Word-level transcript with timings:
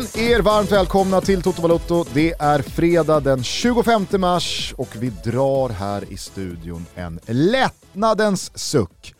Känn 0.00 0.22
er 0.22 0.40
varmt 0.42 0.72
välkomna 0.72 1.20
till 1.20 1.42
Toto 1.42 1.62
Balotto. 1.62 2.04
Det 2.14 2.32
är 2.38 2.62
fredag 2.62 3.20
den 3.20 3.42
25 3.42 4.06
mars 4.18 4.74
och 4.76 4.88
vi 5.00 5.10
drar 5.24 5.68
här 5.68 6.12
i 6.12 6.16
studion 6.16 6.86
en 6.94 7.20
lättnadens 7.26 8.58
suck. 8.58 9.14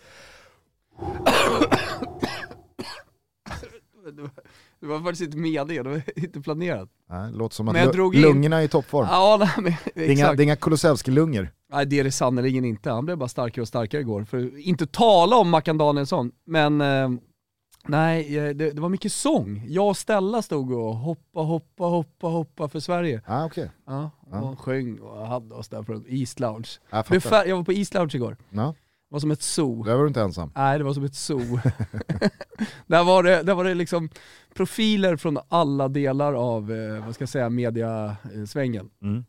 Det 4.81 4.87
var 4.87 5.01
faktiskt 5.01 5.23
inte 5.23 5.37
meningen, 5.37 5.67
det 5.85 5.91
var 5.91 6.03
inte 6.17 6.41
planerat. 6.41 6.89
Nej, 7.11 7.33
låter 7.33 7.55
som 7.57 7.69
att 7.69 7.73
Men 7.73 7.83
jag 7.83 7.89
lu- 7.89 7.93
drog 7.97 8.15
in- 8.15 8.23
lungorna 8.23 8.57
är 8.59 8.63
i 8.63 8.69
toppform. 8.69 9.07
Ja, 9.11 9.37
nej, 9.41 9.49
men, 9.57 9.73
Det 9.95 10.01
är 10.01 10.05
inga, 10.05 10.13
exakt. 10.13 10.37
det 10.37 10.43
är 10.43 10.45
inga 10.45 10.57
Kulusevski-lungor. 10.57 11.49
Nej 11.73 11.87
det 11.87 12.01
är 12.01 12.05
det 12.05 12.13
sannerligen 12.13 12.65
inte, 12.65 12.91
han 12.91 13.05
blev 13.05 13.17
bara 13.19 13.29
starkare 13.29 13.63
och 13.63 13.69
starkare 13.69 14.01
igår. 14.01 14.25
För 14.25 14.59
inte 14.69 14.87
tala 14.87 15.37
om 15.37 15.51
Mackan 15.51 15.79
Danielsson, 15.79 16.33
men 16.47 16.81
eh, 16.81 17.09
nej, 17.87 18.39
eh, 18.39 18.55
det, 18.55 18.71
det 18.71 18.81
var 18.81 18.89
mycket 18.89 19.13
sång. 19.13 19.65
Jag 19.69 19.89
och 19.89 19.97
Stella 19.97 20.43
stod 20.43 20.73
och 20.73 20.95
hoppa, 20.97 21.41
hoppa, 21.41 21.85
hoppa, 21.85 22.27
hoppa 22.27 22.69
för 22.69 22.81
Sverige. 22.81 23.23
Ah, 23.27 23.45
okej. 23.45 23.71
Ja, 23.87 24.11
och 24.31 24.59
sjöng 24.61 24.99
och 24.99 25.27
hade 25.27 25.55
oss 25.55 25.69
där 25.69 25.83
på 25.83 26.03
East 26.09 26.41
Lounge. 26.41 26.69
Jag 26.91 26.99
är 26.99 27.03
fattar. 27.03 27.21
fär- 27.21 27.47
Jag 27.49 27.57
var 27.57 27.65
på 27.65 27.73
East 27.73 27.95
Lounge 27.95 28.11
igår, 28.15 28.37
Ja, 28.51 28.75
det 29.09 29.15
var 29.15 29.21
som 29.21 29.31
ett 29.31 29.43
zoo. 29.43 29.83
där 29.83 29.95
var 29.95 30.03
du 30.03 30.09
inte 30.09 30.21
ensam. 30.23 30.53
Nej 30.57 30.79
det 30.79 30.85
var 30.85 30.95
som 30.95 31.05
ett 31.05 31.15
zoo. 31.15 31.41
där, 32.87 33.05
var 33.05 33.23
det, 33.23 33.43
där 33.43 33.55
var 33.55 33.65
det 33.65 33.75
liksom 33.75 34.09
profiler 34.55 35.17
från 35.17 35.39
alla 35.49 35.89
delar 35.89 36.35
av, 36.35 36.73
eh, 36.73 37.05
vad 37.05 37.15
ska 37.15 37.23
jag 37.23 37.29
säga, 37.29 37.49
mediasvängen. 37.51 38.91
Mm. 39.03 39.25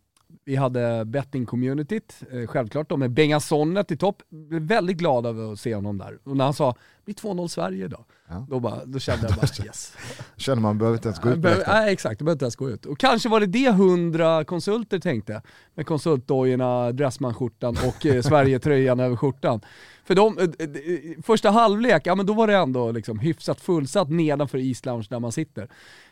Vi 0.45 0.55
hade 0.55 1.05
betting-communityt, 1.05 2.23
eh, 2.31 2.47
självklart 2.47 2.89
då 2.89 2.97
med 2.97 3.11
Bengasonet 3.11 3.91
i 3.91 3.97
topp. 3.97 4.21
Blev 4.29 4.61
väldigt 4.61 4.97
glad 4.97 5.25
över 5.25 5.53
att 5.53 5.59
se 5.59 5.75
honom 5.75 5.97
där. 5.97 6.19
Och 6.23 6.37
när 6.37 6.45
han 6.45 6.53
sa, 6.53 6.71
det 6.71 7.05
blir 7.05 7.15
2-0 7.15 7.47
Sverige 7.47 7.85
idag. 7.85 8.03
Ja. 8.31 8.45
Då, 8.49 8.59
bara, 8.59 8.85
då 8.85 8.99
kände 8.99 9.27
jag 9.27 9.35
bara 9.35 9.47
yes. 9.65 9.93
Känner 10.37 10.61
man 10.61 10.77
behöver 10.77 10.97
inte 10.97 11.07
ens 11.07 11.19
gå 11.19 11.29
ut 11.29 11.37
Behöver-. 11.37 11.63
Nej 11.67 11.93
exakt, 11.93 12.19
det 12.19 12.25
behöver 12.25 12.35
inte 12.35 12.45
ens 12.45 12.55
gå 12.55 12.69
ut. 12.69 12.85
Och 12.85 12.99
kanske 12.99 13.29
var 13.29 13.39
det 13.39 13.45
det 13.45 13.71
hundra 13.71 14.43
konsulter 14.43 14.99
tänkte. 14.99 15.41
Med 15.75 15.85
konsultdojorna, 15.85 16.91
Dressmanskjortan 16.91 17.77
och 17.87 18.05
eh, 18.05 18.21
Sverigetröjan 18.31 18.99
över 18.99 19.15
skjortan. 19.15 19.61
För 20.03 20.15
de, 20.15 20.37
eh, 20.37 21.23
första 21.23 21.51
halvlek, 21.51 22.01
ja 22.05 22.15
men 22.15 22.25
då 22.25 22.33
var 22.33 22.47
det 22.47 22.55
ändå 22.55 22.91
liksom 22.91 23.19
hyfsat 23.19 23.61
fullsatt 23.61 24.09
nedanför 24.09 24.57
East 24.57 24.85
Lounge 24.85 25.07
där 25.09 25.19
man 25.19 25.31
sitter. 25.31 25.67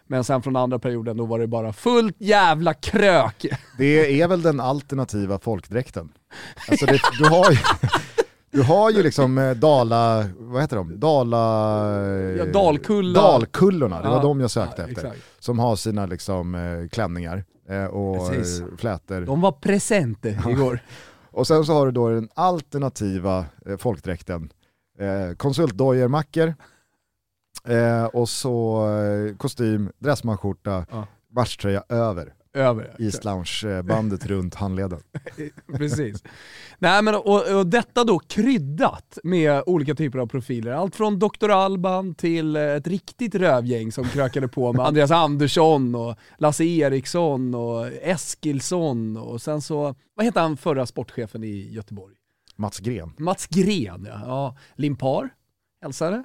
Men 0.07 0.23
sen 0.23 0.41
från 0.41 0.55
andra 0.55 0.79
perioden 0.79 1.17
då 1.17 1.25
var 1.25 1.39
det 1.39 1.47
bara 1.47 1.73
fullt 1.73 2.15
jävla 2.19 2.73
krök. 2.73 3.45
Det 3.77 4.21
är 4.21 4.27
väl 4.27 4.41
den 4.41 4.59
alternativa 4.59 5.39
folkdräkten. 5.39 6.09
Alltså 6.69 6.85
det, 6.85 6.99
du, 7.19 7.25
har 7.25 7.51
ju, 7.51 7.57
du 8.51 8.61
har 8.61 8.91
ju 8.91 9.03
liksom 9.03 9.37
eh, 9.37 9.51
Dala, 9.51 10.25
vad 10.39 10.61
heter 10.61 10.75
de? 10.75 10.99
Dala... 10.99 11.37
Ja, 12.37 12.45
Dalkulla. 12.45 13.21
Dalkullorna, 13.21 14.01
det 14.01 14.07
var 14.09 14.15
Ja, 14.15 14.21
de 14.21 14.39
jag 14.41 14.51
sökte 14.51 14.81
ja, 14.81 14.87
efter. 14.87 15.05
exakt. 15.05 15.25
Som 15.39 15.59
har 15.59 15.75
sina 15.75 16.05
liksom 16.05 16.55
eh, 16.55 16.87
klänningar 16.89 17.43
eh, 17.69 17.85
och 17.85 18.29
Precis. 18.29 18.61
eh, 18.61 18.67
flätor. 18.77 19.21
De 19.21 19.41
var 19.41 19.51
presenter 19.51 20.49
igår. 20.49 20.79
Och 21.31 21.47
sen 21.47 21.65
så 21.65 21.73
har 21.73 21.85
du 21.85 21.91
då 21.91 22.09
den 22.09 22.29
alternativa 22.33 23.45
eh, 23.65 23.77
folkdräkten. 23.77 24.49
Eh, 24.99 25.35
konsultdojor-mackor 25.35 26.55
eh, 27.67 28.03
och 28.05 28.29
så 28.29 28.87
eh, 28.89 29.35
kostym, 29.37 29.91
dressmanskjorta, 29.99 30.85
Ja. 30.91 31.07
matchtröja 31.35 31.83
över. 31.89 32.33
Över. 32.53 32.95
East 32.99 33.25
Lounge-bandet 33.25 34.25
runt 34.25 34.55
handleden. 34.55 34.99
Precis. 35.77 36.23
Nej 36.79 37.01
men 37.01 37.15
och, 37.15 37.57
och 37.57 37.67
detta 37.67 38.03
då 38.03 38.19
kryddat 38.19 39.17
med 39.23 39.63
olika 39.65 39.95
typer 39.95 40.19
av 40.19 40.27
profiler. 40.27 40.71
Allt 40.71 40.95
från 40.95 41.19
Dr. 41.19 41.49
Alban 41.49 42.15
till 42.15 42.55
eh, 42.55 42.63
ett 42.63 42.87
riktigt 42.87 43.35
rövgäng 43.35 43.91
som 43.91 44.05
krökade 44.05 44.47
på 44.47 44.73
med 44.73 44.85
Andreas 44.85 45.11
Andersson 45.11 45.95
och 45.95 46.15
Lasse 46.37 46.63
Eriksson 46.63 47.55
och 47.55 47.87
Eskilsson 47.87 49.17
och 49.17 49.41
sen 49.41 49.61
så, 49.61 49.95
vad 50.15 50.25
heter 50.25 50.41
han 50.41 50.57
förra 50.57 50.85
sportchefen 50.85 51.43
i 51.43 51.69
Göteborg? 51.71 52.15
Mats 52.55 52.79
Gren. 52.79 53.13
Mats 53.17 53.47
Gren 53.47 54.07
ja. 54.09 54.21
ja. 54.25 54.57
Limpar 54.75 55.29
hälsade. 55.81 56.23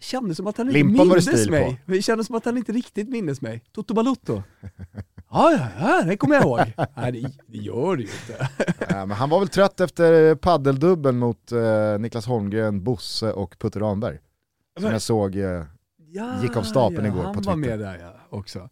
Kändes 0.00 0.36
som 0.36 0.46
att 0.46 0.56
han 0.56 0.66
inte 0.66 0.78
Limpan 0.78 1.08
mindes 1.08 1.48
mig. 1.48 1.80
Det 1.86 2.02
kändes 2.02 2.26
som 2.26 2.36
att 2.36 2.44
han 2.44 2.56
inte 2.56 2.72
riktigt 2.72 3.08
mindes 3.08 3.40
mig. 3.40 3.64
Toto 3.72 3.94
Balutto. 3.94 4.42
Ja, 5.30 5.52
ja, 5.52 5.68
ja, 5.80 6.02
det 6.06 6.16
kommer 6.16 6.34
jag 6.34 6.44
ihåg. 6.44 6.58
Nej, 6.96 7.12
det, 7.12 7.58
gör 7.58 7.96
det 7.96 8.02
ju 8.02 8.08
inte. 8.08 8.48
Ja, 8.88 9.06
men 9.06 9.10
han 9.16 9.30
var 9.30 9.38
väl 9.38 9.48
trött 9.48 9.80
efter 9.80 10.34
paddeldubbeln 10.34 11.18
mot 11.18 11.52
eh, 11.52 11.98
Niklas 11.98 12.26
Holmgren, 12.26 12.84
Bosse 12.84 13.32
och 13.32 13.58
Putte 13.58 13.78
Ramberg. 13.80 14.18
Som 14.76 14.82
Men- 14.84 14.92
jag 14.92 15.02
såg 15.02 15.36
eh, 15.36 15.62
Ja, 16.10 16.42
Gick 16.42 16.56
av 16.56 16.62
stapeln 16.62 17.04
ja, 17.04 17.10
igår 17.12 17.22
han 17.22 17.34
på 17.34 17.40
var 17.40 17.54
Twitter. 17.54 17.68
med 17.70 17.78
där 17.78 17.98
ja, 18.02 18.36
också. 18.38 18.68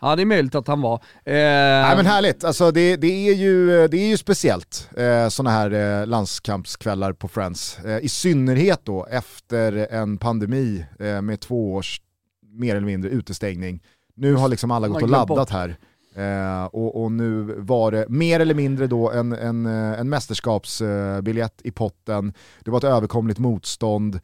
Ja 0.00 0.16
det 0.16 0.22
är 0.22 0.26
möjligt 0.26 0.54
att 0.54 0.66
han 0.66 0.80
var. 0.80 0.94
Eh, 0.94 1.32
Nej 1.34 1.96
men 1.96 2.06
härligt, 2.06 2.44
alltså 2.44 2.70
det, 2.70 2.96
det, 2.96 3.28
är, 3.28 3.34
ju, 3.34 3.88
det 3.88 3.96
är 3.96 4.08
ju 4.08 4.16
speciellt 4.16 4.90
eh, 4.96 5.28
sådana 5.28 5.50
här 5.50 6.00
eh, 6.00 6.06
landskampskvällar 6.06 7.12
på 7.12 7.28
Friends. 7.28 7.78
Eh, 7.84 7.98
I 7.98 8.08
synnerhet 8.08 8.80
då 8.84 9.06
efter 9.10 9.72
en 9.90 10.18
pandemi 10.18 10.86
eh, 10.98 11.22
med 11.22 11.40
två 11.40 11.74
års 11.74 12.00
mer 12.46 12.76
eller 12.76 12.86
mindre 12.86 13.10
utestängning. 13.10 13.82
Nu 14.14 14.34
har 14.34 14.48
liksom 14.48 14.70
alla 14.70 14.88
gått 14.88 15.02
och 15.02 15.08
laddat 15.08 15.50
här. 15.50 15.76
Eh, 16.18 16.64
och, 16.64 17.02
och 17.02 17.12
nu 17.12 17.54
var 17.58 17.92
det 17.92 18.06
mer 18.08 18.40
eller 18.40 18.54
mindre 18.54 18.86
då 18.86 19.10
en, 19.10 19.32
en, 19.32 19.66
eh, 19.66 20.00
en 20.00 20.08
mästerskapsbiljett 20.08 21.60
i 21.64 21.70
potten. 21.70 22.32
Det 22.64 22.70
var 22.70 22.78
ett 22.78 22.84
överkomligt 22.84 23.38
motstånd. 23.38 24.20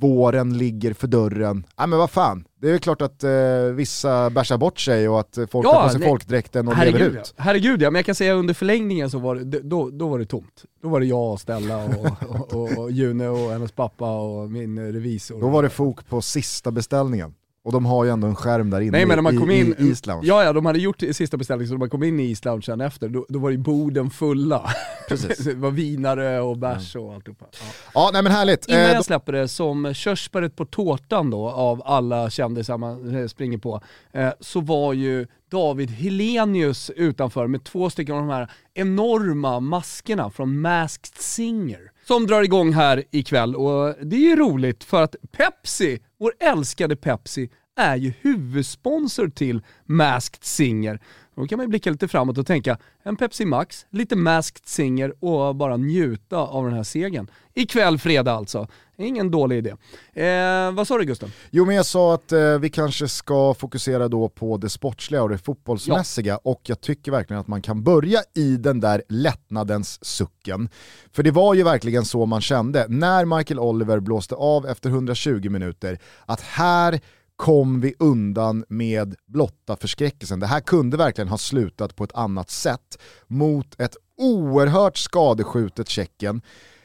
Våren 0.00 0.58
ligger 0.58 0.92
för 0.94 1.06
dörren. 1.06 1.66
Nej 1.78 1.86
men 1.88 1.98
vad 1.98 2.10
fan, 2.10 2.44
det 2.60 2.68
är 2.68 2.72
ju 2.72 2.78
klart 2.78 3.02
att 3.02 3.24
eh, 3.24 3.30
vissa 3.74 4.30
bärsar 4.30 4.58
bort 4.58 4.80
sig 4.80 5.08
och 5.08 5.20
att 5.20 5.38
folk 5.50 5.66
Ja, 5.66 5.72
tar 5.72 5.82
på 5.82 5.88
sig 5.88 6.00
nej. 6.00 6.08
folkdräkten 6.08 6.68
och 6.68 6.78
lever 6.78 6.92
herregud, 6.98 7.16
ut. 7.20 7.34
ja. 7.36 7.42
herregud 7.44 7.82
ja, 7.82 7.90
men 7.90 7.98
jag 7.98 8.06
kan 8.06 8.14
säga 8.14 8.32
under 8.34 8.54
förlängningen 8.54 9.10
så 9.10 9.18
var 9.18 9.34
det, 9.34 9.60
då, 9.60 9.90
då 9.90 10.08
var 10.08 10.18
det 10.18 10.26
tomt. 10.26 10.64
Då 10.82 10.88
var 10.88 11.00
det 11.00 11.06
jag 11.06 11.32
och 11.32 11.40
Stella 11.40 11.84
och, 11.84 12.06
och, 12.28 12.54
och, 12.54 12.78
och 12.78 12.90
June 12.90 13.28
och 13.28 13.50
hennes 13.50 13.72
pappa 13.72 14.18
och 14.20 14.50
min 14.50 14.78
eh, 14.78 14.82
revisor. 14.92 15.40
Då 15.40 15.48
var 15.48 15.62
det 15.62 15.70
fok 15.70 16.08
på 16.08 16.22
sista 16.22 16.70
beställningen. 16.70 17.34
Och 17.64 17.72
de 17.72 17.86
har 17.86 18.04
ju 18.04 18.10
ändå 18.10 18.26
en 18.26 18.34
skärm 18.34 18.70
där 18.70 18.80
inne 18.80 18.90
Nej 18.90 19.06
men 19.06 19.16
när 19.16 19.22
man 19.22 19.34
i, 19.34 19.38
kom 19.38 19.50
in, 19.50 19.74
i 19.78 19.88
East 19.88 20.06
Lounge. 20.06 20.26
ja 20.26 20.44
ja 20.44 20.52
de 20.52 20.66
hade 20.66 20.78
gjort 20.78 21.02
sista 21.12 21.36
beställningen 21.36 21.68
så 21.68 21.74
när 21.74 21.78
man 21.78 21.90
kom 21.90 22.02
in 22.02 22.20
i 22.20 22.28
East 22.28 22.44
Lounge 22.44 22.62
sen 22.62 22.80
efter, 22.80 23.08
då, 23.08 23.26
då 23.28 23.38
var 23.38 23.50
ju 23.50 23.58
borden 23.58 24.10
fulla. 24.10 24.70
Precis. 25.08 25.38
det 25.44 25.54
var 25.54 25.70
vinare 25.70 26.40
och 26.40 26.58
bärs 26.58 26.96
och 26.96 27.14
alltihopa. 27.14 27.46
Ja. 27.50 27.66
Ja 27.94 28.10
nej 28.12 28.22
men 28.22 28.32
härligt. 28.32 28.68
Innan 28.68 28.80
Eh, 28.80 28.92
jag 28.92 29.04
släpper 29.04 29.32
det, 29.32 29.48
som 29.48 29.94
körsbäret 29.94 30.56
på 30.56 30.64
tårtan 30.64 31.30
då, 31.30 31.48
av 31.48 31.82
alla 31.84 32.30
kändisar 32.30 32.78
man 32.78 33.16
eh, 33.16 33.26
springer 33.26 33.58
på, 33.58 33.80
eh, 34.12 34.30
så 34.40 34.60
var 34.60 34.92
ju 34.92 35.26
David 35.50 35.90
Helenius 35.90 36.90
utanför 36.90 37.46
med 37.46 37.64
två 37.64 37.90
stycken 37.90 38.14
av 38.14 38.20
de 38.20 38.30
här 38.30 38.50
enorma 38.74 39.60
maskerna 39.60 40.30
från 40.30 40.60
Masked 40.60 41.14
Singer. 41.18 41.93
Som 42.06 42.26
drar 42.26 42.42
igång 42.42 42.72
här 42.72 43.04
ikväll 43.10 43.56
och 43.56 43.94
det 44.02 44.16
är 44.16 44.20
ju 44.20 44.36
roligt 44.36 44.84
för 44.84 45.02
att 45.02 45.16
Pepsi, 45.32 46.00
vår 46.18 46.32
älskade 46.40 46.96
Pepsi, 46.96 47.50
är 47.76 47.96
ju 47.96 48.12
huvudsponsor 48.20 49.28
till 49.28 49.62
Masked 49.84 50.44
Singer. 50.44 51.00
Då 51.34 51.46
kan 51.46 51.56
man 51.56 51.64
ju 51.64 51.68
blicka 51.68 51.90
lite 51.90 52.08
framåt 52.08 52.38
och 52.38 52.46
tänka, 52.46 52.78
en 53.02 53.16
Pepsi 53.16 53.44
Max, 53.44 53.86
lite 53.90 54.16
Masked 54.16 54.66
Singer 54.66 55.24
och 55.24 55.56
bara 55.56 55.76
njuta 55.76 56.36
av 56.36 56.64
den 56.64 56.74
här 56.74 56.82
segern. 56.82 57.30
Ikväll 57.54 57.98
fredag 57.98 58.32
alltså. 58.32 58.68
Ingen 58.96 59.30
dålig 59.30 59.58
idé. 59.58 59.70
Eh, 60.12 60.72
vad 60.72 60.88
sa 60.88 60.98
du 60.98 61.04
Gusten? 61.04 61.32
Jo 61.50 61.64
men 61.64 61.76
jag 61.76 61.86
sa 61.86 62.14
att 62.14 62.32
eh, 62.32 62.58
vi 62.58 62.70
kanske 62.70 63.08
ska 63.08 63.54
fokusera 63.54 64.08
då 64.08 64.28
på 64.28 64.56
det 64.56 64.68
sportsliga 64.68 65.22
och 65.22 65.28
det 65.28 65.38
fotbollsmässiga 65.38 66.36
och 66.36 66.60
jag 66.64 66.80
tycker 66.80 67.12
verkligen 67.12 67.40
att 67.40 67.48
man 67.48 67.62
kan 67.62 67.82
börja 67.82 68.22
i 68.34 68.56
den 68.56 68.80
där 68.80 69.02
lättnadens 69.08 70.04
sucken. 70.04 70.68
För 71.12 71.22
det 71.22 71.30
var 71.30 71.54
ju 71.54 71.62
verkligen 71.62 72.04
så 72.04 72.26
man 72.26 72.40
kände 72.40 72.86
när 72.88 73.24
Michael 73.24 73.60
Oliver 73.60 74.00
blåste 74.00 74.34
av 74.34 74.66
efter 74.66 74.90
120 74.90 75.50
minuter 75.50 75.98
att 76.26 76.40
här 76.40 77.00
kom 77.36 77.80
vi 77.80 77.94
undan 77.98 78.64
med 78.68 79.14
blotta 79.26 79.76
förskräckelsen. 79.76 80.40
Det 80.40 80.46
här 80.46 80.60
kunde 80.60 80.96
verkligen 80.96 81.28
ha 81.28 81.38
slutat 81.38 81.96
på 81.96 82.04
ett 82.04 82.14
annat 82.14 82.50
sätt 82.50 82.98
mot 83.26 83.80
ett 83.80 83.96
oerhört 84.16 84.96
skadeskjutet 84.96 85.88
Tjeckien 85.88 86.42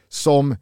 som 0.10 0.56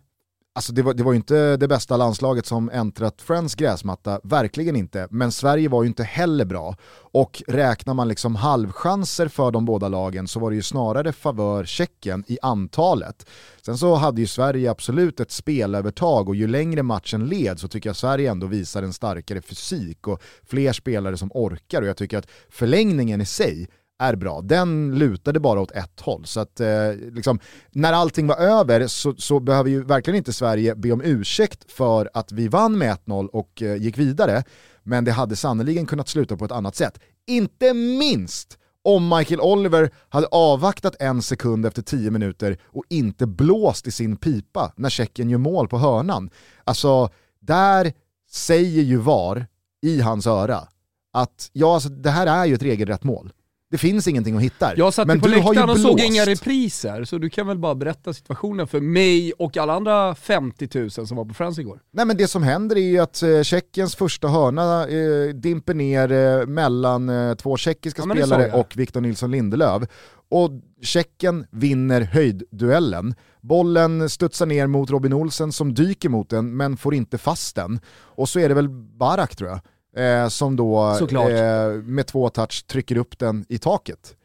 Alltså 0.57 0.73
det 0.73 0.81
var, 0.81 0.93
det 0.93 1.03
var 1.03 1.11
ju 1.11 1.17
inte 1.17 1.57
det 1.57 1.67
bästa 1.67 1.97
landslaget 1.97 2.45
som 2.45 2.69
äntrat 2.69 3.21
Friends 3.21 3.55
gräsmatta, 3.55 4.19
verkligen 4.23 4.75
inte. 4.75 5.07
Men 5.11 5.31
Sverige 5.31 5.69
var 5.69 5.83
ju 5.83 5.87
inte 5.87 6.03
heller 6.03 6.45
bra. 6.45 6.75
Och 7.11 7.43
räknar 7.47 7.93
man 7.93 8.07
liksom 8.07 8.35
halvchanser 8.35 9.27
för 9.27 9.51
de 9.51 9.65
båda 9.65 9.87
lagen 9.87 10.27
så 10.27 10.39
var 10.39 10.49
det 10.49 10.55
ju 10.55 10.61
snarare 10.61 11.11
favör 11.11 11.65
Tjeckien 11.65 12.23
i 12.27 12.37
antalet. 12.41 13.29
Sen 13.65 13.77
så 13.77 13.95
hade 13.95 14.21
ju 14.21 14.27
Sverige 14.27 14.71
absolut 14.71 15.19
ett 15.19 15.31
spelövertag 15.31 16.29
och 16.29 16.35
ju 16.35 16.47
längre 16.47 16.83
matchen 16.83 17.27
led 17.27 17.59
så 17.59 17.67
tycker 17.67 17.89
jag 17.89 17.95
Sverige 17.95 18.31
ändå 18.31 18.47
visar 18.47 18.83
en 18.83 18.93
starkare 18.93 19.41
fysik 19.41 20.07
och 20.07 20.21
fler 20.43 20.73
spelare 20.73 21.17
som 21.17 21.31
orkar 21.33 21.81
och 21.81 21.87
jag 21.87 21.97
tycker 21.97 22.17
att 22.17 22.27
förlängningen 22.49 23.21
i 23.21 23.25
sig 23.25 23.67
är 23.99 24.15
bra. 24.15 24.41
Den 24.41 24.99
lutade 24.99 25.39
bara 25.39 25.59
åt 25.59 25.71
ett 25.71 25.99
håll. 26.01 26.25
Så 26.25 26.39
att 26.39 26.59
eh, 26.59 26.91
liksom, 27.11 27.39
när 27.71 27.93
allting 27.93 28.27
var 28.27 28.35
över 28.35 28.87
så, 28.87 29.15
så 29.17 29.39
behöver 29.39 29.69
ju 29.69 29.83
verkligen 29.83 30.17
inte 30.17 30.33
Sverige 30.33 30.75
be 30.75 30.91
om 30.91 31.01
ursäkt 31.01 31.71
för 31.71 32.09
att 32.13 32.31
vi 32.31 32.47
vann 32.47 32.77
med 32.77 32.97
1-0 33.05 33.27
och 33.27 33.61
eh, 33.61 33.75
gick 33.75 33.97
vidare. 33.97 34.43
Men 34.83 35.05
det 35.05 35.11
hade 35.11 35.35
sannoliken 35.35 35.85
kunnat 35.85 36.07
sluta 36.07 36.37
på 36.37 36.45
ett 36.45 36.51
annat 36.51 36.75
sätt. 36.75 36.99
Inte 37.27 37.73
minst 37.73 38.57
om 38.83 39.09
Michael 39.09 39.41
Oliver 39.41 39.91
hade 40.09 40.27
avvaktat 40.27 40.95
en 40.99 41.21
sekund 41.21 41.65
efter 41.65 41.81
tio 41.81 42.11
minuter 42.11 42.57
och 42.65 42.83
inte 42.89 43.27
blåst 43.27 43.87
i 43.87 43.91
sin 43.91 44.17
pipa 44.17 44.73
när 44.75 44.89
Tjeckien 44.89 45.29
gör 45.29 45.37
mål 45.37 45.67
på 45.67 45.77
hörnan. 45.77 46.29
Alltså, 46.63 47.09
där 47.39 47.93
säger 48.31 48.81
ju 48.81 48.97
VAR 48.97 49.47
i 49.81 50.01
hans 50.01 50.27
öra 50.27 50.67
att 51.13 51.49
ja, 51.53 51.73
alltså, 51.73 51.89
det 51.89 52.09
här 52.09 52.27
är 52.27 52.45
ju 52.45 52.53
ett 52.53 52.63
regelrätt 52.63 53.03
mål. 53.03 53.31
Det 53.69 53.77
finns 53.77 54.07
ingenting 54.07 54.35
att 54.35 54.41
hitta. 54.41 54.77
Jag 54.77 54.93
satt 54.93 55.07
men 55.07 55.21
på 55.21 55.27
läktaren 55.27 55.69
och 55.69 55.79
såg 55.79 55.99
inga 55.99 56.25
repriser, 56.25 57.03
så 57.03 57.17
du 57.17 57.29
kan 57.29 57.47
väl 57.47 57.57
bara 57.57 57.75
berätta 57.75 58.13
situationen 58.13 58.67
för 58.67 58.79
mig 58.79 59.33
och 59.33 59.57
alla 59.57 59.73
andra 59.73 60.15
50 60.15 60.79
000 60.79 60.89
som 60.89 61.17
var 61.17 61.25
på 61.25 61.33
Friends 61.33 61.59
igår. 61.59 61.79
Nej 61.93 62.05
men 62.05 62.17
det 62.17 62.27
som 62.27 62.43
händer 62.43 62.75
är 62.75 62.81
ju 62.81 62.99
att 62.99 63.23
eh, 63.23 63.41
Tjeckiens 63.41 63.95
första 63.95 64.27
hörna 64.27 64.87
eh, 64.87 65.33
dimper 65.33 65.73
ner 65.73 66.11
eh, 66.11 66.45
mellan 66.45 67.09
eh, 67.09 67.35
två 67.35 67.57
tjeckiska 67.57 68.03
ja, 68.05 68.15
spelare 68.15 68.51
och 68.51 68.73
Victor 68.77 69.01
Nilsson 69.01 69.31
Lindelöf. 69.31 69.83
Och 70.29 70.51
Tjeckien 70.81 71.45
vinner 71.51 72.01
höjdduellen. 72.01 73.15
Bollen 73.41 74.09
studsar 74.09 74.45
ner 74.45 74.67
mot 74.67 74.89
Robin 74.89 75.13
Olsen 75.13 75.51
som 75.51 75.73
dyker 75.73 76.09
mot 76.09 76.29
den 76.29 76.57
men 76.57 76.77
får 76.77 76.93
inte 76.93 77.17
fast 77.17 77.55
den. 77.55 77.79
Och 77.89 78.29
så 78.29 78.39
är 78.39 78.49
det 78.49 78.55
väl 78.55 78.69
Barak 78.69 79.35
tror 79.35 79.49
jag 79.49 79.59
eh, 79.97 80.27
som 80.27 80.55
då 80.55 80.95
eh, 81.11 81.71
med 81.71 82.07
två 82.07 82.29
touch 82.29 82.65
trycker 82.67 82.97
upp 82.97 83.19
den 83.19 83.45
i 83.49 83.57
taket. 83.57 84.15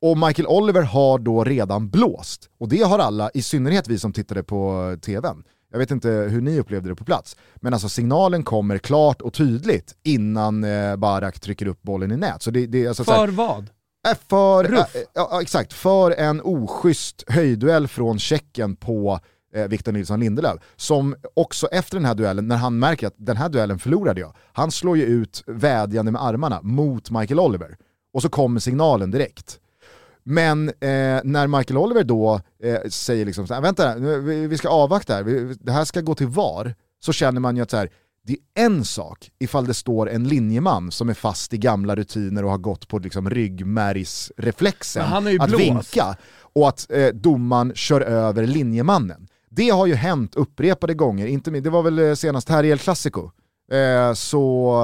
Och 0.00 0.18
Michael 0.18 0.46
Oliver 0.46 0.82
har 0.82 1.18
då 1.18 1.44
redan 1.44 1.88
blåst. 1.88 2.50
Och 2.58 2.68
det 2.68 2.82
har 2.82 2.98
alla, 2.98 3.30
i 3.34 3.42
synnerhet 3.42 3.88
vi 3.88 3.98
som 3.98 4.12
tittade 4.12 4.42
på 4.42 4.96
tvn. 5.02 5.44
Jag 5.70 5.78
vet 5.78 5.90
inte 5.90 6.08
hur 6.08 6.40
ni 6.40 6.60
upplevde 6.60 6.88
det 6.88 6.94
på 6.94 7.04
plats, 7.04 7.36
men 7.56 7.72
alltså 7.72 7.88
signalen 7.88 8.42
kommer 8.42 8.78
klart 8.78 9.22
och 9.22 9.34
tydligt 9.34 9.94
innan 10.02 10.64
eh, 10.64 10.96
Barak 10.96 11.40
trycker 11.40 11.66
upp 11.66 11.82
bollen 11.82 12.12
i 12.12 12.16
nät. 12.16 12.42
Så 12.42 12.50
det, 12.50 12.66
det, 12.66 12.86
alltså, 12.86 13.04
för 13.04 13.12
här, 13.12 13.28
vad? 13.28 13.70
Äh, 14.08 14.16
för, 14.28 14.72
äh, 14.74 14.84
ja, 15.14 15.42
exakt, 15.42 15.72
för 15.72 16.10
en 16.10 16.40
oschysst 16.40 17.24
höjdduell 17.26 17.88
från 17.88 18.18
Tjeckien 18.18 18.76
på 18.76 19.20
eh, 19.54 19.66
Victor 19.68 19.92
Nilsson 19.92 20.20
Lindelöf, 20.20 20.56
som 20.76 21.16
också 21.34 21.66
efter 21.66 21.96
den 21.96 22.04
här 22.04 22.14
duellen, 22.14 22.48
när 22.48 22.56
han 22.56 22.78
märker 22.78 23.06
att 23.06 23.14
den 23.16 23.36
här 23.36 23.48
duellen 23.48 23.78
förlorade 23.78 24.20
jag, 24.20 24.34
han 24.52 24.70
slår 24.70 24.96
ju 24.96 25.04
ut 25.04 25.42
vädjande 25.46 26.12
med 26.12 26.22
armarna 26.22 26.60
mot 26.62 27.10
Michael 27.10 27.40
Oliver. 27.40 27.76
Och 28.12 28.22
så 28.22 28.28
kommer 28.28 28.60
signalen 28.60 29.10
direkt. 29.10 29.60
Men 30.22 30.68
eh, 30.68 31.20
när 31.24 31.46
Michael 31.46 31.78
Oliver 31.78 32.04
då 32.04 32.40
eh, 32.62 32.80
säger 32.88 33.26
liksom, 33.26 33.46
vänta, 33.46 33.94
vi, 33.96 34.46
vi 34.46 34.58
ska 34.58 34.68
avvakta 34.68 35.14
här, 35.14 35.22
vi, 35.22 35.56
det 35.60 35.72
här 35.72 35.84
ska 35.84 36.00
gå 36.00 36.14
till 36.14 36.26
VAR, 36.26 36.74
så 37.00 37.12
känner 37.12 37.40
man 37.40 37.56
ju 37.56 37.62
att 37.62 37.70
så 37.70 37.76
här, 37.76 37.90
det 38.22 38.32
är 38.32 38.66
en 38.66 38.84
sak 38.84 39.30
ifall 39.38 39.66
det 39.66 39.74
står 39.74 40.10
en 40.10 40.28
linjeman 40.28 40.90
som 40.90 41.08
är 41.08 41.14
fast 41.14 41.54
i 41.54 41.58
gamla 41.58 41.96
rutiner 41.96 42.44
och 42.44 42.50
har 42.50 42.58
gått 42.58 42.88
på 42.88 42.98
liksom 42.98 43.30
ryggmärgsreflexen 43.30 45.02
att 45.02 45.48
blåst. 45.48 45.64
vinka 45.64 46.16
och 46.52 46.68
att 46.68 46.90
eh, 46.90 47.08
domaren 47.08 47.72
kör 47.74 48.00
över 48.00 48.46
linjemannen. 48.46 49.27
Det 49.58 49.70
har 49.70 49.86
ju 49.86 49.94
hänt 49.94 50.34
upprepade 50.34 50.94
gånger, 50.94 51.26
inte, 51.26 51.50
det 51.50 51.70
var 51.70 51.82
väl 51.82 51.98
eh, 51.98 52.14
senast 52.14 52.48
här 52.48 52.64
i 52.64 52.70
El 52.70 52.78
Clasico. 52.78 53.30
Eh, 53.72 54.12
så 54.12 54.74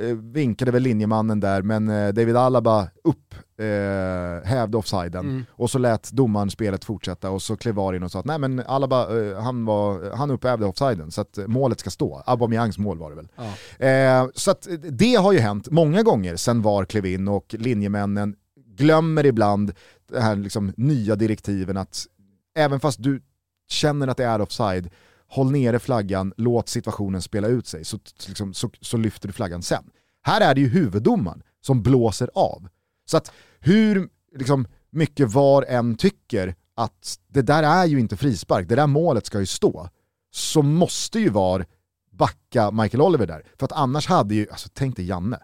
eh, 0.00 0.16
vinkade 0.16 0.70
väl 0.70 0.82
linjemannen 0.82 1.40
där, 1.40 1.62
men 1.62 1.88
eh, 1.88 2.08
David 2.08 2.36
Alaba 2.36 2.88
upp 3.04 3.34
eh, 3.58 4.48
hävde 4.48 4.76
offsiden 4.76 5.28
mm. 5.28 5.44
och 5.50 5.70
så 5.70 5.78
lät 5.78 6.12
domaren 6.12 6.50
spelet 6.50 6.84
fortsätta 6.84 7.30
och 7.30 7.42
så 7.42 7.56
klev 7.56 7.74
VAR 7.74 7.94
in 7.94 8.02
och 8.02 8.10
sa 8.10 8.18
att 8.18 8.24
nej 8.24 8.38
men 8.38 8.60
Alaba, 8.66 9.20
eh, 9.20 9.42
han, 9.42 9.64
var, 9.64 10.16
han 10.16 10.30
upphävde 10.30 10.66
offsiden 10.66 11.10
så 11.10 11.20
att 11.20 11.38
målet 11.46 11.80
ska 11.80 11.90
stå. 11.90 12.22
Aubameyangs 12.26 12.78
mål 12.78 12.98
var 12.98 13.10
det 13.10 13.16
väl. 13.16 13.28
Ja. 13.78 14.30
Så 14.34 14.50
att 14.50 14.68
det 14.90 15.14
har 15.14 15.32
ju 15.32 15.38
hänt 15.38 15.70
många 15.70 16.02
gånger 16.02 16.36
sen 16.36 16.62
VAR 16.62 16.84
klev 16.84 17.06
in 17.06 17.28
och 17.28 17.54
linjemännen 17.58 18.34
glömmer 18.76 19.26
ibland 19.26 19.72
de 20.12 20.20
här 20.20 20.36
liksom 20.36 20.72
nya 20.76 21.16
direktiven 21.16 21.76
att 21.76 22.06
även 22.54 22.80
fast 22.80 23.02
du 23.02 23.20
känner 23.72 24.08
att 24.08 24.16
det 24.16 24.24
är 24.24 24.40
offside, 24.40 24.90
håll 25.28 25.50
nere 25.50 25.78
flaggan, 25.78 26.32
låt 26.36 26.68
situationen 26.68 27.22
spela 27.22 27.48
ut 27.48 27.66
sig, 27.66 27.84
så, 27.84 27.98
liksom, 28.26 28.54
så, 28.54 28.70
så 28.80 28.96
lyfter 28.96 29.28
du 29.28 29.32
flaggan 29.32 29.62
sen. 29.62 29.84
Här 30.22 30.40
är 30.40 30.54
det 30.54 30.60
ju 30.60 30.68
huvuddomaren 30.68 31.42
som 31.60 31.82
blåser 31.82 32.30
av. 32.34 32.68
Så 33.04 33.16
att 33.16 33.32
hur 33.60 34.08
liksom, 34.36 34.66
mycket 34.90 35.32
var 35.32 35.62
en 35.62 35.96
tycker 35.96 36.54
att 36.74 37.18
det 37.28 37.42
där 37.42 37.62
är 37.62 37.86
ju 37.86 38.00
inte 38.00 38.16
frispark, 38.16 38.68
det 38.68 38.76
där 38.76 38.86
målet 38.86 39.26
ska 39.26 39.40
ju 39.40 39.46
stå, 39.46 39.88
så 40.30 40.62
måste 40.62 41.20
ju 41.20 41.28
VAR 41.28 41.66
backa 42.10 42.70
Michael 42.70 43.02
Oliver 43.02 43.26
där. 43.26 43.42
För 43.58 43.64
att 43.64 43.72
annars 43.72 44.06
hade 44.06 44.34
ju, 44.34 44.50
alltså 44.50 44.68
tänk 44.72 44.96
dig 44.96 45.06
Janne, 45.06 45.38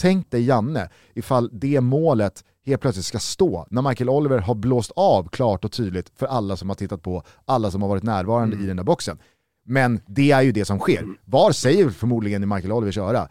tänk 0.00 0.30
dig 0.30 0.44
Janne 0.44 0.88
ifall 1.14 1.50
det 1.52 1.80
målet 1.80 2.44
helt 2.70 2.82
plötsligt 2.82 3.06
ska 3.06 3.18
stå 3.18 3.66
när 3.70 3.82
Michael 3.82 4.10
Oliver 4.10 4.38
har 4.38 4.54
blåst 4.54 4.92
av 4.96 5.28
klart 5.28 5.64
och 5.64 5.72
tydligt 5.72 6.12
för 6.16 6.26
alla 6.26 6.56
som 6.56 6.68
har 6.68 6.76
tittat 6.76 7.02
på, 7.02 7.22
alla 7.44 7.70
som 7.70 7.82
har 7.82 7.88
varit 7.88 8.02
närvarande 8.02 8.54
mm. 8.54 8.64
i 8.64 8.68
den 8.68 8.76
där 8.76 8.84
boxen. 8.84 9.18
Men 9.64 10.00
det 10.06 10.30
är 10.30 10.42
ju 10.42 10.52
det 10.52 10.64
som 10.64 10.78
sker. 10.78 11.06
VAR 11.24 11.52
säger 11.52 11.90
förmodligen 11.90 12.42
i 12.42 12.46
Michael 12.46 12.72
Olivers 12.72 12.98
öra, 12.98 13.28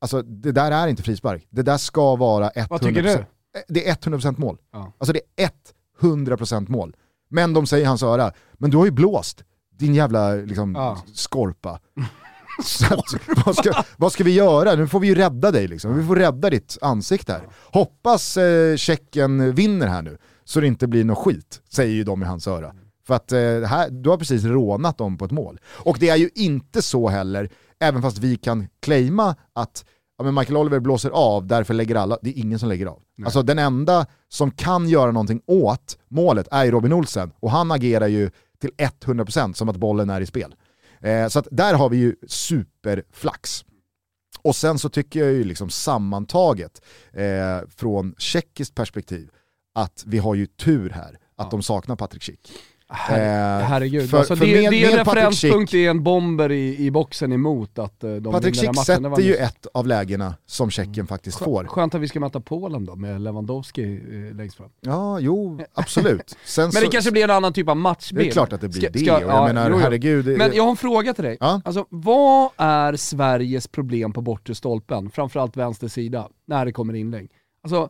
alltså 0.00 0.22
det 0.22 0.52
där 0.52 0.72
är 0.72 0.88
inte 0.88 1.02
frispark, 1.02 1.46
det 1.50 1.62
där 1.62 1.78
ska 1.78 2.16
vara 2.16 2.48
100%. 2.48 2.66
Vad 2.70 2.82
tycker 2.82 3.02
du? 3.02 3.24
Det 3.68 3.88
är 3.88 3.94
100% 3.94 4.40
mål. 4.40 4.58
Ja. 4.72 4.92
Alltså 4.98 5.12
det 5.12 5.42
är 5.42 5.50
100% 6.00 6.70
mål. 6.70 6.96
Men 7.28 7.52
de 7.52 7.66
säger 7.66 7.84
i 7.84 7.86
hans 7.86 8.02
öra, 8.02 8.32
men 8.52 8.70
du 8.70 8.76
har 8.76 8.84
ju 8.84 8.90
blåst, 8.90 9.44
din 9.78 9.94
jävla 9.94 10.34
liksom, 10.34 10.74
ja. 10.74 11.02
skorpa. 11.14 11.80
Att, 12.90 13.46
vad, 13.46 13.56
ska, 13.56 13.82
vad 13.96 14.12
ska 14.12 14.24
vi 14.24 14.34
göra? 14.34 14.74
Nu 14.74 14.88
får 14.88 15.00
vi 15.00 15.06
ju 15.06 15.14
rädda 15.14 15.50
dig 15.50 15.68
liksom. 15.68 15.98
Vi 15.98 16.06
får 16.06 16.16
rädda 16.16 16.50
ditt 16.50 16.78
ansikte 16.80 17.32
här. 17.32 17.42
Hoppas 17.72 18.36
eh, 18.36 18.76
Tjeckien 18.76 19.54
vinner 19.54 19.86
här 19.86 20.02
nu, 20.02 20.18
så 20.44 20.60
det 20.60 20.66
inte 20.66 20.86
blir 20.86 21.04
något 21.04 21.18
skit, 21.18 21.62
säger 21.68 21.94
ju 21.94 22.04
de 22.04 22.22
i 22.22 22.26
hans 22.26 22.46
öra. 22.46 22.74
För 23.06 23.14
att 23.14 23.32
eh, 23.32 23.38
här, 23.40 23.90
du 23.90 24.10
har 24.10 24.16
precis 24.16 24.44
rånat 24.44 24.98
dem 24.98 25.18
på 25.18 25.24
ett 25.24 25.30
mål. 25.30 25.60
Och 25.64 25.96
det 26.00 26.08
är 26.08 26.16
ju 26.16 26.30
inte 26.34 26.82
så 26.82 27.08
heller, 27.08 27.50
även 27.80 28.02
fast 28.02 28.18
vi 28.18 28.36
kan 28.36 28.66
claima 28.82 29.34
att 29.52 29.84
ja, 30.18 30.24
men 30.24 30.34
Michael 30.34 30.56
Oliver 30.56 30.80
blåser 30.80 31.10
av, 31.10 31.46
därför 31.46 31.74
lägger 31.74 31.94
alla, 31.94 32.18
det 32.22 32.30
är 32.30 32.38
ingen 32.38 32.58
som 32.58 32.68
lägger 32.68 32.86
av. 32.86 33.02
Nej. 33.16 33.24
Alltså 33.24 33.42
den 33.42 33.58
enda 33.58 34.06
som 34.28 34.50
kan 34.50 34.88
göra 34.88 35.12
någonting 35.12 35.42
åt 35.46 35.98
målet 36.08 36.48
är 36.50 36.70
Robin 36.70 36.92
Olsen, 36.92 37.32
och 37.40 37.50
han 37.50 37.70
agerar 37.70 38.06
ju 38.06 38.30
till 38.60 38.70
100% 39.04 39.52
som 39.52 39.68
att 39.68 39.76
bollen 39.76 40.10
är 40.10 40.20
i 40.20 40.26
spel. 40.26 40.54
Eh, 41.02 41.28
så 41.28 41.38
att 41.38 41.48
där 41.50 41.74
har 41.74 41.88
vi 41.88 41.96
ju 41.96 42.16
superflax. 42.26 43.64
Och 44.42 44.56
sen 44.56 44.78
så 44.78 44.88
tycker 44.88 45.20
jag 45.20 45.32
ju 45.32 45.44
liksom 45.44 45.70
sammantaget 45.70 46.82
eh, 47.12 47.68
från 47.68 48.14
tjeckiskt 48.18 48.74
perspektiv 48.74 49.30
att 49.74 50.04
vi 50.06 50.18
har 50.18 50.34
ju 50.34 50.46
tur 50.46 50.90
här 50.90 51.18
att 51.36 51.46
ja. 51.46 51.48
de 51.50 51.62
saknar 51.62 51.96
Patrik 51.96 52.22
Schick. 52.22 52.52
Her 52.94 53.60
eh, 53.60 53.66
herregud, 53.66 54.10
för, 54.10 54.18
alltså 54.18 54.36
för 54.36 54.46
det, 54.46 54.62
med, 54.62 54.70
det 54.70 54.84
är 54.84 54.90
en 54.90 54.96
referenspunkt 54.98 55.74
i 55.74 55.86
en 55.86 56.02
bomber 56.02 56.52
i, 56.52 56.86
i 56.86 56.90
boxen 56.90 57.32
emot 57.32 57.78
att 57.78 58.04
uh, 58.04 58.16
de 58.16 58.32
Patrik 58.32 58.56
Schick 58.56 58.84
sätter 58.84 59.20
ju 59.20 59.34
ett 59.34 59.66
av 59.74 59.86
lägena 59.86 60.34
som 60.46 60.70
Tjeckien 60.70 60.94
mm. 60.94 61.06
faktiskt 61.06 61.38
Skö, 61.38 61.44
får. 61.44 61.64
Skönt 61.64 61.94
att 61.94 62.00
vi 62.00 62.08
ska 62.08 62.20
möta 62.20 62.40
Polen 62.40 62.84
då 62.84 62.96
med 62.96 63.20
Lewandowski 63.20 63.82
uh, 63.82 64.34
längst 64.34 64.56
fram. 64.56 64.70
Ja, 64.80 65.20
jo, 65.20 65.60
absolut. 65.74 66.36
Sen 66.44 66.64
Men 66.64 66.70
det 66.70 66.86
så, 66.86 66.90
kanske 66.90 67.10
blir 67.10 67.24
en 67.24 67.30
annan 67.30 67.52
typ 67.52 67.68
av 67.68 67.76
matchbild. 67.76 68.24
Det 68.24 68.30
är 68.30 68.32
klart 68.32 68.52
att 68.52 68.60
det 68.60 68.68
blir 68.68 68.80
ska, 68.80 68.90
det, 68.90 68.98
ska, 68.98 69.20
jag 69.20 69.22
ja, 69.22 69.46
menar 69.46 69.70
jo, 69.70 69.76
herregud. 69.76 70.38
Men 70.38 70.54
jag 70.54 70.62
har 70.62 70.70
en 70.70 70.76
fråga 70.76 71.14
till 71.14 71.24
dig. 71.24 71.36
Ja? 71.40 71.60
Alltså, 71.64 71.86
vad 71.88 72.50
är 72.56 72.96
Sveriges 72.96 73.68
problem 73.68 74.12
på 74.12 74.20
bortre 74.20 74.54
stolpen, 74.54 75.10
framförallt 75.10 75.56
vänster 75.56 75.88
sida, 75.88 76.28
när 76.46 76.64
det 76.64 76.72
kommer 76.72 76.94
inlägg? 76.94 77.30
Alltså, 77.62 77.88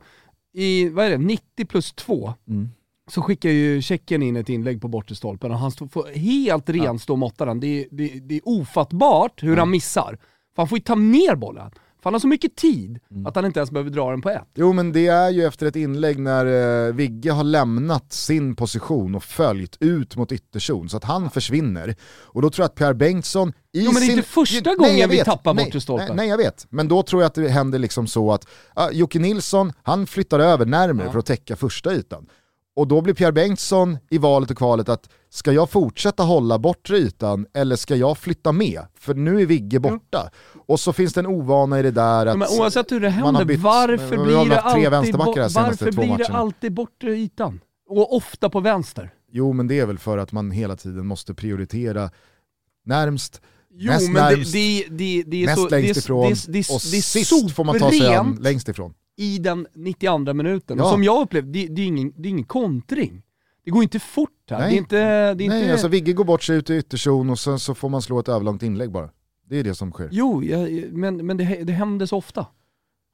i, 0.55 0.89
vad 0.89 1.07
är 1.07 1.11
det, 1.11 1.19
90 1.19 1.67
plus 1.67 1.93
2, 1.93 2.35
mm 2.49 2.71
så 3.15 3.23
skickar 3.23 3.51
ju 3.51 3.83
Tjeckien 3.83 4.23
in 4.23 4.37
ett 4.37 4.49
inlägg 4.49 4.81
på 4.81 4.89
bortre 4.89 5.15
stolpen 5.15 5.51
och 5.51 5.59
han 5.59 5.73
får 5.73 6.19
helt 6.19 6.69
ren 6.69 6.83
ja. 6.83 6.99
stå 6.99 7.13
och 7.13 7.19
måtta 7.19 7.45
den. 7.45 7.61
Det 7.61 7.67
är, 7.67 7.87
det, 7.91 8.09
det 8.09 8.35
är 8.35 8.41
ofattbart 8.45 9.43
hur 9.43 9.53
ja. 9.53 9.59
han 9.59 9.71
missar. 9.71 10.19
För 10.55 10.63
han 10.63 10.69
får 10.69 10.79
ju 10.79 10.85
ta 10.85 10.95
ner 10.95 11.37
bollen. 11.37 11.71
För 11.71 12.05
han 12.05 12.15
har 12.15 12.21
så 12.21 12.29
mycket 12.29 12.57
tid 12.57 13.01
mm. 13.11 13.27
att 13.27 13.37
han 13.37 13.45
inte 13.45 13.61
ens 13.61 13.71
behöver 13.71 13.91
dra 13.91 14.11
den 14.11 14.21
på 14.21 14.31
ett. 14.31 14.49
Jo 14.55 14.73
men 14.73 14.93
det 14.93 15.07
är 15.07 15.31
ju 15.31 15.45
efter 15.45 15.67
ett 15.67 15.77
inlägg 15.77 16.19
när 16.19 16.47
eh, 16.89 16.95
Vigge 16.95 17.31
har 17.31 17.45
lämnat 17.45 18.13
sin 18.13 18.57
position 18.57 19.15
och 19.15 19.25
följt 19.25 19.77
ut 19.81 20.17
mot 20.17 20.33
ytterzon 20.33 20.89
så 20.89 20.97
att 20.97 21.05
han 21.05 21.31
försvinner. 21.31 21.95
Och 22.23 22.43
då 22.43 22.51
tror 22.51 22.63
jag 22.65 22.69
att 22.69 22.75
Per 22.75 22.95
Bengtsson 22.95 23.49
i 23.49 23.53
Jo 23.73 23.85
men 23.85 23.95
det 23.95 23.99
är 23.99 24.01
sin... 24.01 24.11
inte 24.17 24.29
första 24.29 24.71
nej, 24.71 24.77
gången 24.77 25.11
vi 25.11 25.19
tappar 25.25 25.55
nej, 25.55 25.65
bort 25.65 25.83
stolpen. 25.83 26.07
Nej, 26.07 26.17
nej, 26.17 26.29
jag 26.29 26.37
vet, 26.37 26.67
men 26.71 26.89
då 26.89 27.03
tror 27.03 27.23
jag 27.23 27.27
att 27.27 27.35
det 27.35 27.49
händer 27.49 27.79
liksom 27.79 28.07
så 28.07 28.33
att 28.33 28.49
uh, 28.79 28.89
Jocke 28.93 29.19
Nilsson, 29.19 29.73
han 29.83 30.07
flyttar 30.07 30.41
över 30.41 30.67
närmare 30.67 31.07
ja. 31.07 31.13
för 31.13 31.19
att 31.19 31.27
täcka 31.27 31.57
första 31.57 31.95
ytan. 31.95 32.27
Och 32.77 32.89
då 32.89 33.01
blir 33.01 33.15
Pierre 33.15 33.33
Bengtsson 33.33 33.99
i 34.11 34.19
valet 34.19 34.51
och 34.51 34.57
kvalet 34.57 34.89
att 34.89 35.09
ska 35.31 35.53
jag 35.53 35.71
fortsätta 35.71 36.23
hålla 36.23 36.59
bortre 36.59 36.97
ytan 36.97 37.47
eller 37.55 37.77
ska 37.77 37.97
jag 37.97 38.19
flytta 38.19 38.53
med? 38.53 38.83
För 38.99 39.15
nu 39.15 39.41
är 39.41 39.47
Vigge 39.47 39.81
borta. 39.81 40.21
Mm. 40.21 40.65
Och 40.67 40.81
så 40.81 40.93
finns 40.93 41.15
det 41.15 41.21
en 41.21 41.27
ovana 41.27 41.79
i 41.81 41.83
det 41.83 41.91
där 41.91 42.27
att... 42.27 42.39
Men 42.39 42.49
oavsett 42.51 42.93
hur 42.93 43.01
det 43.01 43.09
händer, 43.09 43.45
bytt, 43.45 43.61
varför 43.61 44.25
blir 44.25 44.49
det 44.51 44.61
alltid, 44.61 45.15
varför 45.55 45.93
blir 45.93 46.19
det 46.19 46.27
alltid 46.27 46.73
bortre 46.73 47.17
ytan? 47.17 47.61
Och 47.89 48.17
ofta 48.17 48.51
på 48.51 48.61
vänster? 48.61 49.15
Jo 49.33 49.53
men 49.53 49.69
det 49.69 49.81
är 49.81 49.87
väl 49.87 49.99
för 49.99 50.19
att 50.19 50.33
man 50.33 50.51
hela 50.51 50.77
tiden 50.77 51.07
måste 51.07 51.35
prioritera 51.35 52.11
närmst, 52.85 53.41
Jo, 53.75 53.93
mest 53.93 54.11
men 54.11 54.23
närmst, 54.23 54.53
det, 54.53 54.87
det, 54.91 55.23
det, 55.27 55.43
är 55.43 55.47
mest 55.47 55.63
så, 55.63 55.69
längst 55.69 55.97
ifrån 55.97 56.31
det, 56.31 56.53
det, 56.53 56.71
och 56.71 56.83
sist 56.83 57.53
får 57.55 57.65
man 57.65 57.79
ta 57.79 57.91
sig 57.91 58.15
an 58.15 58.39
längst 58.41 58.69
ifrån. 58.69 58.95
I 59.23 59.39
den 59.39 59.67
92 59.75 60.35
minuten. 60.35 60.79
Ja. 60.79 60.91
som 60.91 61.05
jag 61.05 61.23
upplevde, 61.23 61.51
det, 61.51 61.67
det, 61.67 61.83
är 61.83 61.87
ingen, 61.87 62.13
det 62.17 62.29
är 62.29 62.31
ingen 62.31 62.45
kontring. 62.45 63.23
Det 63.65 63.71
går 63.71 63.83
inte 63.83 63.99
fort 63.99 64.31
här. 64.51 64.59
Nej, 64.59 64.69
det 64.71 64.77
är 64.77 64.79
inte, 64.79 64.97
det 65.35 65.45
är 65.45 65.49
Nej 65.49 65.61
inte... 65.61 65.73
alltså 65.73 65.89
Vigge 65.89 66.13
går 66.13 66.25
bort 66.25 66.43
sig 66.43 66.57
ut 66.57 66.71
i 66.71 66.77
ytterzon 66.77 67.31
och 67.31 67.39
sen 67.39 67.59
så 67.59 67.75
får 67.75 67.89
man 67.89 68.03
slå 68.03 68.19
ett 68.19 68.29
överlångt 68.29 68.63
inlägg 68.63 68.91
bara. 68.91 69.11
Det 69.49 69.59
är 69.59 69.65
det 69.65 69.75
som 69.75 69.93
sker. 69.93 70.09
Jo, 70.13 70.45
jag, 70.45 70.93
men, 70.93 71.27
men 71.27 71.37
det, 71.37 71.45
det 71.45 71.73
händer 71.73 72.07
så 72.07 72.17
ofta. 72.17 72.47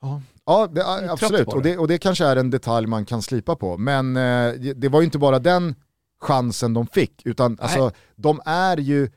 Ja, 0.00 0.22
ja 0.46 0.66
det, 0.66 1.10
absolut. 1.12 1.48
Och 1.48 1.62
det, 1.62 1.78
och 1.78 1.88
det 1.88 1.98
kanske 1.98 2.24
är 2.24 2.36
en 2.36 2.50
detalj 2.50 2.86
man 2.86 3.04
kan 3.04 3.22
slipa 3.22 3.56
på. 3.56 3.78
Men 3.78 4.16
eh, 4.16 4.52
det 4.76 4.88
var 4.88 5.00
ju 5.00 5.04
inte 5.04 5.18
bara 5.18 5.38
den 5.38 5.74
chansen 6.20 6.74
de 6.74 6.86
fick, 6.86 7.26
utan 7.26 7.58
alltså, 7.60 7.90
de 8.16 8.40
är 8.44 8.76
ju 8.76 9.10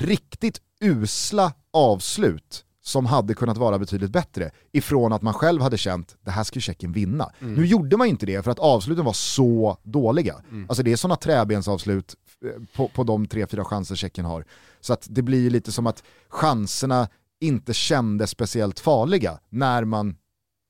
riktigt 0.00 0.60
usla 0.80 1.52
avslut 1.70 2.64
som 2.82 3.06
hade 3.06 3.34
kunnat 3.34 3.56
vara 3.56 3.78
betydligt 3.78 4.10
bättre 4.10 4.50
ifrån 4.72 5.12
att 5.12 5.22
man 5.22 5.34
själv 5.34 5.62
hade 5.62 5.78
känt 5.78 6.16
det 6.24 6.30
här 6.30 6.44
ska 6.44 6.56
ju 6.56 6.60
Tjeckien 6.60 6.92
vinna. 6.92 7.30
Mm. 7.40 7.54
Nu 7.54 7.66
gjorde 7.66 7.96
man 7.96 8.06
inte 8.06 8.26
det 8.26 8.42
för 8.42 8.50
att 8.50 8.58
avsluten 8.58 9.04
var 9.04 9.12
så 9.12 9.78
dåliga. 9.82 10.34
Mm. 10.50 10.66
Alltså 10.68 10.82
det 10.82 10.92
är 10.92 10.96
sådana 10.96 11.16
träbensavslut 11.16 12.14
eh, 12.44 12.62
på, 12.76 12.88
på 12.88 13.04
de 13.04 13.26
tre, 13.26 13.46
fyra 13.46 13.64
chanser 13.64 13.96
Tjeckien 13.96 14.24
har. 14.24 14.44
Så 14.80 14.92
att 14.92 15.06
det 15.10 15.22
blir 15.22 15.50
lite 15.50 15.72
som 15.72 15.86
att 15.86 16.02
chanserna 16.28 17.08
inte 17.40 17.74
kändes 17.74 18.30
speciellt 18.30 18.80
farliga 18.80 19.38
när 19.48 19.84
man 19.84 20.16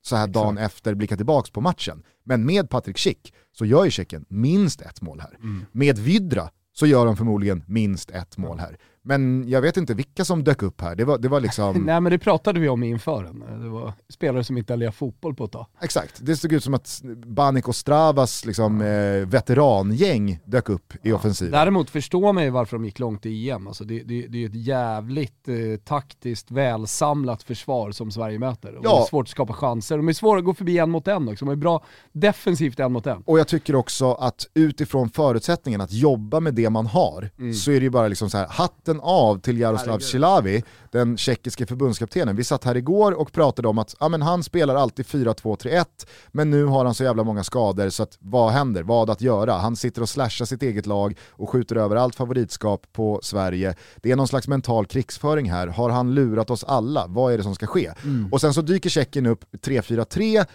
så 0.04 0.16
här 0.16 0.26
dagen 0.26 0.58
Exakt. 0.58 0.74
efter 0.74 0.94
blickar 0.94 1.16
tillbaka 1.16 1.50
på 1.52 1.60
matchen. 1.60 2.02
Men 2.24 2.46
med 2.46 2.70
Patrik 2.70 2.98
Schick 2.98 3.34
så 3.52 3.64
gör 3.64 3.84
ju 3.84 3.90
Tjeckien 3.90 4.24
minst 4.28 4.80
ett 4.80 5.00
mål 5.00 5.20
här. 5.20 5.36
Mm. 5.40 5.66
Med 5.72 5.98
Vidra 5.98 6.50
så 6.72 6.86
gör 6.86 7.06
de 7.06 7.16
förmodligen 7.16 7.64
minst 7.66 8.10
ett 8.10 8.38
mål 8.38 8.58
här. 8.58 8.78
Men 9.04 9.48
jag 9.48 9.62
vet 9.62 9.76
inte 9.76 9.94
vilka 9.94 10.24
som 10.24 10.44
dök 10.44 10.62
upp 10.62 10.80
här. 10.80 10.94
Det 10.94 11.04
var, 11.04 11.18
det 11.18 11.28
var 11.28 11.40
liksom... 11.40 11.82
Nej 11.86 12.00
men 12.00 12.12
det 12.12 12.18
pratade 12.18 12.60
vi 12.60 12.68
om 12.68 12.82
inför. 12.82 13.22
Det 13.62 13.68
var 13.68 13.92
spelare 14.08 14.44
som 14.44 14.58
inte 14.58 14.72
hade 14.72 14.92
fotboll 14.92 15.34
på 15.34 15.44
ett 15.44 15.52
tag. 15.52 15.66
Exakt, 15.80 16.26
det 16.26 16.36
såg 16.36 16.52
ut 16.52 16.64
som 16.64 16.74
att 16.74 17.02
Banik 17.26 17.68
och 17.68 17.76
Stravas 17.76 18.44
liksom, 18.44 18.80
eh, 18.80 19.26
veterangäng 19.26 20.40
dök 20.44 20.68
upp 20.68 20.94
i 20.94 20.98
ja. 21.02 21.14
offensiven. 21.14 21.52
Däremot 21.52 21.90
förstår 21.90 22.32
man 22.32 22.44
ju 22.44 22.50
varför 22.50 22.76
de 22.76 22.84
gick 22.84 22.98
långt 22.98 23.26
i 23.26 23.50
EM. 23.50 23.66
Alltså 23.66 23.84
det, 23.84 24.02
det, 24.02 24.26
det 24.26 24.42
är 24.42 24.48
ett 24.48 24.54
jävligt 24.54 25.48
eh, 25.48 25.54
taktiskt 25.84 26.50
välsamlat 26.50 27.42
försvar 27.42 27.90
som 27.90 28.10
Sverige 28.10 28.38
möter. 28.38 28.74
Och 28.74 28.84
ja. 28.84 28.96
Det 28.96 29.02
är 29.02 29.06
svårt 29.06 29.26
att 29.26 29.30
skapa 29.30 29.52
chanser. 29.52 29.96
De 29.96 30.08
är 30.08 30.12
svåra 30.12 30.38
att 30.38 30.44
gå 30.44 30.54
förbi 30.54 30.78
en 30.78 30.90
mot 30.90 31.08
en 31.08 31.28
också. 31.28 31.44
De 31.44 31.52
är 31.52 31.56
bra 31.56 31.84
defensivt 32.12 32.80
en 32.80 32.92
mot 32.92 33.06
en. 33.06 33.22
Och 33.26 33.38
jag 33.38 33.48
tycker 33.48 33.74
också 33.74 34.12
att 34.12 34.46
utifrån 34.54 35.10
förutsättningen 35.10 35.80
att 35.80 35.92
jobba 35.92 36.40
med 36.40 36.54
det 36.54 36.70
man 36.70 36.86
har, 36.86 37.30
mm. 37.38 37.54
så 37.54 37.70
är 37.70 37.74
det 37.74 37.84
ju 37.84 37.90
bara 37.90 38.08
liksom 38.08 38.30
så 38.30 38.38
här, 38.38 38.46
hatten 38.48 38.91
hatten 38.92 39.00
av 39.00 39.40
till 39.40 39.60
Jaroslav 39.60 39.98
Cilavi, 39.98 40.62
den 40.90 41.16
tjeckiske 41.16 41.66
förbundskaptenen. 41.66 42.36
Vi 42.36 42.44
satt 42.44 42.64
här 42.64 42.76
igår 42.76 43.12
och 43.12 43.32
pratade 43.32 43.68
om 43.68 43.78
att 43.78 43.94
ja, 44.00 44.08
men 44.08 44.22
han 44.22 44.42
spelar 44.42 44.74
alltid 44.74 45.06
4-2-3-1, 45.06 45.84
men 46.32 46.50
nu 46.50 46.64
har 46.64 46.84
han 46.84 46.94
så 46.94 47.04
jävla 47.04 47.24
många 47.24 47.44
skador 47.44 47.90
så 47.90 48.02
att 48.02 48.18
vad 48.20 48.52
händer? 48.52 48.82
Vad 48.82 49.10
att 49.10 49.20
göra? 49.20 49.52
Han 49.52 49.76
sitter 49.76 50.02
och 50.02 50.08
slashar 50.08 50.44
sitt 50.44 50.62
eget 50.62 50.86
lag 50.86 51.16
och 51.30 51.50
skjuter 51.50 51.76
över 51.76 51.96
allt 51.96 52.14
favoritskap 52.14 52.86
på 52.92 53.20
Sverige. 53.22 53.74
Det 54.02 54.10
är 54.10 54.16
någon 54.16 54.28
slags 54.28 54.48
mental 54.48 54.86
krigsföring 54.86 55.50
här. 55.50 55.66
Har 55.66 55.90
han 55.90 56.14
lurat 56.14 56.50
oss 56.50 56.64
alla? 56.64 57.06
Vad 57.08 57.32
är 57.32 57.38
det 57.38 57.44
som 57.44 57.54
ska 57.54 57.66
ske? 57.66 57.92
Mm. 58.04 58.32
Och 58.32 58.40
sen 58.40 58.54
så 58.54 58.62
dyker 58.62 58.90
Tjeckien 58.90 59.26
upp 59.26 59.44
3-4-3 59.52 60.46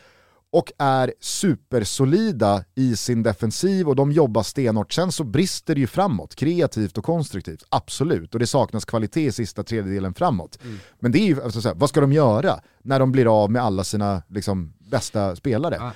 och 0.51 0.71
är 0.77 1.13
supersolida 1.19 2.63
i 2.75 2.95
sin 2.95 3.23
defensiv 3.23 3.87
och 3.87 3.95
de 3.95 4.11
jobbar 4.11 4.43
stenhårt. 4.43 4.93
Sen 4.93 5.11
så 5.11 5.23
brister 5.23 5.75
det 5.75 5.81
ju 5.81 5.87
framåt, 5.87 6.35
kreativt 6.35 6.97
och 6.97 7.03
konstruktivt, 7.03 7.63
absolut. 7.69 8.33
Och 8.33 8.39
det 8.39 8.47
saknas 8.47 8.85
kvalitet 8.85 9.25
i 9.25 9.31
sista 9.31 9.63
tredjedelen 9.63 10.13
framåt. 10.13 10.59
Mm. 10.63 10.79
Men 10.99 11.11
det 11.11 11.19
är 11.19 11.25
ju, 11.25 11.43
alltså, 11.43 11.73
vad 11.75 11.89
ska 11.89 12.01
de 12.01 12.13
göra 12.13 12.59
när 12.83 12.99
de 12.99 13.11
blir 13.11 13.43
av 13.43 13.51
med 13.51 13.61
alla 13.61 13.83
sina 13.83 14.23
liksom, 14.27 14.73
bästa 14.79 15.35
spelare? 15.35 15.77
Ah. 15.81 15.91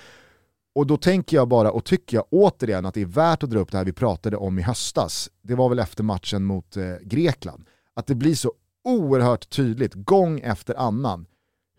Och 0.75 0.87
då 0.87 0.97
tänker 0.97 1.37
jag 1.37 1.47
bara, 1.47 1.71
och 1.71 1.85
tycker 1.85 2.17
jag 2.17 2.25
återigen 2.29 2.85
att 2.85 2.93
det 2.93 3.01
är 3.01 3.05
värt 3.05 3.43
att 3.43 3.49
dra 3.49 3.59
upp 3.59 3.71
det 3.71 3.77
här 3.77 3.85
vi 3.85 3.93
pratade 3.93 4.37
om 4.37 4.59
i 4.59 4.61
höstas, 4.61 5.29
det 5.41 5.55
var 5.55 5.69
väl 5.69 5.79
efter 5.79 6.03
matchen 6.03 6.43
mot 6.43 6.77
eh, 6.77 6.83
Grekland, 7.01 7.63
att 7.93 8.07
det 8.07 8.15
blir 8.15 8.35
så 8.35 8.53
oerhört 8.83 9.49
tydligt 9.49 9.93
gång 9.93 10.39
efter 10.39 10.75
annan 10.75 11.25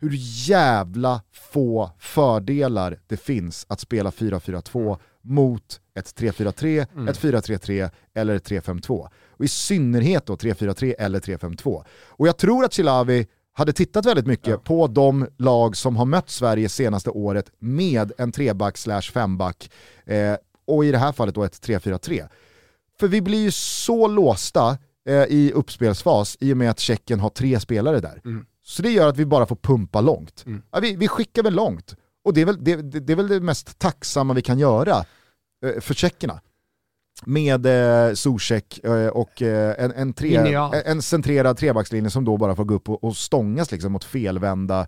hur 0.02 0.12
jävla 0.48 1.22
få 1.32 1.90
fördelar 1.98 2.98
det 3.06 3.16
finns 3.16 3.66
att 3.68 3.80
spela 3.80 4.10
4-4-2 4.10 4.98
mot 5.22 5.80
ett 5.94 6.06
3-4-3, 6.20 6.86
mm. 6.92 7.08
ett 7.08 7.20
4-3-3 7.20 7.90
eller 8.14 8.34
ett 8.34 8.50
3-5-2. 8.50 9.08
Och 9.28 9.44
i 9.44 9.48
synnerhet 9.48 10.26
då 10.26 10.34
3-4-3 10.34 10.94
eller 10.98 11.20
3-5-2. 11.20 11.84
Och 12.06 12.28
jag 12.28 12.36
tror 12.36 12.64
att 12.64 12.72
Chilavi 12.72 13.26
hade 13.52 13.72
tittat 13.72 14.06
väldigt 14.06 14.26
mycket 14.26 14.48
ja. 14.48 14.58
på 14.58 14.86
de 14.86 15.26
lag 15.38 15.76
som 15.76 15.96
har 15.96 16.04
mött 16.04 16.30
Sverige 16.30 16.68
senaste 16.68 17.10
året 17.10 17.52
med 17.58 18.12
en 18.18 18.32
treback 18.32 18.78
slash 18.78 19.02
femback 19.02 19.70
eh, 20.06 20.36
och 20.66 20.84
i 20.84 20.92
det 20.92 20.98
här 20.98 21.12
fallet 21.12 21.34
då 21.34 21.44
ett 21.44 21.66
3-4-3. 21.66 22.28
För 23.00 23.08
vi 23.08 23.22
blir 23.22 23.42
ju 23.42 23.50
så 23.50 24.08
låsta 24.08 24.78
eh, 25.08 25.24
i 25.28 25.52
uppspelsfas 25.54 26.36
i 26.40 26.52
och 26.52 26.56
med 26.56 26.70
att 26.70 26.78
Tjeckien 26.78 27.20
har 27.20 27.30
tre 27.30 27.60
spelare 27.60 28.00
där. 28.00 28.20
Mm. 28.24 28.46
Så 28.62 28.82
det 28.82 28.90
gör 28.90 29.08
att 29.08 29.16
vi 29.16 29.26
bara 29.26 29.46
får 29.46 29.56
pumpa 29.56 30.00
långt. 30.00 30.44
Mm. 30.46 30.62
Ja, 30.70 30.80
vi, 30.80 30.96
vi 30.96 31.08
skickar 31.08 31.42
väl 31.42 31.54
långt. 31.54 31.96
Och 32.24 32.34
det 32.34 32.40
är 32.40 32.46
väl 32.46 32.64
det, 32.64 32.76
det, 32.76 33.12
är 33.12 33.16
väl 33.16 33.28
det 33.28 33.40
mest 33.40 33.78
tacksamma 33.78 34.34
vi 34.34 34.42
kan 34.42 34.58
göra 34.58 35.04
eh, 35.64 35.80
för 35.80 35.94
tjeckerna. 35.94 36.40
Med 37.24 37.66
eh, 37.66 38.14
Zuzek 38.14 38.84
eh, 38.84 39.06
och 39.06 39.42
eh, 39.42 39.84
en, 39.84 39.92
en, 39.92 40.12
tre, 40.12 40.36
en 40.84 41.02
centrerad 41.02 41.56
trebackslinje 41.56 42.10
som 42.10 42.24
då 42.24 42.36
bara 42.36 42.56
får 42.56 42.64
gå 42.64 42.74
upp 42.74 42.88
och, 42.88 43.04
och 43.04 43.16
stångas 43.16 43.72
liksom 43.72 43.92
mot 43.92 44.04
felvända 44.04 44.86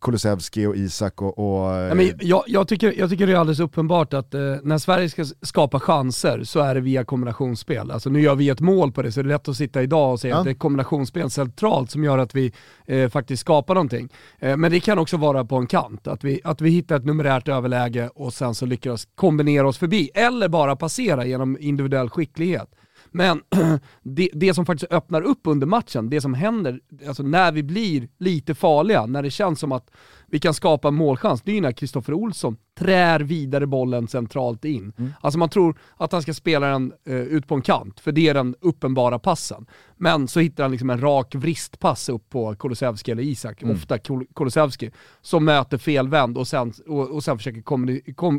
Kulusevski 0.00 0.66
och 0.66 0.76
Isak 0.76 1.22
och... 1.22 1.38
och 1.38 1.72
ja, 1.72 1.94
men 1.94 2.12
jag, 2.20 2.44
jag, 2.46 2.68
tycker, 2.68 2.94
jag 2.98 3.10
tycker 3.10 3.26
det 3.26 3.32
är 3.32 3.36
alldeles 3.36 3.60
uppenbart 3.60 4.14
att 4.14 4.34
eh, 4.34 4.40
när 4.62 4.78
Sverige 4.78 5.08
ska 5.08 5.24
skapa 5.42 5.80
chanser 5.80 6.44
så 6.44 6.60
är 6.60 6.74
det 6.74 6.80
via 6.80 7.04
kombinationsspel. 7.04 7.90
Alltså 7.90 8.10
nu 8.10 8.20
gör 8.20 8.34
vi 8.34 8.48
ett 8.48 8.60
mål 8.60 8.92
på 8.92 9.02
det 9.02 9.12
så 9.12 9.22
det 9.22 9.26
är 9.26 9.28
lätt 9.28 9.48
att 9.48 9.56
sitta 9.56 9.82
idag 9.82 10.12
och 10.12 10.20
säga 10.20 10.34
ja. 10.34 10.38
att 10.38 10.44
det 10.44 10.50
är 10.50 10.54
kombinationsspel 10.54 11.30
centralt 11.30 11.90
som 11.90 12.04
gör 12.04 12.18
att 12.18 12.34
vi 12.34 12.52
eh, 12.86 13.08
faktiskt 13.08 13.40
skapar 13.40 13.74
någonting. 13.74 14.08
Eh, 14.38 14.56
men 14.56 14.70
det 14.70 14.80
kan 14.80 14.98
också 14.98 15.16
vara 15.16 15.44
på 15.44 15.56
en 15.56 15.66
kant, 15.66 16.06
att 16.06 16.24
vi, 16.24 16.40
att 16.44 16.60
vi 16.60 16.70
hittar 16.70 16.96
ett 16.96 17.04
numerärt 17.04 17.48
överläge 17.48 18.10
och 18.14 18.32
sen 18.32 18.54
så 18.54 18.66
lyckas 18.66 19.08
kombinera 19.14 19.68
oss 19.68 19.78
förbi, 19.78 20.10
eller 20.14 20.48
bara 20.48 20.76
passera 20.76 21.26
genom 21.26 21.56
individuell 21.60 22.10
skicklighet. 22.10 22.68
Men 23.16 23.42
det, 24.02 24.28
det, 24.32 24.54
som 24.54 24.66
faktiskt 24.66 24.92
öppnar 24.92 25.22
upp 25.22 25.40
under 25.44 25.66
matchen, 25.66 26.10
det 26.10 26.20
som 26.20 26.34
händer 26.34 26.80
alltså 27.08 27.22
när 27.22 27.52
vi 27.52 27.62
blir 27.62 28.08
lite 28.18 28.54
farliga, 28.54 29.06
när 29.06 29.22
det 29.22 29.30
känns 29.30 29.60
som 29.60 29.72
att 29.72 29.90
vi 30.26 30.38
kan 30.38 30.54
skapa 30.54 30.88
en 30.88 30.94
målchans, 30.94 31.42
det 31.42 31.50
är 31.50 31.54
ju 31.54 31.60
när 31.60 31.72
Kristoffer 31.72 32.14
Olsson 32.14 32.56
trär 32.78 33.20
vidare 33.20 33.66
bollen 33.66 34.08
centralt 34.08 34.64
in. 34.64 34.92
Mm. 34.98 35.12
Alltså 35.20 35.38
man 35.38 35.48
tror 35.48 35.78
att 35.96 36.12
han 36.12 36.22
ska 36.22 36.34
spela 36.34 36.66
den 36.66 36.92
uh, 37.08 37.14
ut 37.14 37.48
på 37.48 37.54
en 37.54 37.62
kant, 37.62 38.00
för 38.00 38.12
det 38.12 38.28
är 38.28 38.34
den 38.34 38.54
uppenbara 38.60 39.18
passen. 39.18 39.66
Men 39.96 40.28
så 40.28 40.40
hittar 40.40 40.64
han 40.64 40.70
liksom 40.70 40.90
en 40.90 41.00
rak 41.00 41.34
vristpass 41.34 42.08
upp 42.08 42.30
på 42.30 42.54
Kulusevski 42.54 43.10
eller 43.10 43.22
Isak, 43.22 43.62
mm. 43.62 43.76
ofta 43.76 43.98
Kulusevski, 44.34 44.90
som 45.20 45.44
möter 45.44 45.78
felvänd 45.78 46.38
och 46.38 46.48
sen, 46.48 46.72
och, 46.86 47.10
och 47.10 47.24
sen 47.24 47.38
försöker 47.38 47.62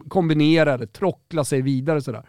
kombinera 0.10 0.77
det, 0.77 0.88
trockla 0.88 1.43
sig 1.43 1.62
vidare 1.62 2.01
sådär. 2.01 2.24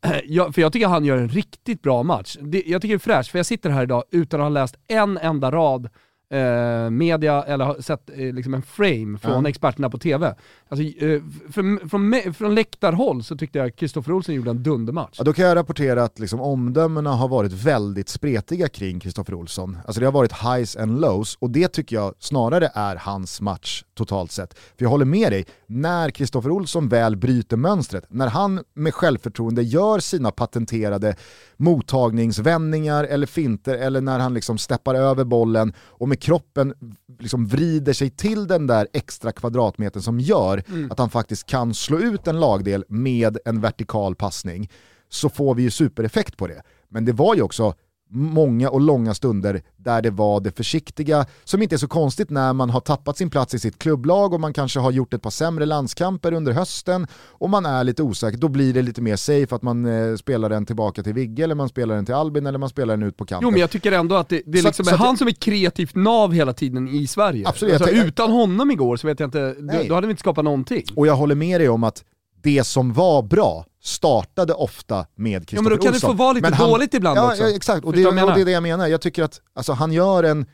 Jag, 0.24 0.54
för 0.54 0.62
jag 0.62 0.72
tycker 0.72 0.86
han 0.86 1.04
gör 1.04 1.16
en 1.16 1.28
riktigt 1.28 1.82
bra 1.82 2.02
match. 2.02 2.36
Det, 2.40 2.62
jag 2.66 2.82
tycker 2.82 2.94
det 2.94 2.96
är 2.96 2.98
fräscht, 2.98 3.30
för 3.30 3.38
jag 3.38 3.46
sitter 3.46 3.70
här 3.70 3.82
idag 3.82 4.04
utan 4.10 4.40
att 4.40 4.44
ha 4.44 4.48
läst 4.48 4.76
en 4.88 5.18
enda 5.18 5.50
rad 5.50 5.88
eh, 6.30 6.90
media 6.90 7.42
eller 7.42 7.64
har 7.64 7.80
sett 7.80 8.10
eh, 8.10 8.34
liksom 8.34 8.54
en 8.54 8.62
frame 8.62 9.18
från 9.18 9.32
mm. 9.32 9.46
experterna 9.46 9.90
på 9.90 9.98
TV. 9.98 10.34
Alltså, 10.68 11.04
eh, 11.04 11.22
från, 11.52 11.88
från, 11.88 12.34
från 12.34 12.54
läktarhåll 12.54 13.24
så 13.24 13.36
tyckte 13.36 13.58
jag 13.58 13.76
Kristoffer 13.76 14.12
Olsson 14.12 14.34
gjorde 14.34 14.50
en 14.50 14.62
dundermatch. 14.62 15.14
Ja, 15.18 15.24
då 15.24 15.32
kan 15.32 15.44
jag 15.44 15.56
rapportera 15.56 16.04
att 16.04 16.18
liksom, 16.18 16.40
omdömena 16.40 17.10
har 17.10 17.28
varit 17.28 17.52
väldigt 17.52 18.08
spretiga 18.08 18.68
kring 18.68 19.00
Kristoffer 19.00 19.34
Olsson. 19.34 19.78
Alltså 19.86 20.00
det 20.00 20.06
har 20.06 20.12
varit 20.12 20.32
highs 20.32 20.76
and 20.76 21.00
lows 21.00 21.36
och 21.40 21.50
det 21.50 21.68
tycker 21.68 21.96
jag 21.96 22.14
snarare 22.18 22.70
är 22.74 22.96
hans 22.96 23.40
match 23.40 23.84
totalt 23.94 24.32
sett. 24.32 24.54
För 24.54 24.84
jag 24.84 24.90
håller 24.90 25.04
med 25.04 25.32
dig, 25.32 25.46
när 25.66 26.10
Kristoffer 26.10 26.50
Olsson 26.50 26.88
väl 26.88 27.16
bryter 27.16 27.56
mönstret, 27.56 28.04
när 28.08 28.26
han 28.26 28.64
med 28.74 28.94
självförtroende 28.94 29.62
gör 29.62 29.98
sina 29.98 30.30
patenterade 30.30 31.16
mottagningsvändningar 31.56 33.04
eller 33.04 33.26
finter 33.26 33.74
eller 33.74 34.00
när 34.00 34.18
han 34.18 34.34
liksom 34.34 34.58
steppar 34.58 34.94
över 34.94 35.24
bollen 35.24 35.72
och 35.78 36.08
med 36.08 36.17
kroppen 36.20 36.74
liksom 37.18 37.46
vrider 37.46 37.92
sig 37.92 38.10
till 38.10 38.46
den 38.46 38.66
där 38.66 38.88
extra 38.92 39.32
kvadratmetern 39.32 40.02
som 40.02 40.20
gör 40.20 40.62
mm. 40.68 40.90
att 40.92 40.98
han 40.98 41.10
faktiskt 41.10 41.46
kan 41.46 41.74
slå 41.74 41.98
ut 41.98 42.26
en 42.26 42.40
lagdel 42.40 42.84
med 42.88 43.38
en 43.44 43.60
vertikal 43.60 44.14
passning, 44.14 44.70
så 45.08 45.28
får 45.28 45.54
vi 45.54 45.62
ju 45.62 45.70
supereffekt 45.70 46.36
på 46.36 46.46
det. 46.46 46.62
Men 46.88 47.04
det 47.04 47.12
var 47.12 47.34
ju 47.34 47.42
också 47.42 47.74
många 48.10 48.70
och 48.70 48.80
långa 48.80 49.14
stunder 49.14 49.62
där 49.76 50.02
det 50.02 50.10
var 50.10 50.40
det 50.40 50.56
försiktiga, 50.56 51.26
som 51.44 51.62
inte 51.62 51.74
är 51.74 51.78
så 51.78 51.88
konstigt 51.88 52.30
när 52.30 52.52
man 52.52 52.70
har 52.70 52.80
tappat 52.80 53.18
sin 53.18 53.30
plats 53.30 53.54
i 53.54 53.58
sitt 53.58 53.78
klubblag 53.78 54.34
och 54.34 54.40
man 54.40 54.52
kanske 54.52 54.80
har 54.80 54.90
gjort 54.90 55.14
ett 55.14 55.22
par 55.22 55.30
sämre 55.30 55.66
landskamper 55.66 56.32
under 56.32 56.52
hösten 56.52 57.06
och 57.14 57.50
man 57.50 57.66
är 57.66 57.84
lite 57.84 58.02
osäker, 58.02 58.38
då 58.38 58.48
blir 58.48 58.74
det 58.74 58.82
lite 58.82 59.02
mer 59.02 59.16
safe 59.16 59.54
att 59.54 59.62
man 59.62 59.86
eh, 59.86 60.16
spelar 60.16 60.48
den 60.48 60.66
tillbaka 60.66 61.02
till 61.02 61.12
Vigge 61.12 61.44
eller 61.44 61.54
man 61.54 61.68
spelar 61.68 61.94
den 61.94 62.06
till 62.06 62.14
Albin 62.14 62.46
eller 62.46 62.58
man 62.58 62.68
spelar 62.68 62.96
den 62.96 63.08
ut 63.08 63.16
på 63.16 63.24
kanten. 63.24 63.46
Jo 63.46 63.50
men 63.50 63.60
jag 63.60 63.70
tycker 63.70 63.92
ändå 63.92 64.14
att 64.16 64.28
det, 64.28 64.42
det 64.46 64.62
liksom 64.62 64.84
så, 64.84 64.90
är 64.90 64.96
så 64.96 65.04
han 65.04 65.16
som 65.16 65.28
är 65.28 65.32
kreativt 65.32 65.94
nav 65.94 66.32
hela 66.32 66.52
tiden 66.52 66.88
i 66.88 67.06
Sverige. 67.06 67.48
Absolut, 67.48 67.80
alltså, 67.80 67.96
utan 67.96 68.30
honom 68.30 68.70
igår 68.70 68.96
så 68.96 69.06
vet 69.06 69.20
jag 69.20 69.26
inte, 69.26 69.54
då, 69.58 69.82
då 69.88 69.94
hade 69.94 70.06
vi 70.06 70.10
inte 70.10 70.20
skapat 70.20 70.44
någonting. 70.44 70.84
Och 70.96 71.06
jag 71.06 71.16
håller 71.16 71.34
med 71.34 71.60
dig 71.60 71.68
om 71.68 71.84
att 71.84 72.04
det 72.42 72.64
som 72.64 72.92
var 72.92 73.22
bra 73.22 73.64
startade 73.88 74.54
ofta 74.54 75.06
med 75.14 75.48
Kristoffer 75.48 75.58
Olsson. 75.58 75.64
Ja 75.64 75.70
men 75.70 75.78
då 75.78 75.82
kan 75.82 75.94
Olsson. 75.94 76.10
det 76.10 76.16
få 76.16 76.24
vara 76.24 76.32
lite 76.32 76.54
han, 76.54 76.70
dåligt 76.70 76.94
ibland 76.94 77.18
ja, 77.18 77.30
också. 77.30 77.42
Ja 77.42 77.56
exakt, 77.56 77.84
och 77.84 77.92
det, 77.92 78.06
och 78.06 78.14
det 78.14 78.40
är 78.40 78.44
det 78.44 78.50
jag 78.50 78.62
menar. 78.62 78.86
Jag 78.86 79.00
tycker 79.00 79.22
att 79.22 79.40
alltså, 79.54 79.72
han 79.72 79.92
gör 79.92 80.24
en 80.24 80.46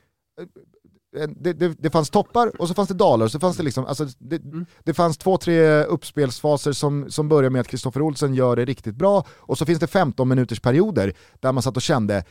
det, 1.37 1.53
det, 1.53 1.69
det, 1.69 1.91
fanns 1.91 2.11
toppar 2.11 2.61
och 2.61 2.69
så 2.69 2.75
fanns 2.75 2.89
det 2.89 2.95
dalar, 2.95 3.29
så 3.29 3.41
fanns 3.41 3.57
det 3.57 3.63
liksom, 3.63 3.87
alltså, 3.87 4.07
det, 4.19 4.37
mm. 4.37 4.67
det 4.85 4.95
fanns 4.95 5.19
två, 5.19 5.37
tre 5.37 5.85
uppspelsfaser 5.85 6.73
som, 6.73 7.11
som 7.11 7.29
börjar 7.29 7.51
med 7.51 7.61
att 7.61 7.69
Kristoffer 7.69 8.03
Olsen 8.03 8.35
gör 8.35 8.57
det 8.57 8.65
riktigt 8.65 8.95
bra, 8.95 9.27
och 9.31 9.59
så 9.59 9.67
finns 9.67 9.79
det 9.79 9.87
15 9.87 10.29
minuters 10.29 10.61
perioder 10.61 11.13
där 11.41 11.53
man 11.53 11.63
satt 11.63 11.77
och 11.77 11.83
kände, 11.83 12.25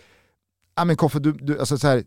ja 0.75 0.85
men 0.85 0.95
Koffe, 0.95 1.19
du, 1.19 1.31
du, 1.31 1.59
alltså, 1.59 1.77
så 1.77 1.87
här, 1.87 2.03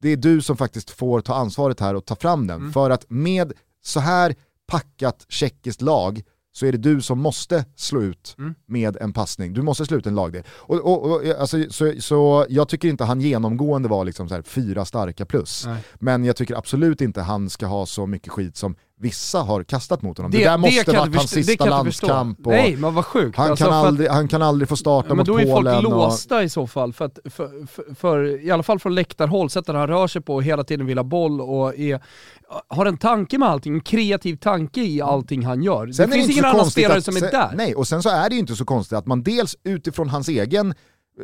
det 0.00 0.08
är 0.08 0.16
du 0.16 0.42
som 0.42 0.56
faktiskt 0.56 0.90
får 0.90 1.20
ta 1.20 1.34
ansvaret 1.34 1.80
här 1.80 1.94
och 1.94 2.04
ta 2.04 2.16
fram 2.16 2.46
den, 2.46 2.60
mm. 2.60 2.72
för 2.72 2.90
att 2.90 3.10
med 3.10 3.52
så 3.84 4.00
här 4.00 4.34
packat 4.66 5.26
tjeckiskt 5.28 5.82
lag 5.82 6.22
så 6.56 6.66
är 6.66 6.72
det 6.72 6.78
du 6.78 7.02
som 7.02 7.20
måste 7.20 7.64
slå 7.76 8.02
ut 8.02 8.34
mm. 8.38 8.54
med 8.66 8.96
en 8.96 9.12
passning. 9.12 9.52
Du 9.52 9.62
måste 9.62 9.86
slå 9.86 9.96
ut 9.96 10.06
en 10.06 10.14
lagdel. 10.14 10.42
Och, 10.50 10.80
och, 10.80 11.10
och, 11.10 11.24
alltså, 11.38 11.56
så, 11.70 11.92
så 11.98 12.46
jag 12.48 12.68
tycker 12.68 12.88
inte 12.88 13.04
han 13.04 13.20
genomgående 13.20 13.88
var 13.88 14.04
liksom 14.04 14.28
så 14.28 14.34
här 14.34 14.42
fyra 14.42 14.84
starka 14.84 15.26
plus. 15.26 15.66
Nej. 15.66 15.82
Men 15.94 16.24
jag 16.24 16.36
tycker 16.36 16.54
absolut 16.54 17.00
inte 17.00 17.22
han 17.22 17.50
ska 17.50 17.66
ha 17.66 17.86
så 17.86 18.06
mycket 18.06 18.32
skit 18.32 18.56
som 18.56 18.76
vissa 19.00 19.38
har 19.38 19.64
kastat 19.64 20.02
mot 20.02 20.18
honom. 20.18 20.30
Det, 20.30 20.38
det 20.38 20.44
där 20.44 20.58
måste 20.58 20.92
det 20.92 20.98
varit 20.98 21.16
hans 21.16 21.30
sista 21.30 21.64
landskamp. 21.64 22.46
Och 22.46 22.52
Nej 22.52 22.76
men 22.76 22.94
vad 22.94 23.04
sjukt. 23.04 23.36
Han, 23.36 23.50
alltså, 23.50 23.64
kan 23.64 23.74
aldrig, 23.74 24.10
han 24.10 24.28
kan 24.28 24.42
aldrig 24.42 24.68
få 24.68 24.76
starta 24.76 25.08
ja, 25.08 25.14
mot 25.14 25.26
Polen. 25.26 25.46
Men 25.46 25.64
då 25.64 25.70
är 25.70 25.74
folk 25.74 25.86
och... 25.86 25.92
låsta 25.92 26.42
i 26.42 26.48
så 26.48 26.66
fall, 26.66 26.92
för, 26.92 27.04
att, 27.04 27.18
för, 27.24 27.66
för, 27.66 27.94
för, 27.94 28.44
i 28.44 28.50
alla 28.50 28.62
fall 28.62 28.78
från 28.78 28.94
läktarhåll, 28.94 29.50
sättet 29.50 29.74
han 29.74 29.86
rör 29.86 30.06
sig 30.06 30.22
på 30.22 30.34
och 30.34 30.42
hela 30.42 30.64
tiden 30.64 30.86
vill 30.86 30.98
ha 30.98 31.04
boll 31.04 31.40
och 31.40 31.78
är, 31.78 32.00
har 32.68 32.86
en 32.86 32.96
tanke 32.96 33.38
med 33.38 33.48
allting, 33.48 33.74
en 33.74 33.80
kreativ 33.80 34.36
tanke 34.36 34.80
i 34.80 35.00
allting 35.00 35.44
han 35.44 35.62
gör. 35.62 35.92
Sen 35.92 36.10
det 36.10 36.16
finns 36.16 36.30
ingen 36.30 36.44
annan 36.44 36.70
spelare 36.70 36.98
att, 36.98 37.04
som 37.04 37.16
är 37.16 37.20
sen, 37.20 37.30
där. 37.30 37.52
Nej, 37.54 37.74
och 37.74 37.88
sen 37.88 38.02
så 38.02 38.08
är 38.08 38.28
det 38.28 38.34
ju 38.34 38.40
inte 38.40 38.56
så 38.56 38.64
konstigt 38.64 38.98
att 38.98 39.06
man 39.06 39.22
dels 39.22 39.56
utifrån 39.64 40.08
hans 40.08 40.28
egen 40.28 40.74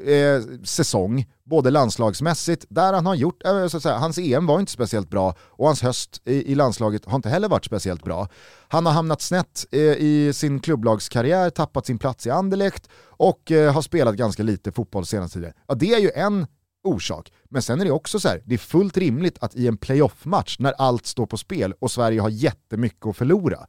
eh, 0.06 0.62
säsong, 0.64 1.26
både 1.44 1.70
landslagsmässigt, 1.70 2.66
där 2.68 2.92
han 2.92 3.06
har 3.06 3.14
gjort, 3.14 3.44
eh, 3.44 3.66
så 3.66 3.76
att 3.76 3.82
säga, 3.82 3.96
hans 3.96 4.18
EM 4.18 4.46
var 4.46 4.60
inte 4.60 4.72
speciellt 4.72 5.10
bra 5.10 5.34
och 5.40 5.66
hans 5.66 5.82
höst 5.82 6.22
i, 6.24 6.52
i 6.52 6.54
landslaget 6.54 7.04
har 7.04 7.16
inte 7.16 7.28
heller 7.28 7.48
varit 7.48 7.64
speciellt 7.64 8.04
bra. 8.04 8.28
Han 8.68 8.86
har 8.86 8.92
hamnat 8.92 9.22
snett 9.22 9.66
eh, 9.72 9.80
i 9.80 10.32
sin 10.34 10.60
klubblagskarriär, 10.60 11.50
tappat 11.50 11.86
sin 11.86 11.98
plats 11.98 12.26
i 12.26 12.30
Anderlecht 12.30 12.88
och 13.04 13.50
eh, 13.50 13.72
har 13.72 13.82
spelat 13.82 14.14
ganska 14.14 14.42
lite 14.42 14.72
fotboll 14.72 15.06
senaste 15.06 15.38
tiden. 15.38 15.52
Ja, 15.68 15.74
det 15.74 15.94
är 15.94 16.00
ju 16.00 16.10
en 16.14 16.46
orsak. 16.84 17.32
Men 17.50 17.62
sen 17.62 17.80
är 17.80 17.84
det 17.84 17.90
också 17.90 18.20
så 18.20 18.28
här, 18.28 18.42
det 18.44 18.54
är 18.54 18.58
fullt 18.58 18.96
rimligt 18.96 19.38
att 19.40 19.54
i 19.54 19.66
en 19.66 19.76
playoff-match 19.76 20.56
när 20.58 20.72
allt 20.72 21.06
står 21.06 21.26
på 21.26 21.36
spel 21.36 21.74
och 21.78 21.90
Sverige 21.90 22.20
har 22.20 22.28
jättemycket 22.28 23.06
att 23.06 23.16
förlora, 23.16 23.66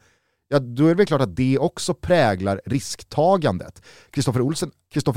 ja 0.52 0.60
då 0.60 0.86
är 0.86 0.90
det 0.90 0.96
väl 0.96 1.06
klart 1.06 1.22
att 1.22 1.36
det 1.36 1.58
också 1.60 1.94
präglar 1.94 2.62
risktagandet. 2.66 3.82
Kristoffer 4.10 4.42
Olsson, 4.42 4.72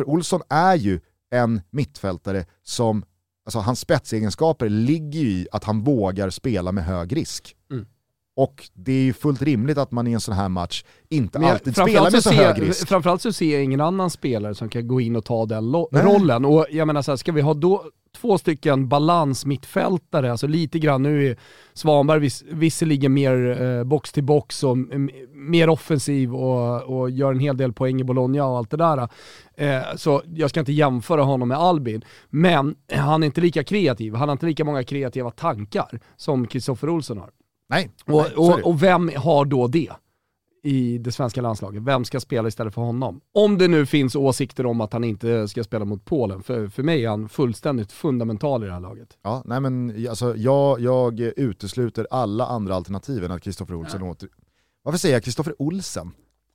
Olsson 0.06 0.40
är 0.48 0.74
ju 0.74 1.00
en 1.30 1.60
mittfältare 1.70 2.46
som, 2.62 3.04
alltså 3.44 3.58
hans 3.58 3.80
spetsegenskaper 3.80 4.68
ligger 4.68 5.20
ju 5.20 5.28
i 5.28 5.48
att 5.52 5.64
han 5.64 5.82
vågar 5.82 6.30
spela 6.30 6.72
med 6.72 6.84
hög 6.84 7.16
risk. 7.16 7.56
Mm. 7.70 7.86
Och 8.36 8.68
det 8.72 8.92
är 8.92 9.02
ju 9.02 9.12
fullt 9.12 9.42
rimligt 9.42 9.78
att 9.78 9.90
man 9.90 10.06
i 10.06 10.12
en 10.12 10.20
sån 10.20 10.34
här 10.34 10.48
match 10.48 10.84
inte 11.08 11.38
Men 11.38 11.50
alltid 11.50 11.74
spelar 11.74 12.10
med 12.10 12.22
så, 12.22 12.30
så 12.30 12.34
hög 12.34 12.62
risk. 12.62 12.88
Framförallt 12.88 13.22
så 13.22 13.32
ser 13.32 13.52
jag 13.52 13.64
ingen 13.64 13.80
annan 13.80 14.10
spelare 14.10 14.54
som 14.54 14.68
kan 14.68 14.88
gå 14.88 15.00
in 15.00 15.16
och 15.16 15.24
ta 15.24 15.46
den 15.46 15.72
rollen. 15.92 16.44
Och 16.44 16.66
jag 16.70 16.86
menar 16.86 17.02
så 17.02 17.12
här, 17.12 17.16
ska 17.16 17.32
vi 17.32 17.40
ha 17.40 17.54
då 17.54 17.84
två 18.14 18.38
stycken 18.38 18.88
balansmittfältare, 18.88 20.30
alltså 20.30 20.46
lite 20.46 20.78
grann, 20.78 21.02
nu 21.02 21.30
är 21.30 21.36
Svanberg 21.72 22.20
vis, 22.20 22.44
visserligen 22.50 23.12
mer 23.12 23.62
eh, 23.62 23.84
box 23.84 24.12
till 24.12 24.24
box 24.24 24.64
och 24.64 24.76
mer 25.34 25.68
offensiv 25.68 26.34
och, 26.34 26.82
och, 26.82 27.10
gör 27.10 27.32
en 27.32 27.40
hel 27.40 27.56
del 27.56 27.72
poäng 27.72 28.00
i 28.00 28.04
Bologna 28.04 28.46
och 28.46 28.56
allt 28.58 28.70
det 28.70 28.76
där. 28.76 29.08
Eh, 29.54 29.96
så 29.96 30.22
jag 30.34 30.50
ska 30.50 30.60
inte 30.60 30.72
jämföra 30.72 31.22
honom 31.22 31.48
med 31.48 31.58
Albin, 31.58 32.04
men 32.30 32.74
han 32.92 33.22
är 33.22 33.26
inte 33.26 33.40
lika 33.40 33.64
kreativ, 33.64 34.14
han 34.14 34.28
har 34.28 34.32
inte 34.32 34.46
lika 34.46 34.64
många 34.64 34.84
kreativa 34.84 35.30
tankar 35.30 36.00
som 36.16 36.46
Kristoffer 36.46 36.88
Olsson 36.88 37.18
har. 37.18 37.30
Nej. 37.68 37.90
Och, 38.04 38.26
och, 38.36 38.60
och 38.66 38.82
vem 38.82 39.10
har 39.16 39.44
då 39.44 39.66
det? 39.66 39.90
I 40.64 40.98
det 40.98 41.12
svenska 41.12 41.42
landslaget. 41.42 41.82
Vem 41.82 42.04
ska 42.04 42.20
spela 42.20 42.48
istället 42.48 42.74
för 42.74 42.82
honom? 42.82 43.20
Om 43.34 43.58
det 43.58 43.68
nu 43.68 43.86
finns 43.86 44.16
åsikter 44.16 44.66
om 44.66 44.80
att 44.80 44.92
han 44.92 45.04
inte 45.04 45.48
ska 45.48 45.64
spela 45.64 45.84
mot 45.84 46.04
Polen. 46.04 46.42
För, 46.42 46.68
för 46.68 46.82
mig 46.82 47.04
är 47.04 47.08
han 47.08 47.28
fullständigt 47.28 47.92
fundamental 47.92 48.62
i 48.62 48.66
det 48.66 48.72
här 48.72 48.80
laget. 48.80 49.08
Ja, 49.22 49.42
nej 49.44 49.60
men 49.60 50.06
alltså, 50.08 50.36
jag, 50.36 50.80
jag 50.80 51.20
utesluter 51.20 52.06
alla 52.10 52.46
andra 52.46 52.74
alternativ 52.74 53.24
än 53.24 53.30
att 53.30 53.42
Kristoffer 53.42 53.74
Olsen 53.74 54.02
åter... 54.02 54.28
Varför 54.82 54.98
säger 54.98 55.14
jag 55.14 55.22
Kristoffer 55.22 55.54
Olsen? 55.58 56.10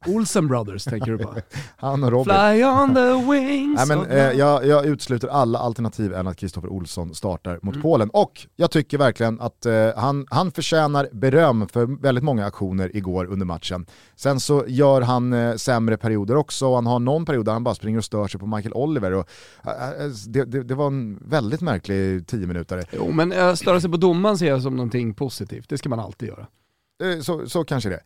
Olsen 0.07 0.47
Brothers 0.47 0.83
tänker 0.83 1.11
du 1.11 1.17
på? 1.17 1.35
Han 1.77 2.03
och 2.03 2.11
Robin. 2.11 2.35
Fly 2.35 2.63
on 2.63 2.95
the 2.95 3.31
wings 3.31 3.87
Nej, 3.87 3.97
men, 3.97 4.11
eh, 4.11 4.31
jag, 4.31 4.65
jag 4.65 4.85
utesluter 4.85 5.27
alla 5.27 5.59
alternativ 5.59 6.13
än 6.13 6.27
att 6.27 6.37
Kristoffer 6.37 6.69
Olsson 6.69 7.15
startar 7.15 7.59
mot 7.61 7.75
mm. 7.75 7.81
Polen. 7.81 8.09
Och 8.09 8.47
jag 8.55 8.71
tycker 8.71 8.97
verkligen 8.97 9.41
att 9.41 9.65
eh, 9.65 9.89
han, 9.95 10.25
han 10.29 10.51
förtjänar 10.51 11.09
beröm 11.11 11.67
för 11.67 12.01
väldigt 12.01 12.23
många 12.23 12.45
aktioner 12.45 12.95
igår 12.95 13.25
under 13.25 13.45
matchen. 13.45 13.85
Sen 14.15 14.39
så 14.39 14.63
gör 14.67 15.01
han 15.01 15.33
eh, 15.33 15.55
sämre 15.55 15.97
perioder 15.97 16.35
också, 16.35 16.75
han 16.75 16.85
har 16.85 16.99
någon 16.99 17.25
period 17.25 17.45
där 17.45 17.53
han 17.53 17.63
bara 17.63 17.75
springer 17.75 17.97
och 17.97 18.05
stör 18.05 18.27
sig 18.27 18.39
på 18.39 18.45
Michael 18.45 18.73
Oliver. 18.73 19.11
Och, 19.11 19.29
eh, 19.65 19.89
eh 19.89 20.09
det, 20.27 20.45
det, 20.45 20.63
det, 20.63 20.75
var 20.75 20.87
en 20.87 21.19
väldigt 21.25 21.61
märklig 21.61 22.27
tio 22.27 22.47
minuter. 22.47 22.85
Jo 22.91 23.11
men 23.11 23.31
äh, 23.31 23.53
störa 23.53 23.81
sig 23.81 23.91
på 23.91 23.97
domaren 23.97 24.37
ser 24.37 24.47
jag 24.47 24.61
som 24.61 24.75
någonting 24.75 25.13
positivt, 25.13 25.69
det 25.69 25.77
ska 25.77 25.89
man 25.89 25.99
alltid 25.99 26.29
göra. 26.29 26.47
Eh, 27.03 27.21
så, 27.21 27.49
så 27.49 27.63
kanske 27.63 27.89
det 27.89 28.01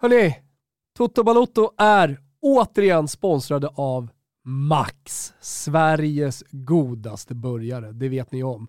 Hörni, 0.01 0.36
Toto 0.97 1.23
Balotto 1.23 1.71
är 1.77 2.19
återigen 2.41 3.08
sponsrade 3.08 3.67
av 3.75 4.10
Max, 4.43 5.34
Sveriges 5.41 6.43
godaste 6.51 7.36
burgare. 7.36 7.91
Det 7.91 8.10
vet 8.10 8.32
ni 8.32 8.43
om. 8.43 8.67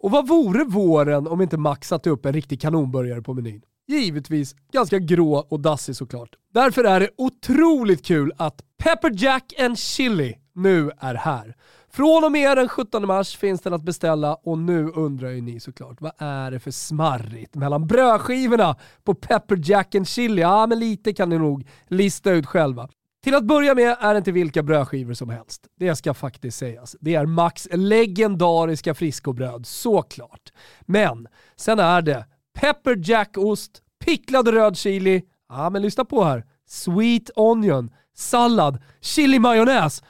Och 0.00 0.10
vad 0.10 0.28
vore 0.28 0.64
våren 0.64 1.26
om 1.26 1.40
inte 1.40 1.56
Max 1.56 1.88
satte 1.88 2.10
upp 2.10 2.26
en 2.26 2.32
riktig 2.32 2.60
kanonburgare 2.60 3.22
på 3.22 3.34
menyn? 3.34 3.62
Givetvis 3.86 4.56
ganska 4.72 4.98
grå 4.98 5.34
och 5.34 5.60
dassig 5.60 5.96
såklart. 5.96 6.36
Därför 6.54 6.84
är 6.84 7.00
det 7.00 7.10
otroligt 7.16 8.04
kul 8.04 8.32
att 8.36 8.62
Pepper 8.78 9.12
Jack 9.14 9.52
and 9.60 9.78
Chili 9.78 10.38
nu 10.54 10.90
är 10.98 11.14
här. 11.14 11.56
Från 11.94 12.24
och 12.24 12.32
med 12.32 12.56
den 12.56 12.68
17 12.68 13.06
mars 13.06 13.36
finns 13.36 13.60
den 13.60 13.74
att 13.74 13.82
beställa 13.82 14.34
och 14.34 14.58
nu 14.58 14.88
undrar 14.94 15.28
ju 15.28 15.40
ni 15.40 15.60
såklart, 15.60 16.00
vad 16.00 16.12
är 16.18 16.50
det 16.50 16.60
för 16.60 16.70
smarrigt 16.70 17.54
mellan 17.54 17.86
brödskivorna 17.86 18.76
på 19.04 19.14
Pepper 19.14 19.58
Jack 19.64 19.94
and 19.94 20.08
Chili? 20.08 20.42
Ja, 20.42 20.66
men 20.66 20.78
lite 20.78 21.12
kan 21.12 21.28
ni 21.28 21.38
nog 21.38 21.68
lista 21.88 22.30
ut 22.30 22.46
själva. 22.46 22.88
Till 23.24 23.34
att 23.34 23.44
börja 23.44 23.74
med 23.74 23.96
är 24.00 24.14
det 24.14 24.18
inte 24.18 24.32
vilka 24.32 24.62
brödskivor 24.62 25.14
som 25.14 25.30
helst. 25.30 25.66
Det 25.78 25.96
ska 25.96 26.14
faktiskt 26.14 26.58
sägas. 26.58 26.96
Det 27.00 27.14
är 27.14 27.26
Max 27.26 27.68
legendariska 27.72 28.94
friskobröd, 28.94 29.66
såklart. 29.66 30.52
Men 30.80 31.28
sen 31.56 31.78
är 31.78 32.02
det 32.02 32.26
Pepper 32.54 33.10
Jack-ost, 33.10 33.82
picklad 34.04 34.48
röd 34.48 34.76
chili, 34.76 35.22
ja 35.48 35.70
men 35.70 35.82
lyssna 35.82 36.04
på 36.04 36.24
här, 36.24 36.44
sweet 36.66 37.30
onion, 37.36 37.90
sallad, 38.14 38.82
chili 39.00 39.38
majonnäs 39.38 40.02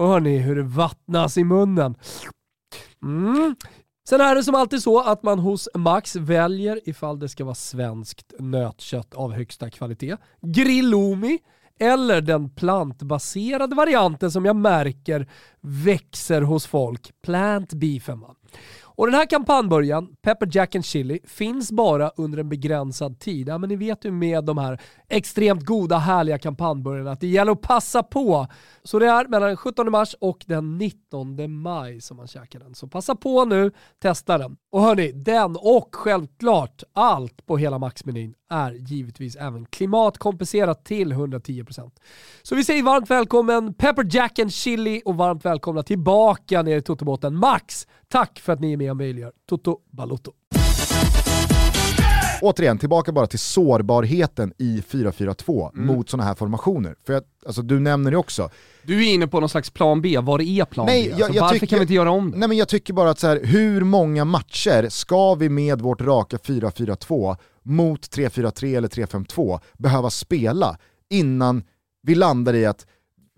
Hör 0.00 0.20
ni 0.20 0.38
hur 0.38 0.56
det 0.56 0.62
vattnas 0.62 1.38
i 1.38 1.44
munnen? 1.44 1.94
Mm. 3.02 3.56
Sen 4.08 4.20
är 4.20 4.34
det 4.34 4.44
som 4.44 4.54
alltid 4.54 4.82
så 4.82 5.00
att 5.00 5.22
man 5.22 5.38
hos 5.38 5.68
Max 5.74 6.16
väljer 6.16 6.80
ifall 6.84 7.18
det 7.18 7.28
ska 7.28 7.44
vara 7.44 7.54
svenskt 7.54 8.32
nötkött 8.38 9.14
av 9.14 9.32
högsta 9.32 9.70
kvalitet, 9.70 10.16
grillomi 10.42 11.38
eller 11.80 12.20
den 12.20 12.50
plantbaserade 12.50 13.74
varianten 13.74 14.30
som 14.30 14.44
jag 14.44 14.56
märker 14.56 15.28
växer 15.60 16.42
hos 16.42 16.66
folk, 16.66 17.12
plant 17.22 17.72
beefen. 17.72 18.24
Och 19.00 19.06
den 19.06 19.14
här 19.14 19.26
kampanjbörjan, 19.26 20.16
Pepper 20.22 20.48
Jack 20.52 20.74
and 20.74 20.84
Chili, 20.84 21.18
finns 21.24 21.72
bara 21.72 22.08
under 22.08 22.38
en 22.38 22.48
begränsad 22.48 23.18
tid. 23.20 23.48
Ja, 23.48 23.58
men 23.58 23.68
ni 23.68 23.76
vet 23.76 24.04
ju 24.04 24.10
med 24.10 24.44
de 24.44 24.58
här 24.58 24.80
extremt 25.08 25.64
goda, 25.64 25.98
härliga 25.98 26.38
kampanjbörjarna 26.38 27.10
att 27.10 27.20
det 27.20 27.26
gäller 27.26 27.52
att 27.52 27.60
passa 27.60 28.02
på. 28.02 28.46
Så 28.82 28.98
det 28.98 29.06
är 29.06 29.28
mellan 29.28 29.48
den 29.48 29.56
17 29.56 29.90
mars 29.90 30.14
och 30.20 30.44
den 30.46 30.78
19 30.78 31.52
maj 31.62 32.00
som 32.00 32.16
man 32.16 32.26
käkar 32.26 32.58
den. 32.58 32.74
Så 32.74 32.88
passa 32.88 33.14
på 33.14 33.44
nu, 33.44 33.70
testa 34.02 34.38
den. 34.38 34.56
Och 34.72 34.80
hörni, 34.80 35.12
den 35.12 35.56
och 35.56 35.88
självklart 35.92 36.82
allt 36.92 37.46
på 37.46 37.56
hela 37.56 37.78
Max-menyn 37.78 38.34
är 38.50 38.72
givetvis 38.72 39.36
även 39.36 39.66
klimatkompenserat 39.66 40.84
till 40.84 41.12
110%. 41.12 41.90
Så 42.42 42.54
vi 42.54 42.64
säger 42.64 42.82
varmt 42.82 43.10
välkommen 43.10 43.74
Pepper 43.74 44.06
Jack 44.10 44.38
and 44.38 44.52
Chili 44.52 45.02
och 45.04 45.16
varmt 45.16 45.44
välkomna 45.44 45.82
tillbaka 45.82 46.62
ner 46.62 46.76
i 46.76 46.82
Totobåten 46.82 47.36
Max. 47.36 47.86
Tack 48.08 48.38
för 48.38 48.52
att 48.52 48.60
ni 48.60 48.72
är 48.72 48.76
med 48.76 48.90
och 48.90 48.96
möjliggör 48.96 49.32
Toto 49.48 49.78
Balotto. 49.90 50.32
Återigen, 52.42 52.78
tillbaka 52.78 53.12
bara 53.12 53.26
till 53.26 53.38
sårbarheten 53.38 54.52
i 54.58 54.82
4-4-2 54.90 55.70
mm. 55.74 55.86
mot 55.86 56.10
sådana 56.10 56.28
här 56.28 56.34
formationer. 56.34 56.94
För 57.06 57.12
jag, 57.12 57.22
alltså, 57.46 57.62
du 57.62 57.80
nämner 57.80 58.10
det 58.10 58.16
också. 58.16 58.50
Du 58.82 59.06
är 59.06 59.14
inne 59.14 59.26
på 59.26 59.40
någon 59.40 59.48
slags 59.48 59.70
plan 59.70 60.02
B, 60.02 60.18
vad 60.22 60.40
är 60.40 60.64
plan 60.64 60.86
nej, 60.86 61.04
B? 61.04 61.12
Alltså, 61.12 61.32
jag 61.32 61.42
varför 61.42 61.54
tycker, 61.54 61.66
kan 61.66 61.78
vi 61.78 61.82
inte 61.82 61.94
göra 61.94 62.10
om 62.10 62.30
det? 62.30 62.38
Nej 62.38 62.48
men 62.48 62.56
jag 62.56 62.68
tycker 62.68 62.92
bara 62.92 63.10
att 63.10 63.18
så 63.18 63.26
här, 63.26 63.40
hur 63.44 63.84
många 63.84 64.24
matcher 64.24 64.88
ska 64.88 65.34
vi 65.34 65.48
med 65.48 65.80
vårt 65.80 66.00
raka 66.00 66.36
4-4-2 66.36 67.36
mot 67.62 68.00
3-4-3 68.00 68.76
eller 68.76 68.88
3-5-2 68.88 69.60
behöva 69.78 70.10
spela 70.10 70.78
innan 71.10 71.62
vi 72.02 72.14
landar 72.14 72.54
i 72.54 72.66
att 72.66 72.86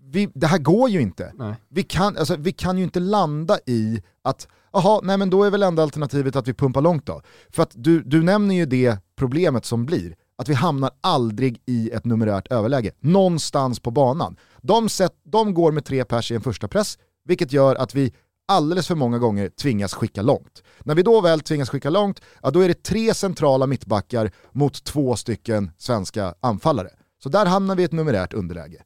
vi, 0.03 0.29
det 0.33 0.47
här 0.47 0.57
går 0.57 0.89
ju 0.89 1.01
inte. 1.01 1.33
Vi 1.69 1.83
kan, 1.83 2.17
alltså, 2.17 2.35
vi 2.35 2.51
kan 2.51 2.77
ju 2.77 2.83
inte 2.83 2.99
landa 2.99 3.59
i 3.65 4.01
att, 4.21 4.47
jaha, 4.73 4.99
nej 5.03 5.17
men 5.17 5.29
då 5.29 5.43
är 5.43 5.49
väl 5.49 5.63
enda 5.63 5.83
alternativet 5.83 6.35
att 6.35 6.47
vi 6.47 6.53
pumpar 6.53 6.81
långt 6.81 7.05
då. 7.05 7.21
För 7.49 7.63
att 7.63 7.71
du, 7.73 8.03
du 8.03 8.23
nämner 8.23 8.55
ju 8.55 8.65
det 8.65 8.97
problemet 9.15 9.65
som 9.65 9.85
blir, 9.85 10.15
att 10.35 10.49
vi 10.49 10.53
hamnar 10.53 10.91
aldrig 11.01 11.61
i 11.65 11.89
ett 11.89 12.05
numerärt 12.05 12.47
överläge, 12.51 12.91
någonstans 12.99 13.79
på 13.79 13.91
banan. 13.91 14.37
De, 14.61 14.89
set, 14.89 15.13
de 15.23 15.53
går 15.53 15.71
med 15.71 15.85
tre 15.85 16.05
pers 16.05 16.31
i 16.31 16.35
en 16.35 16.41
första 16.41 16.67
press, 16.67 16.97
vilket 17.25 17.51
gör 17.51 17.75
att 17.75 17.95
vi 17.95 18.13
alldeles 18.47 18.87
för 18.87 18.95
många 18.95 19.19
gånger 19.19 19.49
tvingas 19.49 19.93
skicka 19.93 20.21
långt. 20.21 20.63
När 20.79 20.95
vi 20.95 21.03
då 21.03 21.21
väl 21.21 21.39
tvingas 21.39 21.69
skicka 21.69 21.89
långt, 21.89 22.21
ja, 22.41 22.51
då 22.51 22.59
är 22.59 22.67
det 22.67 22.83
tre 22.83 23.13
centrala 23.13 23.67
mittbackar 23.67 24.31
mot 24.51 24.83
två 24.83 25.15
stycken 25.15 25.71
svenska 25.77 26.33
anfallare. 26.41 26.89
Så 27.23 27.29
där 27.29 27.45
hamnar 27.45 27.75
vi 27.75 27.81
i 27.81 27.85
ett 27.85 27.91
numerärt 27.91 28.33
underläge. 28.33 28.83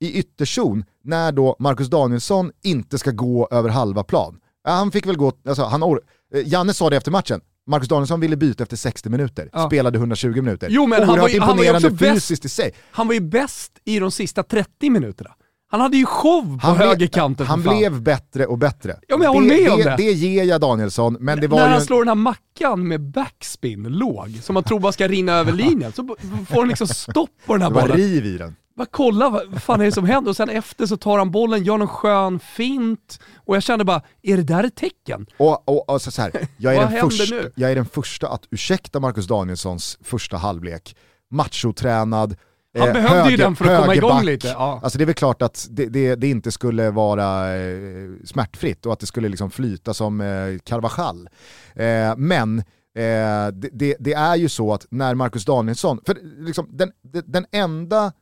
I 0.00 0.12
ytterzon, 0.18 0.84
när 1.04 1.32
då 1.32 1.56
Marcus 1.58 1.88
Danielsson 1.88 2.52
inte 2.62 2.98
ska 2.98 3.10
gå 3.10 3.48
över 3.50 3.68
halva 3.68 4.04
plan, 4.04 4.40
ja, 4.64 4.70
han 4.70 4.92
fick 4.92 5.06
väl 5.06 5.16
gå, 5.16 5.32
alltså, 5.48 5.62
han 5.62 5.82
or- 5.82 6.00
eh, 6.34 6.48
Janne 6.48 6.74
sa 6.74 6.90
det 6.90 6.96
efter 6.96 7.10
matchen, 7.10 7.40
Marcus 7.66 7.88
Danielsson 7.88 8.20
ville 8.20 8.36
byta 8.36 8.62
efter 8.62 8.76
60 8.76 9.08
minuter, 9.08 9.50
ja. 9.52 9.66
spelade 9.66 9.98
120 9.98 10.28
minuter. 10.28 10.68
Jo, 10.70 10.86
men 10.86 11.02
han 11.02 11.18
var 11.18 11.28
ju, 11.28 11.34
imponerande 11.36 11.88
han 11.88 11.96
var 11.96 12.14
fysiskt 12.14 12.42
bäst, 12.42 12.44
i 12.44 12.48
sig. 12.48 12.74
Han 12.90 13.06
var 13.06 13.14
ju 13.14 13.20
bäst 13.20 13.72
i 13.84 13.98
de 13.98 14.10
sista 14.10 14.42
30 14.42 14.90
minuterna. 14.90 15.30
Han 15.74 15.80
hade 15.80 15.96
ju 15.96 16.06
show 16.06 16.58
på 16.60 16.66
han 16.66 16.76
högerkanten 16.76 17.46
Han 17.46 17.62
blev 17.62 18.02
bättre 18.02 18.46
och 18.46 18.58
bättre. 18.58 18.96
Ja, 19.08 19.16
men 19.16 19.24
jag 19.24 19.32
håller 19.32 19.48
med 19.48 19.72
om 19.72 19.78
det. 19.78 19.94
Det 19.96 20.12
ger 20.12 20.44
jag 20.44 20.60
Danielsson, 20.60 21.16
men 21.20 21.40
det 21.40 21.46
var 21.46 21.58
När 21.58 21.68
han 21.68 21.80
slår 21.80 21.98
den 21.98 22.08
här 22.08 22.14
mackan 22.14 22.88
med 22.88 23.00
backspin 23.00 23.82
låg, 23.82 24.38
som 24.42 24.54
man 24.54 24.62
tror 24.62 24.80
bara 24.80 24.92
ska 24.92 25.08
rinna 25.08 25.32
över 25.32 25.52
linjen, 25.52 25.92
så 25.92 26.16
får 26.48 26.60
han 26.60 26.68
liksom 26.68 26.86
stopp 26.86 27.30
på 27.46 27.52
den 27.52 27.62
här 27.62 27.70
bollen. 27.70 27.86
Det 27.86 27.92
var 27.92 27.98
riv 27.98 28.26
i 28.26 28.38
den. 28.38 28.56
Bara 28.76 28.86
kolla, 28.90 29.30
vad 29.30 29.62
fan 29.62 29.80
är 29.80 29.84
det 29.84 29.92
som 29.92 30.04
händer? 30.04 30.30
Och 30.30 30.36
sen 30.36 30.48
efter 30.48 30.86
så 30.86 30.96
tar 30.96 31.18
han 31.18 31.30
bollen, 31.30 31.64
gör 31.64 31.78
någon 31.78 31.88
skön 31.88 32.40
fint, 32.40 33.20
och 33.36 33.56
jag 33.56 33.62
kände 33.62 33.84
bara, 33.84 34.02
är 34.22 34.36
det 34.36 34.42
där 34.42 34.64
ett 34.64 34.76
tecken? 34.76 35.26
Och, 35.36 35.68
och, 35.68 35.90
och 35.90 36.02
så, 36.02 36.22
här, 36.22 36.32
jag, 36.56 36.74
är 36.74 36.80
den 36.80 37.00
första, 37.00 37.34
jag 37.54 37.70
är 37.70 37.74
den 37.74 37.86
första 37.86 38.28
att 38.28 38.42
ursäkta 38.50 39.00
Marcus 39.00 39.26
Danielssons 39.26 39.98
första 40.02 40.36
halvlek. 40.36 40.96
Machotränad, 41.30 42.36
han 42.78 42.92
behövde 42.92 43.16
höger, 43.16 43.30
ju 43.30 43.36
den 43.36 43.56
för 43.56 43.64
att 43.64 43.80
komma 43.80 43.94
igång 43.94 44.24
lite. 44.24 44.48
Ja. 44.48 44.80
Alltså 44.82 44.98
det 44.98 45.04
är 45.04 45.06
väl 45.06 45.14
klart 45.14 45.42
att 45.42 45.66
det, 45.70 45.86
det, 45.86 46.14
det 46.14 46.28
inte 46.28 46.52
skulle 46.52 46.90
vara 46.90 47.56
eh, 47.56 48.10
smärtfritt 48.24 48.86
och 48.86 48.92
att 48.92 49.00
det 49.00 49.06
skulle 49.06 49.28
liksom 49.28 49.50
flyta 49.50 49.94
som 49.94 50.20
eh, 50.20 50.58
Carvajal. 50.64 51.28
Eh, 51.74 52.16
men 52.16 52.58
eh, 52.58 53.48
det, 53.52 53.68
det, 53.72 53.96
det, 54.00 54.12
är 54.12 54.36
ju 54.36 54.48
så 54.48 54.72
att 54.72 54.86
när 54.90 55.14
Marcus 55.14 55.44
Danielsson, 55.44 56.00
för 56.06 56.18
liksom 56.38 56.68
den, 56.70 56.92
den 57.24 57.46
enda 57.52 58.12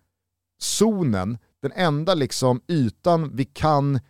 zonen, 0.58 1.38
den 1.62 1.72
enda 1.74 2.14
liksom 2.14 2.60
ytan 2.68 3.36
vi 3.36 3.44
kan 3.44 4.00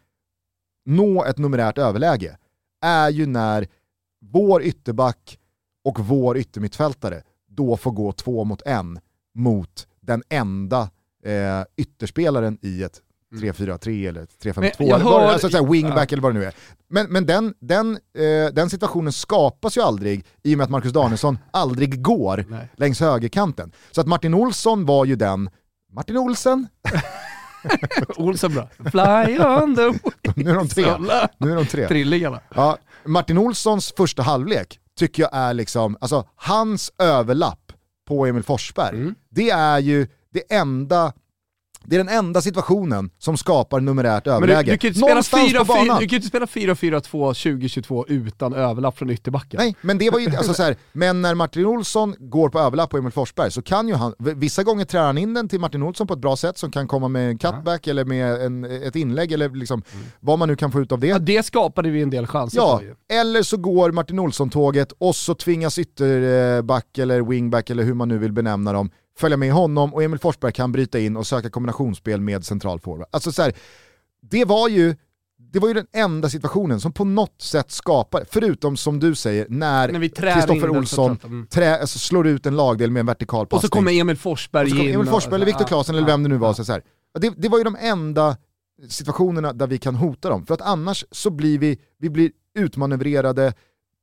nå 0.84 1.24
ett 1.24 1.38
numerärt 1.38 1.78
överläge 1.78 2.36
är 2.80 3.10
ju 3.10 3.26
när 3.26 3.68
vår 4.20 4.62
ytterback 4.62 5.38
och 5.84 5.98
vår 5.98 6.36
yttermittfältare 6.38 7.22
då 7.48 7.76
får 7.76 7.90
gå 7.90 8.12
två 8.12 8.44
mot 8.44 8.62
en 8.62 9.00
mot 9.34 9.86
den 10.02 10.22
enda 10.28 10.90
eh, 11.24 11.64
ytterspelaren 11.76 12.58
i 12.62 12.82
ett 12.82 13.00
3-4-3 13.32 13.88
mm. 13.88 14.08
eller 14.08 14.26
3-5-2, 14.42 14.82
eller 14.82 14.98
hör... 14.98 15.20
alltså, 15.20 15.48
så 15.48 15.66
wingback 15.66 16.12
ja. 16.12 16.14
eller 16.14 16.22
vad 16.22 16.34
det 16.34 16.38
nu 16.38 16.44
är. 16.44 16.54
Men, 16.88 17.06
men 17.06 17.26
den, 17.26 17.54
den, 17.60 17.98
eh, 18.18 18.52
den 18.52 18.70
situationen 18.70 19.12
skapas 19.12 19.76
ju 19.76 19.80
aldrig 19.80 20.24
i 20.42 20.54
och 20.54 20.58
med 20.58 20.64
att 20.64 20.70
Marcus 20.70 20.92
Danielsson 20.92 21.38
aldrig 21.50 22.02
går 22.02 22.44
Nej. 22.48 22.68
längs 22.76 23.00
högerkanten. 23.00 23.72
Så 23.90 24.00
att 24.00 24.06
Martin 24.06 24.34
Olsson 24.34 24.86
var 24.86 25.04
ju 25.04 25.16
den, 25.16 25.50
Martin 25.92 26.16
Olsen, 26.16 26.66
Olsen 28.16 28.54
bra. 28.54 28.68
Fly 28.90 29.38
on 29.38 29.76
the 29.76 29.82
Nu 30.42 30.50
är 30.50 30.54
de 30.54 30.68
tre. 30.68 30.84
Nu 31.38 31.52
är 31.52 31.56
de 31.56 31.66
tre. 31.66 31.88
Trillingarna. 31.88 32.40
Ja, 32.54 32.78
Martin 33.04 33.38
Olssons 33.38 33.92
första 33.96 34.22
halvlek 34.22 34.80
tycker 34.96 35.22
jag 35.22 35.30
är 35.32 35.54
liksom, 35.54 35.96
alltså 36.00 36.28
hans 36.36 36.92
överlapp 36.98 37.61
på 38.08 38.26
Emil 38.26 38.42
Forsberg, 38.42 38.96
mm. 38.96 39.14
det 39.28 39.50
är 39.50 39.78
ju 39.78 40.06
det 40.30 40.54
enda 40.54 41.12
Det 41.84 41.96
är 41.96 41.98
den 41.98 42.08
enda 42.08 42.40
situationen 42.40 43.10
som 43.18 43.36
skapar 43.36 43.80
numerärt 43.80 44.24
du, 44.24 44.30
överläge. 44.30 44.72
du 44.72 44.78
kan 44.78 44.88
ju 44.88 44.88
inte 44.88 44.98
spela 44.98 45.08
Någonstans 45.08 45.50
4, 45.50 45.58
på 45.58 45.64
banan. 45.64 45.86
4, 45.86 45.94
du 45.94 46.06
kan 46.06 46.08
ju 46.08 46.16
inte 46.16 46.28
spela 46.28 46.46
4-4-2 46.46 47.02
2022 47.10 48.06
utan 48.08 48.54
överlapp 48.54 48.98
från 48.98 49.10
ytterbacken. 49.10 49.58
Nej, 49.60 49.76
men 49.80 49.98
det 49.98 50.10
var 50.10 50.18
ju 50.18 50.36
alltså 50.36 50.54
så 50.54 50.62
här, 50.62 50.76
men 50.92 51.22
när 51.22 51.34
Martin 51.34 51.66
Olsson 51.66 52.14
går 52.18 52.48
på 52.48 52.58
överlapp 52.58 52.90
på 52.90 52.98
Emil 52.98 53.12
Forsberg 53.12 53.50
så 53.50 53.62
kan 53.62 53.88
ju 53.88 53.94
han, 53.94 54.14
vissa 54.18 54.62
gånger 54.62 54.84
trär 54.84 55.02
han 55.02 55.18
in 55.18 55.34
den 55.34 55.48
till 55.48 55.60
Martin 55.60 55.82
Olsson 55.82 56.06
på 56.06 56.14
ett 56.14 56.20
bra 56.20 56.36
sätt 56.36 56.58
som 56.58 56.70
kan 56.70 56.88
komma 56.88 57.08
med 57.08 57.28
en 57.28 57.38
cutback 57.38 57.86
eller 57.86 58.04
med 58.04 58.42
en, 58.42 58.64
ett 58.64 58.96
inlägg 58.96 59.32
eller 59.32 59.48
liksom 59.48 59.82
vad 60.20 60.38
man 60.38 60.48
nu 60.48 60.56
kan 60.56 60.72
få 60.72 60.80
ut 60.80 60.92
av 60.92 61.00
det. 61.00 61.06
Ja, 61.06 61.18
det 61.18 61.46
skapade 61.46 61.90
vi 61.90 62.02
en 62.02 62.10
del 62.10 62.26
chanser 62.26 62.58
Ja, 62.58 62.80
eller 63.12 63.42
så 63.42 63.56
går 63.56 63.92
Martin 63.92 64.18
Olsson-tåget 64.18 64.92
och 64.98 65.16
så 65.16 65.34
tvingas 65.34 65.78
ytterback 65.78 66.98
eller 66.98 67.22
wingback 67.22 67.70
eller 67.70 67.82
hur 67.82 67.94
man 67.94 68.08
nu 68.08 68.18
vill 68.18 68.32
benämna 68.32 68.72
dem 68.72 68.90
följa 69.18 69.36
med 69.36 69.52
honom 69.52 69.94
och 69.94 70.02
Emil 70.02 70.18
Forsberg 70.18 70.52
kan 70.52 70.72
bryta 70.72 70.98
in 70.98 71.16
och 71.16 71.26
söka 71.26 71.50
kombinationsspel 71.50 72.20
med 72.20 72.44
central 72.44 72.80
forward. 72.80 73.06
Alltså 73.10 73.32
så 73.32 73.42
här, 73.42 73.52
det 74.30 74.44
var 74.44 74.68
ju 74.68 74.96
det 75.52 75.58
var 75.58 75.68
ju 75.68 75.74
den 75.74 75.86
enda 75.92 76.28
situationen 76.28 76.80
som 76.80 76.92
på 76.92 77.04
något 77.04 77.42
sätt 77.42 77.70
skapar, 77.70 78.24
förutom 78.30 78.76
som 78.76 78.98
du 79.00 79.14
säger, 79.14 79.46
När 79.48 80.08
Kristoffer 80.08 80.70
Olsson 80.70 81.18
mm. 81.24 81.46
trä, 81.50 81.78
alltså 81.80 81.98
slår 81.98 82.26
ut 82.26 82.46
en 82.46 82.56
lagdel 82.56 82.90
med 82.90 83.00
en 83.00 83.06
vertikal 83.06 83.42
Och 83.42 83.50
passning. 83.50 83.68
så 83.68 83.72
kommer 83.72 83.92
Emil 83.92 84.16
Forsberg 84.16 84.64
Och 84.64 84.70
så 84.70 84.76
kommer 84.76 84.88
in. 84.88 84.94
Emil 84.94 85.06
och- 85.06 85.12
Forsberg 85.12 85.34
eller 85.34 85.46
Viktor 85.46 85.64
Claesson 85.64 85.94
eller 85.94 86.06
vem 86.06 86.22
det 86.22 86.28
nu 86.28 86.36
var. 86.36 86.52
så 86.52 86.72
här. 86.72 86.82
Det, 87.20 87.32
det 87.36 87.48
var 87.48 87.58
ju 87.58 87.64
de 87.64 87.76
enda 87.80 88.36
situationerna 88.88 89.52
där 89.52 89.66
vi 89.66 89.78
kan 89.78 89.94
hota 89.94 90.28
dem. 90.28 90.46
För 90.46 90.54
att 90.54 90.60
annars 90.62 91.04
så 91.10 91.30
blir 91.30 91.58
vi, 91.58 91.78
vi 91.98 92.10
blir 92.10 92.30
utmanövrerade 92.58 93.54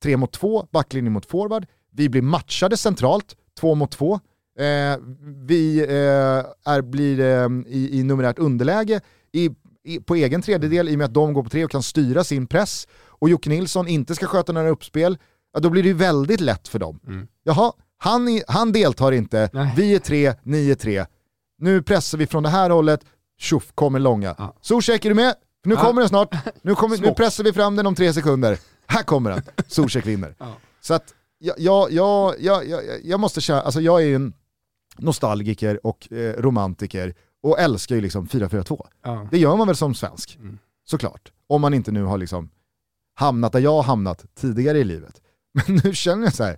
tre 0.02 0.16
mot 0.16 0.32
två, 0.32 0.66
backlinje 0.72 1.10
mot 1.10 1.26
forward. 1.26 1.66
Vi 1.92 2.08
blir 2.08 2.22
matchade 2.22 2.76
centralt, 2.76 3.36
två 3.60 3.74
mot 3.74 3.90
två. 3.90 4.20
Eh, 4.58 4.98
vi 5.46 5.78
eh, 5.80 6.72
är, 6.72 6.82
blir 6.82 7.20
eh, 7.20 7.48
i, 7.66 7.98
i 7.98 8.02
numerärt 8.02 8.38
underläge 8.38 9.00
i, 9.32 9.50
i, 9.84 10.00
på 10.00 10.14
egen 10.14 10.42
tredjedel 10.42 10.88
i 10.88 10.94
och 10.94 10.98
med 10.98 11.04
att 11.04 11.14
de 11.14 11.32
går 11.34 11.42
på 11.42 11.48
tre 11.50 11.64
och 11.64 11.70
kan 11.70 11.82
styra 11.82 12.24
sin 12.24 12.46
press. 12.46 12.88
Och 13.06 13.28
Jocke 13.28 13.48
Nilsson 13.50 13.88
inte 13.88 14.14
ska 14.14 14.26
sköta 14.26 14.52
några 14.52 14.68
uppspel. 14.68 15.18
Ja, 15.52 15.60
då 15.60 15.70
blir 15.70 15.82
det 15.82 15.88
ju 15.88 15.94
väldigt 15.94 16.40
lätt 16.40 16.68
för 16.68 16.78
dem. 16.78 17.00
Mm. 17.06 17.26
Jaha, 17.44 17.72
han, 17.98 18.28
i- 18.28 18.42
han 18.48 18.72
deltar 18.72 19.12
inte, 19.12 19.50
Nej. 19.52 19.74
vi 19.76 19.94
är 19.94 19.98
tre, 19.98 20.34
ni 20.42 20.70
är 20.70 20.74
tre. 20.74 21.04
Nu 21.58 21.82
pressar 21.82 22.18
vi 22.18 22.26
från 22.26 22.42
det 22.42 22.48
här 22.48 22.70
hållet, 22.70 23.00
tjoff 23.38 23.72
kommer 23.74 23.98
långa. 23.98 24.34
Ja. 24.38 24.54
Zuzek 24.62 25.04
är 25.04 25.08
du 25.08 25.14
med? 25.14 25.34
Nu 25.64 25.74
Ja. 25.74 25.80
kommer 25.80 26.00
den 26.02 26.08
snart. 26.08 26.34
Nu, 26.62 26.74
kommer, 26.74 26.98
nu 26.98 27.12
pressar 27.14 27.44
vi 27.44 27.52
fram 27.52 27.76
den 27.76 27.86
om 27.86 27.94
tre 27.94 28.12
sekunder. 28.12 28.58
Här 28.86 29.02
kommer 29.02 29.30
den. 29.30 29.42
Zuzek 29.68 30.06
vinner. 30.06 30.34
Ja. 30.38 30.56
Så 30.80 30.94
att 30.94 31.14
jag, 31.38 31.54
jag, 31.60 31.92
jag, 31.92 32.34
jag, 32.40 32.68
jag, 32.68 32.80
jag 33.04 33.20
måste 33.20 33.40
känna, 33.40 33.60
alltså 33.62 33.80
jag 33.80 34.00
är 34.02 34.06
ju 34.06 34.14
en 34.14 34.32
nostalgiker 34.98 35.86
och 35.86 36.12
eh, 36.12 36.34
romantiker 36.42 37.14
och 37.42 37.58
älskar 37.58 37.94
ju 37.94 38.00
liksom 38.00 38.26
4-4-2. 38.26 38.86
Ja. 39.04 39.28
Det 39.30 39.38
gör 39.38 39.56
man 39.56 39.66
väl 39.66 39.76
som 39.76 39.94
svensk, 39.94 40.36
Mm. 40.36 40.58
såklart. 40.84 41.32
Om 41.46 41.60
man 41.60 41.74
inte 41.74 41.92
nu 41.92 42.02
har 42.02 42.18
liksom 42.18 42.50
hamnat 43.14 43.52
där 43.52 43.60
jag 43.60 43.72
har 43.72 43.82
hamnat 43.82 44.24
tidigare 44.34 44.78
i 44.78 44.84
livet. 44.84 45.20
Men 45.52 45.80
nu 45.84 45.94
känner 45.94 46.24
jag 46.24 46.34
så 46.34 46.44
här, 46.44 46.56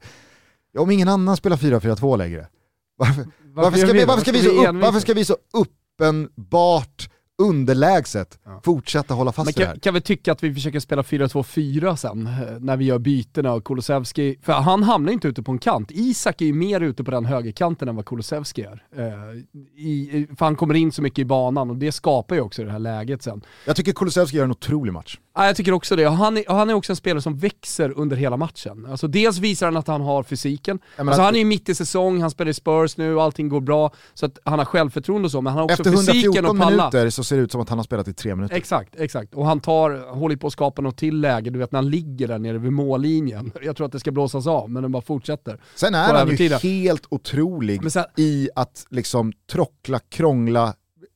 om 0.78 0.90
ingen 0.90 1.08
annan 1.08 1.36
spelar 1.36 1.56
4-4-2 1.56 2.16
längre, 2.16 2.48
varför, 2.96 3.26
varför, 3.44 3.78
ska, 3.78 3.86
gör 3.86 3.94
vi, 3.94 4.04
varför, 4.04 4.20
ska 4.22 4.32
vi 4.32 4.42
så 4.42 4.50
upp, 4.50 4.82
varför 4.82 5.00
ska 5.00 5.14
vi 5.14 5.24
så 5.24 5.36
uppenbart 5.52 7.10
underlägset 7.42 8.38
Ja. 8.44 8.60
fortsätta 8.64 9.14
hålla 9.14 9.32
fast 9.32 9.46
Man 9.46 9.52
vid 9.56 9.56
det 9.56 9.66
här? 9.68 9.76
kan, 9.76 9.92
väl 9.94 10.02
tycka 10.02 10.32
att 10.32 10.42
vi 10.42 10.54
försöker 10.54 10.80
spela 10.80 11.02
4-2-4 11.02 11.96
sen, 11.96 12.26
eh, 12.26 12.32
när 12.60 12.76
vi 12.76 12.84
gör 12.84 12.98
bytena 12.98 13.52
och 13.52 13.64
Kulusevski, 13.64 14.36
för 14.42 14.52
han 14.52 14.82
hamnar 14.82 15.12
inte 15.12 15.28
ute 15.28 15.42
på 15.42 15.52
en 15.52 15.58
kant. 15.58 15.90
Isak 15.90 16.40
är 16.40 16.46
ju 16.46 16.52
mer 16.52 16.80
ute 16.80 17.04
på 17.04 17.10
den 17.10 17.24
högerkanten 17.24 17.88
än 17.88 17.96
vad 17.96 18.04
Kulusevski 18.06 18.62
är. 18.62 18.82
Eh, 18.96 19.82
i, 19.82 20.26
för 20.38 20.44
han 20.44 20.56
kommer 20.56 20.74
in 20.74 20.92
så 20.92 21.02
mycket 21.02 21.18
i 21.18 21.24
banan 21.24 21.70
och 21.70 21.76
det 21.76 21.92
skapar 21.92 22.34
ju 22.34 22.40
också 22.40 22.64
det 22.64 22.70
här 22.72 22.78
läget 22.78 23.22
sen. 23.22 23.42
Jag 23.66 23.76
tycker 23.76 23.92
Kulusevski 23.92 24.36
gör 24.36 24.44
en 24.44 24.50
otrolig 24.50 24.92
match. 24.92 25.18
Ja, 25.34 25.46
jag 25.46 25.56
tycker 25.56 25.72
också 25.72 25.96
det. 25.96 26.06
Och 26.06 26.12
Han 26.12 26.36
är, 26.36 26.50
och 26.50 26.56
han 26.56 26.70
är 26.70 26.74
också 26.74 26.92
en 26.92 26.96
spelare 26.96 27.22
som 27.22 27.38
växer 27.38 27.98
under 27.98 28.16
hela 28.16 28.36
matchen. 28.36 28.86
Alltså 28.90 29.08
dels 29.08 29.38
visar 29.38 29.66
han 29.66 29.76
att 29.76 29.86
han 29.86 30.00
har 30.00 30.22
fysiken. 30.22 30.78
Menar 30.96 31.10
Alltså 31.10 31.20
att- 31.22 31.26
han 31.26 31.34
är 31.34 31.38
ju 31.38 31.44
mitt 31.44 31.68
i 31.68 31.74
säsong, 31.74 32.20
han 32.20 32.30
spelar 32.30 32.50
i 32.50 32.54
Spurs 32.54 32.96
nu 32.96 33.20
allting 33.20 33.48
går 33.48 33.60
bra. 33.60 33.90
Så 34.14 34.26
att 34.26 34.38
han 34.44 34.58
har 34.58 34.66
självförtroende 34.66 35.26
och 35.26 35.30
så, 35.32 35.40
men 35.40 35.52
han 35.52 35.58
har 35.58 35.64
också 35.64 35.82
Efter 35.82 35.90
fysiken 35.90 36.22
114 36.44 36.56
att 36.56 36.62
palla. 36.62 36.76
minuter 36.90 37.10
så 37.10 37.24
ser 37.32 37.38
ut 37.38 37.52
som 37.52 37.60
att 37.60 37.68
han 37.68 37.78
har 37.78 37.84
spelat 37.84 38.08
i 38.08 38.12
tre 38.12 38.34
minuter. 38.34 38.56
Exakt, 38.56 38.94
exakt. 38.96 39.34
Och 39.34 39.46
han 39.46 39.60
tar, 39.60 40.14
håller 40.14 40.36
på 40.36 40.46
att 40.46 40.52
skapa 40.52 40.82
något 40.82 40.96
till 40.96 41.20
läge, 41.20 41.50
du 41.50 41.58
vet 41.58 41.72
när 41.72 41.78
han 41.78 41.90
ligger 41.90 42.28
där 42.28 42.38
nere 42.38 42.58
vid 42.58 42.72
mållinjen. 42.72 43.52
Jag 43.62 43.76
tror 43.76 43.86
att 43.86 43.92
det 43.92 44.00
ska 44.00 44.10
blåsas 44.10 44.46
av, 44.46 44.70
men 44.70 44.82
den 44.82 44.92
bara 44.92 45.02
fortsätter. 45.02 45.60
Sen 45.74 45.94
är 45.94 46.14
han 46.14 46.28
ju 46.28 46.48
helt 46.48 47.06
otrolig 47.08 47.92
sen, 47.92 48.04
i 48.16 48.48
att 48.54 48.86
liksom 48.90 49.32
trockla, 49.50 49.98
krångla, 49.98 50.74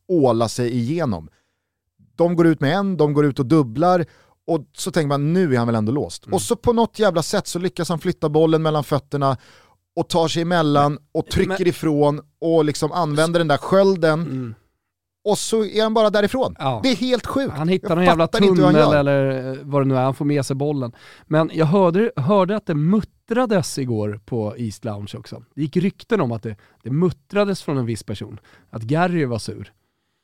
åla 0.08 0.48
sig 0.48 0.76
igenom. 0.76 1.28
De 2.16 2.36
går 2.36 2.46
ut 2.46 2.60
med 2.60 2.74
en, 2.76 2.96
de 2.96 3.12
går 3.12 3.26
ut 3.26 3.38
och 3.38 3.46
dubblar 3.46 4.06
och 4.46 4.64
så 4.76 4.90
tänker 4.90 5.08
man 5.08 5.32
nu 5.32 5.54
är 5.54 5.58
han 5.58 5.66
väl 5.66 5.76
ändå 5.76 5.92
låst. 5.92 6.26
Mm. 6.26 6.34
Och 6.34 6.42
så 6.42 6.56
på 6.56 6.72
något 6.72 6.98
jävla 6.98 7.22
sätt 7.22 7.46
så 7.46 7.58
lyckas 7.58 7.88
han 7.88 7.98
flytta 7.98 8.28
bollen 8.28 8.62
mellan 8.62 8.84
fötterna 8.84 9.36
och 9.96 10.08
tar 10.08 10.28
sig 10.28 10.42
emellan 10.42 10.98
och 11.12 11.26
trycker 11.26 11.58
Men- 11.58 11.68
ifrån 11.68 12.20
och 12.40 12.64
liksom 12.64 12.92
använder 12.92 13.40
den 13.40 13.48
där 13.48 13.56
skölden 13.56 14.20
mm, 14.20 14.54
och 15.26 15.38
så 15.38 15.64
är 15.64 15.82
han 15.82 15.94
bara 15.94 16.10
därifrån. 16.10 16.56
ja. 16.58 16.80
Det 16.82 16.88
är 16.88 16.96
helt 16.96 17.26
sjukt. 17.26 17.54
Han 17.56 17.68
hittar 17.68 17.96
någon 17.96 18.04
jävla 18.04 18.26
tunnel 18.26 18.92
eller 18.92 19.50
eh, 19.52 19.58
vad 19.62 19.82
det 19.82 19.86
nu 19.86 19.96
är, 19.96 20.02
han 20.02 20.14
får 20.14 20.24
med 20.24 20.46
sig 20.46 20.56
bollen. 20.56 20.92
Men 21.26 21.50
jag 21.52 21.66
hörde, 21.66 22.12
hörde 22.16 22.56
att 22.56 22.66
det 22.66 22.74
muttrades 22.74 23.78
igår 23.78 24.20
på 24.24 24.54
East 24.56 24.84
Lounge 24.84 25.12
också. 25.18 25.42
Det 25.54 25.62
gick 25.62 25.76
rykten 25.76 26.20
om 26.20 26.32
att 26.32 26.42
det, 26.42 26.56
det 26.82 26.90
muttrades 26.90 27.62
från 27.62 27.78
en 27.78 27.86
viss 27.86 28.02
person, 28.02 28.40
att 28.70 28.82
Gary 28.82 29.24
var 29.24 29.38
sur. 29.38 29.72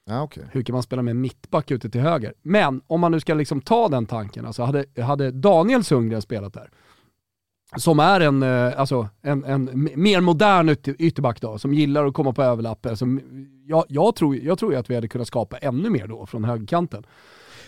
Ja, 0.06 0.22
okay. 0.22 0.44
Hur 0.52 0.62
kan 0.62 0.72
man 0.72 0.82
spela 0.82 1.02
med 1.02 1.16
mittback 1.16 1.70
ute 1.70 1.90
till 1.90 2.00
höger? 2.00 2.34
Men 2.42 2.82
om 2.86 3.00
man 3.00 3.12
nu 3.12 3.20
ska 3.20 3.34
liksom 3.34 3.60
ta 3.60 3.88
den 3.88 4.06
tanken, 4.06 4.46
alltså 4.46 4.62
hade, 4.62 4.84
hade 5.02 5.30
Daniel 5.30 5.84
Sundgren 5.84 6.22
spelat 6.22 6.54
där, 6.54 6.70
som 7.76 7.98
är 7.98 8.20
en, 8.20 8.42
eh, 8.42 8.80
alltså, 8.80 9.08
en, 9.22 9.44
en 9.44 9.90
mer 9.94 10.20
modern 10.20 10.68
ytter, 10.68 10.96
ytterback 10.98 11.40
då, 11.40 11.58
som 11.58 11.74
gillar 11.74 12.06
att 12.06 12.14
komma 12.14 12.32
på 12.32 12.42
överlapp. 12.42 12.86
Alltså, 12.86 13.06
jag, 13.66 13.84
jag, 13.88 14.16
tror, 14.16 14.36
jag 14.36 14.58
tror 14.58 14.74
att 14.74 14.90
vi 14.90 14.94
hade 14.94 15.08
kunnat 15.08 15.26
skapa 15.26 15.58
ännu 15.58 15.90
mer 15.90 16.06
då 16.06 16.26
från 16.26 16.44
högerkanten. 16.44 17.06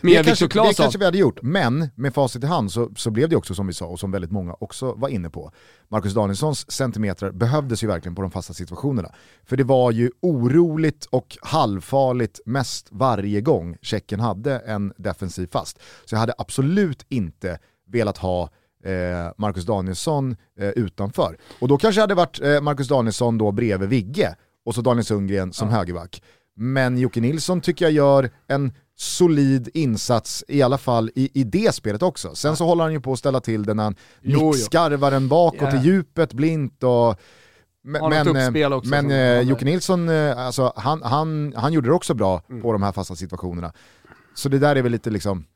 Med 0.00 0.24
Det 0.24 0.24
kanske, 0.24 0.46
det 0.46 0.76
kanske 0.76 0.98
vi 0.98 1.04
hade 1.04 1.18
gjort, 1.18 1.42
men 1.42 1.88
med 1.94 2.14
facit 2.14 2.44
i 2.44 2.46
hand 2.46 2.72
så, 2.72 2.90
så 2.96 3.10
blev 3.10 3.28
det 3.28 3.36
också 3.36 3.54
som 3.54 3.66
vi 3.66 3.72
sa 3.72 3.86
och 3.86 4.00
som 4.00 4.10
väldigt 4.10 4.30
många 4.30 4.56
också 4.60 4.92
var 4.92 5.08
inne 5.08 5.30
på. 5.30 5.50
Marcus 5.88 6.14
Danielssons 6.14 6.70
centimetrar 6.70 7.30
behövdes 7.30 7.84
ju 7.84 7.86
verkligen 7.86 8.14
på 8.14 8.22
de 8.22 8.30
fasta 8.30 8.54
situationerna. 8.54 9.08
För 9.44 9.56
det 9.56 9.64
var 9.64 9.90
ju 9.90 10.10
oroligt 10.22 11.04
och 11.04 11.36
halvfarligt 11.42 12.40
mest 12.46 12.88
varje 12.90 13.40
gång 13.40 13.76
Tjeckien 13.82 14.20
hade 14.20 14.58
en 14.58 14.92
defensiv 14.96 15.46
fast. 15.46 15.78
Så 16.04 16.14
jag 16.14 16.20
hade 16.20 16.34
absolut 16.38 17.06
inte 17.08 17.58
velat 17.86 18.18
ha 18.18 18.50
Marcus 19.36 19.64
Danielsson 19.64 20.36
eh, 20.60 20.68
utanför. 20.68 21.36
Och 21.58 21.68
då 21.68 21.78
kanske 21.78 21.98
det 21.98 22.02
hade 22.02 22.14
varit 22.14 22.40
eh, 22.40 22.60
Marcus 22.60 22.88
Danielsson 22.88 23.38
då 23.38 23.52
bredvid 23.52 23.88
Vigge 23.88 24.34
och 24.66 24.74
så 24.74 24.80
Daniel 24.80 25.04
Sundgren 25.04 25.52
som 25.52 25.68
högerback. 25.68 26.22
Men 26.56 26.98
Jocke 26.98 27.20
Nilsson 27.20 27.60
tycker 27.60 27.84
jag 27.84 27.92
gör 27.92 28.30
en 28.48 28.72
solid 28.96 29.68
insats 29.74 30.44
i 30.48 30.62
alla 30.62 30.78
fall 30.78 31.10
i, 31.14 31.40
i 31.40 31.44
det 31.44 31.74
spelet 31.74 32.02
också. 32.02 32.34
Sen 32.34 32.56
så 32.56 32.64
håller 32.66 32.84
han 32.84 32.92
ju 32.92 33.00
på 33.00 33.12
att 33.12 33.18
ställa 33.18 33.40
till 33.40 33.62
det 33.64 33.74
när 33.74 33.82
han 33.84 33.94
nickskarvar 34.22 35.10
den 35.10 35.28
bakåt 35.28 35.60
Ja. 35.72 35.76
i 35.76 35.84
djupet 35.84 36.32
blint 36.32 36.82
och 36.82 37.20
men, 37.86 38.02
men, 38.10 38.36
eh, 38.56 38.72
också 38.72 38.90
men 38.90 39.10
eh, 39.10 39.16
ja, 39.16 39.40
Jocke 39.40 39.64
Nilsson, 39.64 40.08
eh, 40.08 40.38
alltså, 40.46 40.72
han, 40.76 41.02
han, 41.02 41.54
han 41.56 41.72
gjorde 41.72 41.88
det 41.88 41.94
också 41.94 42.14
bra 42.14 42.42
Mm. 42.50 42.62
på 42.62 42.72
de 42.72 42.82
här 42.82 42.92
fasta 42.92 43.14
situationerna. 43.16 43.72
Så 44.34 44.48
det 44.48 44.58
där 44.58 44.76
är 44.76 44.82
väl 44.82 44.92
lite 44.92 45.10
liksom, 45.10 45.38
ja. 45.38 45.53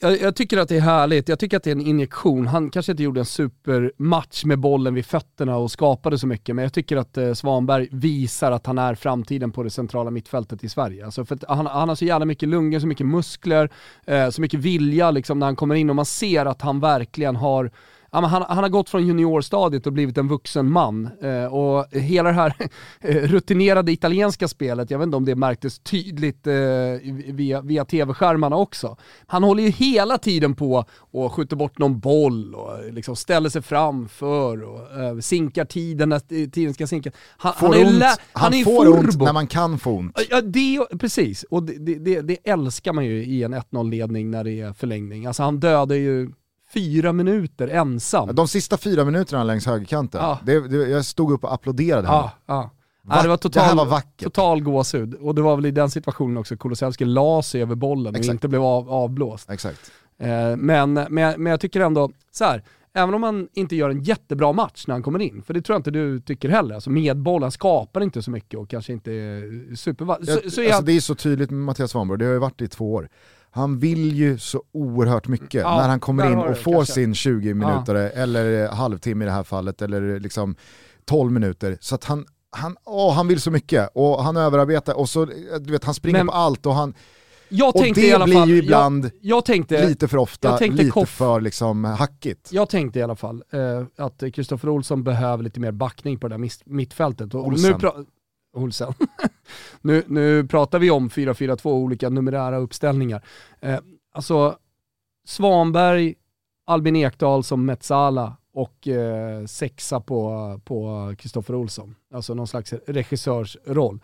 Jag, 0.00 0.20
jag, 0.20 0.36
tycker 0.36 0.58
att 0.58 0.68
det 0.68 0.76
är 0.76 0.80
härligt, 0.80 1.28
jag 1.28 1.38
tycker 1.38 1.56
att 1.56 1.62
det 1.62 1.70
är 1.70 1.74
en 1.74 1.86
injektion. 1.86 2.46
Han 2.46 2.70
kanske 2.70 2.92
inte 2.92 3.02
gjorde 3.02 3.20
en 3.20 3.26
supermatch 3.26 4.44
med 4.44 4.58
bollen 4.58 4.94
vid 4.94 5.06
fötterna 5.06 5.56
och 5.56 5.70
skapade 5.70 6.18
så 6.18 6.26
mycket, 6.26 6.56
men 6.56 6.62
jag 6.62 6.72
tycker 6.72 6.96
att 6.96 7.16
eh, 7.16 7.32
Svanberg 7.32 7.88
visar 7.90 8.52
att 8.52 8.66
han 8.66 8.78
är 8.78 8.94
framtiden 8.94 9.52
på 9.52 9.62
det 9.62 9.70
centrala 9.70 10.10
mittfältet 10.10 10.64
i 10.64 10.68
Sverige. 10.68 11.04
Alltså 11.04 11.24
för 11.24 11.34
att 11.34 11.44
han, 11.48 11.66
han 11.66 11.88
har 11.88 11.96
så 11.96 12.04
jävla 12.04 12.26
mycket 12.26 12.48
lungor, 12.48 12.80
så 12.80 12.86
mycket 12.86 13.06
muskler, 13.06 13.70
eh, 14.06 14.30
så 14.30 14.40
mycket 14.40 14.60
vilja 14.60 15.10
liksom 15.10 15.38
när 15.38 15.46
han 15.46 15.56
kommer 15.56 15.74
in 15.74 15.90
och 15.90 15.96
man 15.96 16.06
ser 16.06 16.46
att 16.46 16.62
han 16.62 16.80
verkligen 16.80 17.36
har 17.36 17.70
han, 18.10 18.24
han 18.24 18.58
har 18.58 18.68
gått 18.68 18.88
från 18.88 19.06
juniorstadiet 19.06 19.86
och 19.86 19.92
blivit 19.92 20.18
en 20.18 20.28
vuxen 20.28 20.70
man. 20.72 21.10
Eh, 21.22 21.44
och 21.54 21.86
hela 21.92 22.28
det 22.28 22.34
här 22.34 22.54
eh, 23.00 23.16
rutinerade 23.16 23.92
italienska 23.92 24.48
spelet, 24.48 24.90
jag 24.90 24.98
vet 24.98 25.06
inte 25.06 25.16
om 25.16 25.24
det 25.24 25.34
märktes 25.34 25.78
tydligt 25.78 26.46
eh, 26.46 26.54
via, 27.26 27.60
via 27.60 27.84
tv-skärmarna 27.84 28.56
också. 28.56 28.96
Han 29.26 29.42
håller 29.42 29.62
ju 29.62 29.68
hela 29.70 30.18
tiden 30.18 30.54
på 30.54 30.84
och 30.92 31.32
skjuter 31.32 31.56
bort 31.56 31.78
någon 31.78 32.00
boll 32.00 32.54
och 32.54 32.92
liksom 32.92 33.16
ställer 33.16 33.48
sig 33.50 33.62
framför 33.62 34.62
och 34.62 34.80
sinkar 35.24 35.64
tiden 35.64 36.08
när 36.08 36.50
tiden 36.50 36.74
ska 36.74 36.86
sinka. 36.86 37.10
Han, 37.36 37.54
Får 37.54 37.66
han 37.66 37.76
är, 37.76 37.86
ont, 37.86 38.02
han 38.02 38.16
han 38.32 38.54
är 38.54 38.64
får 38.64 38.88
ont 38.88 39.12
furbo. 39.12 39.24
när 39.24 39.32
man 39.32 39.46
kan 39.46 39.78
få 39.78 39.90
ont. 39.90 40.20
Ja, 40.30 40.40
det, 40.40 40.98
precis. 40.98 41.42
Och 41.42 41.62
det, 41.62 41.78
det, 41.78 41.94
det, 41.94 42.20
det 42.20 42.36
älskar 42.50 42.92
man 42.92 43.04
ju 43.04 43.24
i 43.24 43.42
en 43.42 43.54
1-0-ledning 43.54 44.30
när 44.30 44.44
det 44.44 44.60
är 44.60 44.72
förlängning. 44.72 45.26
Alltså 45.26 45.42
han 45.42 45.60
dödar 45.60 45.96
ju 45.96 46.30
fyra 46.74 47.12
minuter 47.12 47.68
ensam. 47.68 48.34
De 48.34 48.48
sista 48.48 48.76
fyra 48.76 49.04
minuterna 49.04 49.44
längs 49.44 49.66
högerkanten, 49.66 50.20
Ja. 50.20 50.38
det, 50.44 50.68
det, 50.68 50.76
jag 50.88 51.04
stod 51.04 51.32
upp 51.32 51.44
och 51.44 51.54
applåderade 51.54 52.08
Ja, 52.08 52.30
ja. 52.46 52.70
Ja, 53.08 53.22
det 53.22 53.28
var 53.28 53.36
total, 53.36 53.62
det 53.62 53.68
här 53.68 53.76
var 53.76 53.86
vackert. 53.86 54.24
total 54.24 54.62
gåshud. 54.62 55.14
Och 55.14 55.34
det 55.34 55.42
var 55.42 55.56
väl 55.56 55.66
i 55.66 55.70
den 55.70 55.90
situationen 55.90 56.36
också 56.36 56.56
Kulusevski 56.56 57.04
la 57.04 57.42
sig 57.42 57.62
över 57.62 57.74
bollen 57.74 58.14
Exakt. 58.14 58.28
och 58.28 58.34
inte 58.34 58.48
blev 58.48 58.62
av, 58.62 58.90
avblåst. 58.90 59.50
Exakt. 59.50 59.90
Eh, 60.18 60.56
men, 60.56 60.92
men, 60.92 61.10
men 61.10 61.46
jag 61.46 61.60
tycker 61.60 61.80
ändå, 61.80 62.10
så 62.30 62.44
här, 62.44 62.62
även 62.94 63.14
om 63.14 63.22
han 63.22 63.48
inte 63.54 63.76
gör 63.76 63.90
en 63.90 64.02
jättebra 64.02 64.52
match 64.52 64.84
när 64.86 64.94
han 64.94 65.02
kommer 65.02 65.18
in, 65.18 65.42
för 65.42 65.54
det 65.54 65.62
tror 65.62 65.74
jag 65.74 65.78
inte 65.78 65.90
du 65.90 66.20
tycker 66.20 66.48
heller, 66.48 66.74
alltså 66.74 66.90
med 66.90 67.16
boll, 67.22 67.42
han 67.42 67.52
skapar 67.52 68.00
inte 68.00 68.22
så 68.22 68.30
mycket 68.30 68.58
och 68.60 68.68
kanske 68.70 68.92
inte 68.92 69.12
är 69.12 69.74
supervass. 69.76 70.18
Jag, 70.22 70.42
Så, 70.44 70.50
så 70.50 70.60
är 70.60 70.64
alltså, 70.64 70.76
han, 70.76 70.84
det 70.84 70.92
är 70.92 71.00
så 71.00 71.14
tydligt 71.14 71.50
med 71.50 71.60
Mattias 71.60 71.90
Svanberg, 71.90 72.18
det 72.18 72.24
har 72.24 72.32
ju 72.32 72.38
varit 72.38 72.62
i 72.62 72.68
två 72.68 72.94
år. 72.94 73.08
Han 73.50 73.78
vill 73.78 74.12
ju 74.16 74.38
så 74.38 74.62
oerhört 74.72 75.28
mycket 75.28 75.62
Ja, 75.62 75.76
när 75.76 75.88
han 75.88 76.00
kommer 76.00 76.32
in 76.32 76.38
och 76.38 76.56
får 76.58 76.72
kanske. 76.72 76.92
sin 76.94 77.14
20 77.14 77.54
minuter 77.54 77.94
eller 77.94 78.68
halvtimme 78.68 79.24
i 79.24 79.26
det 79.26 79.32
här 79.32 79.42
fallet, 79.42 79.82
eller 79.82 80.20
liksom 80.20 80.56
12 81.04 81.32
minuter. 81.32 81.78
Så 81.80 81.94
att 81.94 82.04
han, 82.04 82.24
han, 82.50 82.76
åh, 82.84 83.12
han 83.14 83.28
vill 83.28 83.40
så 83.40 83.50
mycket 83.50 83.90
och 83.94 84.24
han 84.24 84.36
överarbetar 84.36 84.94
och 84.98 85.08
så, 85.08 85.24
du 85.60 85.72
vet, 85.72 85.84
han 85.84 85.94
springer 85.94 86.18
Men- 86.18 86.26
på 86.26 86.32
allt 86.32 86.66
och 86.66 86.74
han, 86.74 86.94
jag 87.52 87.76
och 87.76 87.82
det 87.94 87.98
i 87.98 88.12
alla 88.12 88.24
blir 88.24 88.34
fall, 88.34 88.48
ju 88.48 88.58
ibland 88.58 89.04
jag, 89.04 89.12
jag 89.20 89.44
tänkte, 89.44 89.86
lite 89.88 90.08
för 90.08 90.18
ofta, 90.18 90.58
lite 90.58 90.90
Koff- 90.90 91.06
för 91.06 91.40
liksom 91.40 91.84
hackigt. 91.84 92.48
Jag 92.52 92.68
tänkte 92.68 92.98
i 92.98 93.02
alla 93.02 93.16
fall 93.16 93.42
eh, 93.52 94.04
att 94.04 94.22
Kristoffer 94.34 94.68
Olsson 94.68 95.04
behöver 95.04 95.42
lite 95.44 95.60
mer 95.60 95.72
backning 95.72 96.18
på 96.18 96.28
det 96.28 96.34
där 96.38 96.50
mittfältet. 96.70 97.34
Och 97.34 97.46
Olsen. 97.46 97.72
Nu 97.72 97.78
Olsen. 98.52 98.92
nu, 99.80 100.04
nu 100.06 100.46
pratar 100.46 100.78
vi 100.78 100.90
om 100.90 101.08
4-4-2, 101.08 101.66
olika 101.66 102.08
numerära 102.08 102.56
uppställningar. 102.56 103.24
Eh, 103.60 103.78
alltså 104.12 104.58
Svanberg, 105.24 106.14
Albin 106.66 106.96
Ekdal 106.96 107.44
som 107.44 107.66
Metsala 107.66 108.36
och 108.52 108.88
eh, 108.88 109.44
sexa 109.46 110.00
på 110.00 110.60
på 110.64 111.14
Kristoffer 111.18 111.54
Olsson. 111.54 111.94
Alltså 112.14 112.34
någon 112.34 112.48
slags 112.48 112.72
regissörsroll. 112.72 114.00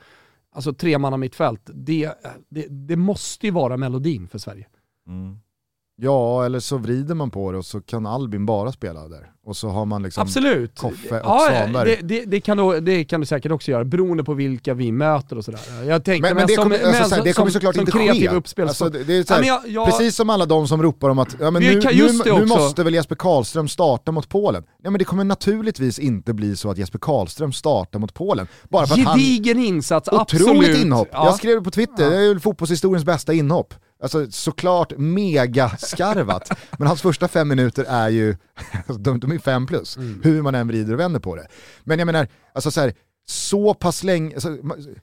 Alltså 0.51 0.73
tre 0.73 0.99
manna 0.99 1.17
mittfält, 1.17 1.71
det, 1.75 2.05
eh, 2.05 2.13
det, 2.49 2.67
det 2.69 2.97
måste 2.97 3.47
ju 3.47 3.53
vara 3.53 3.77
melodin 3.77 4.29
för 4.29 4.39
Sverige. 4.39 4.67
Mm. 5.07 5.39
Ja, 5.99 6.45
eller 6.45 6.61
så 6.61 6.77
vrider 6.79 7.15
man 7.15 7.31
på 7.31 7.53
det 7.53 7.59
och 7.59 7.67
så 7.67 7.81
kan 7.81 8.07
Albin 8.07 8.47
bara 8.47 8.73
spela 8.73 9.09
där. 9.09 9.31
Och 9.47 9.57
så 9.57 9.69
har 9.69 9.85
man 9.87 10.03
liksom... 10.03 10.23
Absolut. 10.23 10.79
Koffe 10.79 11.21
och 11.21 11.27
ja, 11.27 11.49
Svanberg. 11.51 11.89
det, 12.03 12.09
det, 12.09 12.25
det, 12.25 12.41
kan 12.41 12.57
du, 12.57 12.81
det 12.81 13.05
kan 13.05 13.21
du 13.21 13.27
säkert 13.27 13.53
också 13.53 13.71
göra, 13.71 13.85
beroende 13.85 14.25
på 14.25 14.35
vilka 14.35 14.75
vi 14.75 14.93
möter 14.93 15.39
och 15.39 15.45
sådär. 15.45 15.61
Jag 15.89 16.05
tänkte, 16.05 16.29
Men, 16.31 16.37
men 16.37 16.47
det 16.47 16.55
som- 16.55 16.63
kommer, 16.63 16.85
alltså, 16.85 17.15
här, 17.15 17.25
det 17.25 17.35
som- 17.35 17.41
kommer 17.41 17.51
såklart 17.53 17.75
som 17.75 17.81
inte 17.81 17.93
kreativ 17.93 18.29
ske. 18.57 18.63
Alltså, 18.63 18.89
det, 18.89 19.15
är 19.19 19.23
så 19.25 19.35
här, 19.35 19.43
Ja, 19.45 19.47
jag- 19.65 19.73
jag- 19.73 19.87
Precis 19.87 20.17
som 20.17 20.31
alla 20.31 20.47
de 20.47 20.69
som 20.69 20.83
ropar 20.83 21.09
om 21.11 21.19
att 21.19 21.37
ja, 21.41 21.51
men 21.51 21.63
nu, 21.63 21.75
nu, 21.75 22.13
nu 22.25 22.47
måste 22.47 22.85
väl 22.85 22.95
Jesper 22.95 23.17
Karlström 23.17 23.69
starta 23.69 24.13
mot 24.13 24.29
Polen. 24.29 24.65
Ja, 24.83 24.91
men 24.91 24.99
det 24.99 25.05
kommer 25.05 25.25
naturligtvis 25.25 25.99
inte 25.99 26.35
bli 26.35 26.57
så 26.57 26.71
att 26.71 26.79
Jesper 26.79 26.99
Karlström 26.99 27.53
startar 27.53 27.99
mot 27.99 28.15
Polen. 28.15 28.47
Bara 28.71 28.87
för 28.87 28.95
att 28.95 29.01
han... 29.01 29.19
Gedigen 29.19 29.59
insats, 29.59 30.09
Otroligt 30.09 30.49
absolut. 30.49 30.79
inhopp. 30.79 31.09
Ja. 31.13 31.25
Jag 31.27 31.35
skrev 31.35 31.55
det 31.57 31.63
på 31.63 31.71
Twitter, 31.71 32.11
det 32.11 32.17
är 32.17 32.21
ju 32.23 32.41
fotbollshistoriens 32.41 33.05
bästa 33.05 33.33
inhopp. 33.33 33.75
Alltså 34.03 34.31
såklart 34.31 34.93
mega 34.97 35.69
skarvat. 35.79 36.51
men 36.79 36.89
hans 36.89 37.03
första 37.03 37.29
fem 37.29 37.49
minuter 37.49 37.85
är 37.89 38.09
ju, 38.09 38.37
de, 38.99 39.21
de 39.21 39.33
är 39.33 39.39
fem 39.39 39.67
plus, 39.67 39.97
Mm. 39.97 40.21
hur 40.25 40.43
man 40.43 40.55
än 40.55 40.69
vrider 40.69 40.93
och 40.95 41.01
vänder 41.01 41.21
på 41.21 41.37
det. 41.37 41.47
Men 41.85 41.99
jag 41.99 42.07
menar, 42.07 42.29
alltså 42.55 42.71
så 42.71 42.81
här, 42.81 42.95
så 43.29 43.75
pass 43.75 44.03
länge... 44.05 44.35
Alltså, 44.35 44.49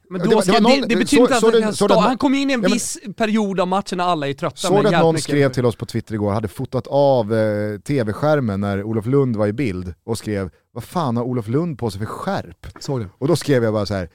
Men 0.09 0.29
då 0.29 0.41
ska, 0.41 0.59
det, 0.59 0.85
det, 0.87 0.95
betyder 0.95 1.21
inte 1.23 1.35
att 1.37 1.43
han 1.53 1.61
kan 1.61 1.73
stå, 1.73 1.99
han 1.99 2.17
kommer 2.17 2.37
in 2.37 2.49
i 2.49 2.53
en 2.53 2.59
ja, 2.59 2.67
men- 2.67 2.71
viss 2.73 2.97
period 3.17 3.59
av 3.59 3.67
matchen 3.67 3.97
när 3.97 4.05
alla 4.05 4.27
är 4.27 4.33
trötta. 4.33 4.55
Såg 4.55 4.73
men 4.73 4.83
du 4.83 4.95
att 4.97 5.01
någon 5.03 5.13
mycket- 5.15 5.23
skrev 5.23 5.51
till 5.51 5.65
oss 5.65 5.75
på 5.75 5.85
Twitter 5.85 6.13
igår, 6.13 6.31
hade 6.31 6.47
fotat 6.47 6.87
av 6.87 7.33
eh, 7.33 7.79
tv-skärmen 7.79 8.61
när 8.61 8.83
Olof 8.83 9.05
Lund 9.05 9.35
var 9.35 9.47
i 9.47 9.53
bild 9.53 9.93
och 10.05 10.17
skrev 10.17 10.49
vad 10.73 10.83
fan 10.83 11.17
har 11.17 11.23
Olof 11.23 11.47
Lund 11.47 11.77
på 11.79 11.91
sig 11.91 11.99
för 11.99 12.05
skärp? 12.05 12.67
Och 13.17 13.27
då 13.27 13.35
skrev 13.35 13.63
jag 13.63 13.73
bara 13.73 13.85
så 13.85 13.93
här. 13.93 14.09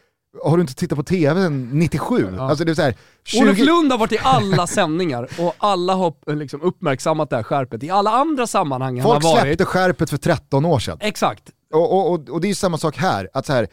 Har 0.44 0.56
du 0.56 0.60
inte 0.60 0.74
tittat 0.74 0.98
på 0.98 1.02
tv 1.02 1.42
sen 1.42 1.70
97? 1.72 2.34
Ja. 2.36 2.48
Alltså 2.50 2.64
det 2.64 2.72
är 2.72 2.74
så 2.74 2.82
här, 2.82 2.94
20... 3.24 3.42
Olof 3.42 3.58
Lund 3.58 3.92
har 3.92 3.98
varit 3.98 4.12
i 4.12 4.18
alla 4.22 4.66
sändningar 4.66 5.28
och 5.38 5.54
alla 5.58 5.94
har 5.94 6.14
eh, 6.26 6.36
liksom 6.36 6.62
uppmärksammat 6.62 7.30
det 7.30 7.36
här 7.36 7.42
skärpet. 7.42 7.82
I 7.82 7.90
alla 7.90 8.10
andra 8.10 8.46
sammanhang 8.46 9.00
han 9.00 9.10
Folk 9.12 9.24
har 9.24 9.30
varit. 9.30 9.42
släppte 9.42 9.64
skärpet 9.64 10.10
för 10.10 10.16
13 10.16 10.64
år 10.64 10.78
sedan. 10.78 10.98
Exakt. 11.00 11.42
Och, 11.74 11.92
och, 11.92 12.12
och, 12.12 12.28
och 12.28 12.40
det 12.40 12.50
är 12.50 12.54
samma 12.54 12.78
sak 12.78 12.96
här, 12.96 13.28
att 13.32 13.46
så 13.46 13.52
här, 13.52 13.68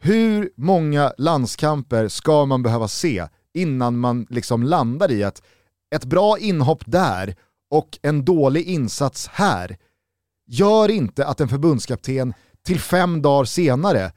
hur 0.00 0.50
många 0.56 1.12
landskamper 1.18 2.08
ska 2.08 2.44
man 2.44 2.62
behöva 2.62 2.88
se 2.88 3.26
innan 3.54 3.98
man 3.98 4.26
liksom 4.30 4.62
landar 4.62 5.10
i 5.10 5.24
att 5.24 5.42
ett 5.94 6.04
bra 6.04 6.38
inhopp 6.38 6.82
där 6.86 7.34
och 7.70 7.98
en 8.02 8.24
dålig 8.24 8.62
insats 8.66 9.28
här 9.32 9.76
gör 10.46 10.90
inte 10.90 11.26
att 11.26 11.40
en 11.40 11.48
förbundskapten 11.48 12.34
till 12.66 12.80
fem 12.80 13.22
dagar 13.22 13.44
senare 13.44 14.12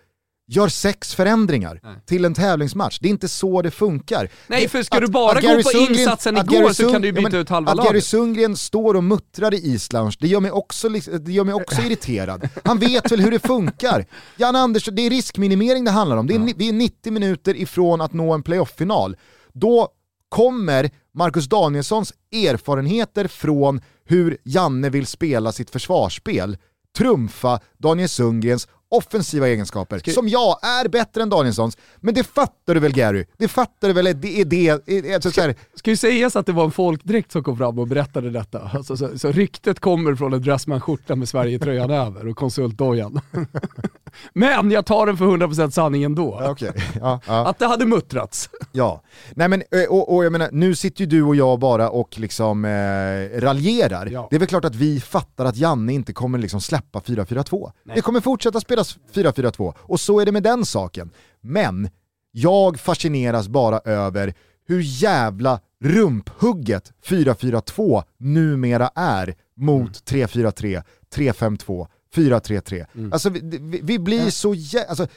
gör 0.49 0.67
sex 0.67 1.15
förändringar 1.15 1.79
Nej. 1.83 1.95
till 2.05 2.25
en 2.25 2.33
tävlingsmatch. 2.33 2.99
Det 2.99 3.07
är 3.07 3.09
inte 3.09 3.27
så 3.27 3.61
det 3.61 3.71
funkar. 3.71 4.29
Nej, 4.47 4.67
för 4.67 4.83
ska 4.83 4.99
du 4.99 5.07
bara 5.07 5.41
gå 5.41 5.63
på 5.63 5.71
insatsen 5.71 6.37
att 6.37 6.53
igår 6.53 6.73
så 6.73 6.91
kan 6.91 7.01
du 7.01 7.07
ju 7.07 7.11
byta 7.11 7.21
ja, 7.27 7.29
men 7.31 7.41
ut 7.41 7.49
halva 7.49 7.71
Att 7.71 7.77
Gary 7.77 7.87
laget. 7.87 8.05
Sundgren 8.05 8.55
står 8.57 8.93
och 8.95 9.03
muttrar 9.03 9.53
i 9.53 9.57
islounge, 9.57 10.13
det 10.19 10.27
gör 10.27 10.39
mig 10.39 10.51
också, 10.51 10.89
det 10.89 11.31
gör 11.31 11.43
mig 11.43 11.53
också 11.53 11.81
irriterad. 11.81 12.49
Han 12.63 12.79
vet 12.79 13.11
väl 13.11 13.19
hur 13.21 13.31
det 13.31 13.39
funkar. 13.39 14.05
Jan 14.37 14.55
Andersson, 14.55 14.95
det 14.95 15.01
är 15.01 15.09
riskminimering 15.09 15.85
det 15.85 15.91
handlar 15.91 16.17
om. 16.17 16.27
Det 16.27 16.35
är, 16.35 16.39
ni- 16.39 16.53
Vi 16.57 16.69
är 16.69 16.73
90 16.73 17.13
minuter 17.13 17.55
ifrån 17.57 18.01
att 18.01 18.13
nå 18.13 18.33
en 18.33 18.43
playoff-final. 18.43 19.15
Då 19.53 19.89
kommer 20.29 20.89
Marcus 21.13 21.45
Danielssons 21.49 22.13
erfarenheter 22.31 23.27
från 23.27 23.81
hur 24.05 24.37
Janne 24.43 24.89
vill 24.89 25.05
spela 25.07 25.51
sitt 25.51 25.69
försvarsspel 25.69 26.57
trumfa 26.97 27.59
Daniel 27.77 28.09
Sundgrens 28.09 28.67
offensiva 28.91 29.47
egenskaper, 29.47 29.99
Ska- 29.99 30.11
som 30.11 30.27
jag 30.29 30.57
är 30.63 30.87
bättre 30.89 31.21
än 31.21 31.29
Danielssons. 31.29 31.77
Men 31.97 32.13
det 32.13 32.23
fattar 32.23 32.73
du 32.73 32.79
väl 32.79 32.91
Gary? 32.93 33.25
Det 33.37 33.47
fattar 33.47 33.87
du 33.87 33.93
väl? 33.93 34.05
Det 34.21 34.41
är 34.41 34.45
det. 34.45 35.13
Alltså, 35.15 35.31
så 35.31 35.41
här, 35.41 35.55
Ska 35.75 35.89
ju 35.89 35.97
sägas 35.97 36.35
att 36.35 36.45
det 36.45 36.51
var 36.51 36.63
en 36.65 36.71
folkdräkt 36.71 37.31
som 37.31 37.43
kom 37.43 37.57
fram 37.57 37.79
och 37.79 37.87
berättade 37.87 38.29
detta. 38.29 38.71
Alltså, 38.73 38.97
så, 38.97 39.19
så 39.19 39.31
ryktet 39.31 39.79
kommer 39.79 40.15
från 40.15 40.33
en 40.33 40.41
Dressman-skjorta 40.41 41.15
med 41.15 41.29
Sverige-tröjan 41.29 41.91
över 41.91 42.27
och 42.27 42.37
konsultdojan. 42.37 43.21
Men 44.33 44.71
jag 44.71 44.85
tar 44.85 45.05
den 45.05 45.17
för 45.17 45.25
100% 45.25 45.69
sanning 45.69 46.03
ändå. 46.03 46.41
Okej, 46.43 46.71
ja, 47.01 47.19
ja, 47.27 47.47
Att 47.47 47.59
det 47.59 47.65
hade 47.65 47.85
muttrats. 47.85 48.49
ja. 48.71 49.01
Nej 49.35 49.47
men, 49.47 49.61
eh, 49.71 49.83
och, 49.89 50.15
och 50.15 50.25
jag 50.25 50.31
menar, 50.31 50.49
nu 50.51 50.75
sitter 50.75 51.01
ju 51.01 51.05
du 51.05 51.23
och 51.23 51.35
jag 51.35 51.59
bara 51.59 51.89
och 51.89 52.19
liksom 52.19 52.65
eh, 52.65 53.39
raljerar. 53.39 54.05
Ja. 54.11 54.27
Det 54.29 54.35
är 54.35 54.39
väl 54.39 54.47
klart 54.47 54.65
att 54.65 54.75
vi 54.75 54.99
fattar 54.99 55.45
att 55.45 55.57
Janne 55.57 55.93
inte 55.93 56.13
kommer 56.13 56.37
liksom 56.39 56.61
släppa 56.61 56.99
4-4-2. 56.99 57.71
Det 57.95 58.01
kommer 58.01 58.21
fortsätta 58.21 58.59
spelas 58.83 58.97
4-4-2, 59.13 59.73
och 59.77 59.99
så 59.99 60.19
är 60.19 60.25
det 60.25 60.31
med 60.31 60.43
den 60.43 60.65
saken. 60.65 61.11
Men, 61.41 61.89
jag 62.31 62.79
fascineras 62.79 63.47
bara 63.47 63.79
över 63.79 64.33
hur 64.67 64.81
jävla 64.81 65.59
rumphugget 65.83 66.93
4-4-2 67.05 68.03
numera 68.17 68.89
är 68.95 69.35
mot 69.55 69.91
3-4-3, 69.91 70.83
3-5-2, 71.15 71.87
4-3-3. 72.15 72.85
Alltså 73.11 73.29
vi, 73.29 73.39
vi, 73.43 73.79
vi 73.83 73.99
blir 73.99 74.29
så 74.29 74.53
jä... 74.53 74.85
Alltså, 74.85 75.07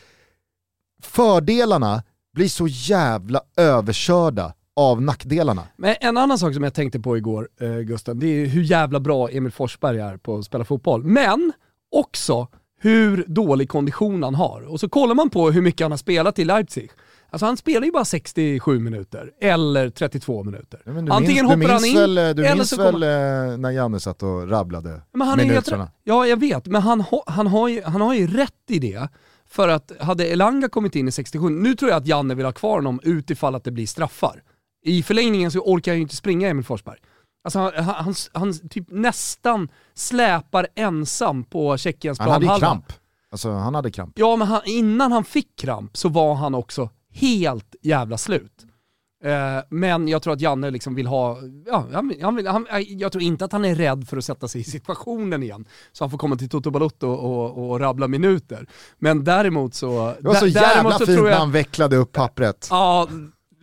fördelarna 1.02 2.02
blir 2.34 2.48
så 2.48 2.66
jävla 2.68 3.40
överkörda 3.56 4.54
av 4.76 5.02
nackdelarna. 5.02 5.62
Men 5.76 5.94
en 6.00 6.16
annan 6.16 6.38
sak 6.38 6.54
som 6.54 6.64
jag 6.64 6.74
tänkte 6.74 7.00
på 7.00 7.16
igår, 7.16 7.48
eh, 7.60 7.76
Gusten, 7.76 8.18
det 8.18 8.26
är 8.26 8.46
hur 8.46 8.62
jävla 8.62 9.00
bra 9.00 9.30
Emil 9.30 9.52
Forsberg 9.52 9.98
är 9.98 10.16
på 10.16 10.36
att 10.36 10.44
spela 10.44 10.64
fotboll. 10.64 11.04
Men 11.04 11.52
också 11.90 12.48
hur 12.82 13.24
dålig 13.28 13.68
kondition 13.68 14.22
han 14.22 14.34
har. 14.34 14.62
Och 14.62 14.80
så 14.80 14.88
kollar 14.88 15.14
man 15.14 15.30
på 15.30 15.50
hur 15.50 15.62
mycket 15.62 15.84
han 15.84 15.90
har 15.92 15.98
spelat 15.98 16.38
i 16.38 16.44
Leipzig. 16.44 16.90
Alltså 17.30 17.46
han 17.46 17.56
spelar 17.56 17.86
ju 17.86 17.92
bara 17.92 18.04
67 18.04 18.78
minuter, 18.80 19.30
eller 19.40 19.90
32 19.90 20.44
minuter. 20.44 20.80
Ja, 20.84 20.92
men 20.92 21.04
du 21.04 21.12
Antingen 21.12 21.46
minns, 21.46 21.60
du 21.60 21.62
hoppar 21.62 21.72
han 21.72 21.82
minns 21.82 21.94
in, 21.94 22.00
väl, 22.00 22.14
du 22.14 22.44
eller 22.46 22.54
minns 22.54 22.70
så 22.70 22.76
väl 22.76 22.92
kommer... 22.92 23.52
eh, 23.52 23.58
när 23.58 23.70
Janne 23.70 24.00
satt 24.00 24.22
och 24.22 24.50
rabblade 24.50 25.00
Men 25.12 25.28
han 25.28 25.40
är 25.40 25.44
helt 25.44 25.54
minuterna? 25.54 25.90
Ja, 26.04 26.26
jag 26.26 26.40
vet, 26.40 26.66
men 26.66 26.82
han, 26.82 27.00
ha- 27.00 27.24
han, 27.26 27.46
har 27.46 27.68
ju, 27.68 27.82
han 27.82 28.00
har 28.00 28.14
ju 28.14 28.26
rätt 28.26 28.52
i 28.68 28.78
det. 28.78 29.08
För 29.48 29.68
att 29.68 29.92
hade 30.00 30.24
Elanga 30.26 30.68
kommit 30.68 30.96
in 30.96 31.08
i 31.08 31.12
67, 31.12 31.48
nu 31.50 31.74
tror 31.74 31.90
jag 31.90 31.98
att 31.98 32.06
Janne 32.06 32.34
vill 32.34 32.44
ha 32.44 32.52
kvar 32.52 32.74
honom 32.76 33.00
utifall 33.02 33.54
att 33.54 33.64
det 33.64 33.70
blir 33.70 33.86
straffar. 33.86 34.42
I 34.84 35.02
förlängningen 35.02 35.50
så 35.50 35.58
orkar 35.58 35.92
jag 35.92 35.96
ju 35.96 36.02
inte 36.02 36.16
springa 36.16 36.48
Emil 36.48 36.64
Forsberg. 36.64 36.98
Alltså 37.44 37.58
han, 37.58 37.72
han, 37.84 38.14
han, 38.32 38.68
typ 38.68 38.90
nästan 38.90 39.68
släpar 39.94 40.66
ensam 40.74 41.44
på 41.44 41.76
Tjeckiens 41.76 42.18
Han 42.18 42.28
hade 42.30 42.40
planhalva. 42.46 42.66
kramp. 42.66 42.92
Alltså 43.30 43.50
han 43.50 43.74
hade 43.74 43.90
kramp. 43.90 44.12
Ja, 44.16 44.36
men 44.36 44.48
han, 44.48 44.60
innan 44.64 45.12
han 45.12 45.24
fick 45.24 45.56
kramp 45.56 45.96
så 45.96 46.08
var 46.08 46.34
han 46.34 46.54
också 46.54 46.90
helt 47.10 47.76
jävla 47.82 48.18
slut. 48.18 48.66
Eh, 49.24 49.64
men 49.70 50.08
jag 50.08 50.22
tror 50.22 50.32
att 50.32 50.40
Janne 50.40 50.70
liksom 50.70 50.94
vill 50.94 51.06
ha, 51.06 51.38
ja, 51.66 51.86
han, 51.92 52.14
han 52.22 52.36
vill, 52.36 52.46
han, 52.46 52.66
jag 52.88 53.12
tror 53.12 53.22
inte 53.22 53.44
att 53.44 53.52
han 53.52 53.64
är 53.64 53.74
rädd 53.74 54.08
för 54.08 54.16
att 54.16 54.24
sätta 54.24 54.48
sig 54.48 54.60
i 54.60 54.64
situationen 54.64 55.42
igen. 55.42 55.64
Så 55.92 56.04
han 56.04 56.10
får 56.10 56.18
komma 56.18 56.36
till 56.36 56.48
Toto 56.48 56.70
Balotto 56.70 57.08
och, 57.08 57.58
och, 57.58 57.70
och 57.70 57.80
rabbla 57.80 58.08
minuter. 58.08 58.66
Men 58.98 59.24
däremot 59.24 59.74
så... 59.74 60.14
Det 60.20 60.28
var 60.28 60.34
så 60.34 60.46
dä- 60.46 60.48
jävla 60.48 60.98
fint 60.98 61.10
tror 61.10 61.22
när 61.24 61.30
jag, 61.30 61.38
han 61.38 61.52
vecklade 61.52 61.96
upp 61.96 62.12
pappret. 62.12 62.66
Ja, 62.70 63.08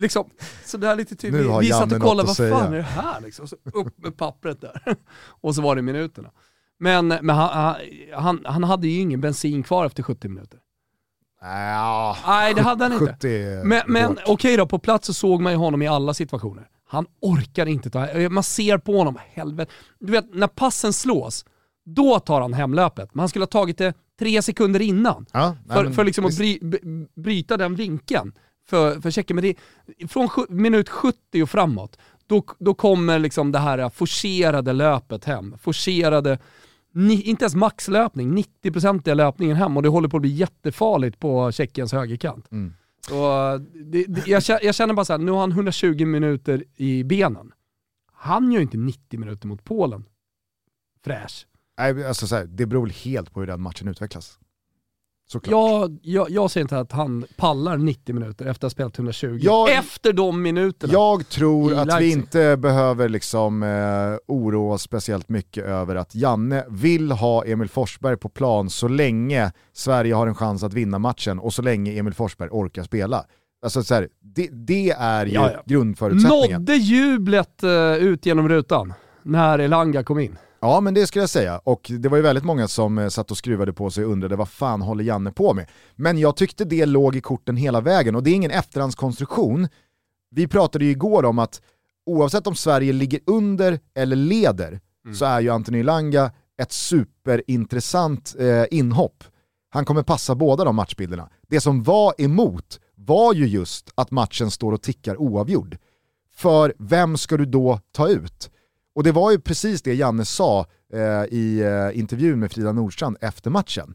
liksom 0.00 0.30
sådär 0.64 0.96
lite 0.96 1.16
typ, 1.16 1.32
Nu 1.32 1.42
vi, 1.42 1.48
har 1.48 1.60
vi 1.60 1.68
satt 1.68 1.92
och 1.92 2.00
kollade, 2.00 2.26
vad 2.26 2.36
fan 2.36 2.48
säga. 2.48 2.64
är 2.64 2.70
det 2.70 2.82
här 2.82 3.20
liksom? 3.20 3.48
Så 3.48 3.56
upp 3.74 3.98
med 3.98 4.16
pappret 4.16 4.60
där. 4.60 4.82
och 5.40 5.54
så 5.54 5.62
var 5.62 5.76
det 5.76 5.82
minuterna. 5.82 6.30
Men, 6.78 7.08
men 7.08 7.30
han, 7.30 7.76
han, 8.14 8.44
han, 8.44 8.64
hade 8.64 8.88
ju 8.88 9.00
ingen 9.00 9.20
bensin 9.20 9.62
kvar 9.62 9.86
efter 9.86 10.02
70 10.02 10.28
minuter. 10.28 10.58
Ja, 11.40 12.16
Nej, 12.26 12.54
det 12.54 12.62
hade 12.62 12.84
han 12.84 12.92
inte. 12.92 13.06
70 13.06 13.64
Men, 13.64 13.82
men 13.86 14.18
okej 14.26 14.56
då, 14.56 14.66
på 14.66 14.78
plats 14.78 15.06
så 15.06 15.14
såg 15.14 15.40
man 15.40 15.52
ju 15.52 15.58
honom 15.58 15.82
i 15.82 15.88
alla 15.88 16.14
situationer. 16.14 16.68
Han 16.84 17.06
orkar 17.20 17.66
inte 17.66 17.90
ta, 17.90 18.28
man 18.30 18.42
ser 18.42 18.78
på 18.78 18.98
honom, 18.98 19.18
helvete. 19.32 19.72
Du 19.98 20.12
vet, 20.12 20.34
när 20.34 20.46
passen 20.46 20.92
slås, 20.92 21.44
då 21.84 22.20
tar 22.20 22.40
han 22.40 22.52
hemlöpet. 22.52 23.14
Men 23.14 23.20
han 23.20 23.28
skulle 23.28 23.42
ha 23.42 23.46
tagit 23.50 23.78
det 23.78 23.94
tre 24.18 24.42
sekunder 24.42 24.80
innan. 24.80 25.26
Ja, 25.32 25.56
nej, 25.66 25.76
för, 25.76 25.90
för 25.90 26.04
liksom 26.04 26.24
att 26.24 26.36
bry, 26.36 26.58
bryta 27.16 27.56
den 27.56 27.74
vinkeln 27.74 28.32
för, 28.68 29.00
för 29.00 29.10
Tjeckien. 29.10 29.34
Men 29.36 29.44
det, 29.44 29.56
från 30.08 30.28
minut 30.48 30.88
70 30.88 31.42
och 31.42 31.50
framåt, 31.50 31.98
då, 32.26 32.44
då 32.58 32.74
kommer 32.74 33.18
liksom 33.18 33.52
det 33.52 33.58
här 33.58 33.88
forcerade 33.88 34.72
löpet 34.72 35.24
hem. 35.24 35.58
Forcerade, 35.58 36.38
ni, 36.92 37.22
inte 37.22 37.44
ens 37.44 37.54
maxlöpning, 37.54 38.44
90% 38.64 39.14
löpningen 39.14 39.56
hem 39.56 39.76
och 39.76 39.82
det 39.82 39.88
håller 39.88 40.08
på 40.08 40.16
att 40.16 40.22
bli 40.22 40.30
jättefarligt 40.30 41.18
på 41.18 41.52
Tjeckiens 41.52 41.92
högerkant. 41.92 42.52
Mm. 42.52 42.74
Och 43.10 43.60
det, 43.60 44.04
det, 44.04 44.26
jag, 44.26 44.42
känner, 44.42 44.64
jag 44.64 44.74
känner 44.74 44.94
bara 44.94 45.04
så 45.04 45.12
här, 45.12 45.18
nu 45.18 45.32
har 45.32 45.40
han 45.40 45.52
120 45.52 46.04
minuter 46.06 46.64
i 46.76 47.04
benen. 47.04 47.52
Han 48.12 48.52
gör 48.52 48.60
inte 48.60 48.76
90 48.76 49.20
minuter 49.20 49.48
mot 49.48 49.64
Polen. 49.64 50.04
Fräsch. 51.04 51.46
Nej, 51.78 52.06
alltså 52.06 52.26
så 52.26 52.36
här, 52.36 52.44
det 52.44 52.66
beror 52.66 52.86
helt 52.86 53.32
på 53.32 53.40
hur 53.40 53.46
den 53.46 53.60
matchen 53.60 53.88
utvecklas. 53.88 54.38
Såklart. 55.32 55.52
Jag, 55.52 55.98
jag, 56.02 56.30
jag 56.30 56.50
ser 56.50 56.60
inte 56.60 56.78
att 56.78 56.92
han 56.92 57.24
pallar 57.36 57.76
90 57.76 58.14
minuter 58.14 58.46
efter 58.46 58.50
att 58.52 58.62
ha 58.62 58.70
spelat 58.70 58.98
120. 58.98 59.38
Jag- 59.42 59.72
efter 59.72 60.12
de 60.12 60.42
minuterna. 60.42 60.92
Jag 60.92 61.28
tror 61.28 61.74
att 61.74 62.00
vi 62.00 62.12
inte 62.12 62.56
behöver 62.56 63.08
liksom, 63.08 63.62
eh, 63.62 63.68
oroa 64.34 64.74
oss 64.74 64.82
speciellt 64.82 65.28
mycket 65.28 65.64
över 65.64 65.94
att 65.96 66.14
Janne 66.14 66.64
vill 66.68 67.12
ha 67.12 67.44
Emil 67.44 67.68
Forsberg 67.68 68.16
på 68.16 68.28
plan 68.28 68.70
så 68.70 68.88
länge 68.88 69.52
Sverige 69.72 70.14
har 70.14 70.26
en 70.26 70.34
chans 70.34 70.62
att 70.62 70.74
vinna 70.74 70.98
matchen 70.98 71.38
och 71.38 71.54
så 71.54 71.62
länge 71.62 71.92
Emil 71.98 72.14
Forsberg 72.14 72.48
orkar 72.52 72.82
spela. 72.82 73.24
Alltså 73.62 73.82
så 73.82 73.94
här, 73.94 74.08
det, 74.34 74.48
det 74.52 74.90
är 74.90 75.26
ju 75.26 75.32
Ja, 75.32 75.50
ja. 75.52 75.62
grundförutsättningen. 75.66 76.60
Nådde 76.60 76.74
jublet 76.76 77.62
eh, 77.62 77.94
ut 77.94 78.26
genom 78.26 78.48
rutan 78.48 78.92
när 79.22 79.58
Elanga 79.58 80.04
kom 80.04 80.18
in? 80.18 80.38
Ja 80.60 80.80
men 80.80 80.94
det 80.94 81.06
skulle 81.06 81.22
jag 81.22 81.30
säga, 81.30 81.58
och 81.58 81.90
det 81.98 82.08
var 82.08 82.16
ju 82.16 82.22
väldigt 82.22 82.44
många 82.44 82.68
som 82.68 82.98
eh, 82.98 83.08
satt 83.08 83.30
och 83.30 83.36
skruvade 83.36 83.72
på 83.72 83.90
sig 83.90 84.04
och 84.04 84.12
undrade 84.12 84.36
vad 84.36 84.48
fan 84.48 84.82
håller 84.82 85.04
Janne 85.04 85.32
på 85.32 85.54
med? 85.54 85.66
Men 85.96 86.18
jag 86.18 86.36
tyckte 86.36 86.64
det 86.64 86.86
låg 86.86 87.16
i 87.16 87.20
korten 87.20 87.56
hela 87.56 87.80
vägen 87.80 88.16
och 88.16 88.22
det 88.22 88.30
är 88.30 88.34
ingen 88.34 88.50
efterhandskonstruktion. 88.50 89.68
Vi 90.30 90.48
pratade 90.48 90.84
ju 90.84 90.90
igår 90.90 91.24
om 91.24 91.38
att 91.38 91.62
oavsett 92.06 92.46
om 92.46 92.54
Sverige 92.54 92.92
ligger 92.92 93.20
under 93.26 93.80
eller 93.94 94.16
leder 94.16 94.80
så 95.14 95.24
är 95.24 95.40
ju 95.40 95.50
Anthony 95.50 95.82
Langa 95.82 96.32
ett 96.62 96.72
superintressant 96.72 98.36
eh, 98.38 98.64
inhopp. 98.70 99.24
Han 99.70 99.84
kommer 99.84 100.02
passa 100.02 100.34
båda 100.34 100.64
de 100.64 100.76
matchbilderna. 100.76 101.28
Det 101.48 101.60
som 101.60 101.82
var 101.82 102.14
emot 102.18 102.80
var 102.94 103.34
ju 103.34 103.46
just 103.46 103.92
att 103.94 104.10
matchen 104.10 104.50
står 104.50 104.72
och 104.72 104.82
tickar 104.82 105.20
oavgjord. 105.20 105.76
För 106.34 106.74
vem 106.78 107.16
ska 107.16 107.36
du 107.36 107.44
då 107.44 107.80
ta 107.92 108.08
ut? 108.08 108.50
Och 108.94 109.02
det 109.02 109.12
var 109.12 109.30
ju 109.30 109.40
precis 109.40 109.82
det 109.82 109.94
Janne 109.94 110.24
sa 110.24 110.66
eh, 110.92 111.24
i 111.30 111.60
eh, 111.60 111.98
intervjun 111.98 112.38
med 112.40 112.52
Frida 112.52 112.72
Nordstrand 112.72 113.16
efter 113.20 113.50
matchen. 113.50 113.94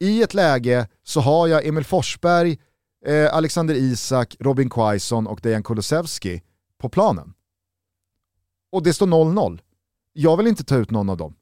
I 0.00 0.22
ett 0.22 0.34
läge 0.34 0.88
så 1.02 1.20
har 1.20 1.46
jag 1.46 1.66
Emil 1.66 1.84
Forsberg, 1.84 2.58
eh, 3.06 3.34
Alexander 3.34 3.74
Isak, 3.74 4.36
Robin 4.40 4.70
Quaison 4.70 5.26
och 5.26 5.40
Dejan 5.42 5.62
Kulusevski 5.62 6.42
på 6.78 6.88
planen. 6.88 7.34
Och 8.72 8.82
det 8.82 8.94
står 8.94 9.06
0-0. 9.06 9.60
Jag 10.12 10.36
vill 10.36 10.46
inte 10.46 10.64
ta 10.64 10.76
ut 10.76 10.90
någon 10.90 11.10
av 11.10 11.16
dem. 11.16 11.34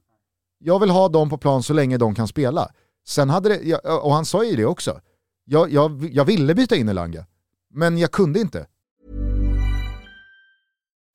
Jag 0.58 0.80
vill 0.80 0.90
ha 0.90 1.08
dem 1.08 1.30
på 1.30 1.38
plan 1.38 1.62
så 1.62 1.72
länge 1.72 1.98
de 1.98 2.14
kan 2.14 2.28
spela. 2.28 2.70
Sen 3.06 3.30
hade 3.30 3.48
det, 3.48 3.76
och 3.76 4.12
han 4.12 4.24
sa 4.24 4.44
ju 4.44 4.56
det 4.56 4.64
också, 4.64 5.00
jag, 5.44 5.72
jag, 5.72 6.10
jag 6.12 6.24
ville 6.24 6.54
byta 6.54 6.76
in 6.76 6.88
Elanga, 6.88 7.26
men 7.70 7.98
jag 7.98 8.10
kunde 8.12 8.40
inte. 8.40 8.66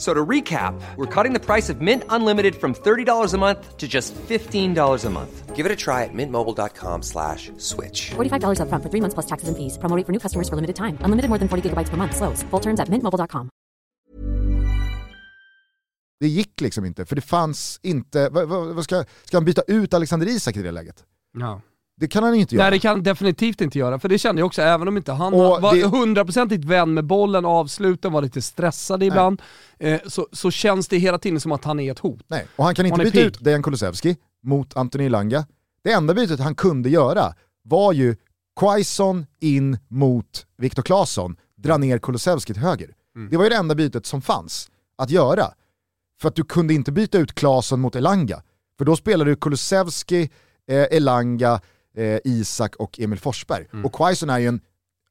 So 0.00 0.14
to 0.14 0.24
recap, 0.24 0.80
we're 0.96 1.04
cutting 1.14 1.34
the 1.34 1.44
price 1.44 1.68
of 1.68 1.82
Mint 1.82 2.04
Unlimited 2.08 2.56
from 2.56 2.72
$30 2.74 3.34
a 3.34 3.38
month 3.38 3.76
to 3.76 3.86
just 3.86 4.14
$15 4.14 5.04
a 5.04 5.10
month. 5.10 5.54
Give 5.54 5.66
it 5.66 5.72
a 5.72 5.76
try 5.76 6.04
at 6.04 6.14
mintmobile.com 6.14 7.02
slash 7.02 7.52
switch. 7.58 8.12
$45 8.16 8.60
upfront 8.60 8.82
for 8.82 8.88
three 8.88 9.02
months 9.02 9.14
plus 9.14 9.26
taxes 9.26 9.48
and 9.48 9.56
fees. 9.58 9.76
Promo 9.76 9.96
rate 9.96 10.06
for 10.06 10.12
new 10.12 10.18
customers 10.18 10.48
for 10.48 10.56
limited 10.56 10.76
time. 10.76 10.96
Unlimited 11.04 11.28
more 11.28 11.38
than 11.38 11.48
40 11.48 11.68
gigabytes 11.68 11.90
per 11.90 11.98
month. 11.98 12.16
Slows. 12.16 12.42
Full 12.50 12.60
terms 12.60 12.80
at 12.80 12.88
mintmobile.com. 12.88 13.50
Det 16.20 16.28
gick 16.28 16.60
liksom 16.60 16.84
inte, 16.84 17.06
för 17.06 17.16
det 17.16 17.22
fanns 17.22 17.80
inte, 17.82 18.28
vad, 18.28 18.48
vad, 18.48 18.74
vad 18.74 18.84
ska, 18.84 19.04
ska 19.24 19.36
han 19.36 19.44
byta 19.44 19.62
ut 19.66 19.94
Alexander 19.94 20.26
Isak 20.28 20.56
i 20.56 20.62
det 20.62 20.70
läget? 20.70 21.04
Ja. 21.38 21.60
Det 22.00 22.08
kan 22.08 22.22
han 22.22 22.34
inte 22.34 22.54
göra. 22.54 22.64
Nej 22.64 22.70
det 22.70 22.78
kan 22.78 22.90
han 22.90 23.02
definitivt 23.02 23.60
inte 23.60 23.78
göra, 23.78 23.98
för 23.98 24.08
det 24.08 24.18
kände 24.18 24.40
jag 24.40 24.46
också, 24.46 24.62
även 24.62 24.88
om 24.88 24.96
inte 24.96 25.12
han 25.12 25.34
Och 25.34 25.40
var 25.40 25.88
hundraprocentigt 25.88 26.64
vän 26.64 26.94
med 26.94 27.04
bollen, 27.04 27.44
avsluten, 27.44 28.12
var 28.12 28.22
lite 28.22 28.42
stressad 28.42 29.02
ibland, 29.02 29.42
eh, 29.78 30.00
så, 30.06 30.26
så 30.32 30.50
känns 30.50 30.88
det 30.88 30.98
hela 30.98 31.18
tiden 31.18 31.40
som 31.40 31.52
att 31.52 31.64
han 31.64 31.80
är 31.80 31.92
ett 31.92 31.98
hot. 31.98 32.20
Nej, 32.28 32.46
och 32.56 32.64
han 32.64 32.74
kan 32.74 32.86
inte 32.86 33.00
Han 33.00 33.04
byta 33.04 33.20
ut 33.20 33.44
Dejan 33.44 33.62
Kulusevski 33.62 34.16
mot 34.42 34.76
Anthony 34.76 35.08
Langa. 35.08 35.46
Det 35.84 35.92
enda 35.92 36.14
bytet 36.14 36.40
han 36.40 36.54
kunde 36.54 36.88
göra 36.88 37.34
var 37.62 37.92
ju 37.92 38.16
Quaison 38.60 39.26
in 39.40 39.78
mot 39.88 40.46
Viktor 40.58 40.82
Claesson, 40.82 41.36
dra 41.56 41.76
ner 41.76 41.98
Kulusevski 41.98 42.52
till 42.52 42.62
höger. 42.62 42.90
Mm. 43.16 43.30
Det 43.30 43.36
var 43.36 43.44
ju 43.44 43.50
det 43.50 43.56
enda 43.56 43.74
bytet 43.74 44.06
som 44.06 44.22
fanns 44.22 44.70
att 44.98 45.10
göra. 45.10 45.46
För 46.20 46.28
att 46.28 46.34
du 46.34 46.44
kunde 46.44 46.74
inte 46.74 46.92
byta 46.92 47.18
ut 47.18 47.34
Claesson 47.34 47.80
mot 47.80 47.96
Elanga. 47.96 48.42
För 48.78 48.84
då 48.84 48.96
spelade 48.96 49.30
du 49.30 49.36
Kulusevski, 49.36 50.30
eh, 50.68 50.96
Elanga, 50.96 51.60
eh, 51.96 52.18
Isak 52.24 52.76
och 52.76 53.00
Emil 53.00 53.18
Forsberg. 53.18 53.66
Mm. 53.72 53.84
Och 53.84 53.94
Quaison 53.94 54.30
är 54.30 54.38
ju 54.38 54.46
en, 54.46 54.60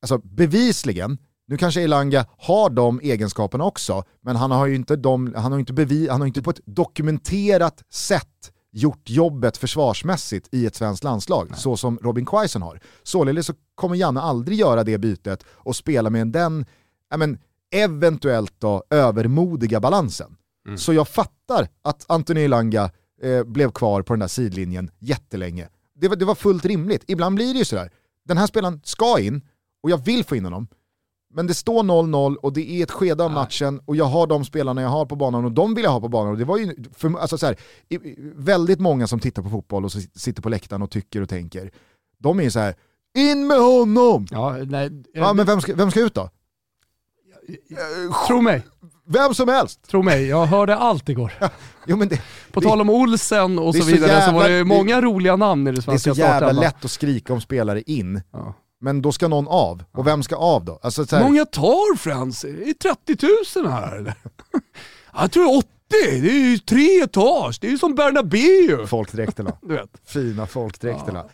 alltså 0.02 0.18
bevisligen, 0.18 1.18
nu 1.48 1.58
kanske 1.58 1.82
Elanga 1.82 2.26
har 2.38 2.70
de 2.70 3.00
egenskaperna 3.00 3.64
också, 3.64 4.04
men 4.22 4.36
han 4.36 4.52
har 4.52 4.68
ju 4.68 4.76
inte, 4.76 4.96
de, 4.96 5.34
han 5.38 5.52
har 5.52 5.60
inte, 5.60 5.74
bevi, 5.74 6.08
han 6.10 6.22
har 6.22 6.28
inte 6.28 6.42
på 6.42 6.50
ett 6.50 6.62
dokumenterat 6.66 7.84
sätt 7.90 8.52
gjort 8.72 9.10
jobbet 9.10 9.58
försvarsmässigt 9.58 10.48
i 10.52 10.66
ett 10.66 10.76
svenskt 10.76 11.04
landslag, 11.04 11.52
så 11.58 11.78
som 11.78 12.00
Robin 12.02 12.26
Quaison 12.26 12.62
har. 12.62 12.80
Således 13.04 13.46
så 13.46 13.54
kommer 13.76 13.96
Janne 13.96 14.22
aldrig 14.22 14.60
göra 14.60 14.84
det 14.84 14.98
bytet 14.98 15.44
och 15.50 15.76
spela 15.76 16.10
med 16.10 16.28
den, 16.28 16.66
ja 17.10 17.18
men, 17.18 17.38
eventuellt 17.72 18.54
då 18.60 18.84
övermodiga 18.90 19.80
balansen. 19.80 20.36
Så 20.78 20.94
jag 20.94 21.08
fattar 21.08 21.68
att 21.82 22.06
Anthony 22.08 22.42
Elanga 22.42 22.92
eh, 23.22 23.44
blev 23.44 23.72
kvar 23.72 24.02
på 24.02 24.14
den 24.14 24.20
där 24.20 24.28
sidlinjen 24.28 24.92
jättelänge. 25.00 25.68
Det 26.02 26.08
var, 26.08 26.16
det 26.16 26.26
var 26.26 26.36
fullt 26.36 26.66
rimligt. 26.66 27.04
Ibland 27.08 27.36
blir 27.36 27.54
det 27.54 27.60
ju 27.60 27.66
sådär, 27.66 27.92
den 28.26 28.38
här 28.38 28.48
spelaren 28.48 28.82
ska 28.84 29.20
in 29.20 29.42
och 29.84 29.90
jag 29.90 29.98
vill 29.98 30.24
få 30.24 30.36
in 30.36 30.44
honom. 30.46 30.68
Men 31.34 31.48
det 31.48 31.54
står 31.54 31.84
0-0 31.84 32.36
och 32.36 32.54
det 32.54 32.72
är 32.72 32.84
ett 32.84 32.92
skede 32.92 33.24
av 33.24 33.32
matchen 33.32 33.82
och 33.86 33.96
jag 33.96 34.06
har 34.06 34.28
de 34.28 34.46
spelarna 34.46 34.82
jag 34.82 34.90
har 34.90 35.06
på 35.06 35.16
banan 35.16 35.46
och 35.46 35.52
de 35.52 35.76
vill 35.76 35.84
jag 35.84 35.92
ha 35.92 36.02
på 36.02 36.08
banan. 36.08 36.32
Och 36.32 36.38
det 36.38 36.46
var 36.46 36.58
ju 36.58 36.76
för, 36.94 37.20
alltså 37.20 37.38
så 37.38 37.46
här, 37.46 37.58
väldigt 38.36 38.80
många 38.80 39.08
som 39.08 39.20
tittar 39.20 39.42
på 39.44 39.50
fotboll 39.50 39.86
och 39.86 39.92
sitter 39.92 40.42
på 40.42 40.50
läktaren 40.50 40.82
och 40.82 40.92
tycker 40.92 41.22
och 41.22 41.30
tänker. 41.30 41.72
De 42.18 42.40
är 42.40 42.44
ju 42.44 42.52
så 42.52 42.60
här: 42.60 42.76
in 43.18 43.48
med 43.48 43.58
honom! 43.60 44.28
Ja, 44.32 44.58
nej, 44.58 44.86
eh, 44.86 44.92
Ja, 45.14 45.34
men 45.34 45.46
vem 45.46 45.62
ska, 45.62 45.76
vem 45.76 45.92
ska 45.92 46.02
ut 46.02 46.14
då? 46.14 46.30
Tro 48.28 48.42
mig, 48.42 48.64
Vem 49.12 49.34
som 49.34 49.48
helst! 49.50 49.88
tro 49.90 50.02
mig, 50.02 50.28
jag 50.28 50.46
hörde 50.46 50.76
allt 50.76 51.10
igår. 51.10 51.34
Jo, 51.88 51.98
men 51.98 52.08
det, 52.08 52.22
På 52.52 52.60
det- 52.60 52.68
tal 52.68 52.82
om 52.82 52.90
Olsen 52.90 53.60
och 53.60 53.74
det 53.74 53.80
är 53.80 53.82
så 53.82 53.88
så 53.88 53.94
vidare 53.94 54.10
så 54.12 54.16
jävla- 54.18 54.40
var 54.40 54.50
det 54.50 54.58
det- 54.58 54.64
många 54.64 55.02
roliga 55.02 55.36
namn 55.36 55.68
i 55.68 55.72
det 55.72 55.76
det 55.76 55.80
är 55.80 55.82
svenska 55.82 56.14
så 56.14 56.20
jävla 56.20 56.38
startelvan. 56.38 56.64
lätt 56.64 56.86
att 56.86 56.92
skrika 56.92 57.34
om 57.34 57.42
spelare 57.42 57.82
in, 57.82 58.22
Ja. 58.34 58.54
men 58.82 59.02
då 59.02 59.12
ska 59.12 59.28
någon 59.28 59.48
av. 59.48 59.84
Och 59.92 60.08
vem 60.08 60.24
ska 60.24 60.36
av 60.36 60.66
då? 60.66 60.80
Alltså, 60.82 61.06
så 61.06 61.16
här, 61.16 61.24
Många 61.24 61.46
tar 61.46 61.98
Frans, 61.98 62.44
är 62.44 62.52
det 62.66 62.74
30 62.74 63.28
000 63.62 63.72
här 63.72 63.96
eller? 63.98 64.14
Jag 65.14 65.32
tror 65.32 65.58
80, 65.58 65.68
det 65.92 66.30
är 66.30 66.50
ju 66.52 66.58
tre 66.58 67.02
etage, 67.04 67.58
det 67.62 67.68
är 67.68 67.72
ju 67.72 67.78
som 67.78 67.96
Bernabéu. 67.96 68.86
folkdräkterna. 68.88 69.52
Du 69.62 69.74
vet. 69.74 69.90
Fina 70.06 70.48
folkdräkterna. 70.48 71.26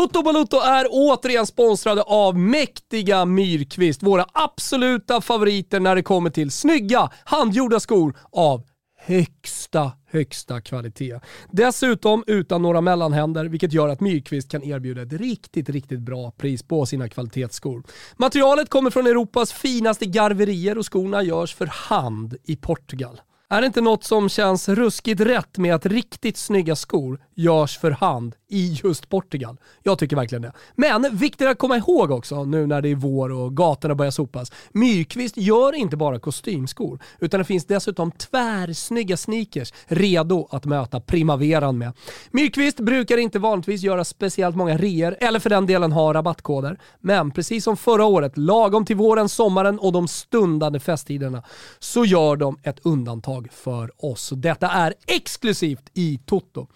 Toto 0.00 0.22
Balutto 0.22 0.56
är 0.56 0.86
återigen 0.90 1.46
sponsrade 1.46 2.02
av 2.02 2.38
mäktiga 2.38 3.24
Myrkvist, 3.24 4.02
våra 4.02 4.26
absoluta 4.32 5.20
favoriter 5.20 5.80
när 5.80 5.94
det 5.96 6.02
kommer 6.02 6.30
till 6.30 6.50
snygga 6.50 7.10
handgjorda 7.24 7.80
skor 7.80 8.16
av 8.32 8.62
högsta, 8.98 9.92
högsta 10.10 10.60
kvalitet. 10.60 11.20
Dessutom 11.50 12.24
utan 12.26 12.62
några 12.62 12.80
mellanhänder, 12.80 13.44
vilket 13.44 13.72
gör 13.72 13.88
att 13.88 14.00
Myrkvist 14.00 14.50
kan 14.50 14.62
erbjuda 14.62 15.02
ett 15.02 15.12
riktigt, 15.12 15.68
riktigt 15.68 16.00
bra 16.00 16.30
pris 16.30 16.62
på 16.62 16.86
sina 16.86 17.08
kvalitetsskor. 17.08 17.82
Materialet 18.16 18.70
kommer 18.70 18.90
från 18.90 19.06
Europas 19.06 19.52
finaste 19.52 20.06
garverier 20.06 20.78
och 20.78 20.92
skorna 20.92 21.22
görs 21.22 21.54
för 21.54 21.66
hand 21.66 22.36
i 22.44 22.56
Portugal. 22.56 23.20
Är 23.50 23.60
det 23.60 23.66
inte 23.66 23.80
något 23.80 24.04
som 24.04 24.28
känns 24.28 24.68
ruskigt 24.68 25.20
rätt 25.20 25.58
med 25.58 25.74
att 25.74 25.86
riktigt 25.86 26.36
snygga 26.36 26.76
skor 26.76 27.20
görs 27.34 27.78
för 27.78 27.90
hand 27.90 28.34
i 28.50 28.80
just 28.84 29.08
Portugal? 29.08 29.56
Jag 29.82 29.98
tycker 29.98 30.16
verkligen 30.16 30.42
det. 30.42 30.52
Men 30.74 31.16
viktigt 31.16 31.48
att 31.48 31.58
komma 31.58 31.76
ihåg 31.76 32.10
också 32.10 32.44
nu 32.44 32.66
när 32.66 32.82
det 32.82 32.88
är 32.88 32.94
vår 32.94 33.32
och 33.32 33.56
gatorna 33.56 33.94
börjar 33.94 34.10
sopas. 34.10 34.52
Myrkvist 34.72 35.36
gör 35.36 35.74
inte 35.74 35.96
bara 35.96 36.18
kostymskor, 36.18 37.02
utan 37.18 37.38
det 37.38 37.44
finns 37.44 37.64
dessutom 37.64 38.12
tvärsnygga 38.12 39.16
sneakers 39.16 39.72
redo 39.86 40.48
att 40.50 40.64
möta 40.64 41.00
primaveran 41.00 41.78
med. 41.78 41.92
Myrkvist 42.30 42.80
brukar 42.80 43.16
inte 43.16 43.38
vanligtvis 43.38 43.82
göra 43.82 44.04
speciellt 44.04 44.56
många 44.56 44.76
reor 44.76 45.16
eller 45.20 45.40
för 45.40 45.50
den 45.50 45.66
delen 45.66 45.92
ha 45.92 46.14
rabattkoder. 46.14 46.80
Men 47.00 47.30
precis 47.30 47.64
som 47.64 47.76
förra 47.76 48.04
året, 48.04 48.36
lagom 48.36 48.84
till 48.84 48.96
våren, 48.96 49.28
sommaren 49.28 49.78
och 49.78 49.92
de 49.92 50.08
stundande 50.08 50.80
festtiderna, 50.80 51.42
så 51.78 52.04
gör 52.04 52.36
de 52.36 52.58
ett 52.62 52.78
undantag 52.82 53.48
för 53.52 53.90
oss. 54.04 54.32
Detta 54.36 54.68
är 54.68 54.94
exklusivt 55.06 55.90
i 55.94 56.20
Toto. 56.26 56.66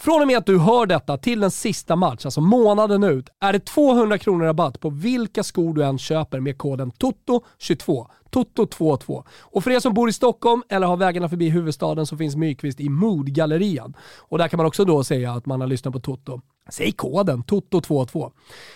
Från 0.00 0.20
och 0.22 0.26
med 0.26 0.38
att 0.38 0.46
du 0.46 0.58
hör 0.58 0.86
detta 0.86 1.16
till 1.16 1.40
den 1.40 1.50
sista 1.50 1.96
match, 1.96 2.24
alltså 2.24 2.40
månaden 2.40 3.04
ut, 3.04 3.28
är 3.40 3.52
det 3.52 3.64
200 3.64 4.18
kronor 4.18 4.44
rabatt 4.44 4.80
på 4.80 4.90
vilka 4.90 5.42
skor 5.42 5.74
du 5.74 5.84
än 5.84 5.98
köper 5.98 6.40
med 6.40 6.58
koden 6.58 6.92
TOTO22. 6.92 8.06
Toto22. 8.30 9.24
Och 9.40 9.64
för 9.64 9.70
er 9.70 9.80
som 9.80 9.94
bor 9.94 10.08
i 10.08 10.12
Stockholm 10.12 10.62
eller 10.68 10.86
har 10.86 10.96
vägarna 10.96 11.28
förbi 11.28 11.48
huvudstaden 11.48 12.06
så 12.06 12.16
finns 12.16 12.36
Mykvist 12.36 12.80
i 12.80 12.88
Moodgallerian. 12.88 13.96
Och 14.18 14.38
där 14.38 14.48
kan 14.48 14.56
man 14.56 14.66
också 14.66 14.84
då 14.84 15.04
säga 15.04 15.32
att 15.32 15.46
man 15.46 15.60
har 15.60 15.68
lyssnat 15.68 15.94
på 15.94 16.00
Toto. 16.00 16.40
Säg 16.68 16.92
koden 16.92 17.44
TOTO22. 17.44 18.30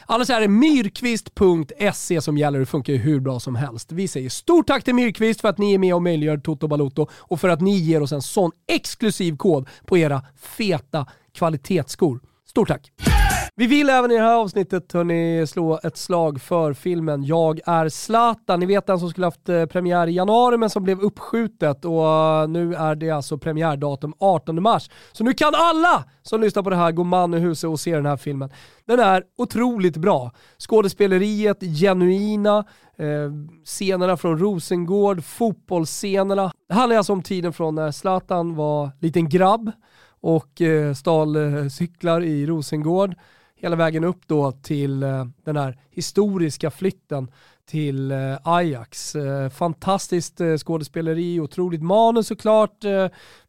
Annars 0.07 0.31
är 0.31 0.41
det 0.41 0.49
myrkvist.se 0.49 2.21
som 2.21 2.39
gäller 2.39 2.61
och 2.61 2.69
funkar 2.69 2.93
ju 2.93 2.99
hur 2.99 3.21
bra 3.21 3.41
som 3.41 3.55
helst. 3.55 3.93
Vi 3.93 4.09
säger 4.09 4.29
stort 4.29 4.67
tack 4.67 4.85
till 4.85 4.95
Myrkvist 4.95 5.41
för 5.41 5.49
att 5.49 5.59
ni 5.59 5.75
är 5.75 5.79
med 5.79 5.95
och 5.95 6.03
möjliggör 6.03 6.39
Toto 6.39 6.69
Balotto 6.69 7.07
och 7.13 7.41
för 7.41 7.49
att 7.49 7.61
ni 7.61 7.79
ger 7.79 8.03
oss 8.03 8.13
en 8.13 8.23
sån 8.23 8.51
exklusiv 8.69 9.37
kod 9.37 9.69
på 9.87 9.99
era 9.99 10.23
feta 10.37 11.07
kvalitetsskor. 11.33 12.21
Stort 12.47 12.69
tack! 12.69 12.93
Vi 13.57 13.67
vill 13.67 13.91
även 13.91 14.11
i 14.11 14.15
det 14.15 14.21
här 14.21 14.35
avsnittet 14.35 14.93
hörni, 14.93 15.47
slå 15.47 15.81
ett 15.83 15.97
slag 15.97 16.41
för 16.41 16.73
filmen 16.73 17.25
Jag 17.25 17.61
är 17.67 17.89
Zlatan. 17.89 18.61
Ni 18.61 18.67
vet 18.67 18.87
den 18.87 18.99
som 19.01 19.11
skulle 19.11 19.27
haft 19.27 19.49
eh, 19.49 19.67
premiär 19.67 20.07
i 20.07 20.13
januari 20.13 20.57
men 20.57 20.71
som 20.71 20.83
blev 20.83 21.01
uppskjutet 21.01 21.85
och 21.85 22.07
eh, 22.07 22.49
nu 22.49 22.75
är 22.75 22.95
det 22.95 23.11
alltså 23.11 23.39
premiärdatum 23.39 24.15
18 24.19 24.63
mars. 24.63 24.91
Så 25.13 25.25
nu 25.25 25.33
kan 25.33 25.53
alla 25.55 26.05
som 26.23 26.41
lyssnar 26.41 26.63
på 26.63 26.71
det 26.71 26.77
här 26.77 26.93
gå 26.93 27.05
man 27.05 27.35
i 27.35 27.39
huset 27.39 27.71
och 27.71 27.81
se 27.81 27.95
den 27.95 28.07
här 28.07 28.17
filmen. 28.17 28.51
Den 28.85 29.01
är 29.01 29.25
otroligt 29.39 29.97
bra. 29.97 30.33
Skådespeleriet, 30.59 31.61
genuina, 31.61 32.59
eh, 32.99 33.33
scenerna 33.65 34.17
från 34.17 34.39
Rosengård, 34.39 35.25
fotbollsscenerna. 35.25 36.53
Det 36.69 36.75
handlar 36.75 36.97
alltså 36.97 37.13
om 37.13 37.23
tiden 37.23 37.53
från 37.53 37.75
när 37.75 37.91
Zlatan 37.91 38.55
var 38.55 38.91
liten 39.01 39.29
grabb 39.29 39.73
och 40.23 40.61
eh, 40.61 40.95
stal 40.95 41.37
eh, 41.37 41.69
cyklar 41.69 42.23
i 42.23 42.47
Rosengård 42.47 43.15
hela 43.57 43.77
vägen 43.77 44.05
upp 44.05 44.21
då 44.27 44.53
till 44.53 45.03
eh, 45.03 45.25
den 45.45 45.57
här 45.57 45.79
historiska 45.91 46.71
flytten 46.71 47.31
till 47.71 48.13
Ajax. 48.45 49.17
Fantastiskt 49.55 50.41
skådespeleri, 50.59 51.41
otroligt 51.41 51.83
manus 51.83 52.27
såklart, 52.27 52.85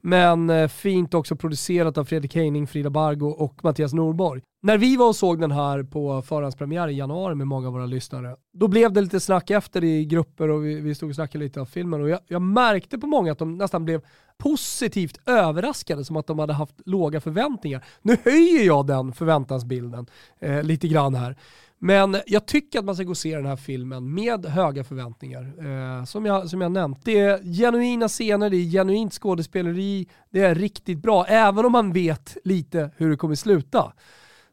men 0.01 0.69
fint 0.69 1.13
också 1.13 1.36
producerat 1.36 1.97
av 1.97 2.05
Fredrik 2.05 2.36
Heining, 2.36 2.67
Frida 2.67 2.89
Bargo 2.89 3.26
och 3.26 3.63
Mattias 3.63 3.93
Norborg. 3.93 4.41
När 4.66 4.78
vi 4.78 4.95
var 4.95 5.07
och 5.07 5.16
såg 5.16 5.39
den 5.39 5.51
här 5.51 5.84
på 5.84 6.22
förhandspremiär 6.22 6.88
i 6.88 6.93
januari 6.93 7.36
med 7.36 7.47
många 7.47 7.68
av 7.68 7.74
våra 7.74 7.86
lyssnare, 7.86 8.36
då 8.53 8.68
blev 8.68 8.93
det 8.93 9.01
lite 9.01 9.20
snack 9.20 9.49
efter 9.49 9.84
i 9.84 10.05
grupper 10.05 10.49
och 10.49 10.66
vi, 10.66 10.82
vi 10.82 10.95
stod 10.95 11.09
och 11.09 11.16
snackade 11.16 11.43
lite 11.43 11.61
av 11.61 11.66
filmen 11.66 12.01
och 12.01 12.09
jag, 12.09 12.20
jag 12.28 12.41
märkte 12.41 12.97
på 12.97 13.07
många 13.07 13.32
att 13.32 13.39
de 13.39 13.57
nästan 13.57 13.86
blev 13.86 14.01
positivt 14.38 15.20
överraskade, 15.26 16.05
som 16.05 16.16
att 16.18 16.28
de 16.28 16.39
hade 16.39 16.53
haft 16.53 16.76
låga 16.86 17.22
förväntningar. 17.22 17.86
Nu 18.01 18.18
höjer 18.24 18.66
jag 18.66 18.88
den 18.88 19.14
förväntansbilden 19.14 20.05
eh, 20.39 20.64
lite 20.64 20.88
grann 20.88 21.16
här. 21.16 21.38
Men 21.80 22.18
jag 22.26 22.45
tycker 22.45 22.80
att 22.80 22.86
man 22.86 22.95
ska 22.95 23.03
gå 23.03 23.09
och 23.09 23.18
se 23.18 23.36
den 23.36 23.45
här 23.45 23.55
filmen 23.55 24.14
med 24.14 24.45
höga 24.45 24.84
förväntningar. 24.84 25.53
Eh, 25.99 26.05
som, 26.05 26.26
jag, 26.26 26.49
som 26.49 26.61
jag 26.61 26.72
nämnt, 26.72 26.99
det 27.03 27.20
är 27.20 27.43
genuina 27.57 28.07
scener, 28.07 28.49
det 28.49 28.57
är 28.57 28.72
genuint 28.72 29.14
skådespeleri, 29.14 30.07
det 30.30 30.39
är 30.39 30.55
riktigt 30.55 30.97
bra. 31.01 31.26
Även 31.26 31.66
om 31.66 31.72
man 31.72 31.93
vet 31.93 32.38
lite 32.43 32.91
hur 32.97 33.09
det 33.09 33.18
kommer 33.18 33.36
sluta 33.36 33.93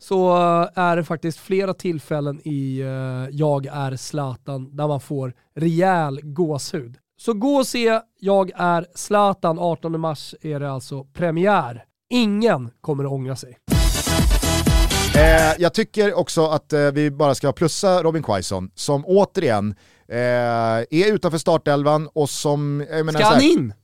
så 0.01 0.33
är 0.75 0.97
det 0.97 1.05
faktiskt 1.05 1.39
flera 1.39 1.75
tillfällen 1.75 2.41
i 2.45 2.83
uh, 2.83 3.29
Jag 3.31 3.67
är 3.67 3.97
Zlatan 3.97 4.77
där 4.77 4.89
man 4.89 5.01
får 5.01 5.33
rejäl 5.57 6.21
gåshud. 6.23 6.97
Så 7.21 7.33
gå 7.33 7.55
och 7.55 7.67
se 7.67 8.01
Jag 8.21 8.51
är 8.55 8.87
Zlatan, 8.95 9.59
18 9.59 10.01
mars 10.01 10.35
är 10.41 10.61
det 10.61 10.71
alltså 10.71 11.05
premiär. 11.05 11.85
Ingen 12.11 12.71
kommer 12.81 13.05
att 13.05 13.11
ångra 13.11 13.37
sig. 13.37 13.59
Eh, 15.15 15.55
jag 15.59 15.75
tycker 15.75 16.15
också 16.15 16.47
att 16.47 16.73
eh, 16.73 16.81
vi 16.81 17.11
bara 17.11 17.35
ska 17.35 17.53
plussa 17.53 18.03
Robin 18.03 18.23
Quaison 18.23 18.71
som 18.75 19.05
återigen 19.07 19.75
eh, 20.09 20.17
är 20.19 21.13
utanför 21.13 21.39
startelvan 21.39 22.09
och 22.13 22.31
som... 22.31 22.87
Jag 22.91 23.07
menar, 23.07 23.21
Ska 23.21 23.29
han 23.29 23.43
in? 23.43 23.75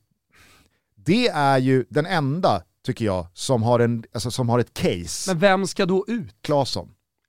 Det 0.95 1.29
är 1.29 1.59
ju 1.59 1.85
den 1.89 2.07
enda, 2.07 2.63
tycker 2.87 3.05
jag, 3.05 3.27
som 3.33 3.63
har, 3.63 3.81
en, 3.81 4.05
alltså, 4.15 4.31
som 4.31 4.49
har 4.49 4.59
ett 4.59 4.75
case. 4.75 5.31
Men 5.31 5.39
vem 5.39 5.67
ska 5.67 5.87
då 5.87 6.05
ut? 6.09 6.35
Claesson. 6.43 6.89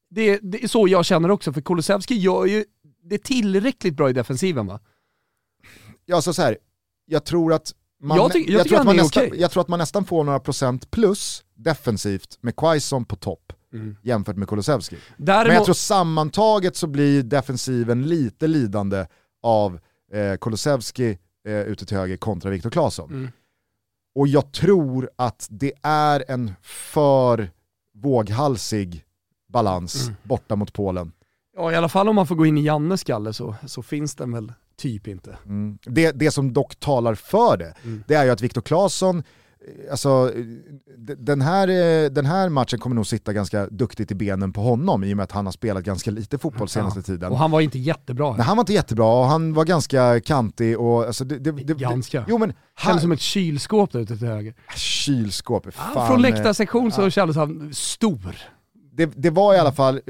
Det, 0.09 0.39
det 0.43 0.63
är 0.63 0.67
så 0.67 0.87
jag 0.87 1.05
känner 1.05 1.31
också, 1.31 1.53
för 1.53 1.61
Kulusevski 1.61 2.15
gör 2.15 2.45
ju 2.45 2.65
det 3.03 3.23
tillräckligt 3.23 3.95
bra 3.95 4.09
i 4.09 4.13
defensiven 4.13 4.67
va? 4.67 4.79
Ja, 6.05 6.15
alltså 6.15 6.33
så 6.33 6.41
här, 6.41 6.57
jag 7.05 7.25
tror 7.25 7.53
att 7.53 7.73
man, 8.01 8.17
Jag 8.17 8.31
tycker- 8.31 8.51
jag 8.53 8.63
tycker 8.63 8.69
tror 8.75 8.79
att 8.79 8.85
man 8.85 8.95
nästan, 8.95 9.23
okej. 9.27 9.39
jag 9.41 9.51
tror 9.51 9.61
att 9.61 9.67
man 9.67 9.79
nästan 9.79 10.05
får 10.05 10.23
några 10.23 10.39
procent 10.39 10.91
plus 10.91 11.43
defensivt 11.55 12.37
med 12.41 12.55
Quaison 12.55 13.05
på 13.05 13.15
topp 13.15 13.53
jämfört 14.03 14.35
med 14.35 14.47
Kulusevski. 14.49 14.95
Däremot, 15.17 15.47
Men 15.47 15.55
jag 15.55 15.65
tror 15.65 15.75
sammantaget 15.75 16.75
så 16.75 16.87
blir 16.87 17.23
defensiven 17.23 18.03
lite 18.07 18.47
lidande 18.47 19.05
av 19.43 19.79
eh, 20.13 20.37
Kulusevski 20.41 21.17
eh, 21.47 21.53
ute 21.61 21.85
till 21.85 21.97
höger 21.97 22.17
kontra 22.17 22.49
Viktor 22.51 22.69
Claesson. 22.69 23.09
Mm. 23.09 23.27
Och 24.17 24.27
jag 24.27 24.51
tror 24.51 25.09
att 25.15 25.47
det 25.49 25.73
är 25.83 26.23
en 26.27 26.53
för 26.63 27.49
våghalsig 27.93 29.03
balans 29.49 30.03
Mm. 30.03 30.15
borta 30.23 30.55
mot 30.55 30.73
Polen. 30.73 31.11
ja, 31.57 31.71
i 31.71 31.75
alla 31.75 31.89
fall 31.89 32.09
om 32.09 32.15
man 32.15 32.27
får 32.27 32.35
gå 32.35 32.45
in 32.45 32.57
i 32.57 32.61
Jannes 32.61 33.01
skalle 33.01 33.33
så, 33.33 33.55
så 33.65 33.81
finns 33.83 34.15
den 34.15 34.31
väl 34.33 34.53
typ 34.77 35.07
inte. 35.07 35.37
Mm. 35.45 35.77
Det, 35.85 36.11
det 36.11 36.31
som 36.31 36.53
dock 36.53 36.75
talar 36.75 37.15
för 37.15 37.57
det, 37.57 37.73
Mm. 37.83 38.03
det 38.07 38.15
är 38.15 38.25
ju 38.25 38.31
att 38.31 38.41
Viktor 38.41 38.61
Claesson, 38.61 39.23
alltså, 39.91 40.31
eh, 40.35 40.41
d- 40.97 41.15
den, 41.17 41.41
här, 41.41 41.67
eh, 41.67 42.09
den 42.09 42.25
här 42.25 42.49
matchen 42.49 42.79
kommer 42.79 42.95
nog 42.95 43.07
sitta 43.07 43.33
ganska 43.33 43.67
duktigt 43.67 44.11
i 44.11 44.15
benen 44.15 44.53
på 44.53 44.61
honom 44.61 45.03
i 45.03 45.13
och 45.13 45.17
med 45.17 45.23
att 45.23 45.31
han 45.31 45.45
har 45.45 45.51
spelat 45.51 45.83
ganska 45.83 46.11
lite 46.11 46.37
fotboll 46.37 46.69
senaste 46.69 47.01
tiden. 47.01 47.31
Och 47.31 47.37
han 47.37 47.51
var 47.51 47.61
inte 47.61 47.79
jättebra. 47.79 48.31
Nej, 48.31 48.41
han 48.45 48.57
var 48.57 48.61
inte 48.61 48.73
jättebra 48.73 49.05
och 49.19 49.25
han 49.25 49.53
var 49.53 49.65
ganska 49.65 50.19
kantig 50.19 50.79
och 50.79 51.05
alltså 51.05 51.25
det, 51.25 51.39
det, 51.39 51.51
det, 51.51 51.73
Ganska. 51.73 52.25
Jo 52.27 52.37
men, 52.37 52.53
Kändes 52.83 53.01
som 53.01 53.11
ett 53.11 53.19
kylskåp 53.19 53.91
där 53.91 53.99
ute 53.99 54.17
till 54.17 54.27
höger. 54.27 54.53
kylskåp, 54.75 55.73
fan, 55.73 56.07
Från 56.07 56.15
eh, 56.25 56.31
läktarsektion 56.31 56.91
så 56.91 57.09
kändes 57.09 57.37
han 57.37 57.73
stor. 57.73 58.35
det, 58.91 59.05
det 59.15 59.29
var 59.29 59.53
i 59.55 59.57
alla 59.57 59.71
fall, 59.71 60.01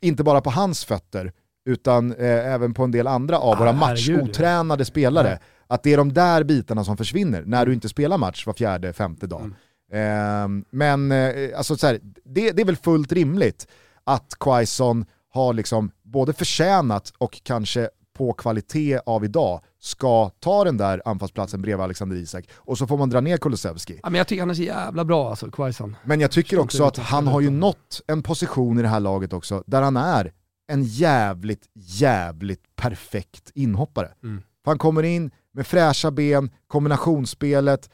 inte 0.00 0.24
bara 0.24 0.40
på 0.40 0.50
hans 0.50 0.84
fötter, 0.84 1.32
utan 1.66 2.12
eh, 2.12 2.26
även 2.54 2.74
på 2.74 2.84
en 2.84 2.90
del 2.90 3.06
andra 3.06 3.38
av 3.38 3.54
Ah, 3.54 3.58
våra 3.58 3.72
matchotränade 3.72 4.84
spelare. 4.84 5.28
Nej. 5.28 5.38
Att 5.66 5.82
det 5.82 5.92
är 5.92 5.96
de 5.96 6.12
där 6.12 6.44
bitarna 6.44 6.84
som 6.84 6.96
försvinner 6.96 7.42
när 7.46 7.56
Mm. 7.58 7.68
du 7.68 7.74
inte 7.74 7.88
spelar 7.88 8.18
match 8.18 8.46
var 8.46 8.54
fjärde, 8.54 8.92
femte 8.92 9.26
dag. 9.26 9.50
Ehm, 9.92 10.64
men 10.70 11.12
eh, 11.12 11.58
alltså, 11.58 11.76
så 11.76 11.86
här, 11.86 12.00
det, 12.24 12.52
det 12.52 12.62
är 12.62 12.66
väl 12.66 12.76
fullt 12.76 13.12
rimligt 13.12 13.66
att 14.04 14.34
Quaison 14.40 15.04
har 15.30 15.52
liksom 15.52 15.90
både 16.02 16.32
förtjänat 16.32 17.12
och 17.18 17.40
kanske 17.44 17.88
på 18.16 18.32
kvalitet 18.32 18.98
av 19.06 19.24
idag 19.24 19.60
ska 19.80 20.28
ta 20.40 20.64
den 20.64 20.76
där 20.76 21.02
anfallsplatsen 21.04 21.62
bredvid 21.62 21.84
Alexander 21.84 22.16
Isak 22.16 22.44
och 22.54 22.78
så 22.78 22.86
får 22.86 22.98
man 22.98 23.10
dra 23.10 23.20
ner 23.20 23.36
Kulusevski. 23.36 24.00
Ja, 24.02 24.10
men 24.10 24.18
jag 24.18 24.26
tycker 24.28 24.42
han 24.42 24.50
är 24.50 24.54
så 24.54 24.62
jävla 24.62 25.04
bra 25.04 25.30
alltså, 25.30 25.50
Quaison. 25.50 25.96
Men 26.04 26.20
jag 26.20 26.30
tycker 26.30 26.58
också 26.58 26.84
att 26.84 26.96
han 26.96 27.26
har 27.26 27.40
ju 27.40 27.50
nått 27.50 28.00
en 28.06 28.22
position 28.22 28.78
i 28.78 28.82
det 28.82 28.88
här 28.88 29.00
laget 29.00 29.32
också 29.32 29.64
där 29.66 29.82
han 29.82 29.96
är 29.96 30.32
en 30.68 30.84
jävligt, 30.84 31.62
jävligt 31.74 32.76
perfekt 32.76 33.50
inhoppare. 33.54 34.08
Mm. 34.22 34.42
Han 34.64 34.78
kommer 34.78 35.02
in 35.02 35.30
med 35.54 35.66
fräscha 35.66 36.10
ben, 36.10 36.50
kombinationsspelet, 36.66 37.90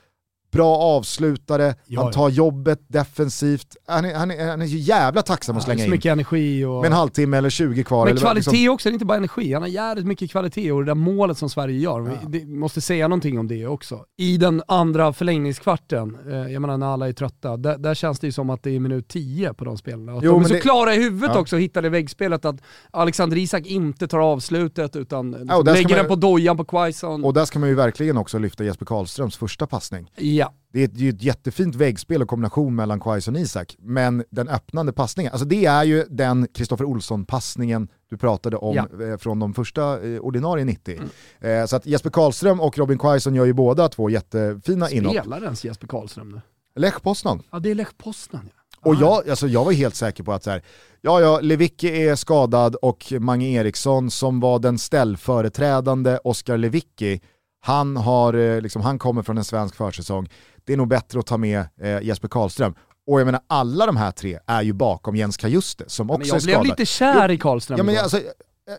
bra 0.50 0.76
avslutare, 0.76 1.74
Ja, 1.86 2.00
han 2.00 2.06
ja. 2.08 2.12
tar 2.12 2.28
jobbet 2.28 2.80
defensivt. 2.88 3.76
Han 3.86 4.04
är, 4.04 4.14
han 4.14 4.30
är, 4.30 4.50
han 4.50 4.62
är 4.62 4.66
så 4.66 4.76
jävla 4.76 5.22
tacksam 5.22 5.56
att 5.56 5.62
slänga 5.62 5.78
så 5.78 5.84
in. 5.84 5.90
mycket 5.90 6.12
energi 6.12 6.64
och... 6.64 6.80
Med 6.80 6.86
en 6.86 6.92
halvtimme 6.92 7.36
eller 7.36 7.50
20 7.50 7.84
kvar. 7.84 8.06
Men 8.06 8.16
kvalitet 8.16 8.50
liksom- 8.50 8.74
också, 8.74 8.88
det 8.88 8.90
är 8.90 8.94
inte 8.94 9.04
bara 9.04 9.18
energi. 9.18 9.52
Han 9.52 9.62
har 9.62 9.68
jävligt 9.68 10.06
mycket 10.06 10.30
kvalitet 10.30 10.72
och 10.72 10.80
det 10.80 10.86
där 10.86 10.94
målet 10.94 11.38
som 11.38 11.50
Sverige 11.50 11.78
gör, 11.78 12.00
vi 12.00 12.38
det, 12.38 12.46
måste 12.46 12.80
säga 12.80 13.08
någonting 13.08 13.38
om 13.38 13.48
det 13.48 13.66
också. 13.66 14.04
I 14.18 14.36
den 14.36 14.62
andra 14.68 15.12
förlängningskvarten, 15.12 16.18
eh, 16.30 16.52
jag 16.52 16.62
menar 16.62 16.76
när 16.78 16.86
alla 16.86 17.08
är 17.08 17.12
trötta, 17.12 17.56
där, 17.56 17.78
där 17.78 17.94
känns 17.94 18.18
det 18.18 18.26
ju 18.26 18.32
som 18.32 18.50
att 18.50 18.62
det 18.62 18.70
är 18.76 18.80
minut 18.80 19.08
10 19.08 19.54
på 19.54 19.64
de 19.64 19.76
spelarna. 19.76 20.12
Att 20.12 20.24
Jo, 20.24 20.32
de 20.32 20.42
är 20.42 20.48
så 20.48 20.54
det- 20.54 20.60
klara 20.60 20.94
i 20.94 20.98
huvudet 21.02 21.30
Ja. 21.34 21.40
också 21.40 21.56
och 21.56 21.62
hittar 21.62 21.84
i 21.86 21.88
väggspelet 21.88 22.44
att 22.44 22.56
Alexander 22.90 23.36
Isak 23.36 23.66
inte 23.66 24.08
tar 24.08 24.18
avslutet 24.18 24.96
utan 24.96 25.30
liksom 25.30 25.64
lägger 25.64 25.88
man- 25.88 25.98
den 25.98 26.06
på 26.06 26.14
dojan 26.16 26.56
på 26.56 26.64
Quaison. 26.64 27.24
Och 27.24 27.34
där 27.34 27.44
ska 27.44 27.58
man 27.58 27.68
ju 27.68 27.74
verkligen 27.74 28.16
också 28.16 28.38
lyfta 28.38 28.64
Jesper 28.64 28.86
Karlströms 28.86 29.36
första 29.36 29.66
passning. 29.66 30.10
Ja. 30.40 30.54
Det 30.72 30.80
är 30.80 30.84
ett, 30.84 30.98
ju 30.98 31.10
ett 31.10 31.22
jättefint 31.22 31.74
väggspel 31.74 32.22
och 32.22 32.28
kombination 32.28 32.74
mellan 32.74 33.00
Quaison 33.00 33.34
och 33.34 33.40
Isak, 33.40 33.76
men 33.78 34.24
den 34.30 34.48
öppnande 34.48 34.92
passningen, 34.92 35.32
alltså 35.32 35.46
det 35.46 35.64
är 35.66 35.84
ju 35.84 36.04
den 36.10 36.46
Kristoffer 36.54 36.84
Olsson-passningen 36.84 37.88
du 38.10 38.16
pratade 38.16 38.56
om 38.56 38.76
Ja. 38.76 38.86
Mm. 38.94 39.10
eh, 39.12 39.18
från 39.18 39.38
de 39.38 39.54
första 39.54 40.00
eh, 40.08 40.20
ordinarie 40.20 40.64
90. 40.64 41.00
Eh, 41.40 41.66
så 41.66 41.76
att 41.76 41.86
Jesper 41.86 42.10
Karlström 42.10 42.60
och 42.60 42.78
Robin 42.78 42.98
Quaison 42.98 43.34
gör 43.34 43.44
ju 43.44 43.52
båda 43.52 43.88
två 43.88 44.10
jättefina 44.10 44.90
inhopp. 44.90 45.16
Spelar 45.16 45.42
ens 45.42 45.64
Jesper 45.64 45.86
Karlström 45.86 46.28
nu? 46.28 46.40
Lech 46.76 47.02
Poznan. 47.02 47.42
Ja 47.50 47.58
det 47.58 47.70
är 47.70 47.74
Lech 47.74 47.96
Poznan 47.98 48.48
ja. 48.54 48.60
Och 48.90 48.94
jag, 48.94 49.30
alltså 49.30 49.46
jag 49.48 49.64
var 49.64 49.72
helt 49.72 49.94
säker 49.94 50.24
på 50.24 50.32
att 50.32 50.44
så 50.44 50.50
här, 50.50 50.62
ja 51.00 51.20
ja, 51.20 51.40
Lewicki 51.40 51.88
är 52.08 52.16
skadad 52.16 52.74
och 52.74 53.12
Mange 53.20 53.48
Eriksson 53.48 54.10
som 54.10 54.40
var 54.40 54.58
den 54.58 54.78
ställföreträdande 54.78 56.18
Oskar 56.24 56.56
Lewicki, 56.56 57.20
han, 57.60 57.96
har, 57.96 58.34
eh, 58.34 58.60
liksom, 58.60 58.82
han 58.82 58.98
kommer 58.98 59.22
från 59.22 59.38
en 59.38 59.44
svensk 59.44 59.74
försäsong. 59.74 60.28
Det 60.64 60.72
är 60.72 60.76
nog 60.76 60.88
bättre 60.88 61.18
att 61.20 61.26
ta 61.26 61.36
med 61.36 61.64
eh, 61.80 62.00
Jesper 62.02 62.28
Karlström. 62.28 62.74
Och 63.06 63.20
jag 63.20 63.24
menar 63.26 63.40
alla 63.46 63.86
de 63.86 63.96
här 63.96 64.10
tre 64.10 64.38
är 64.46 64.62
ju 64.62 64.72
bakom 64.72 65.16
Jens 65.16 65.36
Kajuste 65.36 65.84
som 65.86 66.10
också 66.10 66.28
jag 66.28 66.36
är 66.36 66.40
blev 66.44 66.52
skadad. 66.54 66.66
lite 66.66 66.86
kär 66.86 67.30
i 67.30 67.38
Karlström 67.38 67.78
Ja, 67.78 67.84
men 67.84 67.94
jag, 67.94 68.02
alltså, 68.02 68.20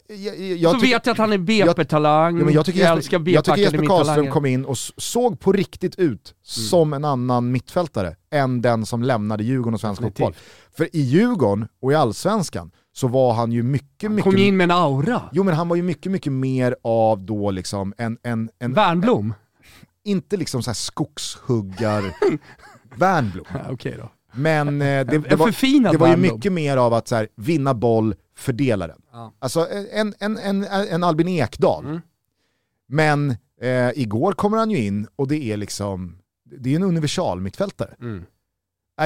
jag, 0.08 0.18
jag, 0.18 0.36
jag, 0.58 0.72
Så 0.72 0.80
tycker- 0.80 0.96
vet 0.96 1.06
jag 1.06 1.12
att 1.14 1.18
han 1.18 1.34
är 1.34 1.38
BP-talang, 1.38 2.38
Ja, 2.40 2.46
men 2.46 2.54
jag 2.54 2.66
tycker 2.66 2.80
jag 2.80 2.92
älskar 2.92 3.30
jag 3.30 3.44
tycker 3.46 3.58
Jesper 3.58 3.86
Karlström 3.86 4.32
kom 4.32 4.46
in 4.46 4.66
och 4.66 4.78
såg 4.98 5.40
på 5.40 5.52
riktigt 5.52 5.96
ut 6.00 6.36
som 6.44 6.94
en 6.94 7.06
annan 7.06 7.52
mittfältare 7.52 8.16
än 8.32 8.62
den 8.62 8.86
som 8.86 9.04
lämnade 9.04 9.44
Djurgården 9.44 9.74
och 9.74 9.82
svensk 9.82 10.02
fotboll. 10.02 10.36
För 10.78 10.96
i 10.96 11.02
Djurgården 11.02 11.68
och 11.82 11.92
i 11.92 11.96
Allsvenskan 11.96 12.72
så 12.94 13.08
var 13.08 13.34
han 13.34 13.52
ju 13.52 13.64
mycket, 13.64 14.12
mycket... 14.12 14.24
Kom 14.24 14.38
ju 14.38 14.48
in 14.48 14.58
med 14.58 14.64
en 14.64 14.72
aura. 14.72 15.22
Jo 15.32 15.44
men 15.44 15.56
han 15.56 15.68
var 15.68 15.76
ju 15.76 15.84
mycket, 15.84 16.12
mycket 16.12 16.34
mer 16.34 16.76
av 16.84 17.20
då 17.26 17.52
liksom 17.52 17.94
en, 17.98 18.18
en, 18.24 18.50
en 18.60 18.74
Värnblom? 18.74 19.34
inte 20.04 20.38
liksom 20.38 20.64
så 20.64 20.70
här 20.70 20.76
skogshuggar 20.76 22.04
Värnblom. 22.96 23.46
Okej 23.70 23.96
då. 23.98 24.12
Men 24.34 24.82
eh, 24.82 24.86
det, 24.86 25.04
det, 25.04 25.16
En 25.16 25.38
var, 25.38 25.92
det 25.92 25.98
var 25.98 26.08
ju 26.08 26.18
mycket 26.18 26.54
mer 26.54 26.78
av 26.78 26.94
att 26.94 27.08
så 27.08 27.16
här, 27.16 27.28
vinna 27.36 27.74
boll, 27.74 28.16
fördela 28.36 28.88
den. 28.88 29.02
Ja. 29.12 29.34
Alltså 29.40 29.68
en, 29.92 30.14
en, 30.20 30.38
en, 30.38 30.64
en 30.64 31.04
Albin 31.04 31.28
Ekdal. 31.28 31.86
Mm. 31.86 32.02
Men 32.88 33.30
eh, 33.62 33.90
igår 33.96 34.34
kommer 34.34 34.58
han 34.58 34.72
ju 34.72 34.78
in 34.78 35.08
och 35.16 35.28
det 35.28 35.44
är 35.44 35.58
liksom, 35.58 36.18
det 36.44 36.72
är 36.72 36.76
en 36.76 36.84
universal 36.84 37.42
mittfältare. 37.42 37.96
Mm. 38.02 38.26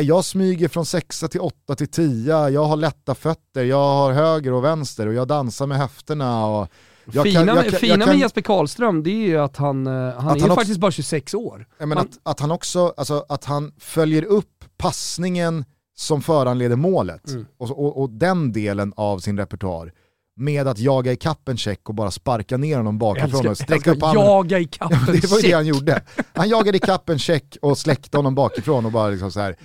Jag 0.01 0.25
smyger 0.25 0.67
från 0.67 0.85
sexa 0.85 1.27
till 1.27 1.39
åtta 1.41 1.75
till 1.75 1.87
tia, 1.87 2.49
jag 2.49 2.65
har 2.65 2.75
lätta 2.75 3.15
fötter, 3.15 3.63
jag 3.63 3.77
har 3.77 4.11
höger 4.11 4.53
och 4.53 4.63
vänster 4.63 5.07
och 5.07 5.13
jag 5.13 5.27
dansar 5.27 5.67
med 5.67 5.77
höfterna. 5.77 6.45
Och 6.47 6.67
jag 7.11 7.23
fina 7.23 7.45
kan- 7.45 7.55
jag 7.55 7.69
kan- 7.69 7.79
fina 7.79 7.93
jag 7.93 7.99
kan- 8.01 8.09
med 8.09 8.19
Jesper 8.19 8.41
Karlström, 8.41 9.03
det 9.03 9.09
är 9.09 9.27
ju 9.27 9.37
att 9.37 9.57
han, 9.57 9.87
eh, 9.87 9.93
han 9.93 10.01
är 10.05 10.11
han 10.21 10.37
ju 10.37 10.43
också- 10.43 10.55
faktiskt 10.55 10.79
bara 10.79 10.91
26 10.91 11.33
år. 11.33 11.67
Jag 11.77 11.87
menar 11.89 12.01
Man- 12.01 12.09
att, 12.23 12.31
att 12.31 12.39
han 12.39 12.51
också, 12.51 12.93
alltså 12.97 13.25
att 13.29 13.45
han 13.45 13.71
följer 13.79 14.23
upp 14.25 14.65
passningen 14.77 15.65
som 15.97 16.21
föranleder 16.21 16.75
målet 16.75 17.29
Mm. 17.29 17.45
och, 17.57 17.71
och, 17.71 18.01
och 18.01 18.09
den 18.09 18.51
delen 18.51 18.93
av 18.95 19.19
sin 19.19 19.37
repertoar 19.37 19.91
med 20.37 20.67
att 20.67 20.79
jaga 20.79 21.11
i 21.11 21.15
kappen 21.15 21.57
check 21.57 21.89
och 21.89 21.95
bara 21.95 22.11
sparka 22.11 22.57
ner 22.57 22.77
honom 22.77 22.97
bakifrån 22.97 23.47
och 23.47 23.57
sträcka 23.57 23.91
upp 23.91 24.01
handen. 24.01 24.25
jaga 24.25 24.59
i 24.59 24.65
kappen. 24.65 24.99
Det 25.21 25.31
var 25.31 25.37
ju 25.39 25.47
det 25.47 25.53
han 25.53 25.65
gjorde. 25.67 26.03
Han 26.33 26.49
jagade 26.49 26.77
i 26.77 26.79
kappen 26.79 27.19
check 27.19 27.57
och 27.61 27.77
släckte 27.77 28.17
honom 28.17 28.35
bakifrån 28.35 28.85
och 28.85 28.91
bara 28.91 29.09
liksom 29.09 29.31
så 29.31 29.39
här. 29.39 29.55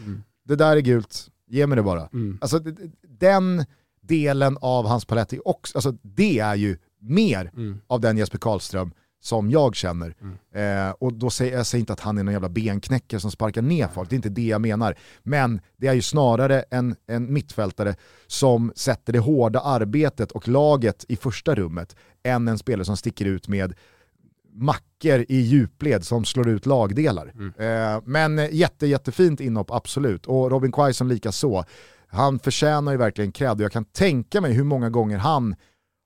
det 0.48 0.56
där 0.56 0.76
är 0.76 0.80
gult, 0.80 1.26
ge 1.48 1.66
mig 1.66 1.76
det 1.76 1.82
bara. 1.82 2.06
Mm. 2.12 2.38
Alltså 2.40 2.60
den 3.08 3.64
delen 4.02 4.58
av 4.60 4.86
hans 4.86 5.04
palett 5.04 5.32
är 5.32 5.48
också, 5.48 5.78
alltså 5.78 5.92
det 6.02 6.38
är 6.38 6.54
ju 6.54 6.78
mer 7.00 7.50
Mm. 7.56 7.80
av 7.86 8.00
den 8.00 8.16
Jesper 8.18 8.38
Karlström 8.38 8.92
som 9.20 9.50
jag 9.50 9.74
känner. 9.74 10.14
Eh, 10.54 10.90
och 10.90 11.12
då 11.12 11.30
säger 11.30 11.56
jag 11.56 11.66
säger 11.66 11.80
inte 11.80 11.92
att 11.92 12.00
han 12.00 12.18
är 12.18 12.22
någon 12.22 12.32
jävla 12.32 12.48
benknäckare 12.48 13.20
som 13.20 13.30
sparkar 13.30 13.62
ner 13.62 13.88
folk, 13.88 14.10
det 14.10 14.14
är 14.14 14.16
inte 14.16 14.28
det 14.28 14.46
jag 14.46 14.60
menar. 14.60 14.94
Men 15.22 15.60
det 15.76 15.86
är 15.86 15.94
ju 15.94 16.02
snarare 16.02 16.64
en, 16.70 16.96
en 17.06 17.32
mittfältare 17.32 17.94
som 18.26 18.72
sätter 18.76 19.12
det 19.12 19.18
hårda 19.18 19.60
arbetet 19.60 20.32
och 20.32 20.48
laget 20.48 21.04
i 21.08 21.16
första 21.16 21.54
rummet 21.54 21.96
än 22.22 22.48
en 22.48 22.58
spelare 22.58 22.84
som 22.84 22.96
sticker 22.96 23.24
ut 23.24 23.48
med 23.48 23.74
mackor 24.52 25.24
i 25.28 25.36
djupled 25.36 26.04
som 26.04 26.24
slår 26.24 26.48
ut 26.48 26.66
lagdelar. 26.66 27.32
Eh, 27.58 28.02
men 28.04 28.48
jätte, 28.56 28.86
jättefint 28.86 29.40
inhopp, 29.40 29.70
absolut. 29.70 30.26
Och 30.26 30.50
Robin 30.50 30.72
Quaison 30.72 31.08
lika 31.08 31.32
så. 31.32 31.64
Han 32.06 32.38
förtjänar 32.38 32.92
ju 32.92 32.98
verkligen 32.98 33.32
cred 33.32 33.52
och 33.52 33.60
jag 33.60 33.72
kan 33.72 33.84
tänka 33.84 34.40
mig 34.40 34.52
hur 34.52 34.64
många 34.64 34.90
gånger 34.90 35.18
han 35.18 35.54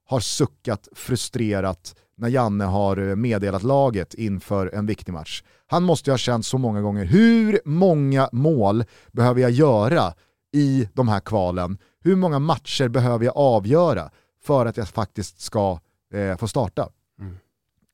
har 0.07 0.21
suckat 0.21 0.89
frustrerat 0.93 1.95
när 2.17 2.29
Janne 2.29 2.65
har 2.65 2.97
eh, 3.09 3.17
meddelat 3.17 3.63
laget 3.63 4.15
inför 4.15 4.75
en 4.75 4.87
viktig 4.87 5.13
match. 5.13 5.43
Han 5.67 5.83
måste 5.83 6.11
ju 6.11 6.13
ha 6.13 6.19
känt 6.19 6.47
så 6.47 6.59
många 6.59 6.81
gånger, 6.81 7.05
hur 7.05 7.61
många 7.65 8.29
mål 8.33 8.85
behöver 9.13 9.41
jag 9.41 9.51
göra 9.51 10.15
i 10.53 10.89
de 10.93 11.09
här 11.09 11.21
kvalen? 11.21 11.79
Hur 12.01 12.17
många 12.17 12.39
matcher 12.39 12.89
behöver 12.89 13.25
jag 13.25 13.37
avgöra 13.37 14.11
för 14.43 14.67
att 14.67 14.77
jag 14.77 14.89
faktiskt 14.89 15.41
ska 15.41 15.79
eh, 16.15 16.37
få 16.37 16.49
starta? 16.49 16.89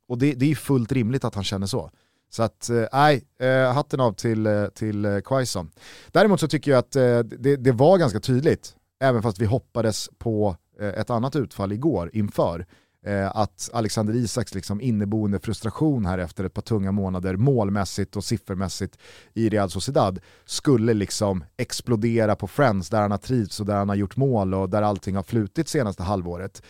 Och 0.08 0.18
det, 0.18 0.34
det 0.34 0.50
är 0.50 0.54
fullt 0.54 0.92
rimligt 0.92 1.24
att 1.24 1.34
han 1.34 1.44
känner 1.44 1.66
så. 1.66 1.90
Så 2.30 2.42
att, 2.42 2.70
eh, 2.70 2.84
nej, 2.92 3.24
eh, 3.40 3.72
hatten 3.72 4.00
av 4.00 4.12
till, 4.12 4.46
eh, 4.46 4.66
till 4.66 5.20
Quaison. 5.24 5.70
Däremot 6.08 6.40
så 6.40 6.48
tycker 6.48 6.70
jag 6.70 6.78
att 6.78 6.96
eh, 6.96 7.18
det, 7.18 7.56
det 7.56 7.72
var 7.72 7.98
ganska 7.98 8.20
tydligt, 8.20 8.76
även 9.00 9.22
fast 9.22 9.38
vi 9.38 9.46
hoppades 9.46 10.08
på 10.18 10.56
eh, 10.80 10.88
ett 10.88 11.10
annat 11.10 11.36
utfall 11.36 11.72
igår 11.72 12.10
inför, 12.12 12.66
att 13.32 13.70
Alexander 13.72 14.14
Isaks 14.14 14.54
liksom 14.54 14.80
inneboende 14.80 15.40
frustration 15.40 16.06
här 16.06 16.18
efter 16.18 16.44
ett 16.44 16.54
par 16.54 16.62
tunga 16.62 16.92
månader 16.92 17.36
målmässigt 17.36 18.16
och 18.16 18.24
siffermässigt 18.24 18.98
i 19.34 19.48
Real 19.48 19.70
Sociedad 19.70 20.20
skulle 20.44 20.94
liksom 20.94 21.44
explodera 21.56 22.36
på 22.36 22.46
Friends 22.46 22.90
där 22.90 23.00
han 23.00 23.10
har 23.10 23.18
trivts 23.18 23.60
och 23.60 23.66
där 23.66 23.76
han 23.76 23.88
har 23.88 23.96
gjort 23.96 24.16
mål 24.16 24.54
och 24.54 24.70
där 24.70 24.82
allting 24.82 25.16
har 25.16 25.22
flutit 25.22 25.68
senaste 25.68 26.02
halvåret. 26.02 26.62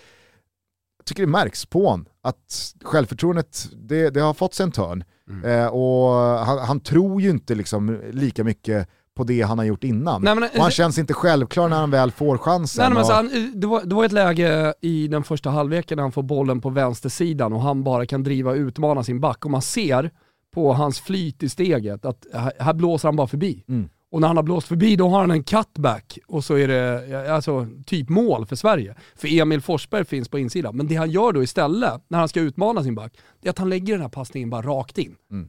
Jag 0.98 1.06
tycker 1.06 1.22
det 1.22 1.28
märks 1.28 1.66
på 1.66 1.86
honom 1.86 2.06
att 2.22 2.74
självförtroendet 2.84 3.68
det, 3.72 4.10
det 4.10 4.20
har 4.20 4.34
fått 4.34 4.54
sig 4.54 4.64
en 4.64 4.72
törn. 4.72 5.04
Eh, 5.44 5.66
och 5.66 6.10
han, 6.46 6.58
han 6.58 6.80
tror 6.80 7.22
ju 7.22 7.30
inte 7.30 7.54
liksom 7.54 8.00
lika 8.10 8.44
mycket 8.44 8.88
på 9.16 9.24
det 9.24 9.42
han 9.42 9.58
har 9.58 9.64
gjort 9.64 9.84
innan. 9.84 10.22
Nej, 10.22 10.34
men- 10.34 10.48
och 10.54 10.62
han 10.62 10.70
känns 10.70 10.98
inte 10.98 11.14
självklar 11.14 11.68
när 11.68 11.76
han 11.76 11.90
väl 11.90 12.10
får 12.10 12.38
chansen. 12.38 12.82
Nej, 12.82 12.94
men 12.94 13.02
och, 13.02 13.08
han, 13.10 13.52
det, 13.60 13.66
var, 13.66 13.82
det 13.84 13.94
var 13.94 14.04
ett 14.04 14.12
läge 14.12 14.74
i 14.80 15.08
den 15.08 15.24
första 15.24 15.50
halvleken 15.50 15.96
när 15.96 16.02
han 16.02 16.12
får 16.12 16.22
bollen 16.22 16.60
på 16.60 16.70
vänstersidan 16.70 17.52
och 17.52 17.60
han 17.60 17.84
bara 17.84 18.06
kan 18.06 18.22
driva 18.22 18.50
och 18.50 18.56
utmana 18.56 19.04
sin 19.04 19.20
back. 19.20 19.44
Och 19.44 19.50
man 19.50 19.62
ser 19.62 20.10
på 20.54 20.72
hans 20.72 21.00
flyt 21.00 21.42
i 21.42 21.48
steget 21.48 22.04
att 22.04 22.26
här, 22.58 22.72
blåser 22.74 23.08
han 23.08 23.16
bara 23.16 23.26
förbi. 23.26 23.64
Mm. 23.68 23.88
Och 24.12 24.20
när 24.20 24.28
han 24.28 24.36
har 24.36 24.44
blåst 24.44 24.68
förbi 24.68 24.96
då 24.96 25.08
har 25.08 25.20
han 25.20 25.30
en 25.30 25.44
cutback 25.44 26.18
och 26.26 26.44
så 26.44 26.54
är 26.54 26.68
det 26.68 27.32
alltså, 27.34 27.66
typ 27.86 28.08
mål 28.08 28.46
för 28.46 28.56
Sverige. 28.56 28.94
För 29.16 29.40
Emil 29.40 29.60
Forsberg 29.60 30.04
finns 30.04 30.28
på 30.28 30.38
insidan. 30.38 30.76
Men 30.76 30.86
det 30.86 30.94
han 30.94 31.10
gör 31.10 31.32
då 31.32 31.42
istället, 31.42 32.02
när 32.08 32.18
han 32.18 32.28
ska 32.28 32.40
utmana 32.40 32.82
sin 32.82 32.94
back, 32.94 33.12
det 33.40 33.48
är 33.48 33.50
att 33.50 33.58
han 33.58 33.68
lägger 33.68 33.92
den 33.94 34.02
här 34.02 34.08
passningen 34.08 34.50
bara 34.50 34.62
rakt 34.62 34.98
in. 34.98 35.14
Mm. 35.30 35.48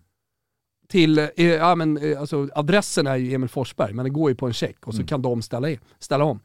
Till, 0.92 1.18
eh, 1.20 1.30
ja 1.38 1.76
men 1.76 1.98
eh, 1.98 2.20
alltså 2.20 2.48
adressen 2.56 3.08
är 3.08 3.16
ju 3.16 3.34
Emil 3.34 3.50
Forsberg, 3.50 3.94
men 3.94 4.04
det 4.06 4.10
går 4.10 4.30
ju 4.30 4.36
på 4.36 4.48
en 4.48 4.54
check 4.54 4.88
och 4.88 4.94
så 4.94 4.98
Mm. 5.00 5.08
kan 5.08 5.22
de 5.22 5.42
ställa, 5.42 5.70
in, 5.70 5.80
ställa 6.00 6.24
om. 6.24 6.40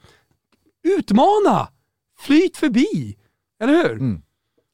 Utmana! 0.99 1.69
Flyt 2.19 2.57
förbi! 2.57 3.17
Eller 3.63 3.73
hur? 3.73 3.93
Mm. 3.93 4.23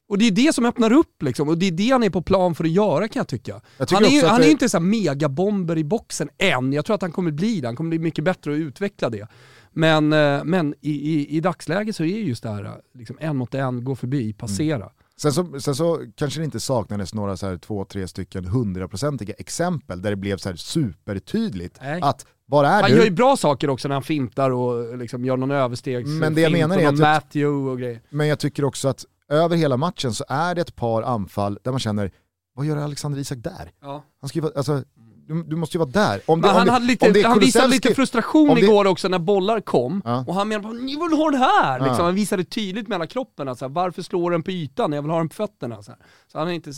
Och 0.09 0.17
det 0.17 0.25
är 0.27 0.31
det 0.31 0.53
som 0.55 0.65
öppnar 0.65 0.93
upp 0.93 1.21
liksom, 1.23 1.49
och 1.49 1.57
det 1.57 1.65
är 1.67 1.71
det 1.71 1.89
han 1.89 2.03
är 2.03 2.09
på 2.09 2.21
plan 2.21 2.55
för 2.55 2.63
att 2.63 2.71
göra 2.71 3.07
kan 3.07 3.19
jag 3.19 3.27
tycka. 3.27 3.61
Jag 3.77 3.87
han 3.91 4.05
är, 4.05 4.09
ju- 4.09 4.25
han 4.25 4.41
är 4.43 4.49
inte 4.51 4.69
så 4.69 4.79
megabomber 4.79 5.77
i 5.77 5.83
boxen 5.83 6.29
än, 6.37 6.73
jag 6.73 6.85
tror 6.85 6.95
att 6.95 7.01
han 7.01 7.11
kommer 7.11 7.31
bli 7.31 7.61
det, 7.61 7.67
han 7.67 7.75
kommer 7.75 7.89
bli 7.89 7.99
mycket 7.99 8.23
bättre 8.23 8.51
att 8.53 8.57
utveckla 8.57 9.09
det. 9.09 9.27
Men, 9.71 10.13
eh, 10.13 10.43
men 10.43 10.75
i, 10.81 10.91
i, 10.91 11.37
i 11.37 11.39
dagsläget 11.39 11.95
så 11.95 12.03
är 12.03 12.07
just 12.17 12.43
det 12.43 12.49
här, 12.49 12.81
liksom, 12.93 13.17
en 13.19 13.37
mot 13.37 13.53
en, 13.55 13.83
gå 13.83 13.95
förbi, 13.95 14.33
passera. 14.33 14.89
Sen 15.23 15.33
så, 15.33 15.59
sen 15.59 15.75
så 15.75 16.05
kanske 16.15 16.39
det 16.39 16.45
inte 16.45 16.59
saknades 16.59 17.13
några 17.13 17.37
så 17.37 17.47
här 17.47 17.57
två, 17.57 17.85
tre 17.85 18.07
stycken 18.07 18.45
hundraprocentiga 18.45 19.33
exempel 19.37 20.01
där 20.01 20.09
det 20.09 20.15
blev 20.15 20.37
så 20.37 20.49
här 20.49 20.55
supertydligt 20.55 21.77
Nej. 21.81 22.01
att 22.01 22.25
var 22.45 22.63
är 22.63 22.81
Han 22.81 22.91
du? 22.91 22.97
gör 22.97 23.03
ju 23.03 23.11
bra 23.11 23.37
saker 23.37 23.69
också 23.69 23.87
när 23.87 23.95
han 23.95 24.03
fintar 24.03 24.51
och 24.51 24.97
liksom 24.97 25.25
gör 25.25 25.37
någon 25.37 25.51
överstegs 25.51 26.09
Men 26.09 26.35
det 26.35 26.41
jag 26.41 26.51
menar 26.51 26.77
är 26.77 26.87
att 26.87 26.99
Matthew 26.99 27.71
och 27.71 27.77
grejer. 27.79 28.01
Men 28.09 28.27
jag 28.27 28.39
tycker 28.39 28.65
också 28.65 28.87
att 28.87 29.05
över 29.29 29.55
hela 29.55 29.77
matchen 29.77 30.13
så 30.13 30.25
är 30.27 30.55
det 30.55 30.61
ett 30.61 30.75
par 30.75 31.01
anfall 31.01 31.59
där 31.63 31.71
man 31.71 31.79
känner, 31.79 32.11
vad 32.55 32.65
gör 32.65 32.77
Alexander 32.77 33.19
Isak 33.19 33.37
där? 33.37 33.71
Ja. 33.81 34.03
Han 34.21 34.29
vara, 34.41 34.53
alltså, 34.55 34.83
du, 35.27 35.43
du 35.43 35.55
måste 35.55 35.77
ju 35.77 35.79
vara 35.79 35.89
där. 35.89 36.21
Om 36.25 36.41
det, 36.41 36.47
Men 36.47 36.51
om 36.51 36.57
han, 36.57 36.65
det, 36.65 36.71
hade 36.71 36.83
om 36.83 36.87
lite, 36.87 37.11
det 37.11 37.21
han 37.27 37.39
visade 37.39 37.67
lite 37.67 37.95
frustration 37.95 38.55
det- 38.55 38.61
igår 38.61 38.85
också 38.87 39.07
när 39.07 39.19
bollar 39.19 39.61
kom, 39.61 40.01
Ja. 40.05 40.23
och 40.27 40.35
han 40.35 40.47
menade 40.47 40.67
på 40.67 40.73
ni 40.73 40.91
vill 40.95 41.17
ha 41.17 41.31
den 41.31 41.39
här! 41.39 41.79
Liksom. 41.79 41.97
Ja. 41.97 42.03
Han 42.05 42.15
visade 42.15 42.43
tydligt 42.43 42.87
med 42.87 42.95
hela 42.95 43.07
kroppen 43.07 43.47
att 43.47 43.57
så 43.59 43.65
här, 43.65 43.69
varför 43.73 44.01
slår 44.01 44.31
den 44.31 44.43
på 44.43 44.51
ytan? 44.51 44.93
Jag 44.93 45.01
vill 45.01 45.11
ha 45.11 45.17
den 45.17 45.29
på 45.29 45.35
fötterna. 45.35 45.83
Så 45.83 45.91
här. 45.91 45.99
Så 46.31 46.39
han 46.39 46.47
är 46.47 46.51
inte, 46.51 46.71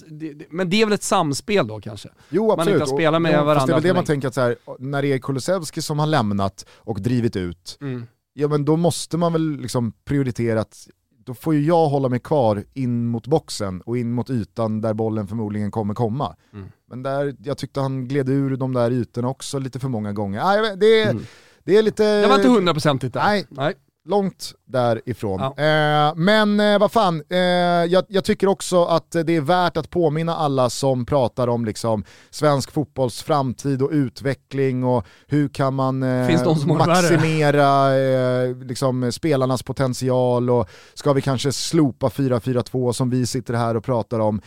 men 0.49 0.69
det 0.69 0.81
är 0.81 0.85
väl 0.85 0.93
ett 0.93 1.03
samspel 1.03 1.67
då 1.67 1.79
kanske? 1.81 2.09
Jo 2.29 2.47
man 2.47 2.59
absolut. 2.59 2.81
inte 2.81 2.91
har 2.91 2.97
spelat 2.97 3.21
med 3.21 3.29
Och- 3.31 3.35
jo, 3.35 3.39
fast 3.39 3.45
varandra 3.47 3.65
Det 3.65 3.71
är 3.71 3.81
väl 3.81 3.83
det 3.83 3.93
man 3.93 4.05
tänker 4.05 4.27
att 4.27 4.33
så 4.33 4.41
här, 4.41 4.55
när 4.79 5.01
det 5.01 5.07
är 5.13 5.17
Kulusevski 5.19 5.81
som 5.81 5.99
har 5.99 6.07
lämnat 6.07 6.65
och 6.75 7.01
drivit 7.01 7.35
ut, 7.35 7.77
Mm. 7.81 8.07
ja 8.33 8.47
men 8.47 8.65
då 8.65 8.75
måste 8.75 9.17
man 9.17 9.33
väl 9.33 9.57
liksom 9.59 9.91
prioritera 10.05 10.61
att 10.61 10.87
då 11.25 11.33
får 11.33 11.53
ju 11.53 11.61
jag 11.65 11.87
hålla 11.87 12.09
mig 12.09 12.19
kvar 12.19 12.63
in 12.73 13.05
mot 13.05 13.27
boxen 13.27 13.81
och 13.81 13.97
in 13.97 14.11
mot 14.13 14.29
ytan 14.29 14.81
där 14.81 14.93
bollen 14.93 15.27
förmodligen 15.27 15.71
kommer 15.71 15.93
komma. 15.93 16.35
Mm. 16.53 16.67
Men 16.89 17.03
där, 17.03 17.35
jag 17.43 17.57
tyckte 17.57 17.79
han 17.79 18.07
gled 18.07 18.29
ur 18.29 18.57
de 18.57 18.73
där 18.73 18.91
ytorna 18.91 19.27
också 19.27 19.59
lite 19.59 19.79
för 19.79 19.87
många 19.87 20.13
gånger. 20.13 20.43
Nej, 20.43 20.77
det, 20.77 21.01
är, 21.01 21.11
Mm. 21.11 21.23
det 21.63 21.77
är 21.77 21.81
lite... 21.83 22.21
Det 22.21 22.27
var 22.27 22.35
inte 22.35 22.47
hundraprocentigt 22.49 23.13
där. 23.13 23.23
Nej. 23.23 23.45
Nej. 23.49 23.73
Långt 24.05 24.53
därifrån. 24.65 25.39
Ja. 25.39 25.63
Eh, 25.63 26.15
men 26.15 26.59
eh, 26.59 26.79
vad 26.79 26.91
fan, 26.91 27.23
eh, 27.29 27.37
jag, 27.37 28.05
jag 28.07 28.23
tycker 28.23 28.47
också 28.47 28.85
att 28.85 29.11
det 29.11 29.35
är 29.35 29.41
värt 29.41 29.77
att 29.77 29.89
påminna 29.89 30.35
alla 30.35 30.69
som 30.69 31.05
pratar 31.05 31.47
om 31.47 31.65
liksom, 31.65 32.03
svensk 32.29 32.71
fotbolls 32.71 33.23
framtid 33.23 33.81
och 33.81 33.89
utveckling 33.91 34.83
och 34.83 35.05
hur 35.27 35.49
kan 35.49 35.73
man 35.73 36.03
eh, 36.03 36.77
maximera 36.77 37.95
eh, 37.97 38.55
liksom, 38.57 39.11
spelarnas 39.11 39.63
potential 39.63 40.49
och 40.49 40.69
ska 40.93 41.13
vi 41.13 41.21
kanske 41.21 41.51
slopa 41.51 42.07
4-4-2 42.07 42.91
som 42.91 43.09
vi 43.09 43.25
sitter 43.25 43.53
här 43.53 43.77
och 43.77 43.83
pratar 43.83 44.19
om. 44.19 44.41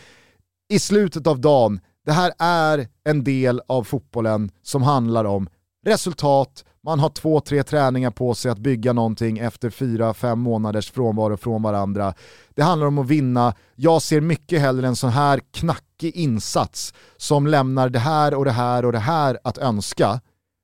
I 0.69 0.79
slutet 0.79 1.27
av 1.27 1.39
dagen, 1.39 1.79
det 2.05 2.11
här 2.11 2.33
är 2.39 2.87
en 3.03 3.23
del 3.23 3.61
av 3.67 3.83
fotbollen 3.83 4.51
som 4.61 4.83
handlar 4.83 5.25
om 5.25 5.49
resultat, 5.85 6.65
man 6.81 6.99
har 6.99 7.09
två, 7.09 7.39
tre 7.39 7.63
träningar 7.63 8.11
på 8.11 8.33
sig 8.33 8.51
att 8.51 8.57
bygga 8.57 8.93
någonting 8.93 9.37
efter 9.37 9.69
fyra, 9.69 10.13
fem 10.13 10.39
månaders 10.39 10.91
frånvaro 10.91 11.37
från 11.37 11.61
varandra. 11.61 12.13
Det 12.55 12.61
handlar 12.61 12.87
om 12.87 12.97
att 12.97 13.07
vinna. 13.07 13.53
Jag 13.75 14.01
ser 14.01 14.21
mycket 14.21 14.61
hellre 14.61 14.87
en 14.87 14.95
sån 14.95 15.09
här 15.09 15.41
knackig 15.51 16.15
insats 16.15 16.93
som 17.17 17.47
lämnar 17.47 17.89
det 17.89 17.99
här 17.99 18.33
och 18.33 18.45
det 18.45 18.51
här 18.51 18.85
och 18.85 18.91
det 18.91 18.99
här 18.99 19.39
att 19.43 19.57
önska, 19.57 20.21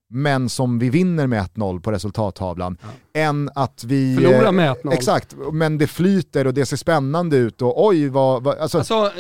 men 0.09 0.49
som 0.49 0.79
vi 0.79 0.89
vinner 0.89 1.27
med 1.27 1.43
1-0 1.43 1.81
på 1.81 1.91
resultattavlan, 1.91 2.77
än 3.13 3.49
att 3.55 3.83
vi... 3.83 4.15
Förlorar 4.15 4.45
eh, 4.45 4.51
med 4.51 4.75
1-0. 4.75 4.93
Exakt, 4.93 5.35
men 5.53 5.77
det 5.77 5.87
flyter 5.87 6.47
och 6.47 6.53
det 6.53 6.65
ser 6.65 6.77
spännande 6.77 7.37
ut 7.37 7.61
och 7.61 7.85
oj 7.85 8.09
vad... 8.09 8.43
vad 8.43 8.57
alltså, 8.57 8.77
Alltså, 8.77 9.11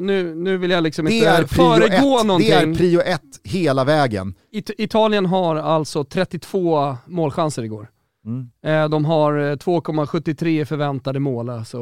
nu, 0.00 0.34
nu 0.34 0.56
vill 0.56 0.70
jag 0.70 0.82
liksom 0.82 1.08
inte 1.08 1.44
föregå 1.48 2.18
ett, 2.18 2.26
någonting. 2.26 2.50
det 2.50 2.54
är 2.54 2.74
prio 2.74 3.00
ett 3.00 3.22
hela 3.44 3.84
vägen. 3.84 4.34
It- 4.52 4.70
Italien 4.78 5.26
har 5.26 5.56
alltså 5.56 6.04
32 6.04 6.96
målchanser 7.06 7.62
igår. 7.62 7.88
Mm. 8.24 8.50
Eh, 8.64 8.88
de 8.88 9.04
har 9.04 9.38
eh, 9.38 9.56
2,73 9.56 10.64
förväntade 10.64 11.20
mål, 11.20 11.50
alltså 11.50 11.78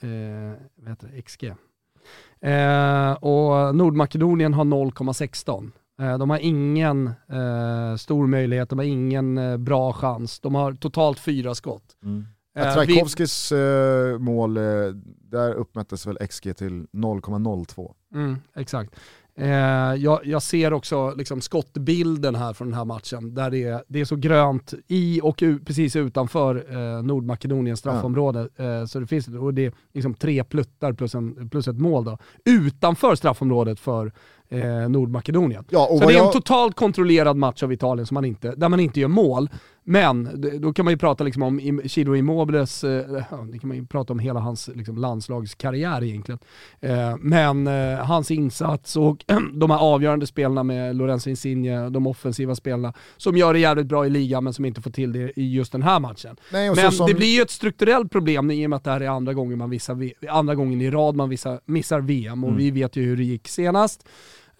eh, 0.00 0.08
vad 0.82 0.88
heter 0.90 1.08
det? 1.14 1.22
XG. 1.22 1.44
Eh, 2.42 3.12
och 3.12 3.74
Nordmakedonien 3.76 4.54
har 4.54 4.64
0,16. 4.64 5.70
Eh, 6.00 6.18
de 6.18 6.30
har 6.30 6.38
ingen 6.38 7.06
eh, 7.06 7.96
stor 7.96 8.26
möjlighet, 8.26 8.68
de 8.68 8.78
har 8.78 8.86
ingen 8.86 9.38
eh, 9.38 9.56
bra 9.56 9.92
chans. 9.92 10.40
De 10.40 10.54
har 10.54 10.72
totalt 10.72 11.18
fyra 11.18 11.54
skott. 11.54 11.96
Ja, 12.00 12.08
Eh, 12.56 12.74
Trajkovskis 12.74 13.52
eh, 13.52 14.18
mål, 14.18 14.56
eh, 14.56 14.62
där 15.30 15.52
uppmättes 15.52 16.06
väl 16.06 16.18
XG 16.28 16.54
till 16.56 16.86
0,02. 16.92 17.94
Mm, 18.14 18.36
exakt. 18.56 18.96
Eh, 19.36 19.48
jag, 19.94 20.26
jag 20.26 20.42
ser 20.42 20.72
också 20.72 21.14
liksom 21.14 21.40
skottbilden 21.40 22.34
här 22.34 22.52
från 22.52 22.68
den 22.68 22.78
här 22.78 22.84
matchen, 22.84 23.34
där 23.34 23.50
det 23.50 23.64
är, 23.64 23.84
det 23.88 24.00
är 24.00 24.04
så 24.04 24.16
grönt 24.16 24.74
i 24.86 25.20
och 25.22 25.42
u, 25.42 25.58
precis 25.58 25.96
utanför 25.96 26.66
eh, 26.70 27.02
Nordmakedoniens 27.02 27.78
straffområde. 27.80 28.48
Eh, 28.56 28.84
så 28.84 29.00
det 29.00 29.06
finns 29.06 29.28
och 29.28 29.54
det 29.54 29.66
är 29.66 29.72
liksom 29.94 30.14
tre 30.14 30.44
pluttar 30.44 30.92
plus, 30.92 31.14
en, 31.14 31.48
plus 31.50 31.68
ett 31.68 31.78
mål 31.78 32.04
då, 32.04 32.18
utanför 32.44 33.14
straffområdet 33.14 33.80
för 33.80 34.12
eh, 34.50 34.88
Nordmakedonien. 34.88 35.64
Ja, 35.70 35.86
så 35.90 35.98
det 35.98 36.04
är 36.04 36.08
en 36.10 36.14
jag- 36.24 36.32
totalt 36.32 36.76
kontrollerad 36.76 37.36
match 37.36 37.62
av 37.62 37.72
Italien 37.72 38.06
som 38.06 38.14
man 38.14 38.24
inte, 38.24 38.54
där 38.56 38.68
man 38.68 38.80
inte 38.80 39.00
gör 39.00 39.08
mål. 39.08 39.48
Men 39.84 40.28
då 40.60 40.72
kan 40.72 40.84
man 40.84 40.92
ju 40.94 40.98
prata 40.98 41.24
liksom 41.24 41.42
om 41.42 41.80
Ciro 41.86 42.16
Immobiles, 42.16 42.84
eh, 42.84 42.90
det 43.52 43.58
kan 43.58 43.68
man 43.68 43.76
ju 43.76 43.86
prata 43.86 44.12
om 44.12 44.18
hela 44.18 44.40
hans 44.40 44.70
liksom, 44.74 44.96
landslagskarriär 44.98 46.02
egentligen. 46.04 46.38
Eh, 46.80 47.16
men 47.20 47.66
eh, 47.66 47.98
hans 47.98 48.30
insats 48.30 48.96
och 48.96 49.24
de 49.54 49.70
här 49.70 49.78
avgörande 49.78 50.26
spelarna 50.26 50.62
med 50.62 50.96
Lorenzo 50.96 51.30
Insigne, 51.30 51.88
de 51.90 52.06
offensiva 52.06 52.54
spelarna, 52.54 52.92
som 53.16 53.36
gör 53.36 53.52
det 53.52 53.58
jävligt 53.58 53.86
bra 53.86 54.06
i 54.06 54.10
ligan 54.10 54.44
men 54.44 54.52
som 54.52 54.64
inte 54.64 54.80
får 54.80 54.90
till 54.90 55.12
det 55.12 55.32
i 55.40 55.52
just 55.54 55.72
den 55.72 55.82
här 55.82 56.00
matchen. 56.00 56.36
Nej, 56.52 56.74
men 56.74 56.92
som- 56.92 57.06
det 57.06 57.14
blir 57.14 57.36
ju 57.36 57.42
ett 57.42 57.50
strukturellt 57.50 58.12
problem 58.12 58.50
i 58.50 58.66
och 58.66 58.70
med 58.70 58.76
att 58.76 58.84
det 58.84 58.90
här 58.90 59.00
är 59.00 59.08
andra 59.08 59.34
gången, 59.34 59.58
man 59.58 59.70
vissar, 59.70 59.94
V- 59.94 60.12
andra 60.28 60.54
gången 60.54 60.80
i 60.80 60.90
rad 60.90 61.16
man 61.16 61.28
vissar, 61.28 61.60
missar 61.66 62.00
VM 62.00 62.44
och 62.44 62.50
Mm. 62.50 62.58
vi 62.58 62.70
vet 62.70 62.96
ju 62.96 63.02
hur 63.02 63.16
det 63.16 63.24
gick 63.24 63.48
senast. 63.48 64.08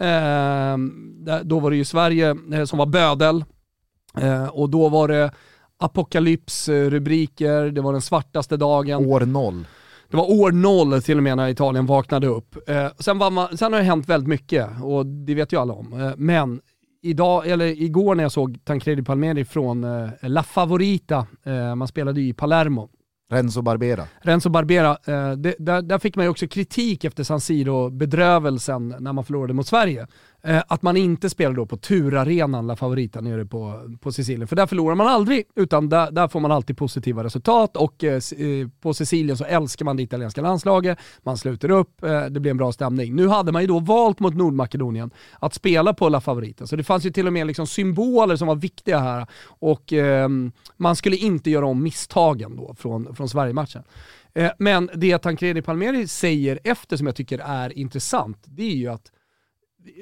Eh, 0.01 0.77
där- 1.25 1.45
då 1.45 1.61
var 1.61 1.71
det 1.71 1.77
ju 1.77 1.85
Sverige 1.85 2.37
eh, 2.53 2.65
som 2.65 2.79
var 2.79 2.87
bödel 2.87 3.45
eh, 4.21 4.47
och 4.47 4.71
då 4.71 4.89
var 4.89 5.09
det 5.09 5.31
apokalypsrubriker, 5.79 7.63
det 7.71 7.81
var 7.81 7.93
den 7.93 8.01
svartaste 8.03 8.57
dagen. 8.57 9.07
År 9.07 9.21
noll. 9.21 9.67
Det 10.11 10.17
var 10.17 10.31
år 10.31 10.53
noll 10.53 11.03
till 11.03 11.17
och 11.17 11.23
med 11.23 11.37
när 11.37 11.49
Italien 11.49 11.87
vaknade 11.87 12.27
upp. 12.27 12.69
Eh, 12.69 12.87
sen, 12.99 13.17
man, 13.17 13.57
sen 13.57 13.73
har 13.73 13.81
det 13.81 13.87
hänt 13.87 14.09
väldigt 14.09 14.29
mycket 14.29 14.69
och 14.83 15.07
det 15.07 15.35
vet 15.35 15.53
ju 15.53 15.61
alla 15.61 15.73
om. 15.73 16.01
Eh, 16.01 16.13
men 16.17 16.61
idag, 17.03 17.47
eller 17.47 17.67
igår 17.67 18.15
när 18.15 18.25
jag 18.25 18.33
såg 18.33 18.59
Tancredi 18.65 19.03
Palmeri 19.03 19.45
från 19.45 19.85
eh, 19.85 20.09
La 20.23 20.43
Favorita, 20.43 21.27
man 21.77 21.89
spelade 21.89 22.21
ju 22.21 22.29
i 22.29 22.33
Palermo, 22.33 22.89
Renzo 23.31 23.63
Barbera. 23.63 24.07
Renzo 24.21 24.49
Barbera, 24.49 24.91
eh, 24.91 25.33
det, 25.33 25.55
där, 25.59 25.83
där 25.83 25.99
fick 25.99 26.17
man 26.17 26.25
ju 26.25 26.31
också 26.31 26.49
kritik 26.49 27.05
efter 27.05 27.25
San 27.25 27.41
Siro-bedrövelsen 27.41 28.95
när 28.99 29.13
man 29.13 29.25
förlorade 29.25 29.55
mot 29.55 29.67
Sverige. 29.67 30.07
Eh, 30.43 30.63
att 30.69 30.83
man 30.83 30.97
inte 30.97 31.31
spelar 31.31 31.55
då 31.55 31.67
på 31.67 31.77
Turarenan, 31.77 32.67
La 32.67 32.77
Favorita, 32.77 33.21
nere 33.21 33.47
på, 33.47 33.91
på 34.01 34.13
Sicilien. 34.13 34.49
För 34.49 34.57
där 34.57 34.67
förlorar 34.67 34.95
man 34.95 35.07
aldrig, 35.07 35.45
utan 35.57 35.89
där, 35.89 36.11
där 36.11 36.29
får 36.29 36.41
man 36.41 36.53
alltid 36.53 36.77
positiva 36.77 37.25
resultat 37.25 37.77
och 37.77 38.05
eh, 38.05 38.15
eh, 38.15 38.69
på 38.81 38.95
Sicilien 38.95 39.37
så 39.37 39.45
älskar 39.45 39.85
man 39.85 39.97
det 39.97 40.03
italienska 40.03 40.41
landslaget, 40.41 40.99
man 41.23 41.37
sluter 41.37 41.71
upp, 41.71 42.05
eh, 42.05 42.25
det 42.25 42.41
blir 42.41 42.51
en 42.51 42.57
bra 42.57 42.73
stämning. 42.73 43.17
Nu 43.17 43.29
hade 43.29 43.53
man 43.53 43.63
ju 43.63 43.69
då 43.69 43.79
valt 43.79 44.21
mot 44.21 44.35
Nordmakedonien 44.35 45.11
att 45.39 45.55
spela 45.55 45.95
på 45.95 46.09
La 46.09 46.21
Favorita, 46.21 46.67
så 46.67 46.77
det 46.77 46.85
fanns 46.85 47.07
ju 47.07 47.11
till 47.11 47.27
och 47.27 47.33
med 47.33 47.47
liksom 47.47 47.67
symboler 47.67 48.37
som 48.37 48.49
var 48.49 48.57
viktiga 48.57 48.99
här 48.99 49.27
och 49.45 49.93
eh, 49.93 50.29
man 50.77 50.97
skulle 50.97 51.17
inte 51.17 51.51
göra 51.51 51.67
om 51.67 51.83
misstagen 51.83 52.57
då 52.57 52.75
från, 52.75 53.15
från 53.15 53.29
Sverige-matchen. 53.29 53.83
Eh, 54.35 54.51
men 54.59 54.91
det 54.95 55.19
Tancredi 55.19 55.63
Palmeri 55.63 56.07
säger 56.07 56.59
efter 56.65 56.97
som 56.97 57.07
jag 57.07 57.17
tycker 57.17 57.39
är 57.39 57.79
intressant, 57.79 58.39
det 58.45 58.63
är 58.63 58.77
ju 58.77 58.89
att 58.89 59.13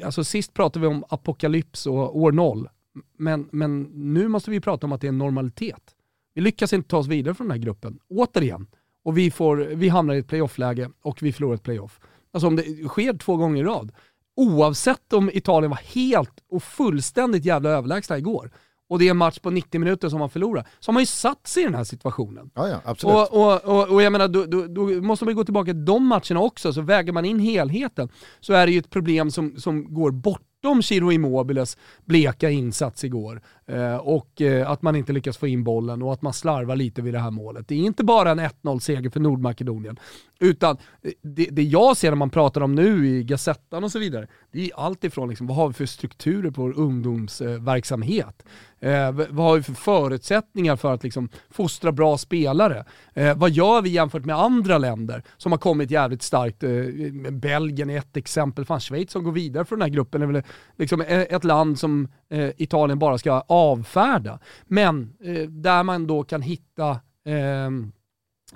alltså 0.04 0.24
sist 0.24 0.54
pratade 0.54 0.80
vi 0.80 0.94
om 0.94 1.04
apokalyps 1.08 1.86
och 1.86 2.18
år 2.18 2.32
noll, 2.32 2.68
men, 3.16 3.48
men 3.52 3.82
nu 3.82 4.28
måste 4.28 4.50
vi 4.50 4.60
prata 4.60 4.86
om 4.86 4.92
att 4.92 5.00
det 5.00 5.06
är 5.06 5.08
en 5.08 5.18
normalitet. 5.18 5.94
Vi 6.34 6.40
lyckas 6.40 6.72
inte 6.72 6.88
ta 6.88 6.98
oss 6.98 7.06
vidare 7.06 7.34
från 7.34 7.48
den 7.48 7.58
här 7.58 7.64
gruppen, 7.64 7.98
återigen. 8.08 8.66
Och 9.04 9.18
vi, 9.18 9.30
får, 9.30 9.56
vi 9.56 9.88
hamnar 9.88 10.14
i 10.14 10.18
ett 10.18 10.28
playoff-läge 10.28 10.90
och 11.02 11.22
vi 11.22 11.32
förlorar 11.32 11.54
ett 11.54 11.62
playoff. 11.62 12.00
Alltså 12.32 12.46
om 12.46 12.56
det 12.56 12.88
sker 12.88 13.18
två 13.18 13.36
gånger 13.36 13.62
i 13.62 13.64
rad, 13.64 13.92
oavsett 14.36 15.12
om 15.12 15.30
Italien 15.30 15.70
var 15.70 15.80
helt 15.94 16.44
och 16.50 16.62
fullständigt 16.62 17.44
jävla 17.44 17.70
överlägsna 17.70 18.18
igår, 18.18 18.50
och 18.88 18.98
det 18.98 19.06
är 19.06 19.10
en 19.10 19.16
match 19.16 19.38
på 19.38 19.50
90 19.50 19.80
minuter 19.80 20.08
som 20.08 20.18
man 20.18 20.30
förlorar, 20.30 20.66
så 20.80 20.88
har 20.88 20.94
man 20.94 21.02
ju 21.02 21.06
satt 21.06 21.46
sig 21.46 21.62
i 21.62 21.66
den 21.66 21.74
här 21.74 21.84
situationen. 21.84 22.50
Ja, 22.54 22.68
ja, 22.68 22.80
absolut. 22.84 23.16
Och, 23.16 23.32
och, 23.32 23.64
och, 23.64 23.88
och 23.88 24.02
jag 24.02 24.12
menar, 24.12 24.28
då, 24.28 24.44
då, 24.44 24.66
då 24.66 24.82
måste 24.82 25.24
man 25.24 25.32
ju 25.32 25.36
gå 25.36 25.44
tillbaka 25.44 25.72
till 25.72 25.84
de 25.84 26.06
matcherna 26.06 26.40
också, 26.40 26.72
så 26.72 26.80
väger 26.80 27.12
man 27.12 27.24
in 27.24 27.38
helheten 27.38 28.08
så 28.40 28.52
är 28.52 28.66
det 28.66 28.72
ju 28.72 28.78
ett 28.78 28.90
problem 28.90 29.30
som, 29.30 29.56
som 29.56 29.94
går 29.94 30.10
bortom 30.10 30.82
Ciro 30.82 31.12
Immobiles 31.12 31.76
bleka 32.04 32.50
insats 32.50 33.04
igår. 33.04 33.42
Eh, 33.66 33.96
och 33.96 34.40
eh, 34.40 34.70
att 34.70 34.82
man 34.82 34.96
inte 34.96 35.12
lyckas 35.12 35.36
få 35.36 35.46
in 35.46 35.64
bollen 35.64 36.02
och 36.02 36.12
att 36.12 36.22
man 36.22 36.32
slarvar 36.32 36.76
lite 36.76 37.02
vid 37.02 37.14
det 37.14 37.20
här 37.20 37.30
målet. 37.30 37.68
Det 37.68 37.74
är 37.74 37.78
inte 37.78 38.04
bara 38.04 38.30
en 38.30 38.40
1-0-seger 38.40 39.10
för 39.10 39.20
Nordmakedonien, 39.20 39.98
utan 40.40 40.76
eh, 41.02 41.12
det, 41.22 41.48
det 41.50 41.62
jag 41.62 41.96
ser 41.96 42.10
när 42.10 42.16
man 42.16 42.30
pratar 42.30 42.60
om 42.60 42.74
nu 42.74 43.08
i 43.08 43.24
Gazettan 43.24 43.84
och 43.84 43.92
så 43.92 43.98
vidare, 43.98 44.26
det 44.52 44.64
är 44.64 44.70
allt 44.76 45.04
ifrån 45.04 45.28
liksom, 45.28 45.46
vad 45.46 45.56
har 45.56 45.68
vi 45.68 45.74
för 45.74 45.86
strukturer 45.86 46.50
på 46.50 46.62
vår 46.62 46.78
ungdomsverksamhet? 46.78 48.42
Eh, 48.42 48.46
Eh, 48.80 49.12
vad 49.12 49.46
har 49.46 49.56
vi 49.56 49.62
för 49.62 49.72
förutsättningar 49.72 50.76
för 50.76 50.94
att 50.94 51.02
liksom, 51.02 51.28
fostra 51.50 51.92
bra 51.92 52.18
spelare? 52.18 52.84
Eh, 53.14 53.36
vad 53.36 53.50
gör 53.50 53.82
vi 53.82 53.90
jämfört 53.90 54.24
med 54.24 54.36
andra 54.36 54.78
länder 54.78 55.22
som 55.36 55.52
har 55.52 55.58
kommit 55.58 55.90
jävligt 55.90 56.22
starkt? 56.22 56.62
Eh, 56.62 57.32
Belgien 57.32 57.90
är 57.90 57.98
ett 57.98 58.16
exempel, 58.16 58.64
fan 58.64 58.80
Schweiz 58.80 59.12
som 59.12 59.24
går 59.24 59.32
vidare 59.32 59.64
från 59.64 59.78
den 59.78 59.88
här 59.88 59.94
gruppen 59.94 60.22
är 60.22 60.26
väl 60.26 60.42
liksom 60.76 61.00
e, 61.00 61.26
ett 61.30 61.44
land 61.44 61.78
som 61.78 62.08
eh, 62.30 62.50
Italien 62.56 62.98
bara 62.98 63.18
ska 63.18 63.44
avfärda. 63.48 64.38
Men 64.66 65.12
eh, 65.22 65.48
där 65.48 65.82
man 65.82 66.06
då 66.06 66.24
kan 66.24 66.42
hitta 66.42 67.00
ehm, 67.24 67.92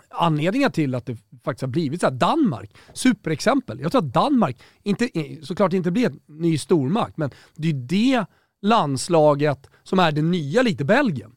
anledningar 0.09 0.71
till 0.71 0.95
att 0.95 1.07
det 1.07 1.17
faktiskt 1.45 1.63
har 1.63 1.69
blivit 1.69 2.01
så 2.01 2.07
här. 2.07 2.15
Danmark, 2.15 2.75
superexempel. 2.93 3.81
Jag 3.81 3.93
tror 3.93 4.03
att 4.03 4.13
Danmark, 4.13 4.63
inte, 4.83 5.09
eh, 5.15 5.41
såklart 5.43 5.73
inte 5.73 5.91
blir 5.91 6.07
en 6.07 6.21
ny 6.27 6.59
stormakt, 6.59 7.17
men 7.17 7.31
det 7.55 7.69
är 7.69 7.75
det 7.75 8.25
landslaget 8.63 9.71
som 9.83 9.99
är 9.99 10.13
det 10.13 10.23
nya 10.23 10.63
lite 10.63 10.85
Belgien. 10.85 11.33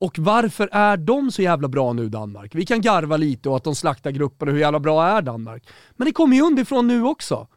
Och 0.00 0.18
varför 0.18 0.68
är 0.72 0.96
de 0.96 1.30
så 1.30 1.42
jävla 1.42 1.68
bra 1.68 1.92
nu 1.92 2.08
Danmark? 2.08 2.54
Vi 2.54 2.66
kan 2.66 2.80
garva 2.80 3.16
lite 3.16 3.48
och 3.48 3.56
att 3.56 3.64
de 3.64 3.74
slaktar 3.74 4.10
grupper 4.10 4.46
och 4.46 4.52
hur 4.52 4.60
jävla 4.60 4.80
bra 4.80 5.06
är 5.06 5.22
Danmark? 5.22 5.68
Men 5.96 6.06
det 6.06 6.12
kommer 6.12 6.36
ju 6.36 6.42
underifrån 6.42 6.86
nu 6.86 7.02
också. 7.02 7.48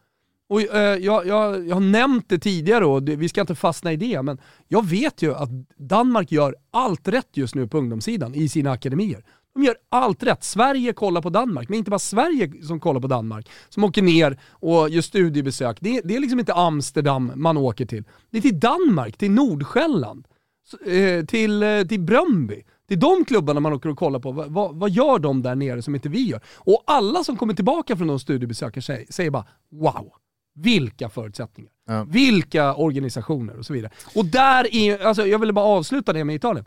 Och, 0.49 0.62
eh, 0.62 0.97
jag, 0.97 1.28
jag, 1.28 1.68
jag 1.68 1.76
har 1.76 1.82
nämnt 1.82 2.30
det 2.30 2.39
tidigare 2.39 2.86
och 2.86 3.03
det, 3.03 3.16
vi 3.16 3.30
ska 3.30 3.41
inte 3.41 3.55
fastna 3.55 3.93
i 3.93 3.95
det, 3.95 4.22
men 4.22 4.41
jag 4.68 4.86
vet 4.86 5.22
ju 5.22 5.36
att 5.36 5.49
Danmark 5.78 6.32
gör 6.32 6.55
allt 6.72 7.07
rätt 7.07 7.30
just 7.34 7.55
nu 7.55 7.68
på 7.68 7.78
ungdomssidan 7.78 8.36
i 8.36 8.49
sina 8.49 8.72
akademier. 8.72 9.24
De 9.54 9.64
gör 9.64 9.76
allt 9.89 10.24
rätt. 10.24 10.43
Sverige 10.43 10.93
kollar 10.93 11.22
på 11.22 11.30
Danmark, 11.30 11.70
men 11.70 11.78
inte 11.78 11.91
bara 11.91 12.00
Sverige 12.00 12.64
som 12.64 12.80
kollar 12.80 13.02
på 13.02 13.08
Danmark, 13.08 13.50
som 13.70 13.84
åker 13.84 14.02
ner 14.02 14.39
och 14.50 14.89
gör 14.89 15.02
studiebesök. 15.02 15.78
Det, 15.80 16.02
det 16.04 16.16
är 16.16 16.20
liksom 16.20 16.39
inte 16.39 16.54
Amsterdam 16.54 17.32
man 17.36 17.58
åker 17.58 17.86
till. 17.86 18.04
Det 18.30 18.38
är 18.38 18.41
till 18.41 18.60
Danmark, 18.60 19.18
till 19.18 19.32
Nordsjälland, 19.32 20.28
eh, 20.86 21.26
till, 21.26 21.64
eh, 21.64 21.84
till 21.84 22.00
Bröndby. 22.00 22.64
Det 22.88 22.93
är 22.93 22.97
de 22.97 23.26
klubbarna 23.26 23.60
man 23.60 23.74
åker 23.74 23.89
och 23.89 23.97
kollar 23.97 24.20
på. 24.20 24.32
Vad, 24.32 24.76
vad 24.76 24.89
gör 24.89 25.20
de 25.20 25.41
där 25.41 25.56
nere 25.56 25.82
som 25.82 25.95
inte 25.95 26.10
vi 26.10 26.28
gör? 26.28 26.41
Och 26.56 26.84
alla 26.88 27.24
som 27.24 27.38
kommer 27.38 27.54
tillbaka 27.54 27.97
från 27.97 28.08
de 28.08 28.20
studiebesöken 28.20 28.84
säger, 28.84 29.06
säger 29.10 29.32
bara 29.32 29.45
wow. 29.72 30.12
Vilka 30.56 31.10
förutsättningar. 31.10 31.72
Ja. 31.88 32.04
Vilka 32.04 32.76
organisationer 32.76 33.58
och 33.58 33.66
så 33.66 33.74
vidare. 33.74 33.91
Och 34.16 34.26
där 34.26 34.76
är, 34.76 35.06
alltså 35.06 35.28
jag 35.28 35.39
ville 35.39 35.54
bara 35.54 35.66
avsluta 35.66 36.14
det 36.14 36.24
med 36.24 36.36
Italien. 36.36 36.66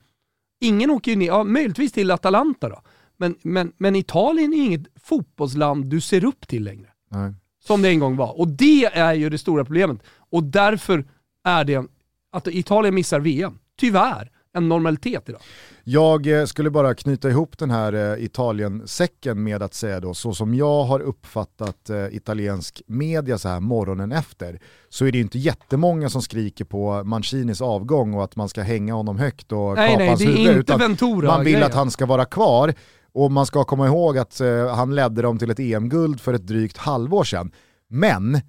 Ingen 0.63 0.91
åker 0.91 1.11
ju 1.11 1.17
ner, 1.17 1.27
ja, 1.27 1.45
möjligtvis 1.45 1.93
till 1.93 2.11
Atalanta 2.11 2.69
då. 2.69 2.83
Men, 3.17 3.35
men, 3.43 3.73
men 3.79 3.97
Italien 3.97 4.53
är 4.53 4.57
inget 4.57 4.87
fotbollsland 5.03 5.87
du 5.87 6.01
ser 6.01 6.25
upp 6.25 6.49
till 6.49 6.65
längre. 6.65 6.89
Nej. 7.11 7.35
Som 7.65 7.83
det 7.83 7.89
en 7.89 7.99
gång 7.99 8.17
var. 8.17 8.39
Och 8.39 8.49
det 8.49 8.85
är 8.85 9.15
ju 9.15 9.31
det 9.31 9.39
stora 9.39 9.65
problemet. 9.65 10.03
Och 10.31 10.45
därför 10.45 11.05
är 11.45 11.65
det 11.65 11.87
att 12.33 12.47
Italien 12.47 12.95
missar 12.95 13.21
VM. 13.21 13.59
Tyvärr 13.77 14.32
en 14.55 14.69
normalitet 14.69 15.29
idag. 15.29 15.41
Jag 15.85 16.27
eh, 16.27 16.45
skulle 16.45 16.71
bara 16.71 16.95
knyta 16.95 17.31
ihop 17.31 17.59
den 17.59 17.71
här 17.71 17.93
eh, 17.93 18.25
Italien-säcken 18.25 19.43
med 19.43 19.63
att 19.63 19.75
säga 19.75 20.01
då, 20.01 20.15
så 20.15 20.35
som 20.35 20.55
jag 20.55 20.85
har 20.85 21.01
uppfattat 21.01 21.91
eh, 21.91 22.07
italiensk 22.07 22.83
media 22.87 23.39
så 23.39 23.49
här 23.49 23.61
morgonen 23.61 24.13
efter, 24.13 24.61
så 24.89 25.07
är 25.07 25.13
det 25.13 25.19
inte 25.19 25.39
jättemånga 25.39 26.09
som 26.11 26.23
skriker 26.23 26.65
på 26.65 27.05
Mancinis 27.05 27.61
avgång 27.61 28.15
och 28.15 28.25
att 28.25 28.37
man 28.37 28.49
ska 28.49 28.63
hänga 28.63 28.95
honom 28.95 29.19
högt 29.19 29.53
och 29.53 29.75
nej, 29.75 29.89
kapa 29.89 29.99
nej, 29.99 30.09
hans 30.09 30.21
huvud. 30.21 30.39
Inte 30.39 30.53
utan 30.53 30.79
Ventura, 30.79 31.27
man 31.29 31.45
vill 31.45 31.53
grejer. 31.53 31.67
att 31.67 31.75
han 31.75 31.91
ska 31.91 32.07
vara 32.07 32.25
kvar. 32.25 32.75
Och 33.15 33.33
man 33.33 33.47
ska 33.47 33.65
komma 33.65 33.87
ihåg 33.87 34.19
att 34.19 34.41
han 34.75 34.95
ledde 34.95 35.23
dem 35.23 35.39
till 35.39 35.51
ett 35.51 35.59
EM-guld 35.59 36.21
för 36.21 36.35
ett 36.35 36.47
drygt 36.47 36.77
halvår 36.77 37.25
sedan. 37.25 37.53
Men 37.89 38.41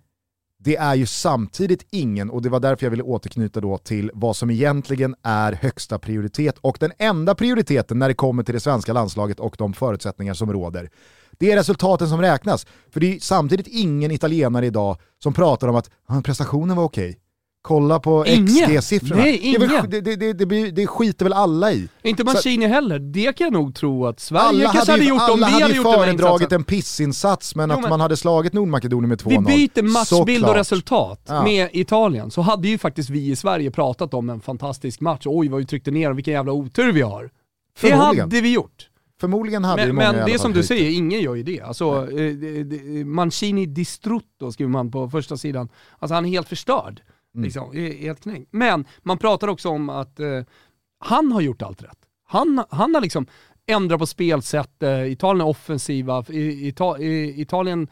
det 0.64 0.76
är 0.76 0.96
ju 0.96 1.06
samtidigt 1.06 1.86
ingen, 1.92 2.30
och 2.30 2.42
det 2.42 2.50
var 2.50 2.60
därför 2.60 2.86
jag 2.86 2.92
ville 2.92 3.04
återknyta 3.04 3.62
då 3.62 3.78
till 3.78 4.12
vad 4.14 4.36
som 4.36 4.50
egentligen 4.50 5.16
är 5.24 5.52
högsta 5.52 6.00
prioritet 6.00 6.58
och 6.62 6.78
den 6.80 6.92
enda 6.98 7.36
prioriteten 7.36 8.00
när 8.00 8.08
det 8.08 8.14
kommer 8.14 8.44
till 8.44 8.54
det 8.54 8.60
svenska 8.60 8.94
landslaget 8.94 9.40
och 9.40 9.56
de 9.58 9.74
förutsättningar 9.74 10.34
som 10.34 10.54
råder. 10.54 10.90
Det 11.32 11.52
är 11.52 11.56
resultaten 11.56 12.10
som 12.10 12.22
räknas. 12.22 12.68
För 12.92 13.00
det 13.00 13.16
är 13.16 13.20
samtidigt 13.20 13.68
ingen 13.68 14.12
italienare 14.12 14.66
idag 14.66 14.98
som 15.24 15.34
pratar 15.34 15.68
om 15.68 15.76
att 15.76 15.90
prestationen 16.24 16.78
var 16.78 16.84
okej. 16.84 17.20
Kolla 17.64 18.00
på 18.00 18.24
XG-siffrorna. 18.24 19.22
Nej. 19.22 19.56
Det, 19.88 20.02
det, 20.02 20.16
det, 20.16 20.34
det, 20.34 20.72
det 20.72 20.88
skiter 20.88 21.26
väl 21.26 21.34
alla 21.34 21.72
i. 21.72 21.88
Inte 22.02 22.24
Mancini 22.24 22.68
heller. 22.68 23.00
Det 23.00 23.38
kan 23.38 23.46
jag 23.46 23.54
nog 23.54 23.76
tro 23.76 24.06
att 24.06 24.20
Sverige 24.20 24.48
alla 24.48 24.64
kanske 24.64 24.92
hade, 24.92 24.92
hade 24.92 25.04
gjort 25.04 25.30
om 25.30 25.38
vi 25.40 25.46
hade 25.46 25.76
gjort 25.76 25.94
föredragit 25.94 26.52
en 26.52 26.64
pissinsats 26.64 27.56
men 27.56 27.72
att 27.72 27.90
man 27.90 28.00
hade 28.00 28.18
slagit 28.18 28.54
Nordmakedonien 28.54 29.10
med 29.10 29.22
2-0. 29.22 29.30
Vi 29.30 29.70
byter 29.70 29.84
matchbild 29.84 30.46
och 30.46 30.56
resultat 30.56 31.30
med 31.44 31.70
Italien, 31.74 32.32
så 32.32 32.42
hade 32.42 32.68
ju 32.68 32.78
faktiskt 32.78 33.10
vi 33.10 33.32
i 33.32 33.36
Sverige 33.36 33.72
pratat 33.72 34.14
om 34.14 34.30
en 34.30 34.42
fantastisk 34.42 35.00
match. 35.00 35.24
Oj 35.26 35.48
vad 35.48 35.60
vi 35.60 35.66
tryckte 35.66 35.92
ner 35.92 36.10
och 36.10 36.18
vilken 36.18 36.34
jävla 36.34 36.52
otur 36.52 36.92
vi 36.92 37.02
har. 37.02 37.30
Det 37.82 37.92
hade 37.92 38.42
vi 38.42 38.54
gjort. 38.54 38.90
Förmodligen 39.20 39.64
hade 39.64 39.86
men, 39.86 39.96
många 39.96 40.12
Men 40.12 40.26
det 40.26 40.34
är 40.34 40.38
som 40.38 40.54
du 40.54 40.64
säger, 40.64 40.92
ingen 40.92 41.22
gör 41.22 41.36
ju 41.36 41.44
det. 41.44 41.62
Alltså, 41.62 42.08
eh, 42.12 43.06
Mancini 43.06 43.66
distrutto 43.66 44.52
skriver 44.52 44.72
man 44.72 44.92
på 44.92 45.10
första 45.10 45.38
sidan. 45.38 45.70
Alltså 46.00 46.16
han 46.16 46.26
är 46.26 46.30
helt 46.30 46.50
förstörd. 46.50 47.02
Mm. 47.36 47.44
Liksom, 47.44 47.72
helt 48.00 48.20
knäckt. 48.20 48.48
Men 48.52 48.86
man 49.02 49.18
pratar 49.18 49.48
också 49.48 49.70
om 49.70 49.90
att 49.90 50.20
eh, 50.20 50.42
han 51.00 51.32
har 51.32 51.42
gjort 51.42 51.62
allt 51.62 51.84
rätt. 51.84 51.98
Han, 52.26 52.64
han 52.70 52.96
har 52.96 53.02
liksom 53.02 53.28
ändrat 53.66 54.00
på 54.00 54.06
spelsätt, 54.06 54.84
eh, 54.84 55.12
Italien 55.12 55.42
är 55.42 55.50
offensiva, 55.50 56.26
I, 56.30 56.68
Ita, 56.68 57.00
I, 57.00 57.42
Italien 57.42 57.88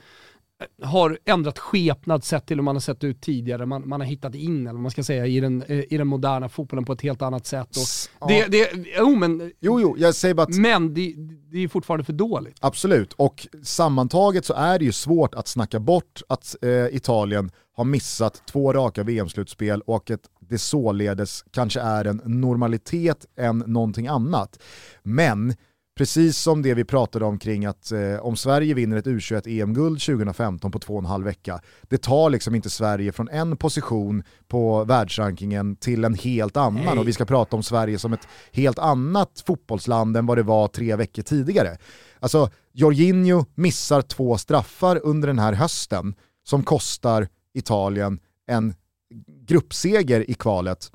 eh, 0.59 0.87
har 0.87 1.17
ändrat 1.25 1.59
skepnad 1.59 2.23
sett 2.23 2.45
till 2.45 2.57
hur 2.57 2.63
man 2.63 2.75
har 2.75 2.81
sett 2.81 3.03
ut 3.03 3.21
tidigare. 3.21 3.65
Man, 3.65 3.89
man 3.89 4.01
har 4.01 4.07
hittat 4.07 4.35
in, 4.35 4.67
eller 4.67 4.79
man 4.79 4.91
ska 4.91 5.03
säga, 5.03 5.25
i 5.25 5.39
den, 5.39 5.63
eh, 5.63 5.93
i 5.93 5.97
den 5.97 6.07
moderna 6.07 6.49
fotbollen 6.49 6.85
på 6.85 6.93
ett 6.93 7.01
helt 7.01 7.21
annat 7.21 7.45
sätt. 7.45 7.77
Och 8.19 8.27
det, 8.27 8.45
det, 8.47 8.69
jo, 8.97 9.15
men, 9.15 9.51
jo, 9.59 9.81
jo, 9.81 9.95
jag 9.97 10.15
säger 10.15 10.35
bara 10.35 10.43
att... 10.43 10.57
Men 10.57 10.93
det, 10.93 11.13
det 11.51 11.57
är 11.57 11.67
fortfarande 11.67 12.03
för 12.03 12.13
dåligt. 12.13 12.57
Absolut, 12.59 13.13
och 13.13 13.47
sammantaget 13.63 14.45
så 14.45 14.53
är 14.53 14.79
det 14.79 14.85
ju 14.85 14.91
svårt 14.91 15.35
att 15.35 15.47
snacka 15.47 15.79
bort 15.79 16.21
att 16.29 16.55
eh, 16.61 16.95
Italien 16.95 17.51
har 17.81 17.85
missat 17.85 18.41
två 18.45 18.73
raka 18.73 19.03
VM-slutspel 19.03 19.81
och 19.81 20.11
att 20.11 20.29
det 20.39 20.57
således 20.57 21.45
kanske 21.51 21.79
är 21.81 22.05
en 22.05 22.21
normalitet 22.25 23.25
än 23.37 23.57
någonting 23.57 24.07
annat. 24.07 24.59
Men 25.03 25.55
precis 25.97 26.37
som 26.37 26.61
det 26.61 26.73
vi 26.73 26.83
pratade 26.83 27.25
om 27.25 27.39
kring 27.39 27.65
att 27.65 27.91
eh, 27.91 28.15
om 28.21 28.35
Sverige 28.35 28.73
vinner 28.73 28.97
ett 28.97 29.05
U21-EM-guld 29.05 30.01
2015 30.01 30.71
på 30.71 30.79
två 30.79 30.93
och 30.93 30.99
en 30.99 31.05
halv 31.05 31.25
vecka, 31.25 31.61
det 31.81 31.97
tar 31.97 32.29
liksom 32.29 32.55
inte 32.55 32.69
Sverige 32.69 33.11
från 33.11 33.29
en 33.29 33.57
position 33.57 34.23
på 34.47 34.83
världsrankingen 34.83 35.75
till 35.75 36.03
en 36.03 36.13
helt 36.13 36.57
annan 36.57 36.85
Nej. 36.85 36.99
och 36.99 37.07
vi 37.07 37.13
ska 37.13 37.25
prata 37.25 37.55
om 37.55 37.63
Sverige 37.63 37.99
som 37.99 38.13
ett 38.13 38.27
helt 38.51 38.79
annat 38.79 39.43
fotbollsland 39.45 40.17
än 40.17 40.25
vad 40.25 40.37
det 40.37 40.43
var 40.43 40.67
tre 40.67 40.95
veckor 40.95 41.21
tidigare. 41.21 41.77
Alltså, 42.19 42.49
Jorginho 42.73 43.45
missar 43.55 44.01
två 44.01 44.37
straffar 44.37 44.99
under 45.03 45.27
den 45.27 45.39
här 45.39 45.53
hösten 45.53 46.15
som 46.43 46.63
kostar 46.63 47.27
Italien 47.53 48.19
en 48.47 48.73
gruppseger 49.47 50.29
i 50.31 50.33
kvalet 50.33 50.91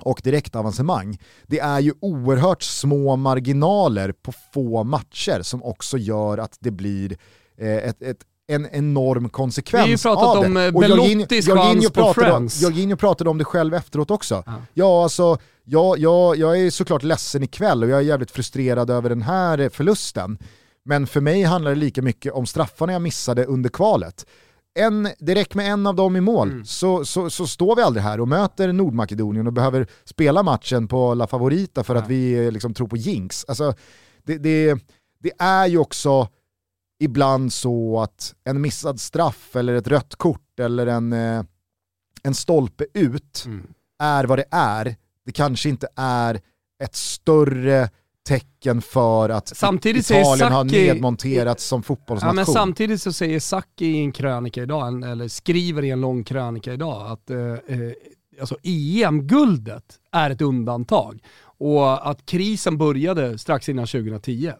och 0.00 0.20
direktavancemang. 0.24 1.18
Det 1.46 1.58
är 1.58 1.80
ju 1.80 1.92
oerhört 2.00 2.62
små 2.62 3.16
marginaler 3.16 4.12
på 4.12 4.32
få 4.54 4.84
matcher 4.84 5.42
som 5.42 5.62
också 5.62 5.98
gör 5.98 6.38
att 6.38 6.56
det 6.60 6.70
blir 6.70 7.16
eh, 7.58 7.76
ett, 7.76 8.02
ett 8.02 8.18
en 8.46 8.68
enorm 8.72 9.28
konsekvens 9.28 10.06
av 10.06 10.16
det. 10.16 10.18
Vi 10.18 10.18
har 10.18 10.26
ju 10.26 10.32
pratat 10.34 10.46
om 10.46 10.56
eh, 10.56 10.96
Belottis 10.98 11.46
chans 11.46 11.90
på 11.90 12.14
Friends. 12.14 12.62
Jorginho 12.62 12.96
pratade 12.96 13.30
om 13.30 13.38
det 13.38 13.44
själv 13.44 13.74
efteråt 13.74 14.10
också. 14.10 14.42
Ja, 14.46 14.62
ja 14.74 15.02
alltså, 15.02 15.38
jag, 15.64 15.98
jag, 15.98 16.36
jag 16.36 16.60
är 16.60 16.70
såklart 16.70 17.02
ledsen 17.02 17.42
ikväll 17.42 17.82
och 17.82 17.88
jag 17.88 17.98
är 17.98 18.02
jävligt 18.02 18.30
frustrerad 18.30 18.90
över 18.90 19.08
den 19.08 19.22
här 19.22 19.68
förlusten. 19.68 20.38
Men 20.84 21.06
för 21.06 21.20
mig 21.20 21.42
handlar 21.42 21.70
det 21.70 21.76
lika 21.76 22.02
mycket 22.02 22.32
om 22.32 22.46
straffarna 22.46 22.92
jag 22.92 23.02
missade 23.02 23.44
under 23.44 23.70
kvalet 23.70 24.26
en, 24.74 25.08
det 25.18 25.34
räcker 25.34 25.56
med 25.56 25.72
en 25.72 25.86
av 25.86 25.94
dem 25.94 26.16
i 26.16 26.20
mål 26.20 26.50
mm. 26.50 26.64
så, 26.64 27.04
så, 27.04 27.30
så, 27.30 27.46
står 27.46 27.76
vi 27.76 27.82
aldrig 27.82 28.02
här 28.02 28.20
och 28.20 28.28
möter 28.28 28.72
Nordmakedonien 28.72 29.46
och 29.46 29.52
behöver 29.52 29.86
spela 30.04 30.42
matchen 30.42 30.88
på 30.88 31.14
La 31.14 31.26
Favorita 31.26 31.84
för 31.84 31.94
ja. 31.94 32.02
att 32.02 32.08
vi 32.08 32.50
liksom 32.50 32.74
tror 32.74 32.88
på 32.88 32.96
jinx. 32.96 33.44
Alltså, 33.48 33.74
det, 34.22 34.38
det, 34.38 34.78
det, 35.18 35.32
är 35.38 35.66
ju 35.66 35.78
också 35.78 36.28
ibland 37.00 37.52
så 37.52 38.00
att 38.00 38.34
en 38.44 38.60
missad 38.60 39.00
straff 39.00 39.56
eller 39.56 39.74
ett 39.74 39.88
rött 39.88 40.16
kort 40.16 40.60
eller 40.60 40.86
en, 40.86 41.12
eh, 41.12 41.44
en 42.22 42.34
stolpe 42.34 42.86
ut 42.94 43.42
mm. 43.46 43.66
är 43.98 44.24
vad 44.24 44.38
det 44.38 44.48
är. 44.50 44.96
Det 45.24 45.32
kanske 45.32 45.68
inte 45.68 45.88
är 45.96 46.40
ett 46.82 46.94
större 46.94 47.90
tecken 48.24 48.82
för 48.82 49.28
att 49.28 49.48
samtidigt 49.48 50.10
Italien 50.10 50.38
Saki, 50.38 50.52
har 50.52 50.64
nedmonterats 50.64 51.64
som 51.64 51.82
fotbollsnation. 51.82 52.36
Ja, 52.38 52.44
men 52.44 52.46
samtidigt 52.46 53.02
så 53.02 53.12
säger 53.12 53.40
Sacchi 53.40 53.86
i 53.86 53.98
en 53.98 54.12
krönika 54.12 54.62
idag, 54.62 55.10
eller 55.10 55.28
skriver 55.28 55.84
i 55.84 55.90
en 55.90 56.00
lång 56.00 56.24
krönika 56.24 56.72
idag, 56.72 57.10
att 57.10 57.30
eh, 57.30 57.38
eh 57.38 57.92
alltså 58.40 58.56
EM-guldet 58.62 59.84
är 60.12 60.30
ett 60.30 60.40
undantag. 60.40 61.22
Och 61.58 62.10
att 62.10 62.26
krisen 62.26 62.78
började 62.78 63.38
strax 63.38 63.68
innan 63.68 63.86
2010 63.86 64.52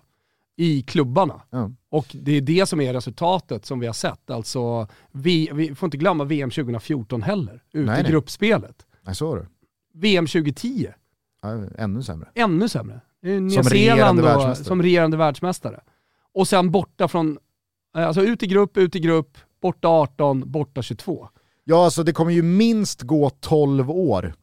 i 0.57 0.83
klubbarna. 0.83 1.43
Ja. 1.51 1.71
Och 1.91 2.07
det 2.13 2.33
är 2.33 2.41
det 2.41 2.67
som 2.67 2.81
är 2.81 2.93
resultatet 2.93 3.67
som 3.67 3.81
vi 3.81 3.87
har 3.87 3.95
sett. 3.95 4.31
Alltså, 4.31 4.89
vi, 5.13 5.51
vi 5.53 5.75
får 5.75 5.87
inte 5.87 5.97
glömma 5.97 6.25
VM 6.25 6.51
2014 6.51 7.23
heller, 7.23 7.63
ute 7.73 7.93
nej, 7.93 8.05
i 8.07 8.11
gruppspelet. 8.11 8.87
Nej, 9.03 9.15
så 9.15 9.27
var 9.27 9.37
det. 9.37 9.47
VM 9.95 10.27
2010. 10.27 10.89
Ja, 11.43 11.49
ännu 11.79 12.03
sämre. 12.03 12.29
Ännu 12.35 12.69
sämre. 12.69 13.01
Nya 13.25 13.51
som 13.51 13.65
Zeeland 13.65 14.23
då, 14.23 14.55
som 14.55 14.83
regerande 14.83 15.17
världsmästare. 15.17 15.81
Och 16.35 16.49
sen 16.49 16.71
borta 16.71 17.09
från, 17.09 17.39
eh, 17.97 18.07
alltså 18.07 18.23
ut 18.23 18.43
i 18.43 18.47
grupp, 18.47 18.77
ut 18.77 18.97
i 18.97 19.01
grupp, 19.01 19.39
borta 19.63 19.89
18, 19.89 20.51
borta 20.51 20.83
22. 20.83 21.29
Ja, 21.65 21.85
alltså 21.85 22.03
det 22.03 22.13
kommer 22.13 22.33
ju 22.33 22.43
minst 22.43 23.03
gå 23.03 23.31
12 23.31 23.91
år 23.91 24.35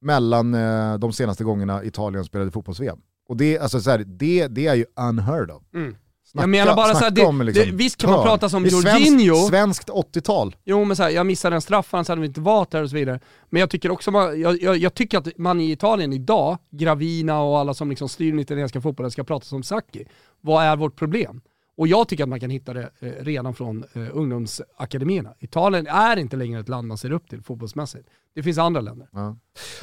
mellan 0.00 0.54
eh, 0.54 0.98
de 0.98 1.12
senaste 1.12 1.44
gångerna 1.44 1.84
Italien 1.84 2.24
spelade 2.24 2.50
fotbolls-VM. 2.50 2.98
Och 3.28 3.36
det, 3.36 3.58
alltså, 3.58 3.80
så 3.80 3.90
här, 3.90 3.98
det, 3.98 4.46
det 4.46 4.66
är 4.66 4.74
ju 4.74 4.84
unheard 4.96 5.50
of. 5.50 5.62
Mm. 5.74 5.96
Snacka, 6.32 6.42
Jag 6.42 6.50
menar 6.50 6.76
bara 6.76 6.86
så 6.86 6.92
här, 6.92 6.98
snacka 6.98 7.14
det- 7.14 7.24
om, 7.26 7.42
liksom, 7.42 7.64
det- 7.66 7.72
visst 7.76 7.96
kan 7.96 8.10
man 8.10 8.18
törn. 8.18 8.26
prata 8.28 8.48
som 8.48 8.64
Jorginho. 8.66 9.34
Svenskt, 9.34 9.48
svenskt 9.48 9.90
80-tal. 9.90 10.56
Jo 10.64 10.84
men 10.84 10.96
så 10.96 11.02
här, 11.02 11.10
jag 11.10 11.26
missade 11.26 11.56
en 11.56 11.62
straff, 11.62 11.94
annars 11.94 12.08
hade 12.08 12.20
vi 12.20 12.26
inte 12.26 12.40
varit 12.40 12.70
där 12.70 12.82
och 12.82 12.90
så 12.90 12.96
vidare. 12.96 13.20
Men 13.50 13.60
jag 13.60 13.70
tycker 13.70 13.90
också, 13.90 14.10
man, 14.10 14.40
jag, 14.40 14.62
jag, 14.62 14.76
jag 14.76 14.94
tycker 14.94 15.18
att 15.18 15.38
man 15.38 15.60
i 15.60 15.70
Italien 15.72 16.12
idag, 16.12 16.58
Gravina 16.70 17.40
och 17.42 17.58
alla 17.58 17.74
som 17.74 17.90
liksom 17.90 18.08
styr 18.08 18.30
den 18.30 18.40
italienska 18.40 18.80
fotbollen 18.80 19.10
ska 19.10 19.24
prata 19.24 19.44
som 19.46 19.62
Sacchi. 19.62 20.04
Vad 20.40 20.64
är 20.64 20.76
vårt 20.76 20.96
problem? 20.96 21.40
Och 21.76 21.88
jag 21.88 22.08
tycker 22.08 22.22
att 22.22 22.28
man 22.28 22.40
kan 22.40 22.50
hitta 22.50 22.72
det 22.72 22.90
eh, 23.00 23.10
redan 23.20 23.54
från 23.54 23.84
eh, 23.94 24.02
ungdomsakademierna. 24.12 25.34
Italien 25.40 25.86
är 25.86 26.16
inte 26.16 26.36
längre 26.36 26.60
ett 26.60 26.68
land 26.68 26.88
man 26.88 26.98
ser 26.98 27.12
upp 27.12 27.28
till 27.28 27.42
fotbollsmässigt. 27.42 28.08
Det 28.34 28.42
finns 28.42 28.58
andra 28.58 28.80
länder. 28.80 29.08
Ja. 29.12 29.36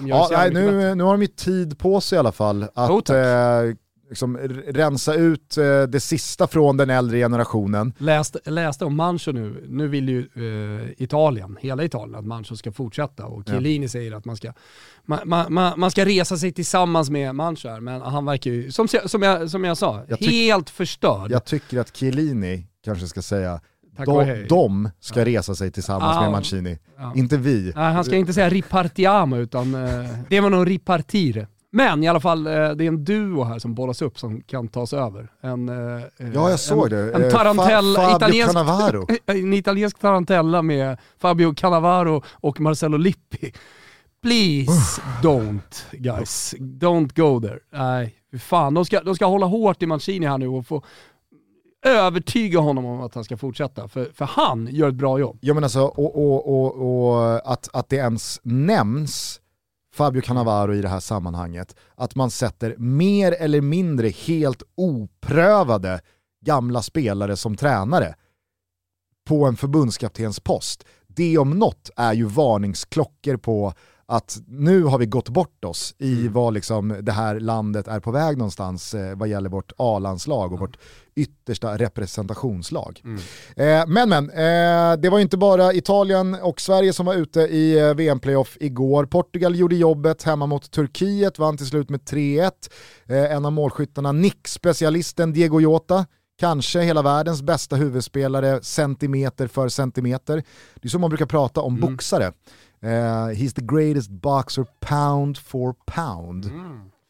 Ja, 0.06 0.28
nej, 0.32 0.50
bättre. 0.52 0.72
nu, 0.72 0.96
nu 0.96 1.04
har 1.04 1.12
de 1.12 1.22
ju 1.22 1.28
tid 1.28 1.80
på 1.80 2.02
sig 2.02 2.16
i 2.16 2.20
alla 2.20 2.32
fall 2.32 2.64
att 2.74 3.06
tack. 3.06 3.16
eh, 3.16 3.76
liksom, 4.10 4.38
rensa 4.68 5.14
ut 5.14 5.58
eh, 5.58 5.82
det 5.84 6.00
sista 6.00 6.48
från 6.48 6.78
den 6.78 6.90
äldre 6.90 7.18
generationen. 7.18 7.94
Läste, 7.98 8.40
läste 8.52 8.86
om 8.86 8.96
Mancho 8.96 9.32
nu, 9.32 9.66
nu 9.70 9.88
vill 9.88 10.10
ju 10.10 10.20
eh, 10.20 11.04
Italien, 11.04 11.58
hela 11.62 11.84
Italien, 11.84 12.16
att 12.16 12.26
Mancho 12.26 12.56
ska 12.56 12.72
fortsätta 12.72 13.26
och 13.26 13.44
Chiellini 13.48 13.90
säger 13.90 14.12
att 14.12 14.26
man 14.26 14.36
ska, 14.38 14.54
man, 15.06 15.20
man, 15.26 15.54
man, 15.54 15.80
man 15.80 15.92
ska 15.92 16.06
resa 16.06 16.38
sig 16.38 16.52
tillsammans 16.52 17.10
med 17.10 17.36
Mancho 17.36 17.68
här, 17.70 17.80
men 17.80 18.02
han 18.02 18.26
verkar 18.26 18.52
ju, 18.52 18.72
som, 18.72 18.88
som, 18.88 19.22
jag, 19.22 19.50
som 19.50 19.64
jag 19.64 19.78
sa, 19.78 20.04
Jag 20.08 20.18
helt 20.18 20.70
förstörd. 20.70 21.32
Jag 21.32 21.46
tycker 21.46 21.80
att 21.80 21.96
Chiellini 21.98 22.68
kanske 22.86 23.08
ska 23.08 23.22
säga 23.22 23.62
de, 24.06 24.46
de 24.50 24.90
ska 25.00 25.26
resa 25.26 25.56
sig 25.56 25.72
tillsammans 25.72 26.18
Ah. 26.18 26.22
med 26.22 26.32
Mancini, 26.32 26.78
Ja. 26.98 27.14
inte 27.16 27.38
vi. 27.38 27.72
Nej, 27.76 27.94
han 27.94 28.04
ska 28.04 28.16
inte 28.16 28.34
säga 28.34 28.50
ripartiamo 28.50 29.38
utan 29.38 29.76
eh, 29.76 30.10
det 30.30 30.40
var 30.40 30.50
nog 30.50 30.70
ripartire. 30.70 31.48
Men 31.72 32.04
i 32.04 32.08
alla 32.08 32.20
fall, 32.20 32.48
eh, 32.48 32.54
det 32.54 32.84
är 32.84 32.88
en 32.88 33.04
duo 33.04 33.44
här 33.44 33.60
som 33.60 33.74
bollas 33.76 34.02
upp 34.02 34.20
som 34.20 34.42
kan 34.42 34.68
tas 34.68 34.94
över. 34.94 35.32
En, 35.42 35.70
eh, 35.70 36.04
Ja, 36.34 36.50
jag 36.50 36.60
såg 36.60 36.84
en, 36.84 36.90
det. 36.90 37.14
En 37.14 37.24
Eh, 37.24 37.30
tarantella, 37.32 38.00
Fa- 38.00 38.16
italiensk, 38.16 38.54
Cannavaro. 38.56 39.08
en 39.26 39.54
italiensk 39.54 40.00
tarantella 40.00 40.62
med 40.62 40.98
Fabio 41.18 41.54
Cannavaro 41.54 42.24
och 42.34 42.60
Marcello 42.60 42.98
Lippi. 42.98 43.54
Please 44.22 45.02
don't 45.24 45.84
guys, 45.92 46.56
don't 46.60 47.16
go 47.16 47.48
there. 47.48 47.60
Nej, 47.74 48.16
fan. 48.40 48.74
De 48.74 48.86
ska, 48.86 49.02
de 49.02 49.16
ska 49.16 49.26
hålla 49.26 49.46
hårt 49.46 49.84
i 49.84 49.86
Mancini 49.86 50.26
här 50.28 50.38
nu 50.38 50.48
och 50.48 50.68
få 50.68 50.84
övertyga 51.86 52.60
honom 52.60 52.86
om 52.86 53.02
att 53.02 53.16
han 53.16 53.24
ska 53.24 53.38
fortsätta. 53.38 53.88
För, 53.88 54.06
för 54.14 54.26
han 54.26 54.68
gör 54.72 54.90
ett 54.90 54.96
bra 54.96 55.20
jobb. 55.20 55.38
Ja 55.42 55.54
men 55.54 55.64
alltså, 55.64 55.82
och, 55.82 56.16
och, 56.16 56.48
och, 56.48 57.16
och 57.16 57.52
att, 57.52 57.70
att 57.74 57.90
det 57.90 57.96
ens 57.96 58.40
nämns 58.44 59.40
Fabio 60.00 60.22
Cannavaro 60.22 60.74
i 60.74 60.82
det 60.82 60.90
här 60.90 61.00
sammanhanget, 61.00 61.76
att 61.96 62.16
man 62.16 62.32
sätter 62.32 62.76
mer 62.78 63.32
eller 63.32 63.62
mindre 63.62 64.10
helt 64.10 64.64
oprövade 64.76 66.02
gamla 66.46 66.82
spelare 66.82 67.38
som 67.38 67.56
tränare 67.56 68.16
på 69.28 69.46
en 69.46 69.56
förbundskaptenspost. 69.56 70.86
Det 71.08 71.38
om 71.38 71.50
något 71.50 71.90
är 71.96 72.14
ju 72.14 72.26
varningsklockor 72.26 73.38
på 73.38 73.74
att 74.10 74.42
nu 74.48 74.84
har 74.84 74.98
vi 74.98 75.06
gått 75.06 75.30
bort 75.30 75.66
oss 75.66 75.96
i 75.98 76.28
vad 76.28 76.54
liksom 76.54 76.96
det 77.02 77.12
här 77.12 77.40
landet 77.40 77.88
är 77.88 78.00
på 78.00 78.12
väg 78.12 78.38
någonstans 78.38 78.94
eh, 78.94 79.16
vad 79.16 79.28
gäller 79.28 79.50
vårt 79.50 79.72
A-landslag 79.78 80.54
och 80.54 80.60
vårt 80.60 80.78
yttersta 81.16 81.78
representationslag. 81.78 83.02
Eh, 83.56 83.84
men 83.88 84.10
men, 84.10 84.30
eh, 84.30 85.00
det 85.02 85.10
var 85.10 85.20
inte 85.20 85.38
bara 85.38 85.74
Italien 85.74 86.38
och 86.42 86.62
Sverige 86.62 86.94
som 86.94 87.06
var 87.06 87.16
ute 87.16 87.40
i 87.42 87.80
eh, 87.80 87.94
VM-playoff 87.94 88.58
igår. 88.60 89.06
Portugal 89.06 89.56
gjorde 89.56 89.76
jobbet 89.76 90.24
hemma 90.24 90.46
mot 90.46 90.72
Turkiet, 90.72 91.40
vann 91.40 91.58
till 91.58 91.68
slut 91.68 91.90
med 91.90 92.00
3-1. 92.02 92.52
Eh, 93.06 93.32
en 93.32 93.46
av 93.46 93.52
målskyttarna, 93.52 94.12
Nick-specialisten 94.12 95.34
Diego 95.34 95.62
Jota, 95.62 96.06
kanske 96.40 96.82
hela 96.82 97.02
världens 97.02 97.42
bästa 97.42 97.76
huvudspelare 97.76 98.62
centimeter 98.62 99.48
för 99.48 99.70
centimeter. 99.70 100.44
Det 100.76 100.88
är 100.88 100.90
så 100.90 101.00
man 101.00 101.10
brukar 101.10 101.26
prata 101.26 101.62
om 101.62 101.80
boxare. 101.80 102.32
Eh, 102.82 102.90
he's 103.36 103.54
the 103.54 103.62
greatest 103.62 104.10
boxer 104.10 104.66
pound 104.80 105.38
for 105.38 105.76
pound. 105.86 106.52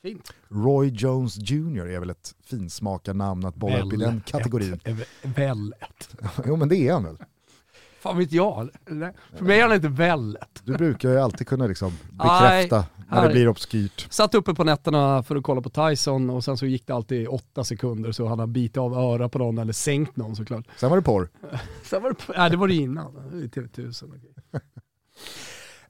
Fint. 0.01 0.33
Roy 0.49 0.87
Jones 0.89 1.37
Jr 1.37 1.87
är 1.87 1.99
väl 1.99 2.09
ett 2.09 2.35
finsmakarnamn 2.43 3.45
att 3.45 3.55
bolla 3.55 3.81
upp 3.81 3.93
i 3.93 3.97
den 3.97 4.21
kategorin. 4.25 4.79
Vället. 5.23 6.15
Jo 6.45 6.55
men 6.55 6.69
det 6.69 6.75
är 6.87 6.93
han 6.93 7.03
väl. 7.03 7.17
Fan 7.99 8.17
vet 8.17 8.31
jag. 8.31 8.69
För 9.35 9.45
mig 9.45 9.59
är 9.59 9.63
han 9.63 9.75
inte 9.75 9.87
vället. 9.87 10.61
Du 10.63 10.73
brukar 10.73 11.09
ju 11.09 11.19
alltid 11.19 11.47
kunna 11.47 11.67
liksom 11.67 11.91
bekräfta 12.11 12.85
när 13.11 13.27
det 13.27 13.33
blir 13.33 13.47
obskyrt. 13.47 14.07
Satt 14.09 14.35
uppe 14.35 14.53
på 14.53 14.63
nätterna 14.63 15.23
för 15.23 15.35
att 15.35 15.43
kolla 15.43 15.61
på 15.61 15.69
Tyson 15.69 16.29
och 16.29 16.43
sen 16.43 16.57
så 16.57 16.65
gick 16.65 16.87
det 16.87 16.93
alltid 16.95 17.27
åtta 17.27 17.63
sekunder 17.63 18.11
så 18.11 18.27
han 18.27 18.39
har 18.39 18.47
bitit 18.47 18.77
av 18.77 18.93
öra 18.93 19.29
på 19.29 19.39
någon 19.39 19.57
eller 19.57 19.73
sänkt 19.73 20.17
någon 20.17 20.35
såklart. 20.35 20.65
Sen 20.77 20.89
var 20.89 20.97
det 20.97 21.03
porr. 21.03 21.29
Sen 21.83 22.03
var 22.03 22.09
det, 22.09 22.33
nej 22.37 22.49
det 22.49 22.57
var 22.57 22.67
det 22.67 22.75
innan, 22.75 23.15
i 23.33 23.47
TV1000. 23.47 24.19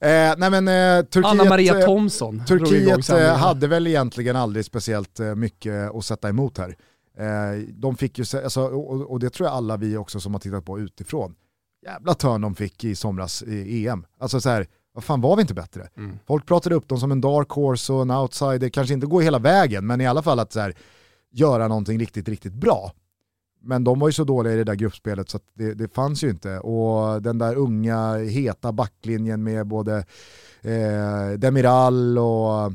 Eh, 0.02 0.34
nej 0.38 0.50
men 0.62 0.68
eh, 0.68 1.06
Turkiet, 1.06 1.26
Anna 1.26 1.44
Maria 1.44 1.80
eh, 1.80 1.86
Thomsson 1.86 2.36
igång 2.36 2.46
Turkiet 2.46 3.10
eh, 3.10 3.36
hade 3.36 3.68
väl 3.68 3.88
egentligen 3.88 4.36
aldrig 4.36 4.66
speciellt 4.66 5.20
eh, 5.20 5.36
mycket 5.36 5.96
att 5.96 6.06
sätta 6.06 6.30
emot 6.30 6.58
här. 6.58 6.76
Eh, 7.18 7.60
de 7.74 7.96
fick 7.96 8.18
ju, 8.20 8.40
alltså, 8.44 8.62
och, 8.62 9.12
och 9.12 9.20
det 9.20 9.30
tror 9.30 9.48
jag 9.50 9.56
alla 9.56 9.78
vi 9.78 9.98
också 9.98 10.20
som 10.20 10.34
har 10.34 10.40
tittat 10.40 10.66
på 10.66 10.80
utifrån, 10.80 11.36
jävla 11.86 12.14
törn 12.14 12.42
de 12.42 12.56
fick 12.56 12.84
i 12.84 12.96
somras 12.96 13.44
i 13.44 13.88
EM. 13.88 14.06
Alltså 14.20 14.42
så 14.42 14.50
här, 14.50 14.68
vad 14.94 15.04
fan 15.04 15.22
var 15.22 15.36
vi 15.36 15.42
inte 15.42 15.54
bättre? 15.54 15.90
Mm. 15.98 16.20
Folk 16.28 16.46
pratade 16.46 16.76
upp 16.76 16.88
dem 16.88 17.00
som 17.00 17.12
en 17.12 17.22
dark 17.22 17.50
horse 17.50 17.94
och 17.94 18.02
en 18.02 18.12
outsider, 18.12 18.70
kanske 18.70 18.94
inte 18.94 19.08
gå 19.08 19.22
hela 19.22 19.40
vägen, 19.40 19.88
men 19.88 20.02
i 20.02 20.08
alla 20.08 20.22
fall 20.22 20.40
att 20.40 20.54
så 20.54 20.60
här, 20.60 20.76
göra 21.32 21.68
någonting 21.68 22.00
riktigt, 22.00 22.30
riktigt 22.30 22.54
bra. 22.54 22.92
Men 23.62 23.84
de 23.84 24.00
var 24.00 24.08
ju 24.08 24.14
så 24.14 24.24
dåliga 24.24 24.54
i 24.54 24.58
det 24.58 24.64
där 24.64 24.76
gruppspelet 24.76 25.30
så 25.30 25.40
det, 25.54 25.74
det 25.74 25.94
fanns 25.94 26.24
ju 26.24 26.30
inte. 26.30 26.60
Och 26.60 27.22
den 27.22 27.38
där 27.38 27.56
unga, 27.56 28.18
heta 28.18 28.72
backlinjen 28.72 29.44
med 29.44 29.68
både 29.68 30.06
eh, 30.62 31.38
Demiral 31.38 32.18
och 32.18 32.74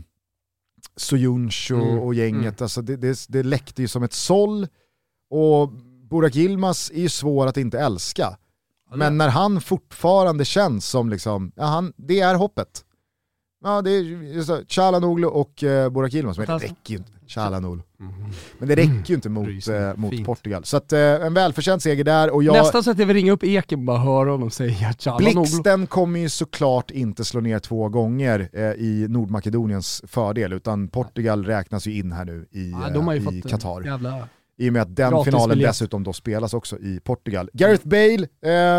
Soyuncu 0.97 1.75
Mm, 1.75 1.99
och 1.99 2.15
gänget, 2.15 2.43
mm. 2.43 2.65
alltså 2.65 2.83
det, 2.83 2.97
det, 2.97 3.27
det 3.29 3.43
läckte 3.43 3.83
ju 3.83 3.89
som 3.89 4.03
ett 4.03 4.13
såll. 4.13 4.67
Och 5.31 5.73
Burak 6.11 6.37
Yilmaz 6.37 6.91
är 6.95 7.01
ju 7.01 7.09
svår 7.09 7.47
att 7.47 7.57
inte 7.57 7.79
älska. 7.79 8.39
Men 8.95 9.19
när 9.19 9.29
han 9.29 9.61
fortfarande 9.61 10.45
känns 10.45 10.87
som 10.87 11.11
liksom, 11.11 11.53
ja, 11.57 11.65
han, 11.65 11.93
det 11.97 12.21
är 12.21 12.35
hoppet. 12.35 12.85
Ja, 13.65 13.83
det 13.83 13.91
är 13.91 14.43
så, 14.43 14.63
Chalanoglu 14.69 15.27
och 15.27 15.65
eh, 15.65 15.91
Burak 15.91 16.15
Yilmaz, 16.15 16.39
men 16.39 16.47
det 16.47 16.55
räcker 16.59 16.75
ju 16.87 16.97
inte. 16.97 17.11
Chalanoglu. 17.27 17.83
Men 18.59 18.69
det 18.69 18.75
räcker 18.75 19.03
ju 19.07 19.15
inte 19.15 19.29
mot, 19.29 19.47
Rysning. 19.47 19.77
eh, 19.77 19.97
mot 19.97 20.11
Fint. 20.11 20.27
Portugal. 20.27 20.65
Så 20.65 20.77
att, 20.77 20.93
eh, 20.93 21.01
en 21.01 21.35
välförtjänt 21.35 21.83
seger 21.83 22.05
där 22.05 22.31
och 22.31 22.43
jag, 22.45 22.53
Nästan 22.53 22.85
så 22.85 22.91
att 22.91 22.99
jag 22.99 23.07
vill 23.07 23.17
ringa 23.17 23.33
upp 23.33 23.45
Eken 23.45 23.79
och 23.79 23.85
bara 23.85 23.99
höra 23.99 24.31
honom 24.31 24.51
säga 24.51 24.93
Chalanoglu. 24.99 25.33
Blixten 25.41 25.87
kommer 25.87 26.21
ju 26.21 26.29
såklart 26.29 26.91
inte 26.91 27.25
slå 27.25 27.41
ner 27.41 27.59
två 27.59 27.89
gånger 27.89 28.49
eh, 28.53 28.63
i 28.63 29.07
Nordmakedoniens 29.09 30.03
fördel, 30.07 30.53
utan 30.53 30.89
Portugal 30.89 31.45
räknas 31.45 31.87
ju 31.87 31.99
in 31.99 32.13
här 32.13 32.25
nu 32.25 32.47
i, 32.51 32.71
Ja, 32.71 32.87
eh, 32.89 32.93
de 32.95 33.07
har 33.07 33.15
ju 33.15 33.21
i 33.21 33.25
fått 33.25 33.35
en 33.35 33.43
Qatar. 33.43 33.83
jävla... 33.85 34.29
I 34.59 34.69
och 34.69 34.73
med 34.73 34.83
att 34.83 34.97
den 34.97 35.11
Gratis 35.11 35.25
finalen 35.25 35.49
biljett. 35.49 35.71
dessutom 35.71 36.05
då 36.05 36.13
spelas 36.13 36.55
också 36.55 36.79
i 36.79 37.01
Portugal. 37.05 37.51
Gareth 37.53 37.87
Bale 37.89 38.27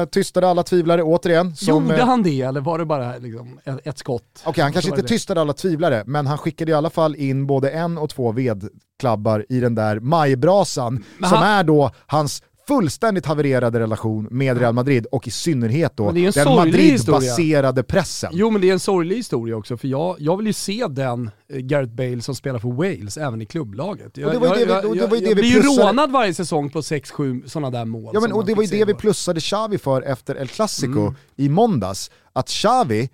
eh, 0.01 0.05
tystade 0.05 0.47
alla 0.47 0.63
tvivlare 0.63 1.03
återigen. 1.03 1.55
Som, 1.55 1.83
Gjorde 1.83 1.97
eh, 1.97 2.05
han 2.05 2.23
det 2.23 2.41
eller 2.41 2.61
var 2.61 2.79
det 2.79 2.85
bara 2.85 3.17
liksom 3.17 3.59
ett, 3.83 3.97
skott? 3.97 4.43
Okej, 4.45 4.63
han 4.63 4.73
kanske 4.73 4.89
inte 4.91 5.01
det. 5.01 5.07
tystade 5.07 5.41
alla 5.41 5.53
tvivlare, 5.53 6.03
men 6.05 6.27
han 6.27 6.37
skickade 6.37 6.71
i 6.71 6.73
alla 6.73 6.89
fall 6.89 7.15
in 7.15 7.47
både 7.47 7.69
en 7.69 7.97
och 7.97 8.09
två 8.09 8.31
vedklabbar 8.31 9.45
i 9.49 9.59
den 9.59 9.75
där 9.75 9.99
majbrasan, 9.99 11.03
Men 11.17 11.29
som 11.29 11.37
han- 11.39 11.47
är 11.59 11.63
då 11.63 11.91
hans 12.07 12.43
fullständigt 12.67 13.25
havererade 13.25 13.79
relation 13.79 14.27
med 14.31 14.57
Real 14.59 14.73
Madrid 14.73 15.05
och 15.11 15.27
i 15.27 15.31
synnerhet 15.31 15.97
då 15.97 16.11
den 16.11 16.31
Madrid-baserade 16.55 17.83
pressen. 17.83 18.31
Jo 18.33 18.49
men 18.49 18.61
det 18.61 18.69
är 18.69 18.73
en 18.73 18.79
sorglig 18.79 19.15
historia 19.15 19.55
också, 19.57 19.77
för 19.77 19.87
jag, 19.87 20.15
jag 20.19 20.37
vill 20.37 20.47
ju 20.47 20.53
se 20.53 20.85
den 20.89 21.29
eh, 21.53 21.57
Gareth 21.59 21.93
Bale 21.93 22.21
som 22.21 22.35
spelar 22.35 22.59
för 22.59 22.69
Wales 22.69 23.17
även 23.17 23.41
i 23.41 23.45
klubblaget. 23.45 24.17
Jag, 24.17 24.27
Och 24.27 24.33
det 24.33 24.39
var 24.39 24.57
ju 24.57 24.65
det 24.65 24.81
vi- 24.91 24.99
det 24.99 25.07
var 25.07 25.15
ju 25.17 25.21
det 25.21 25.27
vi 25.33 25.35
blir 25.35 25.49
ju 25.51 25.61
rånad 25.61 26.11
varje 26.11 26.33
säsong 26.33 26.69
på 26.69 26.81
6-7 26.81 27.47
sådana 27.47 27.69
där 27.69 27.85
mål. 27.85 28.11
Ja, 28.13 28.19
men, 28.19 28.31
och 28.31 28.45
det 28.45 28.53
var 28.55 28.63
ju 28.63 28.69
det 28.69 28.85
vi 28.85 28.93
plussade 28.93 29.39
Xavi 29.39 29.77
för 29.77 30.01
efter 30.01 30.35
El 30.35 30.47
Clasico 30.47 30.99
Mm. 30.99 31.13
i 31.35 31.49
måndags. 31.49 32.11
Att 32.33 32.47
Xavi, 32.49 33.09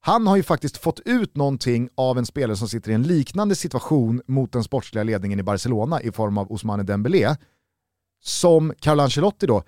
han 0.00 0.26
har 0.26 0.36
ju 0.36 0.42
faktiskt 0.42 0.76
fått 0.76 1.00
ut 1.04 1.36
någonting 1.36 1.88
av 1.94 2.18
en 2.18 2.26
spelare 2.26 2.56
som 2.56 2.68
sitter 2.68 2.90
i 2.90 2.94
en 2.94 3.02
liknande 3.02 3.54
situation 3.54 4.22
mot 4.26 4.52
den 4.52 4.64
sportsliga 4.64 5.04
ledningen 5.04 5.40
i 5.40 5.42
Barcelona 5.42 6.02
i 6.02 6.12
form 6.12 6.38
av 6.38 6.52
Ousmane 6.52 6.82
Dembélé, 6.82 7.36
som 8.22 8.72
Carlo 8.80 9.02
Ancelotti 9.02 9.46
då 9.46 9.62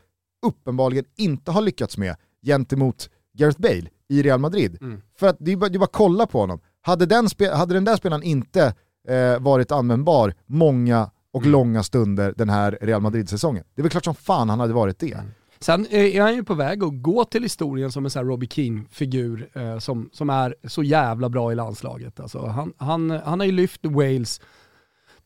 uppenbarligen 0.46 1.04
inte 1.16 1.50
har 1.50 1.62
lyckats 1.62 1.98
med 1.98 2.16
gentemot 2.46 3.10
Gareth 3.32 3.60
Bale 3.60 3.88
i 4.08 4.22
Real 4.22 4.40
Madrid. 4.40 4.78
Mm. 4.80 5.00
För 5.18 5.26
att 5.26 5.36
det 5.40 5.52
är 5.52 5.56
bara, 5.56 5.68
det 5.70 5.76
är 5.76 5.78
bara 5.78 5.84
att 5.84 5.92
kolla 5.92 6.26
på 6.26 6.40
honom. 6.40 6.60
Hade 6.80 7.06
den, 7.06 7.28
hade 7.52 7.74
den 7.74 7.84
där 7.84 7.96
spelaren 7.96 8.22
inte 8.22 8.74
eh, 9.08 9.38
varit 9.40 9.72
användbar 9.72 10.34
många 10.46 11.10
och 11.32 11.42
Mm. 11.42 11.52
långa 11.52 11.82
stunder 11.82 12.34
den 12.36 12.48
här 12.50 12.78
Real 12.80 13.00
Madrid-säsongen, 13.02 13.64
det 13.74 13.80
är 13.80 13.82
väl 13.82 13.90
klart 13.90 14.04
som 14.04 14.14
fan 14.14 14.48
han 14.48 14.60
hade 14.60 14.72
varit 14.72 14.98
det. 14.98 15.16
Sen 15.60 15.86
eh, 15.90 16.16
är 16.16 16.20
han 16.22 16.34
ju 16.34 16.44
på 16.44 16.54
väg 16.54 16.84
att 16.84 17.02
gå 17.02 17.24
till 17.24 17.42
historien 17.42 17.92
som 17.92 18.04
en 18.04 18.10
sån 18.10 18.20
här 18.20 18.26
Robbie 18.30 18.46
Keane-figur 18.48 19.50
eh, 19.54 19.78
som, 19.78 20.10
som 20.12 20.30
är 20.30 20.54
så 20.64 20.82
jävla 20.82 21.28
bra 21.28 21.52
i 21.52 21.54
landslaget. 21.54 22.20
Alltså, 22.20 22.46
han, 22.46 22.72
han, 22.76 23.10
han 23.10 23.40
har 23.40 23.46
ju 23.46 23.52
lyft 23.52 23.80
Wales 23.86 24.40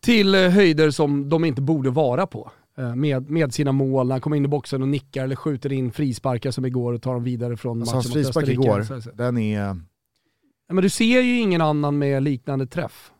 till 0.00 0.34
eh, 0.34 0.50
höjder 0.50 0.90
som 0.90 1.28
de 1.28 1.44
inte 1.44 1.62
borde 1.62 1.90
vara 1.90 2.26
på. 2.26 2.50
Eh, 2.78 2.94
Med, 2.94 3.30
med 3.30 3.54
sina 3.54 3.72
mål, 3.72 4.06
när 4.06 4.14
han 4.14 4.20
kommer 4.20 4.36
in 4.36 4.44
i 4.44 4.48
boxen 4.48 4.82
och 4.82 4.88
nickar 4.88 5.24
eller 5.24 5.36
skjuter 5.36 5.72
in 5.72 5.92
frisparkar 5.92 6.50
som 6.50 6.66
igår 6.66 6.92
och 6.92 7.02
tar 7.02 7.14
dem 7.14 7.24
vidare 7.24 7.56
från 7.56 7.80
Alltså 7.80 7.96
matchen 7.96 8.08
mot 8.08 8.12
frispark 8.14 8.42
Österrike. 8.44 8.62
igår, 8.62 8.82
Så- 8.82 9.00
så- 9.00 9.10
den 9.10 9.38
är... 9.38 9.60
Ja, 10.68 10.74
Men 10.74 10.82
du 10.82 10.90
ser 10.90 11.20
ju 11.20 11.38
ingen 11.38 11.60
annan 11.60 11.98
med 11.98 12.22
liknande 12.22 12.66
träff. 12.66 13.12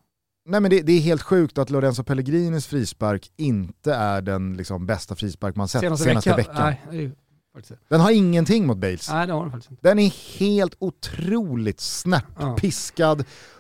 Nej 0.49 0.61
men 0.61 0.71
det, 0.71 0.83
det 0.83 0.93
är 0.93 1.01
helt 1.01 1.23
sjukt 1.23 1.59
att 1.59 1.71
Lorenzo 1.71 2.03
Pellegrinis 2.05 2.67
frispark 2.67 3.33
inte 3.37 3.95
är 3.95 4.23
den 4.23 4.55
liksom, 4.57 4.87
bästa 4.87 5.15
frispark 5.15 5.57
man 5.57 5.69
sett 5.69 5.81
senaste, 5.99 6.37
veckan. 6.37 6.55
Nej, 6.59 6.81
ju 6.93 7.11
faktiskt 7.55 7.69
det. 7.71 7.79
Den 7.89 8.01
har 8.01 8.11
ingenting 8.11 8.67
mot 8.67 8.79
Bales. 8.79 9.11
Nej, 9.11 9.27
det 9.27 9.33
har 9.33 9.41
han 9.41 9.51
faktiskt 9.51 9.71
inte. 9.71 9.89
Den 9.89 9.99
är 9.99 10.39
helt 10.39 10.75
otroligt 10.79 11.81
snäpp, 11.81 12.25
Ja. 12.39 12.57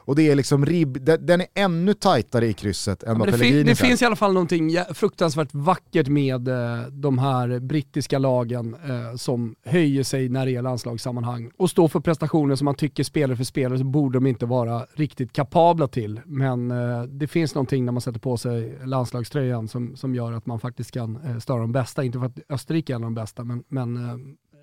Och 0.04 0.16
det 0.16 0.30
är 0.30 0.36
liksom 0.36 0.66
ribb, 0.66 1.04
den, 1.04 1.40
är 1.40 1.46
ännu 1.54 1.94
tajtare 1.94 2.46
i 2.46 2.52
krysset 2.52 3.02
än 3.02 3.18
vad 3.18 3.28
det, 3.28 3.32
fin- 3.32 3.40
Pellegrinis 3.40 3.78
det 3.78 3.86
finns 3.86 4.02
i 4.02 4.04
alla 4.04 4.16
fall 4.16 4.32
någonting 4.32 4.76
fruktansvärt 4.94 5.54
vackert 5.54 6.08
med 6.08 6.48
eh, 6.48 6.86
de 6.90 7.18
här 7.18 7.58
brittiska 7.60 8.18
lagen 8.18 8.74
eh, 8.74 9.16
som 9.16 9.54
höjer 9.64 10.02
sig 10.02 10.28
när 10.28 10.46
det 10.46 10.56
är 10.56 10.62
landslagssammanhang 10.62 11.50
och 11.56 11.70
står 11.70 11.88
för 11.88 12.00
prestationer 12.00 12.56
som 12.56 12.64
man 12.64 12.74
tycker 12.74 13.04
spelare 13.04 13.36
för 13.36 13.44
spelare 13.44 13.78
så 13.78 13.84
borde 13.84 14.16
de 14.16 14.26
inte 14.26 14.46
vara 14.46 14.86
riktigt 14.94 15.32
kapabla 15.32 15.88
till. 15.88 16.20
Men 16.24 16.70
eh, 16.70 17.02
det 17.02 17.26
finns 17.26 17.54
någonting 17.54 17.84
när 17.84 17.92
man 17.92 18.00
sätter 18.00 18.20
på 18.20 18.36
sig 18.36 18.78
landslagströjan 18.84 19.68
som, 19.68 19.96
som 19.96 20.14
gör 20.14 20.32
att 20.32 20.46
man 20.46 20.60
faktiskt 20.60 20.90
kan 20.90 21.40
störa 21.40 21.60
de 21.60 21.72
bästa. 21.72 22.04
Inte 22.04 22.18
för 22.18 22.26
att 22.26 22.38
Österrike 22.48 22.92
är 22.92 22.96
en 22.96 23.04
av 23.04 23.10
de 23.10 23.14
bästa, 23.14 23.44
men, 23.44 23.64
men 23.68 23.98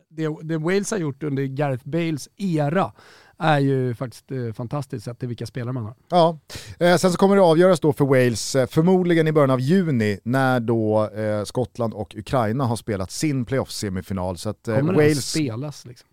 det, 0.10 0.38
det 0.44 0.58
Wales 0.58 0.92
har 0.92 0.98
gjort 0.98 1.24
under 1.24 1.44
Gareth 1.44 1.90
Bales 1.90 2.30
era 2.38 2.92
är 3.40 3.60
ju 3.60 3.96
faktiskt 3.96 4.32
eh, 4.32 4.54
fantastiskt 4.54 5.06
sett 5.06 5.20
till 5.20 5.28
vilka 5.28 5.46
spelare 5.46 5.74
man 5.74 5.84
har. 5.84 5.96
Ja, 6.10 6.40
eh, 6.80 6.98
sen 6.98 7.12
så 7.12 7.18
kommer 7.18 7.36
det 7.36 7.42
avgöras 7.42 7.80
då 7.80 7.94
för 7.94 8.06
Wales, 8.06 8.56
eh, 8.56 8.68
förmodligen 8.68 9.28
i 9.28 9.32
början 9.32 9.50
av 9.50 9.60
juni, 9.60 10.20
när 10.24 10.60
då 10.60 11.10
Skottland 11.46 11.94
och 11.94 12.16
Ukraina 12.16 12.66
har 12.66 12.76
spelat 12.76 13.12
sin 13.12 13.46
playoff-semifinal. 13.46 14.36
Så 14.38 14.50
att 14.50 14.62
Kommer 14.66 14.78
den 14.82 14.96
Wales... 14.96 15.30
spelas 15.32 15.86
liksom? 15.86 16.08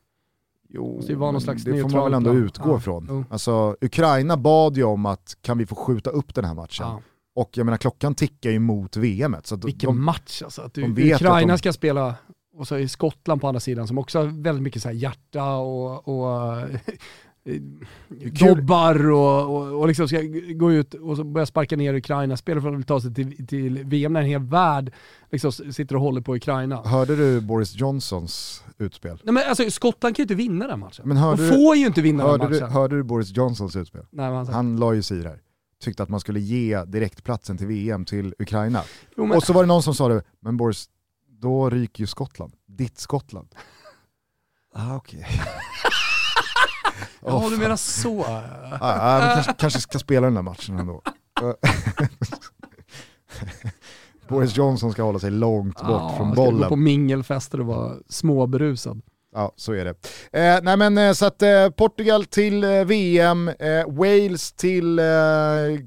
Jo, 0.68 1.03
slags 1.41 1.64
det 1.64 1.83
får 1.83 1.89
man 1.89 2.05
väl 2.05 2.14
ändå 2.14 2.33
land. 2.33 2.45
utgå 2.45 2.70
Ja, 2.70 2.79
ifrån. 2.79 3.07
jo. 3.11 3.24
Alltså, 3.31 3.77
Ukraina 3.81 4.37
bad 4.37 4.77
ju 4.77 4.85
om 4.85 5.07
att 5.07 5.37
kan 5.43 5.59
vi 5.59 5.66
få 5.66 5.74
skjuta 5.74 6.11
upp 6.11 6.35
den 6.35 6.45
här 6.45 6.55
matchen? 6.55 6.87
Ja. 6.87 7.01
Och 7.35 7.51
jag 7.53 7.64
menar 7.64 7.77
klockan 7.79 8.14
tickar 8.14 8.51
ju 8.51 8.59
mot 8.59 8.97
VM. 8.97 9.37
så 9.45 9.57
Vilken 9.57 9.89
de, 9.91 10.05
match 10.05 10.43
alltså. 10.43 10.62
Att 10.62 10.74
vet 10.79 11.14
Ukraina 11.14 11.43
att 11.43 11.49
de- 11.49 11.59
ska 11.59 11.72
spela 11.72 12.14
och 12.57 12.69
så 12.69 12.75
är 12.75 12.87
Skottland 12.87 13.41
på 13.41 13.49
andra 13.49 13.61
sidan 13.61 13.87
som 13.89 13.99
också 13.99 14.19
har 14.19 14.43
väldigt 14.43 14.63
mycket 14.63 14.83
så 14.83 14.89
här 14.89 14.95
hjärta 14.97 15.55
och, 15.57 16.09
och 16.09 16.63
gobbar 18.33 19.11
och, 19.11 19.57
och, 19.57 19.81
och 19.81 19.89
liksom 19.89 20.09
ska 20.09 20.19
gå 20.55 20.73
ut 20.73 20.95
och 20.95 21.27
börja 21.27 21.47
sparka 21.47 21.77
ner 21.77 21.95
Ukraina. 21.95 22.37
Spelare 22.37 22.63
för 22.63 22.75
att 22.75 22.87
ta 22.87 23.01
sig 23.01 23.15
till, 23.15 23.47
till 23.47 23.85
VM 23.85 24.13
när 24.13 24.21
en 24.21 24.27
hel 24.27 24.43
värld 24.43 24.93
liksom 25.33 25.53
sitter 25.53 25.95
och 25.97 26.01
håller 26.03 26.21
på 26.21 26.37
Ukraina. 26.37 26.77
Hörde 26.85 27.17
du 27.17 27.41
Boris 27.41 27.75
Johnsons 27.77 28.65
utspel? 28.79 29.21
Nej, 29.25 29.35
men 29.35 29.43
alltså, 29.49 29.71
Skottland 29.71 30.17
kan 30.17 30.23
ju 30.23 30.25
inte 30.25 30.35
vinna 30.35 30.67
den 30.67 30.81
matchen. 30.81 31.09
Men 31.09 31.17
hörde 31.17 31.43
de 31.43 31.49
du- 31.51 31.55
får 31.65 31.77
ju 31.77 31.87
inte 31.87 32.03
vinna 32.03 32.23
den 32.23 32.31
Hörde 32.41 32.55
du, 32.55 32.61
matchen. 32.61 32.73
hörde 32.73 32.97
du 32.97 33.03
Boris 33.03 33.37
Johnsons 33.37 33.77
utspel? 33.77 34.05
Nej, 34.11 34.27
han, 34.33 34.47
Han 34.49 34.77
la 34.77 34.95
ju 34.95 35.03
sig 35.03 35.19
i 35.19 35.23
det 35.23 35.29
här. 35.29 35.41
Tyckte 35.85 36.03
att 36.03 36.09
man 36.09 36.21
skulle 36.21 36.41
ge 36.41 36.85
direktplatsen 36.85 37.59
till 37.59 37.67
VM 37.67 38.05
till 38.05 38.35
Ukraina. 38.39 38.83
jo, 39.17 39.27
men, 39.27 39.37
Och 39.37 39.43
så 39.43 39.53
var 39.53 39.63
det 39.63 39.67
någon 39.67 39.83
som 39.83 39.95
sa 39.95 40.09
det, 40.09 40.23
men 40.41 40.57
Boris, 40.57 40.87
då 41.47 41.70
ryker 41.70 42.01
ju 42.01 42.07
Skottland. 42.07 42.53
Ditt 42.66 42.99
Skottland. 42.99 43.49
Ah, 44.78 44.97
okej. 44.97 45.26
ja, 47.20 47.47
du 47.51 47.57
menar 47.57 47.76
så. 47.76 48.24
Ah, 48.24 48.40
ah, 48.80 49.18
men 49.18 49.34
kanske, 49.34 49.53
kanske 49.59 49.80
ska 49.80 49.99
spela 49.99 50.26
den 50.26 50.34
där 50.34 50.42
matchen 50.42 50.78
ändå. 50.78 51.03
Boris 54.28 54.57
Johnson 54.57 54.92
ska 54.92 55.03
hålla 55.03 55.18
sig 55.18 55.30
långt 55.30 55.76
bort 55.76 55.88
Ja, 55.88 56.14
från 56.16 56.32
ska 56.32 56.42
Gå 56.44 56.51
på 56.51 56.59
bollen. 56.59 56.82
mingelfester 56.82 57.61
och 57.61 57.66
vara 57.66 57.94
småberusad. 58.09 59.01
Ja, 59.34 59.53
så 59.57 59.72
är 59.72 59.84
det. 59.84 59.90
Eh, 60.40 60.59
nej 60.62 60.76
men 60.76 60.99
eh, 60.99 61.12
så 61.12 61.26
att 61.26 61.42
eh, 61.42 61.68
Portugal 61.70 62.24
till 62.24 62.64
eh, 62.64 62.70
VM, 62.84 63.49
eh, 63.49 63.86
Wales 63.88 64.53
till 64.53 64.99
eh, 64.99 65.05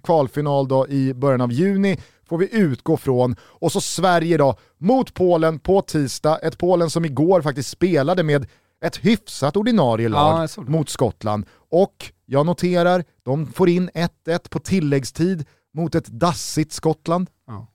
kvalfinal 0.03 0.67
då 0.67 0.87
i 0.87 1.13
början 1.13 1.41
av 1.41 1.51
juni 1.51 1.97
får 2.29 2.37
vi 2.37 2.55
utgå 2.55 2.97
från. 2.97 3.35
Och 3.41 3.71
så 3.71 3.81
Sverige 3.81 4.37
då 4.37 4.55
mot 4.77 5.13
Polen 5.13 5.59
på 5.59 5.81
tisdag, 5.81 6.37
ett 6.37 6.57
Polen 6.57 6.89
som 6.89 7.05
igår 7.05 7.41
faktiskt 7.41 7.69
spelade 7.69 8.23
med 8.23 8.47
ett 8.85 8.97
hyfsat 8.97 9.57
ordinarie 9.57 10.09
Ja, 10.09 10.11
lag 10.11 10.49
det. 10.55 10.61
mot 10.71 10.89
Skottland. 10.89 11.45
Och 11.69 12.11
jag 12.25 12.45
noterar, 12.45 13.03
de 13.23 13.47
får 13.47 13.69
in 13.69 13.89
1-1 13.89 14.49
på 14.49 14.59
tilläggstid 14.59 15.45
mot 15.73 15.95
ett 15.95 16.07
dassigt 16.07 16.71
Skottland. 16.73 17.29
Ja. 17.47 17.67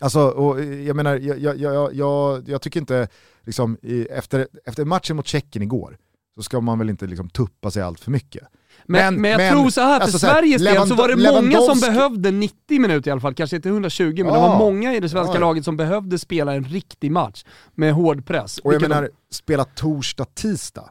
Alltså, 0.00 0.20
och 0.20 0.60
eh, 0.60 0.86
jag 0.86 0.96
menar, 0.96 1.16
jag, 1.16 1.58
jag, 1.58 1.94
jag, 1.94 2.48
jag, 2.48 2.62
tycker 2.62 2.80
inte, 2.80 3.08
liksom, 3.42 3.76
efter, 4.10 4.48
efter 4.64 4.84
matchen 4.84 5.16
mot 5.16 5.26
Tjeckien 5.26 5.62
igår, 5.62 5.98
så 6.34 6.42
ska 6.42 6.60
man 6.60 6.78
väl 6.78 6.90
inte 6.90 7.06
liksom 7.06 7.28
tuppa 7.30 7.70
sig 7.70 7.82
allt 7.82 8.00
för 8.00 8.10
mycket. 8.10 8.48
Men, 8.86 9.20
men, 9.20 9.30
jag 9.30 9.38
men- 9.38 9.52
tror 9.52 9.70
så 9.70 9.80
här, 9.80 9.96
för 9.98 10.02
alltså 10.04 10.18
så 10.18 10.26
här, 10.26 10.34
Sveriges 10.34 10.62
del 10.62 10.86
så 10.88 10.94
var 10.94 11.08
det 11.08 11.32
många 11.32 11.60
som 11.60 11.80
behövde 11.80 12.30
90 12.30 12.80
minuter 12.80 13.08
i 13.08 13.12
alla 13.12 13.20
fall, 13.20 13.34
kanske 13.34 13.56
inte 13.56 13.68
120, 13.68 14.04
men 14.04 14.14
det 14.16 14.22
Ja. 14.32 14.48
var 14.48 14.58
många 14.58 14.94
i 14.94 15.00
det 15.00 15.08
svenska 15.08 15.34
Ja. 15.34 15.40
laget 15.40 15.64
som 15.64 15.76
behövde 15.76 16.18
spela 16.18 16.54
en 16.54 16.64
riktig 16.64 17.12
match 17.12 17.44
med 17.74 17.92
hård 17.94 18.26
press. 18.26 18.58
Och 18.58 18.74
jag 18.74 18.82
menar, 18.82 19.10
spela 19.30 19.64
torsdag, 19.64 20.24
tisdag, 20.34 20.84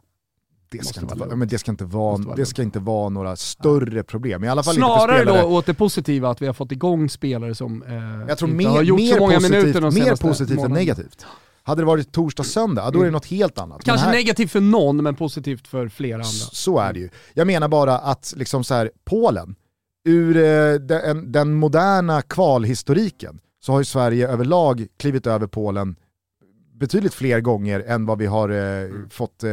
det 0.71 0.85
ska, 0.85 1.01
inte 1.01 1.15
vara 1.15 1.35
men 1.35 1.47
det, 1.47 1.57
ska 1.59 1.71
inte 1.71 1.85
vara, 1.85 2.17
vara 2.17 2.35
det 2.35 2.45
ska 2.45 2.61
inte 2.61 2.79
vara 2.79 3.09
några 3.09 3.35
större 3.35 4.03
problem. 4.03 4.43
I 4.43 4.47
alla 4.47 4.63
fall 4.63 4.75
inte 4.75 4.85
Snarare 4.87 5.21
spelare. 5.21 5.41
då 5.41 5.47
åt 5.47 5.65
det 5.65 5.73
positiva 5.73 6.29
att 6.29 6.41
vi 6.41 6.45
har 6.45 6.53
fått 6.53 6.71
igång 6.71 7.09
spelare 7.09 7.55
som 7.55 7.83
eh, 7.83 7.93
Jag 8.27 8.37
tror 8.37 8.49
inte 8.51 8.63
mer, 8.63 8.69
har 8.75 8.83
gjort 8.83 8.99
mer 8.99 9.13
så 9.13 9.19
många 9.19 9.35
positivt, 9.35 9.51
minuter 9.59 9.81
de 9.81 9.93
mer 9.95 10.15
positivt 10.15 10.49
än 10.49 10.55
månaderna. 10.55 10.79
negativt. 10.79 11.25
Hade 11.63 11.81
det 11.81 11.85
varit 11.85 12.11
torsdag, 12.11 12.43
söndag, 12.43 12.91
då 12.91 13.01
är 13.01 13.05
det 13.05 13.11
något 13.11 13.25
helt 13.25 13.57
annat. 13.57 13.83
Kanske 13.83 14.05
här- 14.05 14.13
negativt 14.13 14.51
för 14.51 14.61
någon, 14.61 15.03
men 15.03 15.15
positivt 15.15 15.67
för 15.67 15.87
flera 15.89 16.15
andra. 16.15 16.27
Så 16.29 16.79
är 16.79 16.93
det 16.93 16.99
ju. 16.99 17.09
Jag 17.33 17.47
menar 17.47 17.67
bara 17.67 17.97
att 17.97 18.33
liksom 18.37 18.63
så 18.63 18.73
här, 18.73 18.91
Polen, 19.05 19.55
ur 20.05 20.37
eh, 20.37 20.73
den, 20.73 21.31
den 21.31 21.53
moderna 21.53 22.21
kvalhistoriken 22.21 23.39
så 23.63 23.71
har 23.71 23.79
ju 23.79 23.85
Sverige 23.85 24.27
överlag 24.27 24.87
klivit 24.99 25.27
över 25.27 25.47
Polen 25.47 25.95
betydligt 26.73 27.13
fler 27.13 27.39
gånger 27.41 27.79
än 27.79 28.05
vad 28.05 28.17
vi 28.17 28.25
har 28.25 28.49
eh, 28.49 28.89
fått 29.09 29.43
eh, 29.43 29.49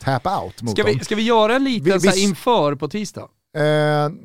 tap 0.00 0.26
out 0.42 0.62
mot 0.62 0.72
Ska 0.72 0.82
dem. 0.82 0.92
vi, 0.98 1.04
ska 1.04 1.14
vi 1.14 1.22
göra 1.22 1.56
en 1.56 1.64
liten 1.64 1.98
Vi- 1.98 2.08
vi- 2.14 2.22
inför 2.22 2.74
på 2.74 2.88
tisdag? 2.88 3.28
Eh, 3.54 3.62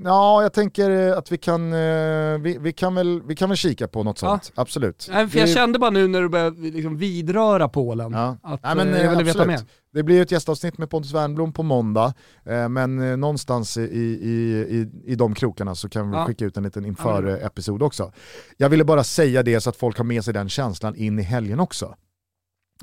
ja, 0.04 0.42
jag 0.42 0.54
tänker 0.54 1.12
att 1.12 1.32
vi 1.32 1.38
kan, 1.38 1.74
eh, 1.74 2.38
vi, 2.40 2.58
vi, 2.62 2.74
kan 2.74 2.96
väl, 2.96 3.22
vi 3.28 3.36
kan 3.36 3.50
väl 3.50 3.58
kika 3.58 3.88
på 3.88 4.04
något 4.04 4.18
sånt, 4.18 4.52
absolut. 4.56 5.08
Nej, 5.12 5.28
för 5.28 5.40
jag 5.40 5.46
Vi- 5.48 5.54
kände 5.54 5.80
bara 5.80 5.90
nu 5.90 6.08
när 6.08 6.22
du 6.22 6.30
började 6.30 6.62
liksom 6.62 6.98
vidröra 6.98 7.70
Polen, 7.70 8.12
Ja. 8.12 8.38
att 8.44 8.64
Nej, 8.64 8.76
men, 8.76 8.94
eh, 8.94 9.02
jag 9.02 9.10
ville 9.10 9.22
eh, 9.22 9.26
veta 9.26 9.46
mer. 9.46 9.60
Det 9.94 10.04
blir 10.04 10.22
ett 10.22 10.32
gästavsnitt 10.32 10.78
med 10.78 10.90
Pontus 10.90 11.14
Wernbloom 11.14 11.54
på 11.54 11.64
måndag, 11.64 12.14
eh, 12.46 12.70
men 12.70 13.12
eh, 13.12 13.18
någonstans 13.18 13.78
i, 13.78 13.82
i, 13.82 14.58
i, 14.70 14.90
i 15.12 15.16
de 15.16 15.34
krokarna 15.36 15.76
så 15.76 15.90
kan 15.90 16.12
vi 16.12 16.18
Ja. 16.18 16.26
skicka 16.26 16.46
ut 16.46 16.58
en 16.58 16.64
liten 16.64 16.84
Ja, 16.84 16.88
inför-episod 16.90 17.84
också. 17.84 18.12
Jag 18.58 18.70
ville 18.70 18.84
bara 18.84 19.04
säga 19.04 19.44
det 19.44 19.62
så 19.62 19.70
att 19.70 19.76
folk 19.76 19.98
har 19.98 20.06
med 20.06 20.24
sig 20.24 20.34
den 20.34 20.50
känslan 20.50 20.96
in 20.96 21.20
i 21.20 21.24
helgen 21.24 21.60
också. 21.60 21.96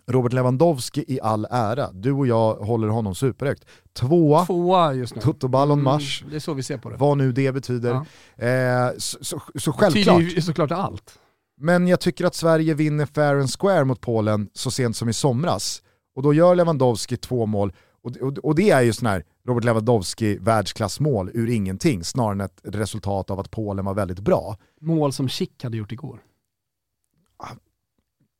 Robert 0.06 0.32
Lewandowski 0.32 1.04
i 1.08 1.20
all 1.20 1.46
ära, 1.50 1.92
du 1.92 2.12
och 2.12 2.26
jag 2.26 2.54
håller 2.54 2.88
honom 2.88 3.14
superhögt. 3.14 3.64
Tvåa, 3.92 4.46
Tvåa 4.46 4.94
just 4.94 5.14
nu. 5.14 5.20
Toto 5.20 5.48
Ballon 5.48 5.72
Mm, 5.78 5.84
Mars, 5.84 6.24
Det 6.30 6.36
är 6.36 6.40
så 6.40 6.54
vi 6.54 6.62
ser 6.62 6.78
på 6.78 6.90
det. 6.90 6.96
vad 6.96 7.18
nu 7.18 7.32
det 7.32 7.52
betyder. 7.52 8.04
Ja. 8.36 8.44
Eh, 8.46 8.92
så, 8.98 9.18
så, 9.24 9.40
så 9.54 9.72
självklart. 9.72 10.22
ju 10.22 10.40
såklart 10.40 10.70
allt. 10.70 11.18
Men 11.60 11.88
jag 11.88 12.00
tycker 12.00 12.24
att 12.24 12.34
Sverige 12.34 12.74
vinner 12.74 13.06
fair 13.06 13.34
and 13.34 13.50
square 13.60 13.84
mot 13.84 14.00
Polen 14.00 14.48
så 14.52 14.70
sent 14.70 14.96
som 14.96 15.08
i 15.08 15.12
somras. 15.12 15.82
Och 16.16 16.22
då 16.22 16.34
gör 16.34 16.54
Lewandowski 16.54 17.16
två 17.16 17.46
mål. 17.46 17.72
Och, 18.02 18.16
och, 18.16 18.38
och 18.38 18.54
det 18.54 18.70
är 18.70 18.82
ju 18.82 18.92
sån 18.92 19.06
här 19.08 19.24
Robert 19.48 19.64
Lewandowski 19.64 20.38
världsklassmål 20.38 21.30
ur 21.34 21.50
ingenting, 21.50 22.04
snarare 22.04 22.32
än 22.32 22.40
ett 22.40 22.60
resultat 22.64 23.30
av 23.30 23.40
att 23.40 23.50
Polen 23.50 23.84
var 23.84 23.94
väldigt 23.94 24.20
bra. 24.20 24.56
Mål 24.80 25.12
som 25.12 25.28
Schick 25.28 25.62
hade 25.64 25.76
gjort 25.76 25.92
igår. 25.92 26.20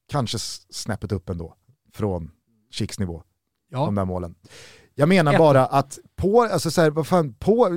Kanske 0.09 0.39
snäppet 0.71 1.13
upp 1.13 1.29
ändå, 1.29 1.55
från 1.95 2.31
Schicks 2.73 2.99
nivå, 2.99 3.23
Ja. 3.71 3.85
de 3.85 3.95
där 3.95 4.05
målen. 4.05 4.35
Jag 4.95 5.09
menar 5.09 5.33
Ett. 5.33 5.39
bara 5.39 5.67
att 5.67 5.99
på, 6.17 6.43
alltså 6.43 6.71
så 6.71 6.81
här, 6.81 6.91
vad 6.91 7.07
fan, 7.07 7.35
på, 7.35 7.69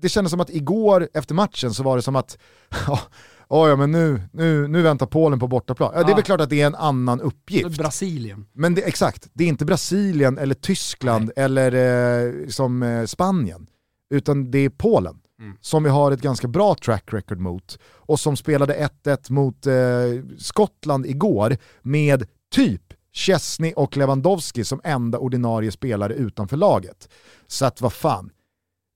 det 0.00 0.08
kändes 0.08 0.30
som 0.30 0.40
att 0.40 0.50
igår 0.50 1.08
efter 1.14 1.34
matchen 1.34 1.74
så 1.74 1.82
var 1.82 1.96
det 1.96 2.02
som 2.02 2.16
att 2.16 2.38
ja, 2.86 3.68
ja 3.68 3.76
men 3.76 3.92
nu, 3.92 4.22
nu, 4.32 4.68
nu 4.68 4.82
väntar 4.82 5.06
Polen 5.06 5.38
på 5.40 5.46
bortaplan. 5.48 5.92
Ja, 5.94 6.02
det 6.02 6.12
är 6.12 6.14
väl 6.14 6.24
klart 6.24 6.40
att 6.40 6.50
det 6.50 6.60
är 6.60 6.66
en 6.66 6.74
annan 6.74 7.20
uppgift. 7.20 7.78
Brasilien. 7.78 8.46
Men 8.52 8.74
det, 8.74 8.82
exakt, 8.82 9.28
det 9.32 9.44
är 9.44 9.48
inte 9.48 9.64
Brasilien 9.64 10.38
eller 10.38 10.54
Tyskland 10.54 11.32
eller 11.36 11.72
eh, 11.74 12.48
som 12.48 12.82
eh, 12.82 13.04
Spanien, 13.04 13.66
utan 14.10 14.50
det 14.50 14.58
är 14.58 14.70
Polen 14.70 15.20
Mm. 15.40 15.56
som 15.60 15.82
vi 15.82 15.90
har 15.90 16.12
ett 16.12 16.20
ganska 16.20 16.48
bra 16.48 16.74
track 16.74 17.12
record 17.12 17.38
mot 17.38 17.78
och 17.84 18.20
som 18.20 18.36
spelade 18.36 18.90
1-1 19.04 19.32
mot 19.32 19.66
eh, 19.66 20.36
Skottland 20.38 21.06
igår 21.06 21.56
med 21.82 22.26
typ 22.50 22.82
Chesney 23.12 23.72
och 23.72 23.96
Lewandowski 23.96 24.64
som 24.64 24.80
enda 24.84 25.18
ordinarie 25.18 25.70
spelare 25.70 26.14
utanför 26.14 26.56
laget. 26.56 27.08
Så 27.46 27.66
att 27.66 27.80
vad 27.80 27.92
fan, 27.92 28.30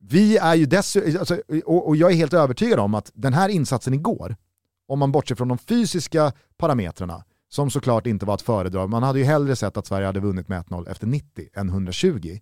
vi 0.00 0.36
är 0.36 0.54
ju 0.54 0.66
dessutom, 0.66 1.16
alltså, 1.18 1.40
och, 1.64 1.88
och 1.88 1.96
jag 1.96 2.10
är 2.12 2.16
helt 2.16 2.34
övertygad 2.34 2.78
om 2.78 2.94
att 2.94 3.10
den 3.14 3.32
här 3.32 3.48
insatsen 3.48 3.94
igår 3.94 4.36
om 4.88 4.98
man 4.98 5.12
bortser 5.12 5.34
från 5.34 5.48
de 5.48 5.58
fysiska 5.58 6.32
parametrarna, 6.56 7.24
som 7.48 7.70
såklart 7.70 8.06
inte 8.06 8.26
var 8.26 8.34
att 8.34 8.42
föredra. 8.42 8.86
Man 8.86 9.02
hade 9.02 9.18
ju 9.18 9.24
hellre 9.24 9.56
sett 9.56 9.76
att 9.76 9.86
Sverige 9.86 10.06
hade 10.06 10.20
vunnit 10.20 10.48
med 10.48 10.64
1-0 10.64 10.90
efter 10.90 11.06
90 11.06 11.48
än 11.54 11.68
120. 11.68 12.38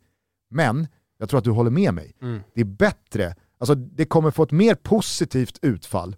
Men 0.51 0.87
jag 1.19 1.29
tror 1.29 1.39
att 1.39 1.45
du 1.45 1.51
håller 1.51 1.71
med 1.71 1.95
mig. 1.95 2.17
Mm. 2.23 2.41
Det 2.55 2.61
är 2.61 2.65
bättre, 2.65 3.35
alltså 3.61 3.75
det 3.75 4.05
kommer 4.05 4.31
få 4.31 4.43
ett 4.43 4.51
mer 4.51 4.75
positivt 4.75 5.59
utfall 5.63 6.17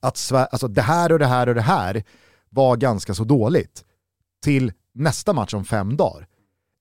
att 0.00 0.16
Sver- 0.16 0.48
alltså 0.52 0.68
det 0.68 0.82
här 0.82 1.12
och 1.12 1.18
det 1.18 1.26
här 1.26 1.48
och 1.48 1.54
det 1.54 1.60
här 1.60 2.04
var 2.50 2.76
ganska 2.76 3.14
så 3.14 3.24
dåligt 3.24 3.84
till 4.44 4.72
nästa 4.94 5.32
match 5.32 5.54
om 5.54 5.64
fem 5.64 5.96
dagar 5.96 6.26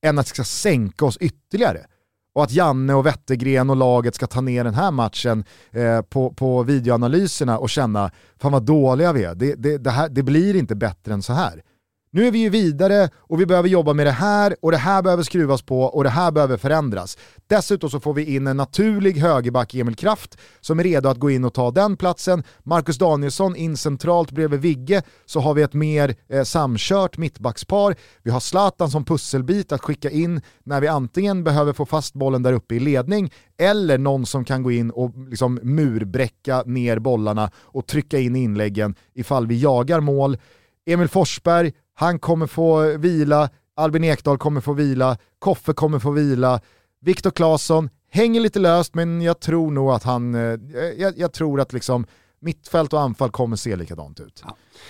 än 0.06 0.20
att 0.20 0.26
det 0.26 0.30
ska 0.30 0.44
sänka 0.44 1.06
oss 1.06 1.18
ytterligare. 1.18 1.86
Och 2.34 2.44
att 2.44 2.52
Janne 2.52 2.94
och 2.94 3.06
Wettergren 3.06 3.70
och 3.70 3.76
laget 3.76 4.16
ska 4.16 4.28
ta 4.28 4.42
ner 4.42 4.64
den 4.64 4.74
här 4.74 4.92
matchen 4.92 5.44
eh, 5.72 6.02
på, 6.02 6.34
på 6.34 6.64
videoanalyserna 6.64 7.58
och 7.58 7.70
känna, 7.70 8.12
fan 8.38 8.52
vad 8.52 8.64
dåliga 8.64 9.14
vi 9.14 9.24
är, 9.24 9.36
det, 9.36 9.56
det, 9.56 9.78
det, 9.78 9.92
här, 9.92 10.10
det 10.10 10.24
blir 10.24 10.56
inte 10.56 10.76
bättre 10.76 11.14
än 11.14 11.22
så 11.22 11.34
här. 11.34 11.64
Nu 12.14 12.28
är 12.28 12.32
vi 12.32 12.40
ju 12.40 12.50
vidare 12.50 13.10
och 13.16 13.42
vi 13.42 13.46
behöver 13.46 13.70
jobba 13.70 13.94
med 13.94 14.06
det 14.06 14.12
här 14.12 14.56
och 14.62 14.72
det 14.72 14.78
här 14.78 15.02
behöver 15.02 15.24
skruvas 15.24 15.62
på 15.62 15.82
och 15.82 16.04
det 16.04 16.10
här 16.10 16.32
behöver 16.32 16.58
förändras. 16.58 17.18
Dessutom 17.48 17.90
så 17.90 18.00
får 18.00 18.14
vi 18.14 18.36
in 18.36 18.48
en 18.48 18.58
naturlig 18.58 19.18
högerback 19.18 19.76
Emil 19.76 19.96
Kraft 19.96 20.38
som 20.62 20.80
är 20.80 20.84
redo 20.84 21.10
att 21.10 21.18
gå 21.18 21.32
in 21.32 21.46
och 21.46 21.54
ta 21.54 21.72
den 21.72 21.98
platsen. 21.98 22.44
Marcus 22.64 22.98
Danielsson 22.98 23.56
in 23.56 23.78
centralt 23.78 24.32
bredvid 24.32 24.60
Vigge 24.60 25.04
så 25.26 25.40
har 25.40 25.54
vi 25.54 25.62
ett 25.62 25.74
mer 25.74 26.16
eh, 26.30 26.44
samkört 26.44 27.18
mittbackspar. 27.18 27.96
Vi 28.24 28.32
har 28.32 28.40
Zlatan 28.40 28.92
som 28.92 29.06
pusselbit 29.06 29.72
att 29.72 29.82
skicka 29.82 30.10
in 30.10 30.42
när 30.64 30.82
vi 30.82 30.88
antingen 30.88 31.44
behöver 31.44 31.74
få 31.74 31.86
fast 31.86 32.14
bollen 32.14 32.44
där 32.44 32.54
uppe 32.54 32.76
i 32.76 32.80
ledning 32.80 33.34
eller 33.58 33.98
någon 33.98 34.26
som 34.26 34.46
kan 34.46 34.64
gå 34.64 34.72
in 34.72 34.92
och 34.92 35.30
liksom 35.30 35.60
murbräcka 35.64 36.64
ner 36.66 37.00
bollarna 37.00 37.52
och 37.58 37.88
trycka 37.88 38.20
in 38.20 38.36
inläggen 38.36 38.96
ifall 39.14 39.48
vi 39.48 39.60
jagar 39.60 40.00
mål. 40.00 40.38
Emil 40.86 41.08
Forsberg, 41.08 41.74
han 41.96 42.20
kommer 42.20 42.48
få 42.48 42.98
vila, 42.98 43.50
Albin 43.76 44.04
Ekdal 44.04 44.38
kommer 44.38 44.62
få 44.62 44.74
vila, 44.74 45.18
Koffe 45.40 45.74
kommer 45.74 46.00
få 46.00 46.12
vila, 46.12 46.60
Viktor 47.02 47.32
Claesson 47.32 47.90
hänger 48.12 48.42
lite 48.42 48.60
löst 48.60 48.94
men 48.96 49.22
jag 49.22 49.40
tror 49.40 49.72
nog 49.72 49.92
att 49.92 50.04
han, 50.04 50.36
eh, 50.36 50.60
jag, 50.98 51.14
jag 51.18 51.34
tror 51.34 51.62
att 51.62 51.74
liksom 51.74 52.06
mittfält 52.42 52.94
och 52.94 53.02
anfall 53.02 53.30
kommer 53.32 53.56
se 53.56 53.76
likadant 53.76 54.20
ut. 54.20 54.44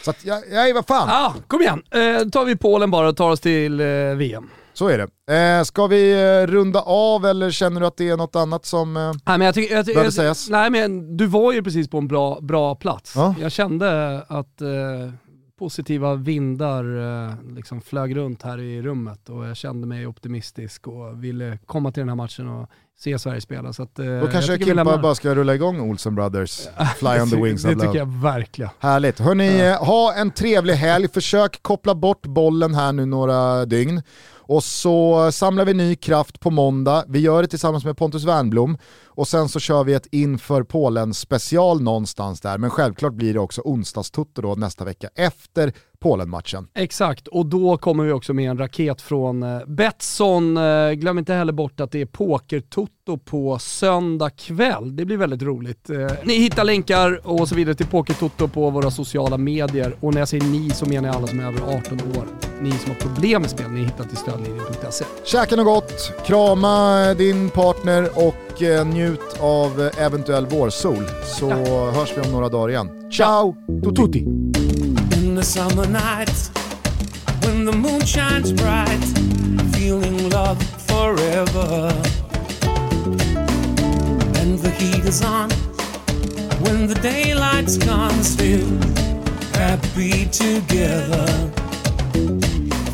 Så 0.03 0.09
att, 0.09 0.25
jag, 0.25 0.43
jag, 0.51 0.73
vad 0.73 0.85
fan, 0.87 1.09
Ah, 1.11 1.33
kom 1.47 1.61
igen, 1.61 1.83
eh, 1.91 2.29
tar 2.29 2.45
vi 2.45 2.55
Polen 2.55 2.91
bara 2.91 3.09
och 3.09 3.17
tar 3.17 3.29
oss 3.31 3.39
till 3.39 3.79
eh, 3.79 3.85
VM. 4.15 4.49
så 4.73 4.87
är 4.87 4.97
det. 5.27 5.57
Eh, 5.59 5.63
ska 5.63 5.87
vi 5.87 6.11
eh, 6.11 6.47
runda 6.47 6.81
av 6.81 7.25
eller 7.25 7.51
känner 7.51 7.81
du 7.81 7.87
att 7.87 7.97
det 7.97 8.09
är 8.09 8.17
något 8.17 8.35
annat 8.35 8.65
som... 8.65 8.97
Eh, 8.97 9.03
Nej, 9.03 9.37
men 9.37 9.41
jag 9.41 9.55
tycker, 9.55 9.75
jag, 9.75 9.85
Behöver 9.85 10.03
jag, 10.03 10.13
sägas. 10.13 10.49
Nej 10.49 10.69
men 10.69 11.17
du 11.17 11.25
var 11.25 11.53
ju 11.53 11.63
precis 11.63 11.89
på 11.89 11.97
en 11.97 12.07
bra, 12.07 12.39
bra 12.41 12.75
plats. 12.75 13.13
Ja. 13.15 13.35
Jag 13.41 13.51
kände 13.51 14.17
att 14.27 14.61
eh, 14.61 14.67
positiva 15.61 16.15
vindar 16.15 16.83
eh, 17.27 17.33
liksom 17.55 17.81
flög 17.81 18.15
runt 18.15 18.43
här 18.43 18.59
i 18.59 18.81
rummet 18.81 19.29
och 19.29 19.45
jag 19.45 19.57
kände 19.57 19.87
mig 19.87 20.07
optimistisk 20.07 20.87
och 20.87 21.23
ville 21.23 21.57
komma 21.65 21.91
till 21.91 22.01
den 22.01 22.09
här 22.09 22.15
matchen 22.15 22.47
och 22.47 22.69
se 22.99 23.19
Sverige 23.19 23.41
spela. 23.41 23.73
Så 23.73 23.83
att, 23.83 23.99
eh, 23.99 24.05
då 24.05 24.27
kanske 24.27 24.57
Kimpa 24.57 24.73
lämnar. 24.73 24.97
bara 24.97 25.15
ska 25.15 25.35
rulla 25.35 25.55
igång 25.55 25.81
Olsen 25.81 26.15
Brothers, 26.15 26.67
Fly 26.99 27.19
on 27.21 27.29
the 27.29 27.35
wings 27.35 27.63
Det 27.63 27.75
tycker 27.75 27.97
jag 27.97 28.21
verkligen. 28.21 28.71
Härligt. 28.79 29.19
Hörni, 29.19 29.61
eh, 29.61 29.85
ha 29.85 30.13
en 30.13 30.31
trevlig 30.31 30.73
helg. 30.73 31.07
Försök 31.07 31.59
koppla 31.61 31.95
bort 31.95 32.25
bollen 32.25 32.75
här 32.75 32.93
nu 32.93 33.05
några 33.05 33.65
dygn. 33.65 34.01
Och 34.33 34.63
så 34.63 35.31
samlar 35.31 35.65
vi 35.65 35.73
ny 35.73 35.95
kraft 35.95 36.39
på 36.39 36.49
måndag. 36.49 37.03
Vi 37.07 37.19
gör 37.19 37.41
det 37.41 37.47
tillsammans 37.47 37.85
med 37.85 37.97
Pontus 37.97 38.23
Wernblom. 38.23 38.77
Och 39.13 39.27
sen 39.27 39.49
så 39.49 39.59
kör 39.59 39.83
vi 39.83 39.93
ett 39.93 40.07
inför 40.11 40.63
Polen 40.63 41.13
special 41.13 41.81
någonstans 41.81 42.41
där. 42.41 42.57
Men 42.57 42.69
självklart 42.69 43.13
blir 43.13 43.33
det 43.33 43.39
också 43.39 43.61
onsdagstutto 43.61 44.41
då 44.41 44.55
nästa 44.55 44.85
vecka 44.85 45.09
efter 45.15 45.73
Polen-matchen. 46.01 46.67
Exakt, 46.73 47.27
och 47.27 47.45
då 47.45 47.77
kommer 47.77 48.03
vi 48.03 48.11
också 48.11 48.33
med 48.33 48.49
en 48.49 48.57
raket 48.57 49.01
från 49.01 49.43
eh, 49.43 49.65
Betsson. 49.67 50.57
Eh, 50.57 50.91
glöm 50.91 51.17
inte 51.17 51.33
heller 51.33 51.53
bort 51.53 51.79
att 51.79 51.91
det 51.91 52.01
är 52.01 52.05
pokertoto 52.05 53.17
på 53.17 53.59
söndag 53.59 54.29
kväll. 54.29 54.95
Det 54.95 55.05
blir 55.05 55.17
väldigt 55.17 55.41
roligt. 55.41 55.89
Eh, 55.89 56.07
ni 56.23 56.33
hittar 56.33 56.63
länkar 56.63 57.21
och 57.23 57.47
så 57.47 57.55
vidare 57.55 57.75
till 57.75 57.87
pokertoto 57.87 58.47
på 58.47 58.69
våra 58.69 58.91
sociala 58.91 59.37
medier. 59.37 59.95
Och 59.99 60.13
när 60.13 60.21
jag 60.21 60.27
säger 60.27 60.45
ni 60.45 60.69
så 60.69 60.85
menar 60.85 61.07
jag 61.07 61.15
alla 61.15 61.27
som 61.27 61.39
är 61.39 61.43
över 61.43 61.77
18 61.77 61.99
år. 62.17 62.27
Ni 62.61 62.71
som 62.71 62.89
har 62.91 62.95
problem 62.95 63.41
med 63.41 63.51
spel, 63.51 63.71
ni 63.71 63.83
hittar 63.83 64.03
till 64.03 64.17
stödlinjen.se. 64.17 65.05
Käka 65.23 65.55
något 65.55 65.65
gott, 65.65 66.13
krama 66.25 67.13
din 67.13 67.49
partner 67.49 68.09
och 68.27 68.50
eh, 68.59 68.85
njut 68.85 69.37
av 69.39 69.81
eh, 69.81 70.05
eventuell 70.05 70.45
vårsol. 70.45 71.03
Så 71.25 71.49
hörs 71.91 72.17
vi 72.17 72.21
om 72.21 72.31
några 72.31 72.49
dagar 72.49 72.69
igen. 72.69 72.89
Ciao! 73.11 73.55
Tutti! 73.95 74.19
In 75.17 75.35
the 75.35 75.43
summer 75.43 75.87
nights, 75.87 76.51
when 77.41 77.65
the 77.65 77.77
moon 77.77 78.01
shines 78.05 78.51
bright, 78.51 79.03
feeling 79.73 80.29
love 80.29 80.57
forever. 80.87 81.93
And 84.41 84.59
the 84.59 84.69
heat 84.69 85.05
is 85.05 85.21
on, 85.23 85.49
when 86.63 86.87
the 86.87 86.99
daylight's 87.01 87.77
gone, 87.77 88.23
still 88.23 88.67
happy 89.53 90.25
together. 90.25 91.25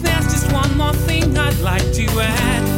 There's 0.02 0.28
just 0.34 0.52
one 0.52 0.78
more 0.78 0.94
thing 1.08 1.38
I'd 1.38 1.60
like 1.60 1.94
to 1.94 2.06
add. 2.20 2.77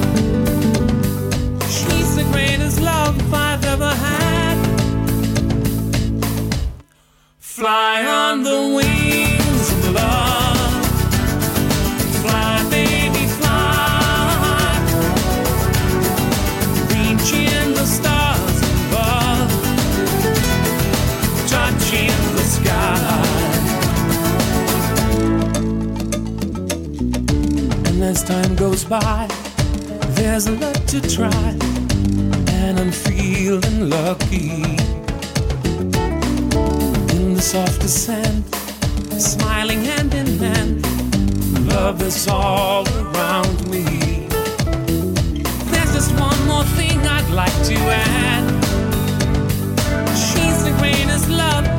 By, 28.90 29.28
there's 30.18 30.48
a 30.48 30.52
lot 30.53 30.76
to 30.88 30.99
try. 30.99 31.56
And 32.60 32.80
I'm 32.80 32.91
feeling 32.91 33.88
lucky 33.88 34.64
in 37.16 37.36
the 37.36 37.41
soft 37.41 37.82
descent, 37.82 38.44
smiling 39.22 39.84
hand 39.84 40.16
in 40.16 40.28
hand. 40.40 40.84
Love 41.68 42.02
is 42.02 42.28
all 42.28 42.88
around 42.98 43.70
me. 43.70 44.28
There's 45.72 45.94
just 45.94 46.11
one 46.20 46.41
more 46.48 46.64
thing 46.78 46.98
I'd 47.06 47.30
like 47.30 47.57
to 47.66 47.76
add. 47.76 48.45
She's 50.18 50.64
the 50.64 50.76
greatest 50.80 51.30
love 51.30 51.78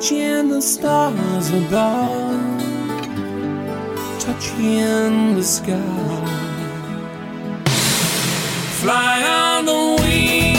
Reaching 0.00 0.48
the 0.48 0.62
stars 0.62 1.50
above. 1.50 2.62
Touching 4.18 5.34
the 5.34 5.42
sky. 5.42 5.76
Fly 8.80 9.22
on 9.22 9.66
the 9.66 10.02
wings 10.02 10.49